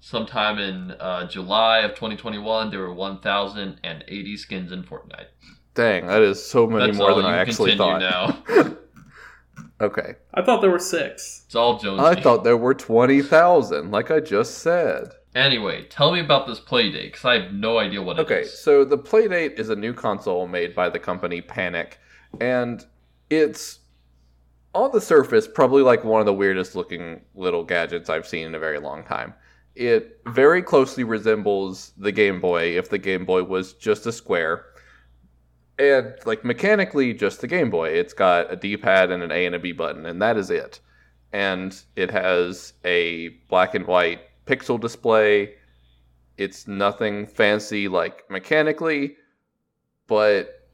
sometime 0.00 0.58
in 0.58 0.92
uh, 0.92 1.26
July 1.28 1.80
of 1.80 1.92
2021, 1.92 2.70
there 2.70 2.80
were 2.80 2.92
1,080 2.92 4.36
skins 4.36 4.72
in 4.72 4.82
Fortnite. 4.82 5.26
Dang, 5.74 6.06
that 6.06 6.22
is 6.22 6.44
so 6.44 6.66
many 6.66 6.86
That's 6.86 6.98
more 6.98 7.14
than 7.14 7.24
I 7.24 7.38
actually 7.38 7.76
thought. 7.76 8.00
now. 8.00 8.76
Okay. 9.80 10.16
I 10.34 10.42
thought 10.42 10.60
there 10.60 10.70
were 10.70 10.78
six. 10.78 11.44
It's 11.46 11.54
all 11.54 11.78
Jonesy. 11.78 12.04
I 12.04 12.20
thought 12.20 12.44
there 12.44 12.56
were 12.56 12.74
20,000, 12.74 13.90
like 13.90 14.10
I 14.10 14.20
just 14.20 14.58
said. 14.58 15.12
Anyway, 15.34 15.86
tell 15.86 16.12
me 16.12 16.20
about 16.20 16.46
this 16.46 16.60
Playdate, 16.60 17.12
because 17.12 17.24
I 17.24 17.40
have 17.40 17.52
no 17.52 17.78
idea 17.78 18.02
what 18.02 18.18
it 18.18 18.22
is. 18.22 18.26
Okay, 18.26 18.44
so 18.44 18.84
the 18.84 18.98
Playdate 18.98 19.58
is 19.58 19.70
a 19.70 19.76
new 19.76 19.94
console 19.94 20.46
made 20.46 20.74
by 20.74 20.90
the 20.90 20.98
company 20.98 21.40
Panic, 21.40 21.98
and 22.40 22.84
it's 23.30 23.78
on 24.74 24.90
the 24.92 25.00
surface, 25.00 25.48
probably 25.48 25.82
like 25.82 26.04
one 26.04 26.20
of 26.20 26.26
the 26.26 26.34
weirdest 26.34 26.74
looking 26.74 27.22
little 27.34 27.64
gadgets 27.64 28.10
I've 28.10 28.26
seen 28.26 28.48
in 28.48 28.54
a 28.54 28.58
very 28.58 28.80
long 28.80 29.04
time. 29.04 29.34
It 29.74 30.20
very 30.26 30.62
closely 30.62 31.04
resembles 31.04 31.92
the 31.96 32.12
Game 32.12 32.40
Boy 32.40 32.76
if 32.76 32.88
the 32.88 32.98
Game 32.98 33.24
Boy 33.24 33.44
was 33.44 33.72
just 33.74 34.06
a 34.06 34.12
square. 34.12 34.66
And 35.78 36.14
like 36.26 36.44
mechanically, 36.44 37.14
just 37.14 37.40
the 37.40 37.46
Game 37.46 37.70
Boy. 37.70 37.90
It's 37.90 38.12
got 38.12 38.52
a 38.52 38.56
D 38.56 38.76
pad 38.76 39.10
and 39.10 39.22
an 39.22 39.32
A 39.32 39.46
and 39.46 39.54
a 39.54 39.58
B 39.58 39.72
button, 39.72 40.06
and 40.06 40.20
that 40.20 40.36
is 40.36 40.50
it. 40.50 40.80
And 41.32 41.80
it 41.96 42.10
has 42.10 42.74
a 42.84 43.28
black 43.48 43.74
and 43.74 43.86
white 43.86 44.20
pixel 44.46 44.78
display. 44.78 45.54
It's 46.36 46.66
nothing 46.66 47.26
fancy 47.26 47.86
like 47.88 48.28
mechanically, 48.30 49.16
but 50.06 50.68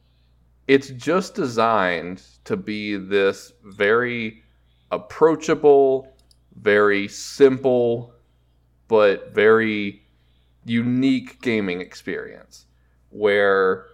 it's 0.67 0.89
just 0.89 1.35
designed 1.35 2.23
to 2.43 2.57
be 2.57 2.97
this 2.97 3.53
very 3.63 4.43
approachable, 4.91 6.13
very 6.55 7.07
simple, 7.07 8.13
but 8.87 9.33
very 9.33 10.01
unique 10.65 11.41
gaming 11.41 11.81
experience 11.81 12.65
where 13.09 13.85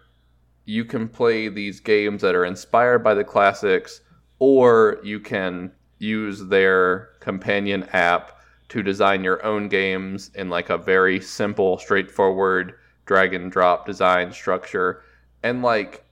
you 0.65 0.85
can 0.85 1.07
play 1.07 1.49
these 1.49 1.79
games 1.79 2.21
that 2.21 2.35
are 2.35 2.45
inspired 2.45 2.99
by 2.99 3.13
the 3.13 3.23
classics 3.23 4.01
or 4.39 4.99
you 5.03 5.19
can 5.19 5.71
use 5.99 6.45
their 6.47 7.09
companion 7.19 7.83
app 7.93 8.39
to 8.69 8.81
design 8.81 9.23
your 9.23 9.43
own 9.45 9.67
games 9.67 10.31
in 10.35 10.49
like 10.49 10.69
a 10.69 10.77
very 10.77 11.19
simple 11.19 11.77
straightforward 11.77 12.73
drag 13.05 13.33
and 13.33 13.51
drop 13.51 13.85
design 13.85 14.31
structure. 14.31 15.03
And 15.43 15.61
like 15.61 16.03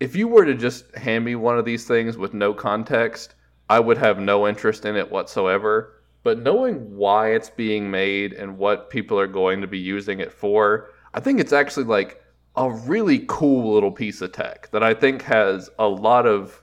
if 0.00 0.16
you 0.16 0.28
were 0.28 0.44
to 0.44 0.54
just 0.54 0.94
hand 0.96 1.24
me 1.24 1.34
one 1.34 1.58
of 1.58 1.64
these 1.64 1.86
things 1.86 2.18
with 2.18 2.34
no 2.34 2.52
context 2.52 3.34
i 3.70 3.80
would 3.80 3.96
have 3.96 4.18
no 4.18 4.46
interest 4.46 4.84
in 4.84 4.96
it 4.96 5.10
whatsoever 5.10 5.93
but 6.24 6.40
knowing 6.40 6.96
why 6.96 7.30
it's 7.32 7.50
being 7.50 7.90
made 7.90 8.32
and 8.32 8.58
what 8.58 8.90
people 8.90 9.18
are 9.20 9.28
going 9.28 9.60
to 9.60 9.66
be 9.68 9.78
using 9.78 10.18
it 10.20 10.32
for 10.32 10.90
i 11.14 11.20
think 11.20 11.38
it's 11.38 11.52
actually 11.52 11.84
like 11.84 12.20
a 12.56 12.70
really 12.70 13.24
cool 13.28 13.72
little 13.74 13.92
piece 13.92 14.20
of 14.20 14.32
tech 14.32 14.68
that 14.72 14.82
i 14.82 14.92
think 14.92 15.22
has 15.22 15.70
a 15.78 15.86
lot 15.86 16.26
of 16.26 16.62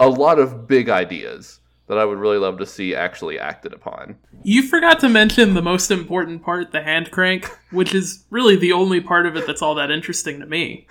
a 0.00 0.08
lot 0.08 0.38
of 0.38 0.66
big 0.66 0.88
ideas 0.88 1.60
that 1.88 1.98
I 1.98 2.04
would 2.04 2.18
really 2.18 2.38
love 2.38 2.58
to 2.58 2.66
see 2.66 2.94
actually 2.94 3.38
acted 3.38 3.72
upon. 3.72 4.16
You 4.42 4.62
forgot 4.66 4.98
to 5.00 5.08
mention 5.08 5.54
the 5.54 5.62
most 5.62 5.90
important 5.90 6.42
part, 6.42 6.72
the 6.72 6.82
hand 6.82 7.10
crank, 7.10 7.50
which 7.70 7.94
is 7.94 8.24
really 8.30 8.56
the 8.56 8.72
only 8.72 9.00
part 9.00 9.26
of 9.26 9.36
it 9.36 9.46
that's 9.46 9.60
all 9.62 9.74
that 9.74 9.90
interesting 9.90 10.40
to 10.40 10.46
me. 10.46 10.86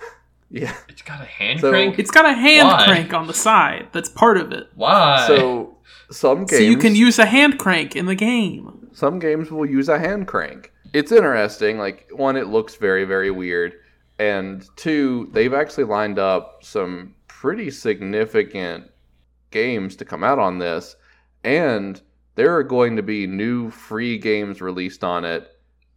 Yeah. 0.50 0.74
It's 0.88 1.02
got 1.02 1.20
a 1.20 1.24
hand 1.24 1.60
So- 1.60 1.70
crank. 1.70 1.98
It's 1.98 2.10
got 2.10 2.24
a 2.26 2.32
hand 2.34 2.68
Why? 2.68 2.84
crank 2.86 3.12
on 3.14 3.26
the 3.26 3.34
side. 3.34 3.88
That's 3.92 4.08
part 4.08 4.36
of 4.36 4.52
it. 4.52 4.68
Why? 4.74 5.24
So 5.26 5.71
some 6.12 6.38
games 6.44 6.50
So 6.52 6.58
you 6.58 6.76
can 6.76 6.94
use 6.94 7.18
a 7.18 7.26
hand 7.26 7.58
crank 7.58 7.96
in 7.96 8.06
the 8.06 8.14
game. 8.14 8.88
some 8.92 9.18
games 9.18 9.50
will 9.50 9.66
use 9.66 9.88
a 9.88 9.98
hand 9.98 10.26
crank. 10.26 10.72
It's 10.92 11.10
interesting. 11.12 11.78
Like 11.78 12.08
one, 12.12 12.36
it 12.36 12.48
looks 12.48 12.76
very 12.76 13.04
very 13.04 13.30
weird, 13.30 13.74
and 14.18 14.64
two, 14.76 15.28
they've 15.32 15.54
actually 15.54 15.84
lined 15.84 16.18
up 16.18 16.58
some 16.62 17.14
pretty 17.28 17.70
significant 17.70 18.90
games 19.50 19.96
to 19.96 20.04
come 20.04 20.22
out 20.22 20.38
on 20.38 20.58
this, 20.58 20.96
and 21.44 22.00
there 22.34 22.54
are 22.56 22.62
going 22.62 22.96
to 22.96 23.02
be 23.02 23.26
new 23.26 23.70
free 23.70 24.18
games 24.18 24.60
released 24.60 25.02
on 25.04 25.24
it 25.24 25.48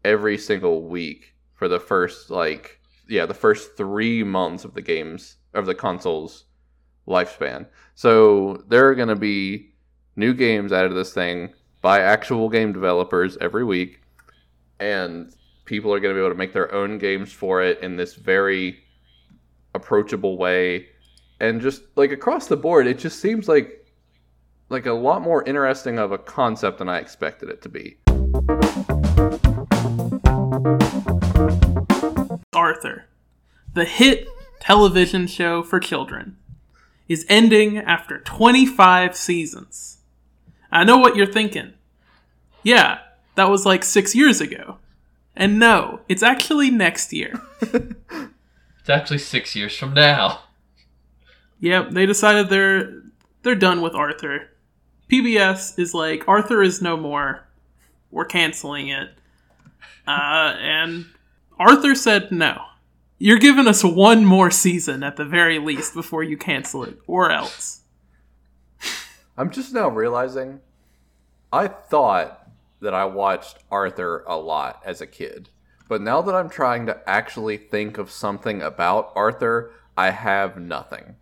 every 0.04 0.38
single 0.38 0.84
week 0.88 1.34
for 1.54 1.68
the 1.68 1.80
first 1.80 2.30
like 2.30 2.80
yeah 3.08 3.26
the 3.26 3.34
first 3.34 3.76
three 3.78 4.24
months 4.24 4.64
of 4.66 4.74
the 4.74 4.82
games 4.82 5.38
of 5.54 5.66
the 5.66 5.76
console's 5.76 6.46
lifespan. 7.08 7.66
So 7.96 8.64
there 8.68 8.88
are 8.90 8.96
going 8.96 9.10
to 9.10 9.16
be 9.16 9.75
new 10.16 10.34
games 10.34 10.72
added 10.72 10.90
to 10.90 10.96
this 10.96 11.14
thing 11.14 11.54
by 11.82 12.00
actual 12.00 12.50
game 12.50 12.74
developers 12.74 13.38
every 13.42 13.64
week, 13.64 14.02
and 14.80 15.34
people 15.66 15.94
are 15.94 16.00
going 16.00 16.14
to 16.14 16.18
be 16.18 16.24
able 16.24 16.34
to 16.34 16.38
make 16.38 16.54
their 16.54 16.74
own 16.74 16.98
games 16.98 17.32
for 17.32 17.62
it 17.62 17.80
in 17.82 17.96
this 17.96 18.16
very 18.16 18.80
approachable 19.74 20.38
way. 20.38 20.88
And 21.40 21.62
just 21.62 21.84
like 21.96 22.12
across 22.12 22.48
the 22.48 22.58
board, 22.58 22.88
it 22.88 22.98
just 22.98 23.20
seems 23.20 23.48
like 23.48 23.82
like 24.70 24.88
a 24.88 24.94
lot 24.94 25.22
more 25.22 25.44
interesting 25.44 26.00
of 26.00 26.12
a 26.12 26.18
concept 26.18 26.80
than 26.80 26.90
I 26.90 26.98
expected 26.98 27.50
it 27.50 27.62
to 27.62 27.70
be. 27.70 27.98
Arthur, 32.52 33.06
the 33.74 33.86
hit 33.86 34.28
television 34.60 35.28
show 35.28 35.62
for 35.62 35.80
children, 35.80 36.38
is 37.08 37.26
ending 37.30 37.78
after 37.78 38.20
25 38.20 39.16
seasons. 39.16 40.00
I 40.76 40.84
know 40.84 40.98
what 40.98 41.16
you're 41.16 41.26
thinking. 41.26 41.72
Yeah, 42.62 43.00
that 43.36 43.50
was 43.50 43.66
like 43.66 43.86
six 43.86 44.14
years 44.14 44.42
ago. 44.42 44.78
And 45.34 45.58
no, 45.58 46.02
it's 46.10 46.22
actually 46.22 46.70
next 46.70 47.14
year. 47.14 47.42
it's 47.62 48.90
actually 48.90 49.20
six 49.20 49.56
years 49.56 49.78
from 49.78 49.94
now. 49.94 50.42
Yep, 51.62 51.92
they 51.92 52.06
decided 52.06 52.50
they're 52.50 53.04
they're 53.44 53.56
done 53.56 53.82
with 53.82 53.96
Arthur. 53.96 54.50
PBS 55.10 55.80
is 55.80 55.94
like 55.94 56.28
Arthur 56.28 56.62
is 56.62 56.82
no 56.82 56.98
more. 56.98 57.48
We're 58.12 58.26
canceling 58.26 58.90
it. 58.90 59.12
Uh, 60.06 60.56
and 60.60 61.06
Arthur 61.58 61.96
said 61.96 62.34
no. 62.34 62.62
You're 63.18 63.40
giving 63.40 63.68
us 63.68 63.82
one 63.82 64.26
more 64.26 64.52
season 64.52 65.04
at 65.04 65.16
the 65.16 65.24
very 65.24 65.58
least 65.58 65.94
before 65.94 66.22
you 66.22 66.36
cancel 66.36 66.84
it, 66.84 66.98
or 67.08 67.32
else. 67.32 67.80
I'm 69.38 69.52
just 69.52 69.74
now 69.74 69.90
realizing 69.90 70.60
I 71.56 71.70
thought 71.70 72.52
that 72.82 72.94
I 72.94 73.06
watched 73.06 73.60
Arthur 73.72 74.26
a 74.28 74.36
lot 74.36 74.82
as 74.84 75.00
a 75.00 75.08
kid. 75.08 75.48
But 75.88 76.02
now 76.02 76.22
that 76.22 76.36
I'm 76.36 76.50
trying 76.50 76.86
to 76.88 77.00
actually 77.10 77.56
think 77.56 77.98
of 77.98 78.12
something 78.12 78.62
about 78.62 79.14
Arthur, 79.16 79.72
I 79.96 80.10
have 80.10 80.60
nothing. 80.60 81.16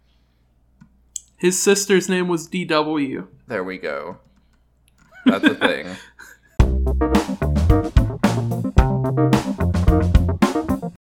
His 1.38 1.62
sister's 1.62 2.10
name 2.10 2.28
was 2.28 2.48
DW. 2.48 3.28
There 3.46 3.64
we 3.64 3.78
go. 3.78 4.18
That's 5.28 5.44
a 5.44 5.54
thing. 5.54 5.86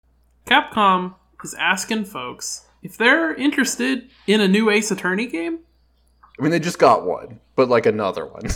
Capcom 0.45 1.16
is 1.41 1.53
asking 1.53 2.03
folks 2.03 2.68
if 2.84 2.98
they're 2.98 3.34
interested 3.36 4.10
in 4.28 4.41
a 4.41 4.49
new 4.49 4.70
Ace 4.70 4.91
Attorney 4.91 5.28
game. 5.28 5.60
I 6.38 6.44
mean, 6.44 6.52
they 6.52 6.60
just 6.60 6.80
got 6.80 7.06
one, 7.06 7.40
but 7.56 7.70
like 7.70 7.86
another 7.86 8.26
one. 8.26 8.44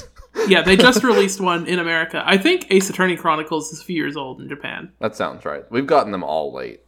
Yeah, 0.47 0.61
they 0.61 0.75
just 0.75 1.03
released 1.03 1.41
one 1.41 1.67
in 1.67 1.79
America. 1.79 2.23
I 2.25 2.37
think 2.37 2.67
Ace 2.69 2.89
Attorney 2.89 3.15
Chronicles 3.15 3.71
is 3.71 3.81
a 3.81 3.83
few 3.83 3.95
years 3.95 4.15
old 4.15 4.41
in 4.41 4.49
Japan. 4.49 4.91
that 4.99 5.15
sounds 5.15 5.45
right. 5.45 5.63
We've 5.71 5.87
gotten 5.87 6.11
them 6.11 6.23
all 6.23 6.53
late. 6.53 6.81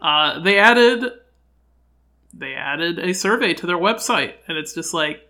Uh, 0.00 0.40
they 0.40 0.58
added 0.58 1.04
they 2.34 2.54
added 2.54 2.98
a 2.98 3.12
survey 3.12 3.54
to 3.54 3.66
their 3.66 3.76
website, 3.76 4.34
and 4.48 4.56
it's 4.58 4.74
just 4.74 4.94
like, 4.94 5.28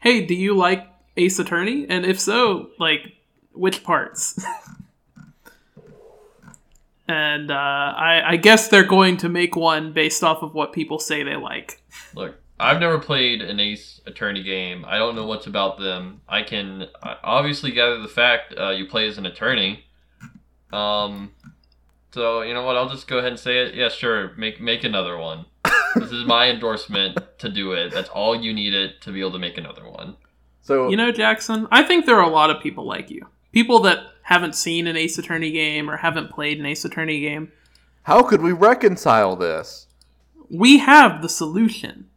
"Hey, 0.00 0.24
do 0.24 0.34
you 0.34 0.56
like 0.56 0.86
Ace 1.16 1.38
Attorney? 1.38 1.86
And 1.88 2.04
if 2.04 2.20
so, 2.20 2.70
like, 2.78 3.14
which 3.52 3.82
parts?" 3.82 4.38
and 7.08 7.50
uh, 7.50 7.54
I, 7.54 8.32
I 8.32 8.36
guess 8.36 8.68
they're 8.68 8.84
going 8.84 9.16
to 9.18 9.28
make 9.28 9.56
one 9.56 9.92
based 9.92 10.22
off 10.22 10.42
of 10.42 10.54
what 10.54 10.72
people 10.72 10.98
say 10.98 11.22
they 11.22 11.36
like. 11.36 11.80
Look, 12.14 12.36
I've 12.58 12.78
never 12.78 12.98
played 12.98 13.42
an 13.42 13.58
Ace 13.58 14.00
Attorney 14.06 14.42
game. 14.42 14.84
I 14.86 14.98
don't 14.98 15.16
know 15.16 15.26
what's 15.26 15.46
about 15.46 15.78
them. 15.78 16.20
I 16.28 16.42
can 16.42 16.86
obviously 17.02 17.72
gather 17.72 18.00
the 18.00 18.08
fact 18.08 18.54
uh, 18.56 18.70
you 18.70 18.86
play 18.86 19.08
as 19.08 19.18
an 19.18 19.26
attorney. 19.26 19.84
Um, 20.72 21.32
so 22.12 22.42
you 22.42 22.54
know 22.54 22.62
what? 22.62 22.76
I'll 22.76 22.88
just 22.88 23.08
go 23.08 23.18
ahead 23.18 23.32
and 23.32 23.40
say 23.40 23.58
it. 23.58 23.74
Yeah, 23.74 23.88
sure. 23.88 24.34
Make 24.36 24.60
make 24.60 24.84
another 24.84 25.18
one. 25.18 25.46
this 25.96 26.12
is 26.12 26.24
my 26.24 26.48
endorsement 26.48 27.18
to 27.38 27.48
do 27.48 27.72
it. 27.72 27.92
That's 27.92 28.08
all 28.08 28.40
you 28.40 28.52
need 28.52 28.72
it 28.72 29.00
to 29.02 29.12
be 29.12 29.20
able 29.20 29.32
to 29.32 29.38
make 29.38 29.58
another 29.58 29.88
one. 29.88 30.16
So 30.62 30.88
You 30.88 30.96
know, 30.96 31.10
Jackson, 31.10 31.66
I 31.72 31.82
think 31.82 32.06
there 32.06 32.16
are 32.16 32.28
a 32.28 32.32
lot 32.32 32.50
of 32.50 32.62
people 32.62 32.86
like 32.86 33.10
you. 33.10 33.26
People 33.52 33.80
that 33.80 33.98
haven't 34.22 34.54
seen 34.54 34.86
an 34.86 34.96
Ace 34.96 35.18
Attorney 35.18 35.50
game 35.50 35.90
or 35.90 35.98
haven't 35.98 36.30
played 36.30 36.58
an 36.58 36.66
Ace 36.66 36.84
Attorney 36.84 37.20
game. 37.20 37.52
how 38.04 38.22
could 38.22 38.42
we 38.42 38.52
reconcile 38.52 39.36
this? 39.36 39.86
we 40.50 40.78
have 40.78 41.22
the 41.22 41.28
solution. 41.28 42.08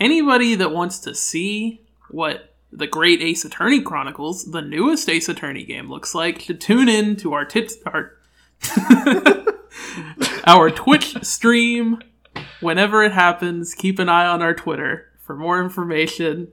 Anybody 0.00 0.54
that 0.54 0.72
wants 0.72 0.98
to 1.00 1.14
see 1.14 1.82
what 2.10 2.54
the 2.70 2.86
Great 2.86 3.20
Ace 3.22 3.44
Attorney 3.44 3.80
Chronicles, 3.80 4.50
the 4.52 4.62
newest 4.62 5.08
Ace 5.08 5.28
Attorney 5.28 5.64
game, 5.64 5.90
looks 5.90 6.14
like, 6.14 6.40
should 6.40 6.60
tune 6.60 6.88
in 6.88 7.16
to 7.16 7.32
our 7.32 7.44
tit 7.44 7.72
our 7.86 8.14
our 10.46 10.70
Twitch 10.70 11.22
stream 11.24 12.00
whenever 12.60 13.02
it 13.02 13.12
happens. 13.12 13.74
Keep 13.74 13.98
an 13.98 14.08
eye 14.08 14.26
on 14.26 14.42
our 14.42 14.54
Twitter 14.54 15.10
for 15.18 15.34
more 15.34 15.60
information. 15.62 16.48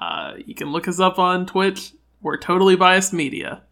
Uh, 0.00 0.34
you 0.44 0.54
can 0.54 0.72
look 0.72 0.88
us 0.88 1.00
up 1.00 1.18
on 1.18 1.46
Twitch. 1.46 1.92
We're 2.20 2.38
totally 2.38 2.76
biased 2.76 3.12
media. 3.12 3.62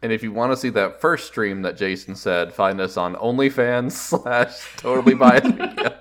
And 0.00 0.12
if 0.12 0.22
you 0.22 0.32
want 0.32 0.52
to 0.52 0.56
see 0.56 0.70
that 0.70 1.00
first 1.00 1.26
stream 1.26 1.62
that 1.62 1.76
Jason 1.76 2.14
said, 2.14 2.52
find 2.52 2.80
us 2.80 2.96
on 2.96 3.16
OnlyFans 3.16 3.92
slash 3.92 4.76
Totally 4.76 5.14
Biased 5.14 5.56
Media. 5.56 6.00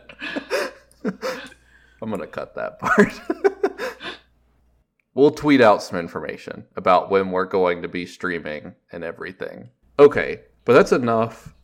I'm 2.01 2.09
gonna 2.09 2.27
cut 2.27 2.55
that 2.55 2.79
part. 2.79 3.13
we'll 5.13 5.31
tweet 5.31 5.61
out 5.61 5.81
some 5.81 5.97
information 5.97 6.65
about 6.75 7.09
when 7.09 7.31
we're 7.31 7.45
going 7.45 7.81
to 7.81 7.87
be 7.87 8.05
streaming 8.05 8.75
and 8.91 9.03
everything. 9.03 9.69
Okay, 9.99 10.41
but 10.63 10.73
that's 10.73 10.91
enough 10.91 11.55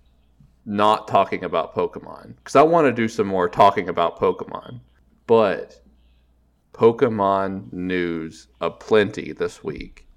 not 0.66 1.08
talking 1.08 1.44
about 1.44 1.76
Pokemon 1.76 2.36
because 2.38 2.56
I 2.56 2.64
want 2.64 2.88
to 2.88 2.94
do 2.94 3.08
some 3.08 3.28
more 3.28 3.50
talking 3.50 3.90
about 3.90 4.20
Pokemon. 4.20 4.80
But 5.28 5.82
Pokemon 6.74 7.72
news 7.72 8.48
aplenty 8.60 9.34
this 9.34 9.64
week. 9.64 10.08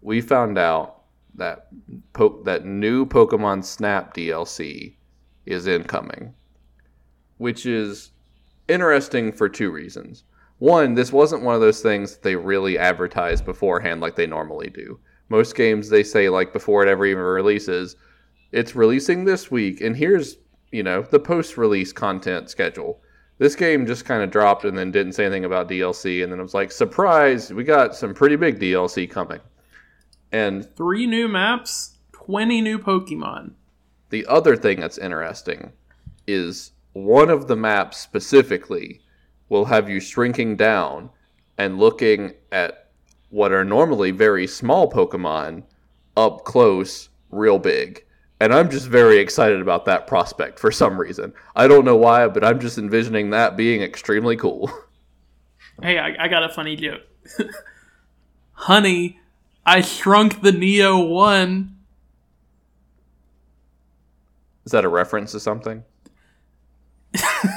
We 0.00 0.20
found 0.20 0.58
out 0.58 1.02
that 1.36 1.68
po- 2.12 2.42
that 2.44 2.64
new 2.64 3.06
Pokemon 3.06 3.64
Snap 3.64 4.14
DLC 4.14 4.96
is 5.46 5.66
incoming, 5.66 6.34
which 7.38 7.66
is 7.66 8.10
interesting 8.68 9.32
for 9.32 9.48
two 9.48 9.70
reasons. 9.70 10.24
One, 10.58 10.94
this 10.94 11.12
wasn't 11.12 11.42
one 11.42 11.54
of 11.54 11.60
those 11.60 11.82
things 11.82 12.12
that 12.12 12.22
they 12.22 12.36
really 12.36 12.78
advertise 12.78 13.42
beforehand 13.42 14.00
like 14.00 14.16
they 14.16 14.26
normally 14.26 14.70
do. 14.70 14.98
Most 15.28 15.56
games 15.56 15.88
they 15.88 16.02
say 16.02 16.28
like 16.28 16.52
before 16.52 16.82
it 16.82 16.88
ever 16.88 17.06
even 17.06 17.22
releases, 17.22 17.96
it's 18.52 18.76
releasing 18.76 19.24
this 19.24 19.50
week 19.50 19.80
and 19.80 19.96
here's, 19.96 20.36
you 20.70 20.82
know, 20.82 21.02
the 21.02 21.18
post-release 21.18 21.92
content 21.92 22.50
schedule. 22.50 23.00
This 23.38 23.56
game 23.56 23.84
just 23.84 24.04
kind 24.04 24.22
of 24.22 24.30
dropped 24.30 24.64
and 24.64 24.78
then 24.78 24.92
didn't 24.92 25.14
say 25.14 25.24
anything 25.24 25.44
about 25.44 25.68
DLC 25.68 26.22
and 26.22 26.30
then 26.30 26.38
it 26.38 26.42
was 26.42 26.54
like, 26.54 26.70
"Surprise, 26.70 27.52
we 27.52 27.64
got 27.64 27.96
some 27.96 28.14
pretty 28.14 28.36
big 28.36 28.60
DLC 28.60 29.10
coming." 29.10 29.40
And 30.30 30.64
Three 30.76 31.06
new 31.06 31.26
maps, 31.26 31.98
20 32.12 32.60
new 32.60 32.78
Pokemon. 32.78 33.52
the 34.10 34.24
other 34.26 34.54
thing 34.56 34.78
that's 34.78 34.98
interesting 34.98 35.72
is 36.28 36.70
one 36.94 37.28
of 37.28 37.48
the 37.48 37.56
maps 37.56 37.98
specifically 37.98 39.00
will 39.48 39.66
have 39.66 39.90
you 39.90 40.00
shrinking 40.00 40.56
down 40.56 41.10
and 41.58 41.78
looking 41.78 42.32
at 42.50 42.88
what 43.30 43.52
are 43.52 43.64
normally 43.64 44.10
very 44.10 44.46
small 44.46 44.90
Pokemon 44.90 45.64
up 46.16 46.44
close, 46.44 47.08
real 47.30 47.58
big. 47.58 48.04
And 48.40 48.54
I'm 48.54 48.70
just 48.70 48.86
very 48.86 49.18
excited 49.18 49.60
about 49.60 49.84
that 49.86 50.06
prospect 50.06 50.58
for 50.58 50.70
some 50.70 50.98
reason. 50.98 51.32
I 51.56 51.66
don't 51.66 51.84
know 51.84 51.96
why, 51.96 52.28
but 52.28 52.44
I'm 52.44 52.60
just 52.60 52.78
envisioning 52.78 53.30
that 53.30 53.56
being 53.56 53.82
extremely 53.82 54.36
cool. 54.36 54.70
Hey, 55.82 55.98
I, 55.98 56.26
I 56.26 56.28
got 56.28 56.44
a 56.44 56.50
funny 56.50 56.76
joke. 56.76 57.00
Honey, 58.52 59.18
I 59.66 59.80
shrunk 59.80 60.40
the 60.40 60.52
Neo 60.52 61.00
1. 61.00 61.76
Is 64.66 64.70
that 64.70 64.84
a 64.84 64.88
reference 64.88 65.32
to 65.32 65.40
something? 65.40 65.82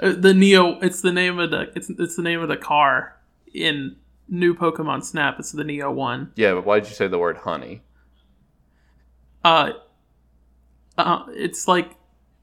The 0.00 0.32
Neo, 0.32 0.78
it's 0.78 1.00
the 1.00 1.10
name 1.12 1.40
of 1.40 1.50
the 1.50 1.72
it's 1.74 1.90
it's 1.90 2.14
the 2.14 2.22
name 2.22 2.40
of 2.40 2.48
the 2.48 2.56
car 2.56 3.16
in 3.52 3.96
new 4.28 4.54
Pokemon 4.54 5.02
Snap. 5.02 5.40
It's 5.40 5.50
the 5.50 5.64
Neo 5.64 5.90
1. 5.90 6.34
Yeah, 6.36 6.54
but 6.54 6.64
why 6.64 6.78
did 6.78 6.88
you 6.88 6.94
say 6.94 7.08
the 7.08 7.18
word 7.18 7.38
honey? 7.38 7.82
Uh 9.44 9.72
uh 10.96 11.24
it's 11.30 11.66
like 11.66 11.96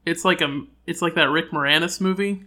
it's 0.04 0.22
like 0.22 0.42
a 0.42 0.64
it's 0.86 1.00
like 1.00 1.14
that 1.14 1.30
Rick 1.30 1.50
Moranis 1.50 1.98
movie, 1.98 2.44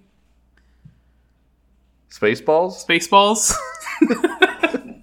Spaceballs? 2.11 2.85
Spaceballs. 2.85 3.55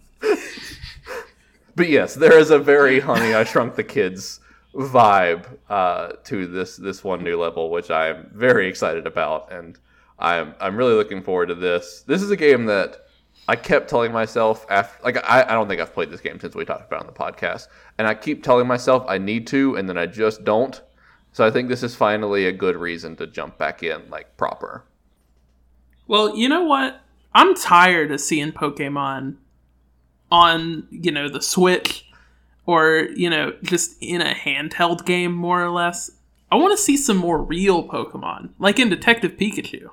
But 1.76 1.90
yes, 1.90 2.14
there 2.14 2.38
is 2.38 2.50
a 2.50 2.58
very 2.58 3.00
Honey 3.00 3.34
I 3.34 3.44
Shrunk 3.44 3.76
the 3.76 3.84
Kids 3.84 4.40
vibe 4.76 5.46
uh, 5.70 6.12
to 6.24 6.46
this 6.46 6.76
this 6.76 7.02
one 7.02 7.24
new 7.24 7.40
level, 7.40 7.70
which 7.70 7.90
I 7.90 8.08
am 8.08 8.30
very 8.34 8.68
excited 8.68 9.06
about, 9.06 9.50
and 9.52 9.78
I'm 10.18 10.54
I'm 10.60 10.76
really 10.76 10.94
looking 10.94 11.22
forward 11.22 11.46
to 11.46 11.54
this. 11.54 12.04
This 12.06 12.22
is 12.22 12.30
a 12.30 12.36
game 12.36 12.66
that 12.66 13.06
I 13.48 13.56
kept 13.56 13.88
telling 13.88 14.12
myself 14.12 14.66
after, 14.68 15.02
like 15.02 15.16
I, 15.28 15.42
I 15.42 15.52
don't 15.52 15.68
think 15.68 15.80
I've 15.80 15.94
played 15.94 16.10
this 16.10 16.20
game 16.20 16.38
since 16.38 16.54
we 16.54 16.64
talked 16.64 16.86
about 16.86 17.02
it 17.02 17.06
on 17.08 17.12
the 17.12 17.18
podcast, 17.18 17.68
and 17.98 18.06
I 18.06 18.14
keep 18.14 18.42
telling 18.42 18.66
myself 18.66 19.04
I 19.08 19.18
need 19.18 19.46
to, 19.48 19.76
and 19.76 19.88
then 19.88 19.96
I 19.96 20.06
just 20.06 20.44
don't. 20.44 20.80
So 21.32 21.46
I 21.46 21.50
think 21.50 21.68
this 21.68 21.82
is 21.82 21.94
finally 21.94 22.46
a 22.46 22.52
good 22.52 22.76
reason 22.76 23.16
to 23.16 23.26
jump 23.26 23.58
back 23.58 23.82
in 23.82 24.08
like 24.10 24.36
proper. 24.36 24.84
Well, 26.06 26.36
you 26.36 26.48
know 26.48 26.64
what? 26.64 27.00
I'm 27.34 27.54
tired 27.54 28.10
of 28.12 28.20
seeing 28.20 28.52
Pokemon 28.52 29.36
on, 30.30 30.86
you 30.90 31.12
know, 31.12 31.28
the 31.28 31.42
Switch 31.42 32.05
or, 32.66 33.08
you 33.14 33.30
know, 33.30 33.52
just 33.62 33.96
in 34.00 34.20
a 34.20 34.34
handheld 34.34 35.06
game, 35.06 35.32
more 35.32 35.62
or 35.64 35.70
less. 35.70 36.10
I 36.50 36.56
want 36.56 36.76
to 36.76 36.82
see 36.82 36.96
some 36.96 37.16
more 37.16 37.42
real 37.42 37.86
Pokemon, 37.88 38.50
like 38.58 38.78
in 38.78 38.88
Detective 38.88 39.32
Pikachu. 39.32 39.88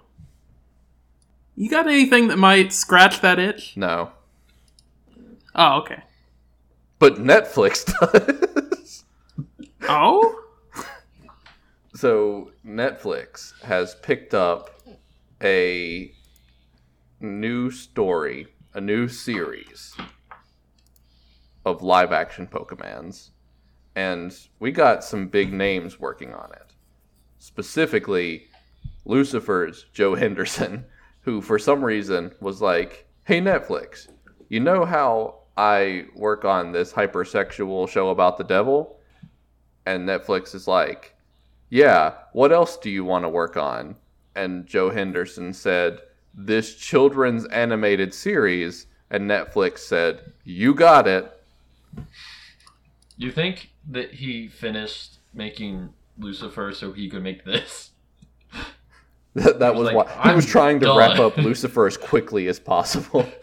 You 1.55 1.69
got 1.69 1.87
anything 1.87 2.27
that 2.29 2.37
might 2.37 2.73
scratch 2.73 3.21
that 3.21 3.39
itch? 3.39 3.77
No, 3.77 4.11
Oh, 5.55 5.77
okay. 5.81 6.01
but 6.99 7.15
Netflix 7.15 7.85
does. 8.69 9.03
Oh? 9.87 10.39
so 11.93 12.51
Netflix 12.65 13.59
has 13.63 13.95
picked 13.95 14.33
up 14.33 14.71
a 15.43 16.11
new 17.19 17.69
story, 17.69 18.47
a 18.73 18.81
new 18.81 19.07
series 19.07 19.95
of 21.65 21.81
live 21.81 22.11
action 22.11 22.47
Pokemons. 22.47 23.29
And 23.95 24.35
we 24.59 24.71
got 24.71 25.03
some 25.03 25.27
big 25.27 25.53
names 25.53 25.99
working 25.99 26.33
on 26.33 26.51
it. 26.53 26.73
Specifically, 27.39 28.47
Lucifer's 29.05 29.85
Joe 29.93 30.15
Henderson, 30.23 30.85
who 31.21 31.41
for 31.41 31.59
some 31.59 31.83
reason 31.83 32.31
was 32.39 32.61
like, 32.61 33.07
Hey 33.25 33.39
Netflix, 33.39 34.07
you 34.49 34.59
know 34.59 34.85
how 34.85 35.35
I 35.55 36.05
work 36.15 36.45
on 36.45 36.71
this 36.71 36.91
hypersexual 36.91 37.87
show 37.87 38.09
about 38.09 38.37
the 38.37 38.43
devil? 38.43 38.99
And 39.85 40.07
Netflix 40.07 40.55
is 40.55 40.67
like, 40.67 41.15
yeah, 41.69 42.13
what 42.33 42.51
else 42.51 42.77
do 42.77 42.89
you 42.89 43.03
want 43.03 43.25
to 43.25 43.29
work 43.29 43.57
on? 43.57 43.95
And 44.35 44.65
Joe 44.65 44.89
Henderson 44.89 45.53
said, 45.53 45.99
this 46.33 46.75
children's 46.75 47.45
animated 47.47 48.13
series. 48.13 48.87
And 49.09 49.29
Netflix 49.29 49.79
said, 49.79 50.33
you 50.43 50.73
got 50.73 51.07
it. 51.07 51.31
You 53.17 53.31
think 53.31 53.69
that 53.91 54.11
he 54.15 54.47
finished 54.47 55.17
making 55.33 55.93
Lucifer 56.17 56.73
so 56.73 56.91
he 56.93 57.09
could 57.09 57.23
make 57.23 57.45
this? 57.45 57.91
That, 59.35 59.57
that 59.59 59.73
He 59.73 59.79
was 59.79 59.87
was 59.87 59.95
why 59.95 60.03
like, 60.03 60.27
he 60.29 60.35
was 60.35 60.45
"I'm 60.45 60.51
trying 60.51 60.79
to 60.81 60.85
done." 60.85 60.97
wrap 60.97 61.17
up 61.19 61.37
Lucifer 61.37 61.87
as 61.87 61.97
quickly 61.97 62.47
as 62.47 62.59
possible. 62.59 63.27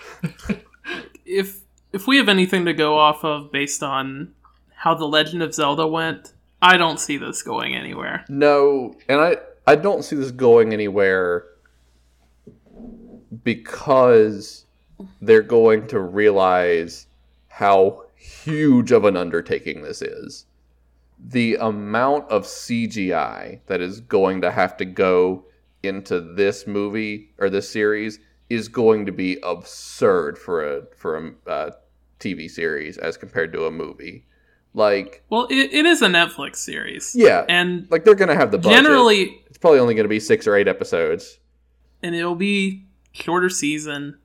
If 1.24 1.60
if 1.92 2.06
we 2.06 2.16
have 2.18 2.28
anything 2.28 2.64
to 2.66 2.72
go 2.72 2.96
off 2.98 3.24
of 3.24 3.50
based 3.52 3.82
on 3.82 4.34
how 4.74 4.94
the 4.94 5.04
Legend 5.06 5.42
of 5.42 5.52
Zelda 5.54 5.86
went, 5.86 6.32
I 6.62 6.76
don't 6.76 6.98
see 7.00 7.16
this 7.16 7.42
going 7.42 7.74
anywhere. 7.74 8.24
No, 8.28 8.96
and 9.08 9.20
I 9.20 9.36
I 9.66 9.74
don't 9.76 10.04
see 10.04 10.14
this 10.16 10.30
going 10.30 10.72
anywhere 10.72 11.44
because 13.44 14.64
they're 15.20 15.42
going 15.42 15.86
to 15.88 16.00
realize 16.00 17.06
how 17.48 18.04
huge 18.20 18.92
of 18.92 19.04
an 19.04 19.16
undertaking 19.16 19.82
this 19.82 20.02
is. 20.02 20.46
The 21.22 21.56
amount 21.56 22.30
of 22.30 22.44
CGI 22.44 23.60
that 23.66 23.80
is 23.80 24.00
going 24.00 24.40
to 24.42 24.50
have 24.50 24.76
to 24.78 24.84
go 24.84 25.44
into 25.82 26.20
this 26.20 26.66
movie 26.66 27.30
or 27.38 27.50
this 27.50 27.68
series 27.68 28.18
is 28.48 28.68
going 28.68 29.06
to 29.06 29.12
be 29.12 29.38
absurd 29.42 30.36
for 30.38 30.64
a 30.64 30.82
for 30.96 31.16
a 31.16 31.50
uh, 31.50 31.70
TV 32.18 32.50
series 32.50 32.98
as 32.98 33.16
compared 33.16 33.52
to 33.52 33.64
a 33.66 33.70
movie. 33.70 34.26
Like, 34.72 35.24
Well, 35.30 35.46
it, 35.50 35.72
it 35.72 35.84
is 35.86 36.00
a 36.00 36.06
Netflix 36.08 36.56
series. 36.56 37.12
yeah, 37.16 37.44
And 37.48 37.86
like 37.90 38.04
they're 38.04 38.14
gonna 38.14 38.34
have 38.36 38.50
the 38.52 38.58
budget. 38.58 38.82
generally, 38.84 39.42
it's 39.46 39.58
probably 39.58 39.80
only 39.80 39.94
gonna 39.94 40.08
be 40.08 40.20
six 40.20 40.46
or 40.46 40.54
eight 40.56 40.68
episodes. 40.68 41.38
and 42.02 42.14
it'll 42.14 42.34
be 42.36 42.84
shorter 43.12 43.48
season. 43.50 44.18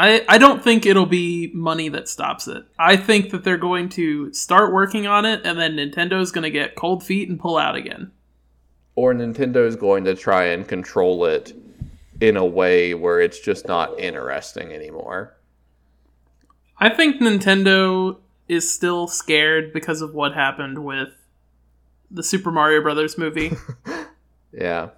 I 0.00 0.24
I 0.28 0.38
don't 0.38 0.62
think 0.62 0.86
it'll 0.86 1.06
be 1.06 1.50
money 1.54 1.88
that 1.88 2.08
stops 2.08 2.46
it. 2.46 2.64
I 2.78 2.96
think 2.96 3.30
that 3.30 3.42
they're 3.44 3.58
going 3.58 3.88
to 3.90 4.32
start 4.32 4.72
working 4.72 5.06
on 5.06 5.24
it, 5.24 5.40
and 5.44 5.58
then 5.58 5.76
Nintendo's 5.76 6.30
going 6.30 6.44
to 6.44 6.50
get 6.50 6.74
cold 6.76 7.02
feet 7.02 7.28
and 7.28 7.38
pull 7.40 7.56
out 7.58 7.74
again. 7.74 8.12
or 8.94 9.12
Nintendo 9.14 9.66
is 9.66 9.76
going 9.76 10.04
to 10.04 10.14
try 10.14 10.44
and 10.46 10.66
control 10.68 11.24
it 11.24 11.52
in 12.20 12.36
a 12.36 12.44
way 12.44 12.94
where 12.94 13.20
it's 13.20 13.38
just 13.40 13.66
not 13.68 13.98
interesting 13.98 14.72
anymore. 14.72 15.36
I 16.78 16.88
think 16.88 17.20
Nintendo 17.20 18.18
is 18.48 18.72
still 18.72 19.06
scared 19.08 19.72
because 19.72 20.00
of 20.02 20.14
what 20.14 20.32
happened 20.34 20.84
with 20.84 21.10
the 22.10 22.22
Super 22.22 22.50
Mario 22.50 22.82
Brothers 22.82 23.18
movie. 23.18 23.52
Yeah. 24.50 24.88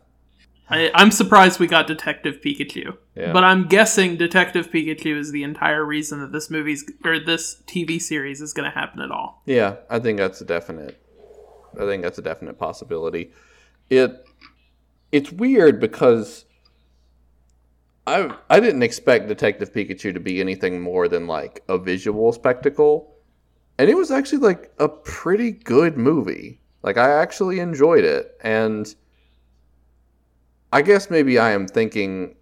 I, 0.70 0.90
I'm 0.94 1.10
surprised 1.10 1.58
we 1.58 1.66
got 1.66 1.86
Detective 1.88 2.40
Pikachu, 2.40 2.96
Yeah. 3.16 3.32
but 3.32 3.42
I'm 3.42 3.66
guessing 3.66 4.16
Detective 4.16 4.70
Pikachu 4.70 5.18
is 5.18 5.32
the 5.32 5.42
entire 5.42 5.84
reason 5.84 6.20
that 6.20 6.30
this 6.32 6.48
movie's 6.50 6.88
or 7.04 7.18
this 7.18 7.60
TV 7.66 8.00
series 8.00 8.40
is 8.40 8.52
going 8.52 8.70
to 8.70 8.78
happen 8.78 9.00
at 9.00 9.10
all. 9.10 9.42
Yeah, 9.46 9.76
I 9.90 9.98
think 9.98 10.18
that's 10.18 10.40
a 10.40 10.44
definite 10.44 10.96
I 11.78 11.84
think 11.86 12.02
that's 12.02 12.18
a 12.18 12.22
definite 12.22 12.58
possibility. 12.58 13.32
It 13.88 14.26
it's 15.12 15.32
weird 15.32 15.80
because 15.80 16.44
I 18.06 18.34
I 18.48 18.60
didn't 18.60 18.82
expect 18.82 19.28
Detective 19.28 19.72
Pikachu 19.72 20.14
to 20.14 20.20
be 20.20 20.40
anything 20.40 20.80
more 20.80 21.08
than 21.08 21.26
like 21.26 21.62
a 21.68 21.78
visual 21.78 22.32
spectacle, 22.32 23.14
and 23.78 23.88
it 23.90 23.96
was 23.96 24.10
actually 24.10 24.38
like 24.38 24.72
a 24.78 24.88
pretty 24.88 25.50
good 25.52 25.96
movie. 25.96 26.60
Like 26.82 26.96
I 26.96 27.10
actually 27.10 27.60
enjoyed 27.60 28.04
it, 28.04 28.36
and 28.42 28.92
I 30.72 30.82
guess 30.82 31.10
maybe 31.10 31.38
I 31.38 31.50
am 31.50 31.66
thinking 31.66 32.36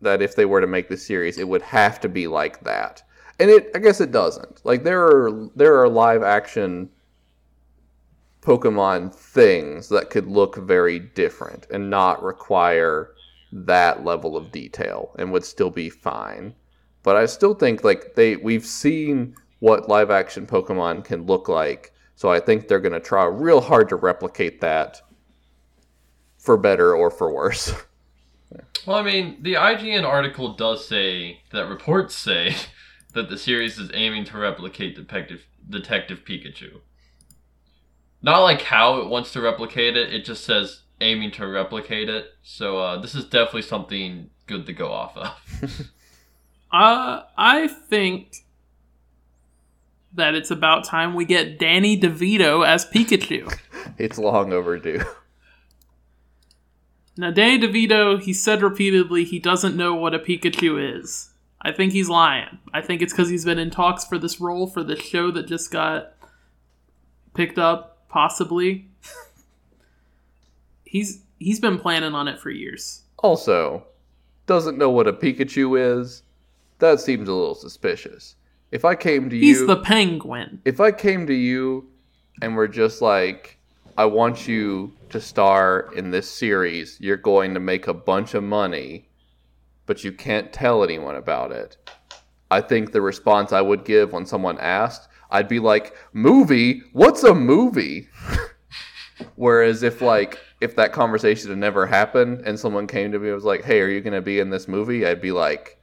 that 0.00 0.22
if 0.22 0.36
they 0.36 0.44
were 0.44 0.60
to 0.60 0.66
make 0.66 0.88
the 0.88 0.96
series, 0.96 1.38
it 1.38 1.48
would 1.48 1.62
have 1.62 2.00
to 2.00 2.08
be 2.08 2.28
like 2.28 2.62
that, 2.64 3.02
and 3.40 3.50
it 3.50 3.70
I 3.74 3.78
guess 3.78 4.00
it 4.00 4.12
doesn't. 4.12 4.64
Like 4.64 4.84
there 4.84 5.04
are 5.04 5.48
there 5.56 5.80
are 5.80 5.88
live 5.88 6.22
action 6.22 6.90
Pokemon 8.40 9.12
things 9.12 9.88
that 9.88 10.10
could 10.10 10.26
look 10.28 10.56
very 10.56 10.98
different 10.98 11.66
and 11.70 11.90
not 11.90 12.22
require 12.22 13.10
that 13.52 14.04
level 14.04 14.36
of 14.36 14.52
detail 14.52 15.10
and 15.18 15.32
would 15.32 15.44
still 15.44 15.70
be 15.70 15.90
fine. 15.90 16.54
But 17.02 17.16
I 17.16 17.26
still 17.26 17.54
think 17.54 17.82
like 17.82 18.14
they 18.14 18.36
we've 18.36 18.66
seen 18.66 19.34
what 19.58 19.88
live 19.88 20.10
action 20.10 20.46
Pokemon 20.46 21.04
can 21.04 21.26
look 21.26 21.48
like, 21.48 21.92
so 22.14 22.30
I 22.30 22.38
think 22.38 22.68
they're 22.68 22.78
going 22.78 22.92
to 22.92 23.00
try 23.00 23.24
real 23.24 23.60
hard 23.60 23.88
to 23.88 23.96
replicate 23.96 24.60
that 24.60 25.00
for 26.48 26.56
better 26.56 26.96
or 26.96 27.10
for 27.10 27.30
worse. 27.30 27.74
Well, 28.86 28.96
I 28.96 29.02
mean, 29.02 29.42
the 29.42 29.52
IGN 29.52 30.04
article 30.04 30.54
does 30.54 30.88
say 30.88 31.42
that 31.52 31.68
reports 31.68 32.14
say 32.14 32.56
that 33.12 33.28
the 33.28 33.36
series 33.36 33.78
is 33.78 33.90
aiming 33.92 34.24
to 34.26 34.38
replicate 34.38 34.96
Detective 34.96 35.44
Detective 35.68 36.24
Pikachu. 36.24 36.80
Not 38.22 38.38
like 38.38 38.62
how 38.62 39.02
it 39.02 39.08
wants 39.08 39.30
to 39.34 39.42
replicate 39.42 39.98
it. 39.98 40.14
It 40.14 40.24
just 40.24 40.44
says 40.44 40.84
aiming 41.02 41.32
to 41.32 41.46
replicate 41.46 42.08
it. 42.08 42.28
So 42.42 42.78
uh, 42.78 42.98
this 42.98 43.14
is 43.14 43.24
definitely 43.24 43.62
something 43.62 44.30
good 44.46 44.64
to 44.64 44.72
go 44.72 44.90
off 44.90 45.14
of. 45.18 45.90
Uh, 46.70 47.22
I 47.36 47.68
think 47.68 48.36
that 50.14 50.34
it's 50.34 50.50
about 50.50 50.84
time 50.84 51.14
we 51.14 51.24
get 51.24 51.58
Danny 51.58 51.98
DeVito 51.98 52.66
as 52.66 52.84
Pikachu. 52.86 53.54
it's 53.98 54.18
long 54.18 54.52
overdue. 54.52 55.02
Now, 57.18 57.32
Danny 57.32 57.58
DeVito, 57.58 58.22
he 58.22 58.32
said 58.32 58.62
repeatedly 58.62 59.24
he 59.24 59.40
doesn't 59.40 59.76
know 59.76 59.92
what 59.92 60.14
a 60.14 60.20
Pikachu 60.20 60.98
is. 60.98 61.30
I 61.60 61.72
think 61.72 61.92
he's 61.92 62.08
lying. 62.08 62.58
I 62.72 62.80
think 62.80 63.02
it's 63.02 63.12
because 63.12 63.28
he's 63.28 63.44
been 63.44 63.58
in 63.58 63.70
talks 63.70 64.04
for 64.04 64.18
this 64.18 64.40
role 64.40 64.68
for 64.68 64.84
this 64.84 65.00
show 65.00 65.32
that 65.32 65.48
just 65.48 65.72
got 65.72 66.12
picked 67.34 67.58
up, 67.58 68.08
possibly. 68.08 68.86
he's 70.84 71.22
he's 71.40 71.58
been 71.58 71.80
planning 71.80 72.14
on 72.14 72.28
it 72.28 72.38
for 72.38 72.50
years. 72.50 73.02
Also, 73.18 73.84
doesn't 74.46 74.78
know 74.78 74.90
what 74.90 75.08
a 75.08 75.12
Pikachu 75.12 75.98
is. 75.98 76.22
That 76.78 77.00
seems 77.00 77.28
a 77.28 77.32
little 77.34 77.56
suspicious. 77.56 78.36
If 78.70 78.84
I 78.84 78.94
came 78.94 79.28
to 79.28 79.36
you, 79.36 79.42
He's 79.42 79.66
the 79.66 79.78
penguin. 79.78 80.62
if 80.64 80.78
I 80.80 80.92
came 80.92 81.26
to 81.26 81.34
you 81.34 81.88
and 82.40 82.54
were 82.54 82.68
just 82.68 83.02
like, 83.02 83.58
I 83.96 84.04
want 84.04 84.46
you 84.46 84.92
to 85.10 85.20
star 85.20 85.90
in 85.94 86.10
this 86.10 86.30
series, 86.30 86.98
you're 87.00 87.16
going 87.16 87.54
to 87.54 87.60
make 87.60 87.86
a 87.86 87.94
bunch 87.94 88.34
of 88.34 88.42
money, 88.42 89.08
but 89.86 90.04
you 90.04 90.12
can't 90.12 90.52
tell 90.52 90.84
anyone 90.84 91.16
about 91.16 91.52
it. 91.52 91.76
I 92.50 92.60
think 92.60 92.92
the 92.92 93.00
response 93.00 93.52
I 93.52 93.60
would 93.60 93.84
give 93.84 94.12
when 94.12 94.26
someone 94.26 94.58
asked, 94.58 95.08
I'd 95.30 95.48
be 95.48 95.58
like, 95.58 95.94
movie? 96.12 96.82
What's 96.92 97.22
a 97.24 97.34
movie? 97.34 98.08
Whereas 99.34 99.82
if 99.82 100.00
like 100.00 100.38
if 100.60 100.76
that 100.76 100.92
conversation 100.92 101.50
had 101.50 101.58
never 101.58 101.86
happened 101.86 102.42
and 102.46 102.58
someone 102.58 102.86
came 102.86 103.12
to 103.12 103.18
me 103.18 103.28
and 103.28 103.34
was 103.34 103.44
like, 103.44 103.64
Hey, 103.64 103.80
are 103.80 103.88
you 103.88 104.00
gonna 104.00 104.22
be 104.22 104.38
in 104.38 104.50
this 104.50 104.68
movie? 104.68 105.06
I'd 105.06 105.20
be 105.20 105.32
like 105.32 105.78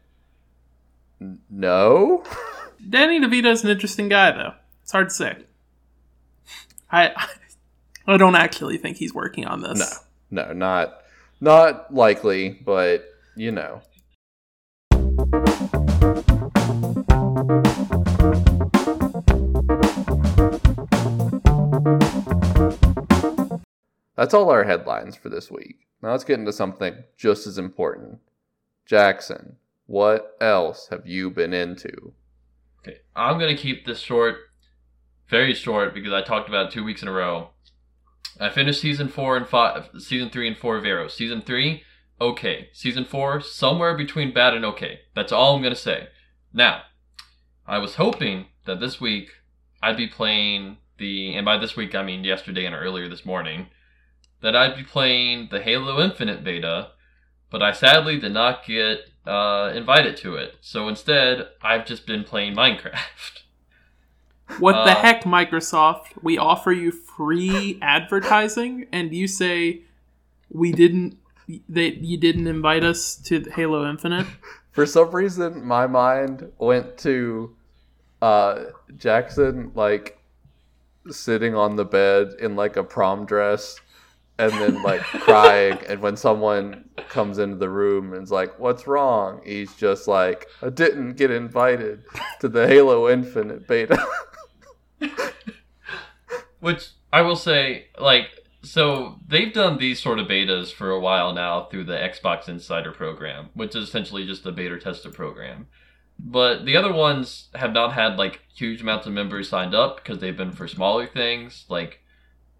No. 1.50 2.24
Danny 2.90 3.20
DeVito's 3.20 3.64
an 3.64 3.72
interesting 3.72 4.10
guy, 4.10 4.32
though. 4.32 4.54
It's 4.84 4.92
hard 4.92 5.10
to 5.10 5.16
say. 5.16 5.38
I 6.92 7.10
I 7.10 7.28
don't 8.08 8.36
actually 8.36 8.78
think 8.78 8.98
he's 8.98 9.14
working 9.14 9.46
on 9.46 9.62
this. 9.62 9.80
No. 9.80 10.44
No, 10.44 10.54
not 10.54 11.02
not 11.42 11.94
likely, 11.94 12.62
but 12.66 13.06
you 13.36 13.52
know. 13.52 13.82
That's 24.16 24.34
all 24.34 24.50
our 24.50 24.64
headlines 24.64 25.16
for 25.16 25.30
this 25.30 25.52
week. 25.52 25.88
Now 26.02 26.12
let's 26.12 26.24
get 26.24 26.40
into 26.40 26.54
something 26.54 27.04
just 27.18 27.46
as 27.48 27.58
important. 27.58 28.20
Jackson, 28.86 29.58
what 29.88 30.36
else 30.40 30.88
have 30.90 31.06
you 31.06 31.30
been 31.30 31.54
into? 31.54 32.14
Okay, 32.80 33.00
I'm 33.16 33.40
gonna 33.40 33.58
keep 33.58 33.86
this 33.86 34.00
short, 34.00 34.38
very 35.28 35.54
short, 35.54 35.94
because 35.94 36.14
I 36.14 36.22
talked 36.22 36.48
about 36.48 36.68
it 36.68 36.72
two 36.72 36.84
weeks 36.84 37.02
in 37.02 37.08
a 37.08 37.12
row. 37.12 37.50
I 38.40 38.50
finished 38.50 38.82
season 38.82 39.08
four 39.08 39.38
and 39.38 39.48
five, 39.48 39.90
season 40.00 40.30
three 40.30 40.48
and 40.48 40.58
four 40.58 40.78
of 40.78 40.86
Arrow. 40.86 41.08
Season 41.08 41.42
three, 41.42 41.84
okay. 42.20 42.70
Season 42.74 43.06
four, 43.06 43.42
somewhere 43.42 43.96
between 43.96 44.34
bad 44.34 44.54
and 44.54 44.66
okay. 44.66 45.00
That's 45.16 45.32
all 45.32 45.56
I'm 45.56 45.64
gonna 45.64 45.76
say. 45.76 46.08
Now, 46.54 46.84
I 47.68 47.78
was 47.78 47.96
hoping 47.96 48.48
that 48.66 48.80
this 48.80 49.00
week 49.00 49.30
I'd 49.82 49.98
be 49.98 50.08
playing 50.08 50.78
the, 50.98 51.34
and 51.36 51.46
by 51.46 51.58
this 51.58 51.76
week 51.76 51.94
I 51.96 52.04
mean 52.04 52.24
yesterday 52.24 52.66
and 52.66 52.76
earlier 52.76 53.08
this 53.08 53.26
morning, 53.26 53.68
that 54.42 54.56
I'd 54.56 54.76
be 54.76 54.84
playing 54.84 55.50
the 55.52 55.62
Halo 55.62 56.02
Infinite 56.04 56.44
beta, 56.44 56.90
but 57.50 57.62
I 57.64 57.72
sadly 57.72 58.20
did 58.20 58.34
not 58.34 58.66
get 58.66 59.00
uh, 59.26 59.72
invited 59.74 60.18
to 60.18 60.36
it. 60.36 60.56
So 60.62 60.88
instead, 60.88 61.48
I've 61.62 61.86
just 61.86 62.06
been 62.06 62.24
playing 62.24 62.56
Minecraft. 62.56 63.42
What 64.60 64.74
the 64.86 64.92
Uh, 64.92 64.96
heck, 64.96 65.24
Microsoft? 65.24 66.22
We 66.22 66.38
offer 66.38 66.72
you 66.72 66.92
free 67.16 67.80
advertising, 67.82 68.88
and 68.92 69.14
you 69.14 69.28
say 69.28 69.82
we 70.50 70.72
didn't. 70.72 71.18
That 71.70 71.98
you 71.98 72.18
didn't 72.18 72.48
invite 72.48 72.84
us 72.84 73.16
to 73.26 73.40
Halo 73.52 73.88
Infinite. 73.88 74.26
For 74.72 74.88
some 74.88 75.12
reason, 75.12 75.64
my 75.64 75.86
mind 75.86 76.52
went 76.58 76.98
to 77.00 77.56
uh, 78.20 78.64
Jackson 78.98 79.72
like 79.76 80.20
sitting 81.12 81.56
on 81.56 81.76
the 81.76 81.86
bed 81.86 82.34
in 82.40 82.56
like 82.56 82.78
a 82.78 82.84
prom 82.84 83.26
dress 83.26 83.80
and 84.38 84.52
then 84.54 84.82
like 84.84 85.02
crying. 85.02 85.78
And 85.88 86.02
when 86.02 86.18
someone 86.18 86.90
comes 87.10 87.38
into 87.38 87.58
the 87.58 87.70
room 87.70 88.14
and's 88.14 88.32
like, 88.32 88.58
What's 88.60 88.88
wrong? 88.88 89.42
He's 89.46 89.74
just 89.76 90.08
like, 90.08 90.48
I 90.62 90.70
didn't 90.70 91.14
get 91.14 91.32
invited 91.32 92.04
to 92.42 92.50
the 92.50 92.68
Halo 92.68 93.10
Infinite 93.10 93.68
beta. 93.68 94.04
Which 96.60 96.90
I 97.16 97.22
will 97.22 97.38
say, 97.38 97.86
like, 97.98 98.28
so 98.62 99.22
they've 99.26 99.54
done 99.54 99.78
these 99.78 100.04
sort 100.04 100.20
of 100.20 100.28
betas 100.28 100.74
for 100.74 100.92
a 100.92 101.00
while 101.00 101.34
now 101.34 101.64
through 101.64 101.86
the 101.86 101.94
Xbox 101.94 102.50
Insider 102.50 102.92
program, 102.92 103.52
which 103.54 103.74
is 103.74 103.88
essentially 103.88 104.26
just 104.26 104.46
a 104.46 104.52
beta 104.52 104.78
tester 104.78 105.10
program. 105.10 105.68
But 106.20 106.66
the 106.66 106.76
other 106.76 106.92
ones 106.92 107.48
have 107.56 107.72
not 107.72 107.94
had 107.94 108.18
like 108.18 108.42
huge 108.54 108.82
amounts 108.82 109.08
of 109.08 109.14
members 109.14 109.48
signed 109.48 109.74
up 109.74 109.96
because 109.96 110.20
they've 110.20 110.36
been 110.36 110.52
for 110.52 110.68
smaller 110.68 111.08
things 111.08 111.64
like 111.70 112.02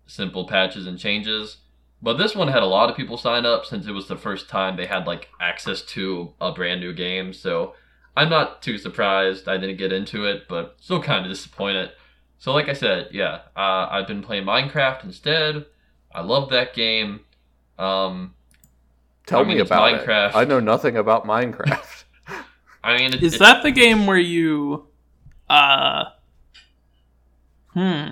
simple 0.08 0.48
patches 0.48 0.88
and 0.88 0.98
changes. 0.98 1.58
But 2.02 2.18
this 2.18 2.34
one 2.34 2.48
had 2.48 2.64
a 2.64 2.68
lot 2.78 2.90
of 2.90 2.96
people 2.96 3.18
sign 3.18 3.46
up 3.46 3.66
since 3.66 3.88
it 3.88 3.92
was 3.92 4.08
the 4.08 4.16
first 4.16 4.48
time 4.48 4.78
they 4.78 4.86
had 4.86 5.06
like 5.06 5.28
access 5.42 5.82
to 5.82 6.32
a 6.40 6.54
brand 6.54 6.80
new 6.80 6.94
game. 6.94 7.34
So 7.34 7.74
I'm 8.16 8.30
not 8.30 8.62
too 8.62 8.78
surprised 8.78 9.50
I 9.50 9.58
didn't 9.58 9.80
get 9.80 9.92
into 9.92 10.24
it, 10.24 10.48
but 10.48 10.78
still 10.80 11.04
kind 11.04 11.26
of 11.26 11.30
disappointed. 11.30 11.92
So, 12.38 12.54
like 12.54 12.70
I 12.70 12.74
said, 12.74 13.10
yeah, 13.12 13.40
uh, 13.56 13.88
I've 13.90 14.08
been 14.08 14.22
playing 14.22 14.46
Minecraft 14.46 15.04
instead. 15.04 15.66
I 16.14 16.22
love 16.22 16.50
that 16.52 16.74
game. 16.74 17.22
Um, 17.80 18.34
Tell 19.26 19.40
I 19.40 19.44
mean, 19.44 19.58
me 19.58 19.62
about 19.62 20.06
Minecraft. 20.06 20.30
it. 20.30 20.36
I 20.36 20.46
know 20.46 20.60
nothing 20.60 20.96
about 20.98 21.26
Minecraft. 21.26 22.04
I 22.84 22.98
mean, 22.98 23.14
it, 23.14 23.24
Is 23.24 23.36
it- 23.36 23.40
that 23.40 23.64
the 23.64 23.72
game 23.72 24.06
where 24.06 24.18
you, 24.20 24.86
uh, 25.50 26.06
hmm? 27.74 28.06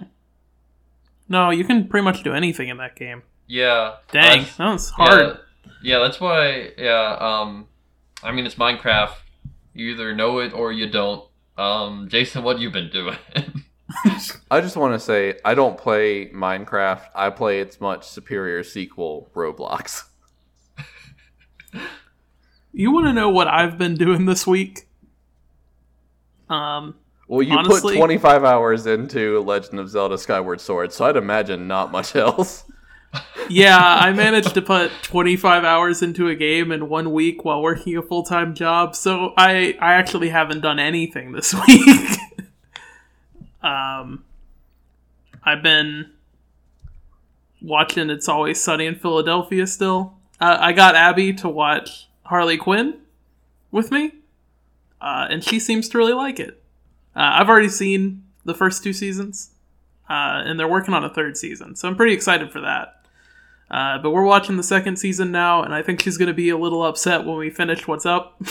No, 1.30 1.50
you 1.52 1.64
can 1.64 1.88
pretty 1.88 2.04
much 2.04 2.24
do 2.24 2.34
anything 2.34 2.70
in 2.70 2.78
that 2.78 2.96
game. 2.96 3.24
yeah? 3.48 3.96
Dang, 4.12 4.40
that's- 4.40 4.58
that 4.58 4.72
was 4.72 4.90
hard. 4.90 5.22
Yeah, 5.22 5.36
yeah, 5.84 6.00
that's 6.00 6.20
why. 6.20 6.72
Yeah, 6.78 7.18
um, 7.20 7.68
I 8.24 8.32
mean, 8.32 8.46
it's 8.46 8.56
Minecraft. 8.56 9.14
You 9.74 9.92
either 9.92 10.16
know 10.16 10.40
it 10.40 10.54
or 10.54 10.72
you 10.72 10.90
don't. 10.90 11.26
Um, 11.58 12.08
Jason, 12.10 12.44
what 12.44 12.60
you 12.60 12.70
been 12.72 12.90
doing? 12.90 13.18
I 14.50 14.62
just 14.62 14.76
want 14.78 14.94
to 14.94 15.00
say 15.00 15.40
I 15.44 15.54
don't 15.56 15.78
play 15.78 16.30
Minecraft. 16.30 17.02
I 17.14 17.30
play 17.30 17.60
its 17.60 17.80
much 17.82 18.08
superior 18.08 18.64
sequel, 18.64 19.30
Roblox. 19.36 20.04
You 22.72 22.92
want 22.92 23.06
to 23.08 23.14
know 23.14 23.30
what 23.30 23.48
I've 23.48 23.78
been 23.78 23.96
doing 23.96 24.26
this 24.26 24.48
week? 24.48 24.88
Um, 26.50 26.96
Well, 27.28 27.42
you 27.44 27.56
Honestly- 27.56 27.94
put 27.94 28.00
25 28.00 28.44
hours 28.44 28.86
into 28.88 29.40
Legend 29.42 29.80
of 29.80 29.90
Zelda 29.90 30.18
Skyward 30.18 30.60
Sword, 30.60 30.92
so 30.92 31.06
I'd 31.06 31.16
imagine 31.18 31.68
not 31.68 31.92
much 31.92 32.16
else. 32.18 32.66
yeah, 33.48 33.78
I 33.80 34.12
managed 34.12 34.56
to 34.56 34.62
put 34.62 34.92
25 35.04 35.64
hours 35.64 36.02
into 36.02 36.30
a 36.30 36.36
game 36.36 36.72
in 36.72 36.90
one 36.90 37.12
week 37.12 37.46
while 37.46 37.62
working 37.62 37.96
a 37.96 38.02
full 38.02 38.24
time 38.24 38.56
job, 38.56 38.96
so 38.96 39.34
I, 39.38 39.78
I 39.80 39.94
actually 39.94 40.30
haven't 40.30 40.62
done 40.62 40.80
anything 40.80 41.32
this 41.32 41.54
week. 41.68 42.18
Um, 43.64 44.24
I've 45.44 45.64
been 45.64 46.12
watching 47.62 48.10
It's 48.10 48.28
Always 48.28 48.62
Sunny 48.62 48.86
in 48.86 48.96
Philadelphia 48.96 49.66
still. 49.66 50.16
Uh, 50.40 50.58
I 50.60 50.74
got 50.74 50.96
Abby 50.96 51.34
to 51.34 51.50
watch 51.50 52.08
Harley 52.24 52.58
Quinn 52.58 53.00
with 53.72 53.92
me, 53.92 54.12
uh, 55.02 55.28
and 55.30 55.44
she 55.44 55.60
seems 55.60 55.90
to 55.90 55.98
really 55.98 56.14
like 56.14 56.40
it. 56.40 56.62
Uh, 57.16 57.32
I've 57.36 57.50
already 57.50 57.70
seen 57.70 58.24
the 58.44 58.54
first 58.54 58.84
two 58.84 58.94
seasons, 58.94 59.52
uh, 60.10 60.44
and 60.46 60.60
they're 60.60 60.68
working 60.68 60.94
on 60.94 61.04
a 61.04 61.14
third 61.14 61.38
season, 61.38 61.76
so 61.76 61.88
I'm 61.88 61.96
pretty 61.96 62.14
excited 62.14 62.52
for 62.52 62.62
that. 62.62 63.06
Uh, 63.72 63.98
but 63.98 64.12
we're 64.12 64.24
watching 64.24 64.58
the 64.58 64.64
second 64.64 64.98
season 64.98 65.32
now, 65.32 65.64
and 65.64 65.74
I 65.74 65.82
think 65.82 66.02
she's 66.02 66.18
going 66.18 66.28
to 66.28 66.34
be 66.34 66.50
a 66.50 66.58
little 66.58 66.84
upset 66.84 67.26
when 67.26 67.38
we 67.38 67.50
finish 67.50 67.88
What's 67.88 68.06
Up. 68.06 68.42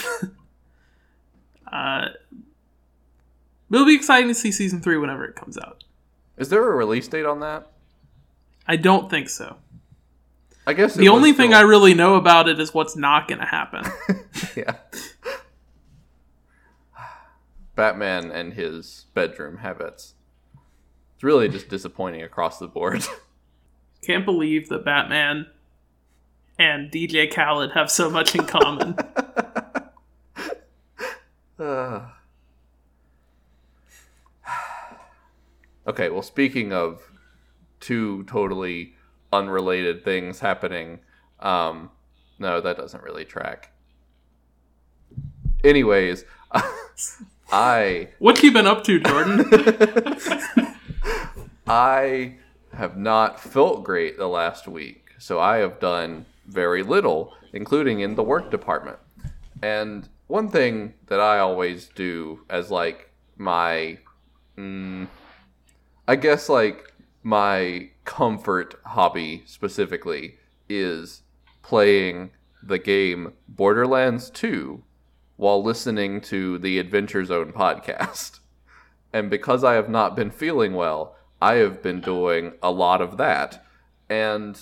it'll 3.72 3.86
be 3.86 3.94
exciting 3.94 4.28
to 4.28 4.34
see 4.34 4.52
season 4.52 4.80
three 4.80 4.98
whenever 4.98 5.24
it 5.24 5.34
comes 5.34 5.58
out. 5.58 5.84
Is 6.36 6.48
there 6.48 6.66
a 6.66 6.76
release 6.76 7.08
date 7.08 7.26
on 7.26 7.40
that? 7.40 7.70
I 8.66 8.76
don't 8.76 9.10
think 9.10 9.28
so. 9.28 9.56
I 10.66 10.74
guess 10.74 10.94
The 10.94 11.08
only 11.08 11.32
thing 11.32 11.52
I 11.54 11.62
really 11.62 11.92
know 11.94 12.14
about 12.14 12.48
it 12.48 12.60
is 12.60 12.72
what's 12.72 12.96
not 12.96 13.26
going 13.26 13.40
to 13.40 13.46
happen. 13.46 13.84
yeah. 14.56 14.76
Batman 17.74 18.30
and 18.30 18.52
his 18.52 19.06
bedroom 19.14 19.58
habits. 19.58 20.14
It's 21.14 21.24
really 21.24 21.48
just 21.48 21.68
disappointing 21.68 22.22
across 22.22 22.58
the 22.58 22.68
board. 22.68 23.04
Can't 24.02 24.24
believe 24.24 24.68
that 24.68 24.84
Batman 24.84 25.46
and 26.58 26.90
DJ 26.90 27.32
Khaled 27.32 27.72
have 27.72 27.90
so 27.90 28.10
much 28.10 28.34
in 28.34 28.44
common. 28.46 28.96
Uh. 31.58 32.06
okay, 35.86 36.10
well, 36.10 36.22
speaking 36.22 36.72
of 36.72 37.10
two 37.80 38.24
totally 38.24 38.94
unrelated 39.32 40.04
things 40.04 40.40
happening, 40.40 41.00
um, 41.40 41.90
no, 42.38 42.60
that 42.60 42.76
doesn't 42.76 43.02
really 43.02 43.24
track. 43.24 43.72
Anyways, 45.64 46.24
I 47.52 48.08
what 48.18 48.42
you 48.42 48.52
been 48.52 48.66
up 48.66 48.84
to, 48.84 48.98
Jordan? 48.98 49.44
I 51.66 52.36
have 52.74 52.96
not 52.96 53.38
felt 53.38 53.84
great 53.84 54.18
the 54.18 54.26
last 54.26 54.66
week, 54.66 55.10
so 55.18 55.38
I 55.38 55.58
have 55.58 55.78
done 55.78 56.26
very 56.46 56.82
little, 56.82 57.34
including 57.52 58.00
in 58.00 58.14
the 58.14 58.22
work 58.22 58.50
department. 58.50 58.98
And 59.62 60.08
one 60.26 60.48
thing 60.48 60.94
that 61.06 61.20
I 61.20 61.38
always 61.38 61.88
do 61.94 62.40
as 62.50 62.70
like 62.70 63.10
my, 63.36 63.98
mm, 64.56 65.06
I 66.12 66.16
guess 66.16 66.50
like 66.50 66.92
my 67.22 67.88
comfort 68.04 68.74
hobby 68.84 69.44
specifically 69.46 70.36
is 70.68 71.22
playing 71.62 72.32
the 72.62 72.78
game 72.78 73.32
Borderlands 73.48 74.28
2 74.28 74.84
while 75.36 75.64
listening 75.64 76.20
to 76.20 76.58
the 76.58 76.78
Adventure 76.78 77.24
Zone 77.24 77.50
podcast. 77.54 78.40
And 79.14 79.30
because 79.30 79.64
I 79.64 79.72
have 79.72 79.88
not 79.88 80.14
been 80.14 80.30
feeling 80.30 80.74
well, 80.74 81.16
I 81.40 81.54
have 81.54 81.82
been 81.82 82.02
doing 82.02 82.52
a 82.62 82.70
lot 82.70 83.00
of 83.00 83.16
that. 83.16 83.64
And 84.10 84.58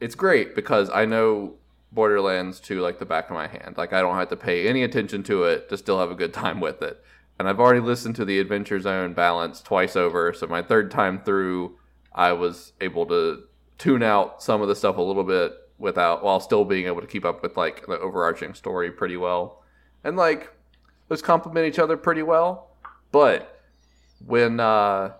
it's 0.00 0.14
great 0.14 0.54
because 0.54 0.90
I 0.90 1.06
know 1.06 1.54
Borderlands 1.92 2.60
2 2.60 2.80
like 2.80 2.98
the 2.98 3.06
back 3.06 3.30
of 3.30 3.34
my 3.34 3.46
hand. 3.46 3.76
Like 3.78 3.94
I 3.94 4.02
don't 4.02 4.16
have 4.16 4.28
to 4.28 4.36
pay 4.36 4.68
any 4.68 4.82
attention 4.82 5.22
to 5.24 5.44
it 5.44 5.70
to 5.70 5.78
still 5.78 5.98
have 5.98 6.10
a 6.10 6.14
good 6.14 6.34
time 6.34 6.60
with 6.60 6.82
it. 6.82 7.02
And 7.40 7.48
I've 7.48 7.58
already 7.58 7.80
listened 7.80 8.16
to 8.16 8.26
the 8.26 8.38
Adventure 8.38 8.78
Zone 8.80 9.14
balance 9.14 9.62
twice 9.62 9.96
over, 9.96 10.34
so 10.34 10.46
my 10.46 10.60
third 10.60 10.90
time 10.90 11.22
through 11.22 11.78
I 12.14 12.32
was 12.32 12.74
able 12.82 13.06
to 13.06 13.44
tune 13.78 14.02
out 14.02 14.42
some 14.42 14.60
of 14.60 14.68
the 14.68 14.76
stuff 14.76 14.98
a 14.98 15.00
little 15.00 15.24
bit 15.24 15.54
without 15.78 16.22
while 16.22 16.38
still 16.38 16.66
being 16.66 16.84
able 16.84 17.00
to 17.00 17.06
keep 17.06 17.24
up 17.24 17.42
with 17.42 17.56
like 17.56 17.86
the 17.86 17.98
overarching 17.98 18.52
story 18.52 18.90
pretty 18.90 19.16
well. 19.16 19.64
And 20.04 20.18
like 20.18 20.52
those 21.08 21.22
complement 21.22 21.66
each 21.66 21.78
other 21.78 21.96
pretty 21.96 22.22
well. 22.22 22.76
But 23.10 23.58
when 24.26 24.60
uh 24.60 25.12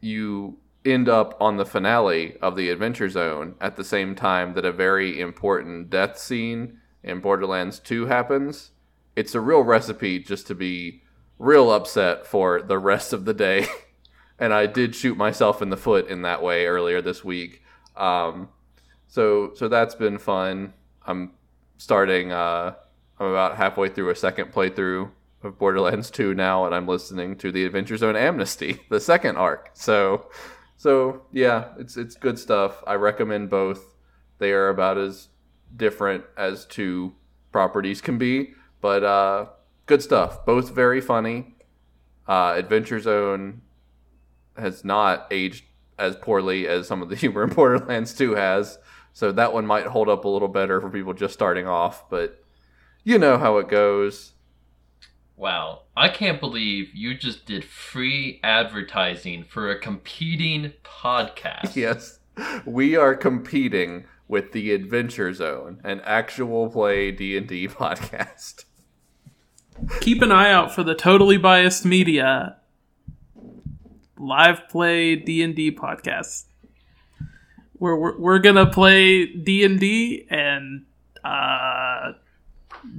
you 0.00 0.58
end 0.84 1.08
up 1.08 1.40
on 1.40 1.56
the 1.56 1.64
finale 1.64 2.36
of 2.42 2.56
the 2.56 2.68
Adventure 2.68 3.08
Zone 3.08 3.54
at 3.60 3.76
the 3.76 3.84
same 3.84 4.16
time 4.16 4.54
that 4.54 4.64
a 4.64 4.72
very 4.72 5.20
important 5.20 5.88
death 5.88 6.18
scene 6.18 6.78
in 7.04 7.20
Borderlands 7.20 7.78
2 7.78 8.06
happens, 8.06 8.72
it's 9.14 9.36
a 9.36 9.40
real 9.40 9.62
recipe 9.62 10.18
just 10.18 10.48
to 10.48 10.56
be 10.56 11.02
real 11.38 11.70
upset 11.72 12.26
for 12.26 12.62
the 12.62 12.78
rest 12.78 13.12
of 13.12 13.24
the 13.24 13.34
day. 13.34 13.66
and 14.38 14.52
I 14.52 14.66
did 14.66 14.94
shoot 14.94 15.16
myself 15.16 15.62
in 15.62 15.70
the 15.70 15.76
foot 15.76 16.08
in 16.08 16.22
that 16.22 16.42
way 16.42 16.66
earlier 16.66 17.00
this 17.00 17.24
week. 17.24 17.62
Um, 17.96 18.48
so 19.06 19.52
so 19.54 19.68
that's 19.68 19.94
been 19.94 20.18
fun. 20.18 20.72
I'm 21.06 21.32
starting. 21.78 22.32
Uh, 22.32 22.74
I'm 23.18 23.26
about 23.26 23.56
halfway 23.56 23.88
through 23.88 24.10
a 24.10 24.16
second 24.16 24.52
playthrough 24.52 25.10
of 25.42 25.58
Borderlands 25.58 26.10
2 26.10 26.34
now, 26.34 26.64
and 26.64 26.74
I'm 26.74 26.88
listening 26.88 27.36
to 27.36 27.52
the 27.52 27.64
Adventure 27.64 27.96
Zone 27.96 28.16
Amnesty, 28.16 28.80
the 28.88 29.00
second 29.00 29.36
arc. 29.36 29.70
So 29.74 30.28
so 30.76 31.22
yeah, 31.32 31.68
it's 31.78 31.96
it's 31.96 32.16
good 32.16 32.38
stuff. 32.38 32.82
I 32.86 32.94
recommend 32.94 33.50
both. 33.50 33.94
They 34.38 34.52
are 34.52 34.68
about 34.68 34.98
as 34.98 35.28
different 35.76 36.24
as 36.36 36.66
two 36.66 37.14
properties 37.52 38.00
can 38.00 38.18
be, 38.18 38.54
but 38.80 39.04
uh, 39.04 39.46
good 39.86 40.02
stuff. 40.02 40.44
Both 40.44 40.70
very 40.70 41.00
funny. 41.00 41.54
Uh, 42.26 42.54
Adventure 42.56 43.00
Zone 43.00 43.62
has 44.56 44.84
not 44.84 45.26
aged 45.30 45.64
as 45.98 46.16
poorly 46.16 46.66
as 46.66 46.86
some 46.86 47.02
of 47.02 47.08
the 47.08 47.16
humor 47.22 47.44
in 47.44 47.50
Borderlands 47.50 48.14
2 48.14 48.34
has, 48.34 48.78
so 49.12 49.30
that 49.32 49.52
one 49.52 49.66
might 49.66 49.86
hold 49.86 50.08
up 50.08 50.24
a 50.24 50.28
little 50.28 50.48
better 50.48 50.80
for 50.80 50.90
people 50.90 51.12
just 51.12 51.34
starting 51.34 51.66
off. 51.66 52.08
But 52.08 52.42
you 53.04 53.18
know 53.18 53.38
how 53.38 53.58
it 53.58 53.68
goes. 53.68 54.32
Wow, 55.36 55.82
I 55.96 56.08
can't 56.08 56.38
believe 56.40 56.94
you 56.94 57.14
just 57.14 57.44
did 57.44 57.64
free 57.64 58.40
advertising 58.44 59.44
for 59.44 59.70
a 59.70 59.78
competing 59.78 60.72
podcast. 60.84 61.74
Yes, 61.76 62.20
we 62.64 62.96
are 62.96 63.14
competing 63.14 64.04
with 64.28 64.52
the 64.52 64.72
Adventure 64.72 65.34
Zone, 65.34 65.80
an 65.84 66.00
actual 66.04 66.70
play 66.70 67.10
D 67.10 67.36
and 67.36 67.48
D 67.48 67.66
podcast. 67.68 68.64
Keep 70.00 70.22
an 70.22 70.32
eye 70.32 70.52
out 70.52 70.74
for 70.74 70.82
the 70.82 70.94
Totally 70.94 71.36
Biased 71.36 71.84
Media 71.84 72.56
live 74.18 74.68
play 74.68 75.16
D 75.16 75.42
and 75.42 75.54
D 75.54 75.70
podcast. 75.70 76.44
Where 77.74 77.96
we're, 77.96 78.18
we're 78.18 78.38
gonna 78.38 78.70
play 78.70 79.26
D 79.26 80.26
and 80.30 80.86
uh, 81.24 82.12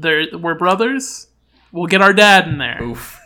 we're 0.01 0.55
brothers. 0.55 1.27
We'll 1.71 1.87
get 1.87 2.01
our 2.01 2.13
dad 2.13 2.47
in 2.47 2.57
there. 2.57 2.81
Oof. 2.83 3.19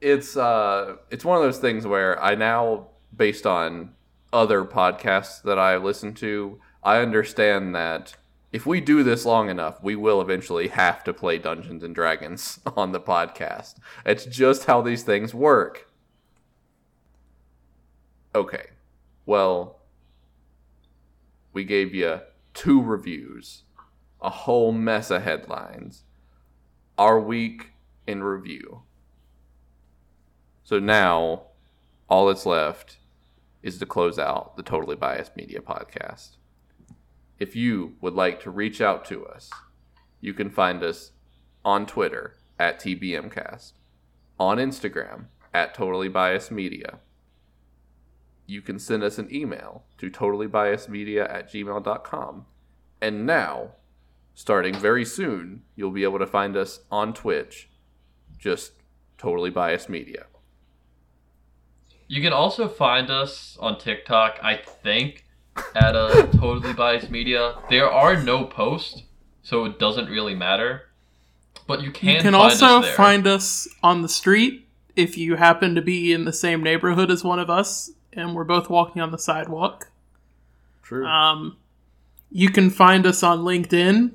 it's 0.00 0.36
uh 0.36 0.96
it's 1.10 1.24
one 1.24 1.36
of 1.36 1.42
those 1.42 1.58
things 1.58 1.86
where 1.86 2.22
I 2.22 2.34
now 2.34 2.86
based 3.14 3.46
on 3.46 3.90
other 4.32 4.64
podcasts 4.64 5.42
that 5.42 5.58
I 5.58 5.76
listen 5.76 6.14
to, 6.14 6.60
I 6.82 7.00
understand 7.00 7.74
that 7.74 8.14
if 8.50 8.64
we 8.64 8.80
do 8.80 9.02
this 9.02 9.24
long 9.26 9.50
enough, 9.50 9.82
we 9.82 9.94
will 9.94 10.20
eventually 10.20 10.68
have 10.68 11.04
to 11.04 11.12
play 11.12 11.38
Dungeons 11.38 11.82
and 11.82 11.94
Dragons 11.94 12.60
on 12.76 12.92
the 12.92 13.00
podcast. 13.00 13.74
It's 14.06 14.24
just 14.24 14.64
how 14.64 14.80
these 14.80 15.02
things 15.02 15.34
work. 15.34 15.90
Okay. 18.34 18.68
Well, 19.26 19.80
we 21.52 21.64
gave 21.64 21.94
you 21.94 22.20
two 22.54 22.80
reviews, 22.80 23.64
a 24.22 24.30
whole 24.30 24.72
mess 24.72 25.10
of 25.10 25.22
headlines, 25.22 26.04
our 26.96 27.20
week 27.20 27.72
in 28.06 28.22
review. 28.22 28.82
So 30.64 30.78
now, 30.78 31.42
all 32.08 32.26
that's 32.26 32.46
left 32.46 32.98
is 33.62 33.78
to 33.78 33.86
close 33.86 34.18
out 34.18 34.56
the 34.56 34.62
Totally 34.62 34.96
Biased 34.96 35.36
Media 35.36 35.60
podcast. 35.60 36.37
If 37.38 37.54
you 37.54 37.94
would 38.00 38.14
like 38.14 38.40
to 38.42 38.50
reach 38.50 38.80
out 38.80 39.04
to 39.06 39.24
us, 39.26 39.50
you 40.20 40.34
can 40.34 40.50
find 40.50 40.82
us 40.82 41.12
on 41.64 41.86
Twitter 41.86 42.34
at 42.58 42.80
TBMcast, 42.80 43.72
on 44.38 44.58
Instagram 44.58 45.26
at 45.54 45.74
Totally 45.74 46.08
Biased 46.08 46.50
Media. 46.50 46.98
You 48.46 48.62
can 48.62 48.78
send 48.78 49.02
us 49.02 49.18
an 49.18 49.32
email 49.32 49.84
to 49.98 50.10
totallybiasedmedia 50.10 51.30
at 51.30 51.52
gmail.com. 51.52 52.46
And 53.00 53.26
now, 53.26 53.72
starting 54.34 54.74
very 54.74 55.04
soon, 55.04 55.62
you'll 55.76 55.90
be 55.90 56.02
able 56.02 56.18
to 56.18 56.26
find 56.26 56.56
us 56.56 56.80
on 56.90 57.14
Twitch, 57.14 57.68
just 58.38 58.72
Totally 59.16 59.50
Biased 59.50 59.88
Media. 59.88 60.26
You 62.08 62.22
can 62.22 62.32
also 62.32 62.68
find 62.68 63.10
us 63.10 63.56
on 63.60 63.78
TikTok, 63.78 64.38
I 64.42 64.56
think, 64.56 65.24
at 65.74 65.94
a 65.96 66.28
Totally 66.38 66.72
Biased 66.72 67.10
Media. 67.10 67.56
There 67.70 67.90
are 67.90 68.20
no 68.22 68.44
posts, 68.44 69.02
so 69.42 69.64
it 69.64 69.78
doesn't 69.78 70.08
really 70.08 70.34
matter. 70.34 70.82
But 71.66 71.82
you 71.82 71.90
can, 71.90 72.08
You 72.08 72.14
can 72.16 72.32
find 72.32 72.34
also 72.36 72.66
us 72.78 72.84
there. 72.86 72.94
find 72.94 73.26
us 73.26 73.68
on 73.82 74.02
the 74.02 74.08
street 74.08 74.66
if 74.96 75.18
you 75.18 75.36
happen 75.36 75.74
to 75.74 75.82
be 75.82 76.12
in 76.12 76.24
the 76.24 76.32
same 76.32 76.62
neighborhood 76.62 77.10
as 77.10 77.22
one 77.22 77.38
of 77.38 77.50
us 77.50 77.90
and 78.14 78.34
we're 78.34 78.44
both 78.44 78.70
walking 78.70 79.02
on 79.02 79.10
the 79.12 79.18
sidewalk. 79.18 79.90
True. 80.82 81.06
Um, 81.06 81.56
you 82.30 82.50
can 82.50 82.70
find 82.70 83.04
us 83.06 83.22
on 83.22 83.40
LinkedIn 83.40 83.72
At 84.06 84.12
least 84.12 84.14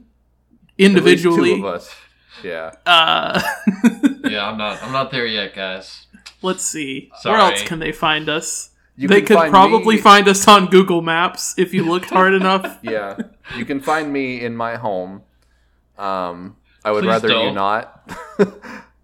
individually. 0.78 1.56
two 1.60 1.68
of 1.68 1.76
us. 1.76 1.96
Yeah. 2.44 2.72
Uh, 2.86 3.42
Yeah, 4.26 4.48
I'm 4.50 4.58
not. 4.58 4.82
I'm 4.82 4.92
not 4.92 5.12
there 5.12 5.28
yet, 5.28 5.54
guys. 5.54 6.08
let's 6.42 6.64
see. 6.64 7.12
Sorry. 7.22 7.38
Where 7.38 7.52
else 7.52 7.62
can 7.64 7.78
they 7.80 7.92
find 7.92 8.30
us? 8.30 8.70
You 8.96 9.08
they 9.08 9.22
can 9.22 9.26
could 9.28 9.38
find 9.38 9.52
probably 9.52 9.96
me- 9.96 10.02
find 10.02 10.28
us 10.28 10.48
on 10.48 10.68
Google 10.68 11.02
Maps 11.02 11.56
if 11.58 11.74
you 11.74 11.84
looked 11.84 12.10
hard 12.10 12.34
enough. 12.34 12.80
Yeah. 12.84 13.18
You 13.58 13.66
can 13.66 13.80
find 13.82 14.12
me 14.14 14.42
in 14.42 14.56
my 14.56 14.76
home. 14.76 15.24
Um, 15.98 16.58
I 16.86 16.92
would 16.92 17.04
Please 17.04 17.10
rather 17.10 17.28
you 17.30 17.34
don't. 17.34 17.56
not. 17.56 18.10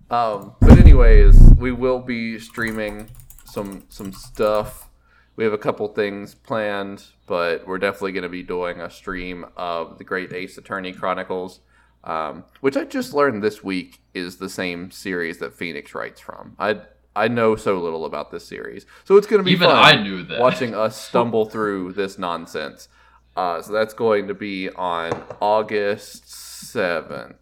um, 0.09 0.53
but 0.59 0.77
anyways, 0.77 1.35
we 1.57 1.71
will 1.71 1.99
be 1.99 2.39
streaming 2.39 3.09
some 3.45 3.83
some 3.89 4.11
stuff. 4.13 4.89
We 5.35 5.43
have 5.43 5.53
a 5.53 5.57
couple 5.57 5.87
things 5.87 6.35
planned, 6.35 7.05
but 7.25 7.65
we're 7.65 7.77
definitely 7.77 8.11
going 8.11 8.23
to 8.23 8.29
be 8.29 8.43
doing 8.43 8.81
a 8.81 8.89
stream 8.89 9.45
of 9.55 9.97
the 9.97 10.03
Great 10.03 10.33
Ace 10.33 10.57
Attorney 10.57 10.91
Chronicles, 10.91 11.61
um, 12.03 12.43
which 12.59 12.75
I 12.75 12.83
just 12.83 13.13
learned 13.13 13.41
this 13.41 13.63
week 13.63 13.99
is 14.13 14.37
the 14.37 14.49
same 14.49 14.91
series 14.91 15.37
that 15.39 15.53
Phoenix 15.53 15.95
Wright's 15.95 16.19
from. 16.19 16.55
I 16.59 16.81
I 17.15 17.27
know 17.27 17.55
so 17.55 17.79
little 17.79 18.05
about 18.05 18.31
this 18.31 18.45
series, 18.47 18.85
so 19.03 19.17
it's 19.17 19.27
going 19.27 19.39
to 19.39 19.43
be 19.43 19.51
Even 19.51 19.69
fun 19.69 19.77
I 19.77 20.01
knew 20.01 20.23
that. 20.23 20.39
watching 20.39 20.73
us 20.75 20.99
stumble 21.09 21.45
through 21.45 21.93
this 21.93 22.17
nonsense. 22.17 22.87
Uh, 23.35 23.61
so 23.61 23.71
that's 23.73 23.93
going 23.93 24.27
to 24.27 24.33
be 24.33 24.69
on 24.69 25.11
August 25.41 26.25
7th. 26.25 27.35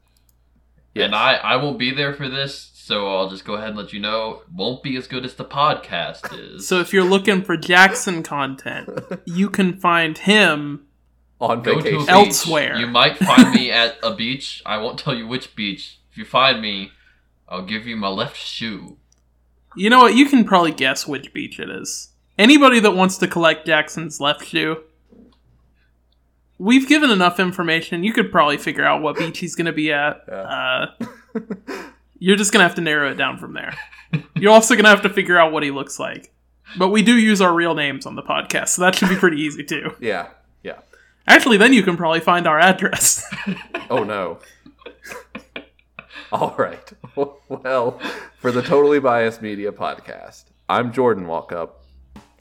And 0.95 1.13
I, 1.13 1.35
I 1.35 1.55
won't 1.57 1.77
be 1.77 1.91
there 1.93 2.13
for 2.13 2.27
this, 2.27 2.71
so 2.73 3.07
I'll 3.07 3.29
just 3.29 3.45
go 3.45 3.53
ahead 3.53 3.69
and 3.69 3.77
let 3.77 3.93
you 3.93 3.99
know. 3.99 4.41
It 4.41 4.51
won't 4.53 4.81
be 4.81 4.95
as 4.97 5.05
good 5.07 5.25
as 5.25 5.35
the 5.35 5.45
podcast 5.45 6.33
is. 6.55 6.67
So 6.67 6.79
if 6.79 6.91
you're 6.93 7.03
looking 7.03 7.43
for 7.43 7.55
Jackson 7.57 8.23
content, 8.23 8.89
you 9.25 9.49
can 9.49 9.77
find 9.79 10.17
him. 10.17 10.85
on 11.39 11.61
go 11.61 11.75
vacation. 11.77 11.99
beach. 11.99 12.09
Elsewhere. 12.09 12.77
You 12.77 12.87
might 12.87 13.17
find 13.17 13.51
me 13.53 13.69
at 13.71 13.97
a 14.01 14.15
beach. 14.15 14.63
I 14.65 14.77
won't 14.77 14.97
tell 14.97 15.13
you 15.13 15.27
which 15.27 15.55
beach. 15.55 15.99
If 16.11 16.17
you 16.17 16.25
find 16.25 16.61
me, 16.61 16.91
I'll 17.47 17.65
give 17.65 17.85
you 17.85 17.95
my 17.95 18.09
left 18.09 18.37
shoe. 18.37 18.97
You 19.77 19.89
know 19.89 19.99
what? 19.99 20.15
You 20.15 20.25
can 20.25 20.43
probably 20.43 20.71
guess 20.71 21.07
which 21.07 21.33
beach 21.33 21.59
it 21.59 21.69
is. 21.69 22.09
Anybody 22.37 22.79
that 22.79 22.91
wants 22.91 23.17
to 23.19 23.27
collect 23.27 23.65
Jackson's 23.65 24.19
left 24.19 24.45
shoe, 24.45 24.83
we've 26.57 26.87
given 26.87 27.09
enough 27.11 27.39
information. 27.39 28.03
You 28.03 28.13
could 28.13 28.31
probably 28.31 28.57
figure 28.57 28.83
out 28.83 29.01
what 29.01 29.17
beach 29.17 29.39
he's 29.39 29.55
going 29.55 29.65
to 29.65 29.73
be 29.73 29.91
at. 29.91 30.27
Uh, 30.27 30.87
you're 32.19 32.35
just 32.35 32.51
going 32.51 32.61
to 32.61 32.67
have 32.67 32.75
to 32.75 32.81
narrow 32.81 33.11
it 33.11 33.15
down 33.15 33.37
from 33.37 33.53
there. 33.53 33.75
You're 34.35 34.51
also 34.51 34.73
going 34.75 34.85
to 34.85 34.89
have 34.89 35.01
to 35.03 35.09
figure 35.09 35.37
out 35.37 35.51
what 35.51 35.63
he 35.63 35.71
looks 35.71 35.99
like. 35.99 36.31
But 36.77 36.89
we 36.89 37.01
do 37.01 37.17
use 37.17 37.41
our 37.41 37.53
real 37.53 37.75
names 37.75 38.05
on 38.05 38.15
the 38.15 38.23
podcast, 38.23 38.69
so 38.69 38.81
that 38.81 38.95
should 38.95 39.09
be 39.09 39.15
pretty 39.15 39.41
easy 39.41 39.63
too. 39.63 39.91
Yeah, 39.99 40.29
yeah. 40.63 40.79
Actually, 41.27 41.57
then 41.57 41.73
you 41.73 41.83
can 41.83 41.97
probably 41.97 42.19
find 42.19 42.47
our 42.47 42.59
address. 42.59 43.23
Oh 43.89 44.03
no. 44.03 44.39
All 46.31 46.55
right. 46.57 46.91
Well, 47.49 47.99
for 48.39 48.51
the 48.51 48.61
Totally 48.61 48.99
Biased 48.99 49.41
Media 49.41 49.71
podcast, 49.71 50.43
I'm 50.69 50.91
Jordan 50.91 51.25
Walkup. 51.25 51.69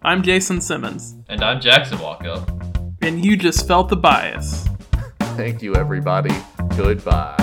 I'm 0.03 0.23
Jason 0.23 0.61
Simmons, 0.61 1.15
And 1.29 1.43
I'm 1.43 1.61
Jackson 1.61 1.99
Walkup. 1.99 2.97
and 3.01 3.25
you 3.25 3.37
just 3.37 3.67
felt 3.69 3.89
the 3.89 3.97
bias. 3.97 4.67
Thank 5.21 5.63
you, 5.63 5.75
everybody. 5.77 6.35
Goodbye. 6.77 7.37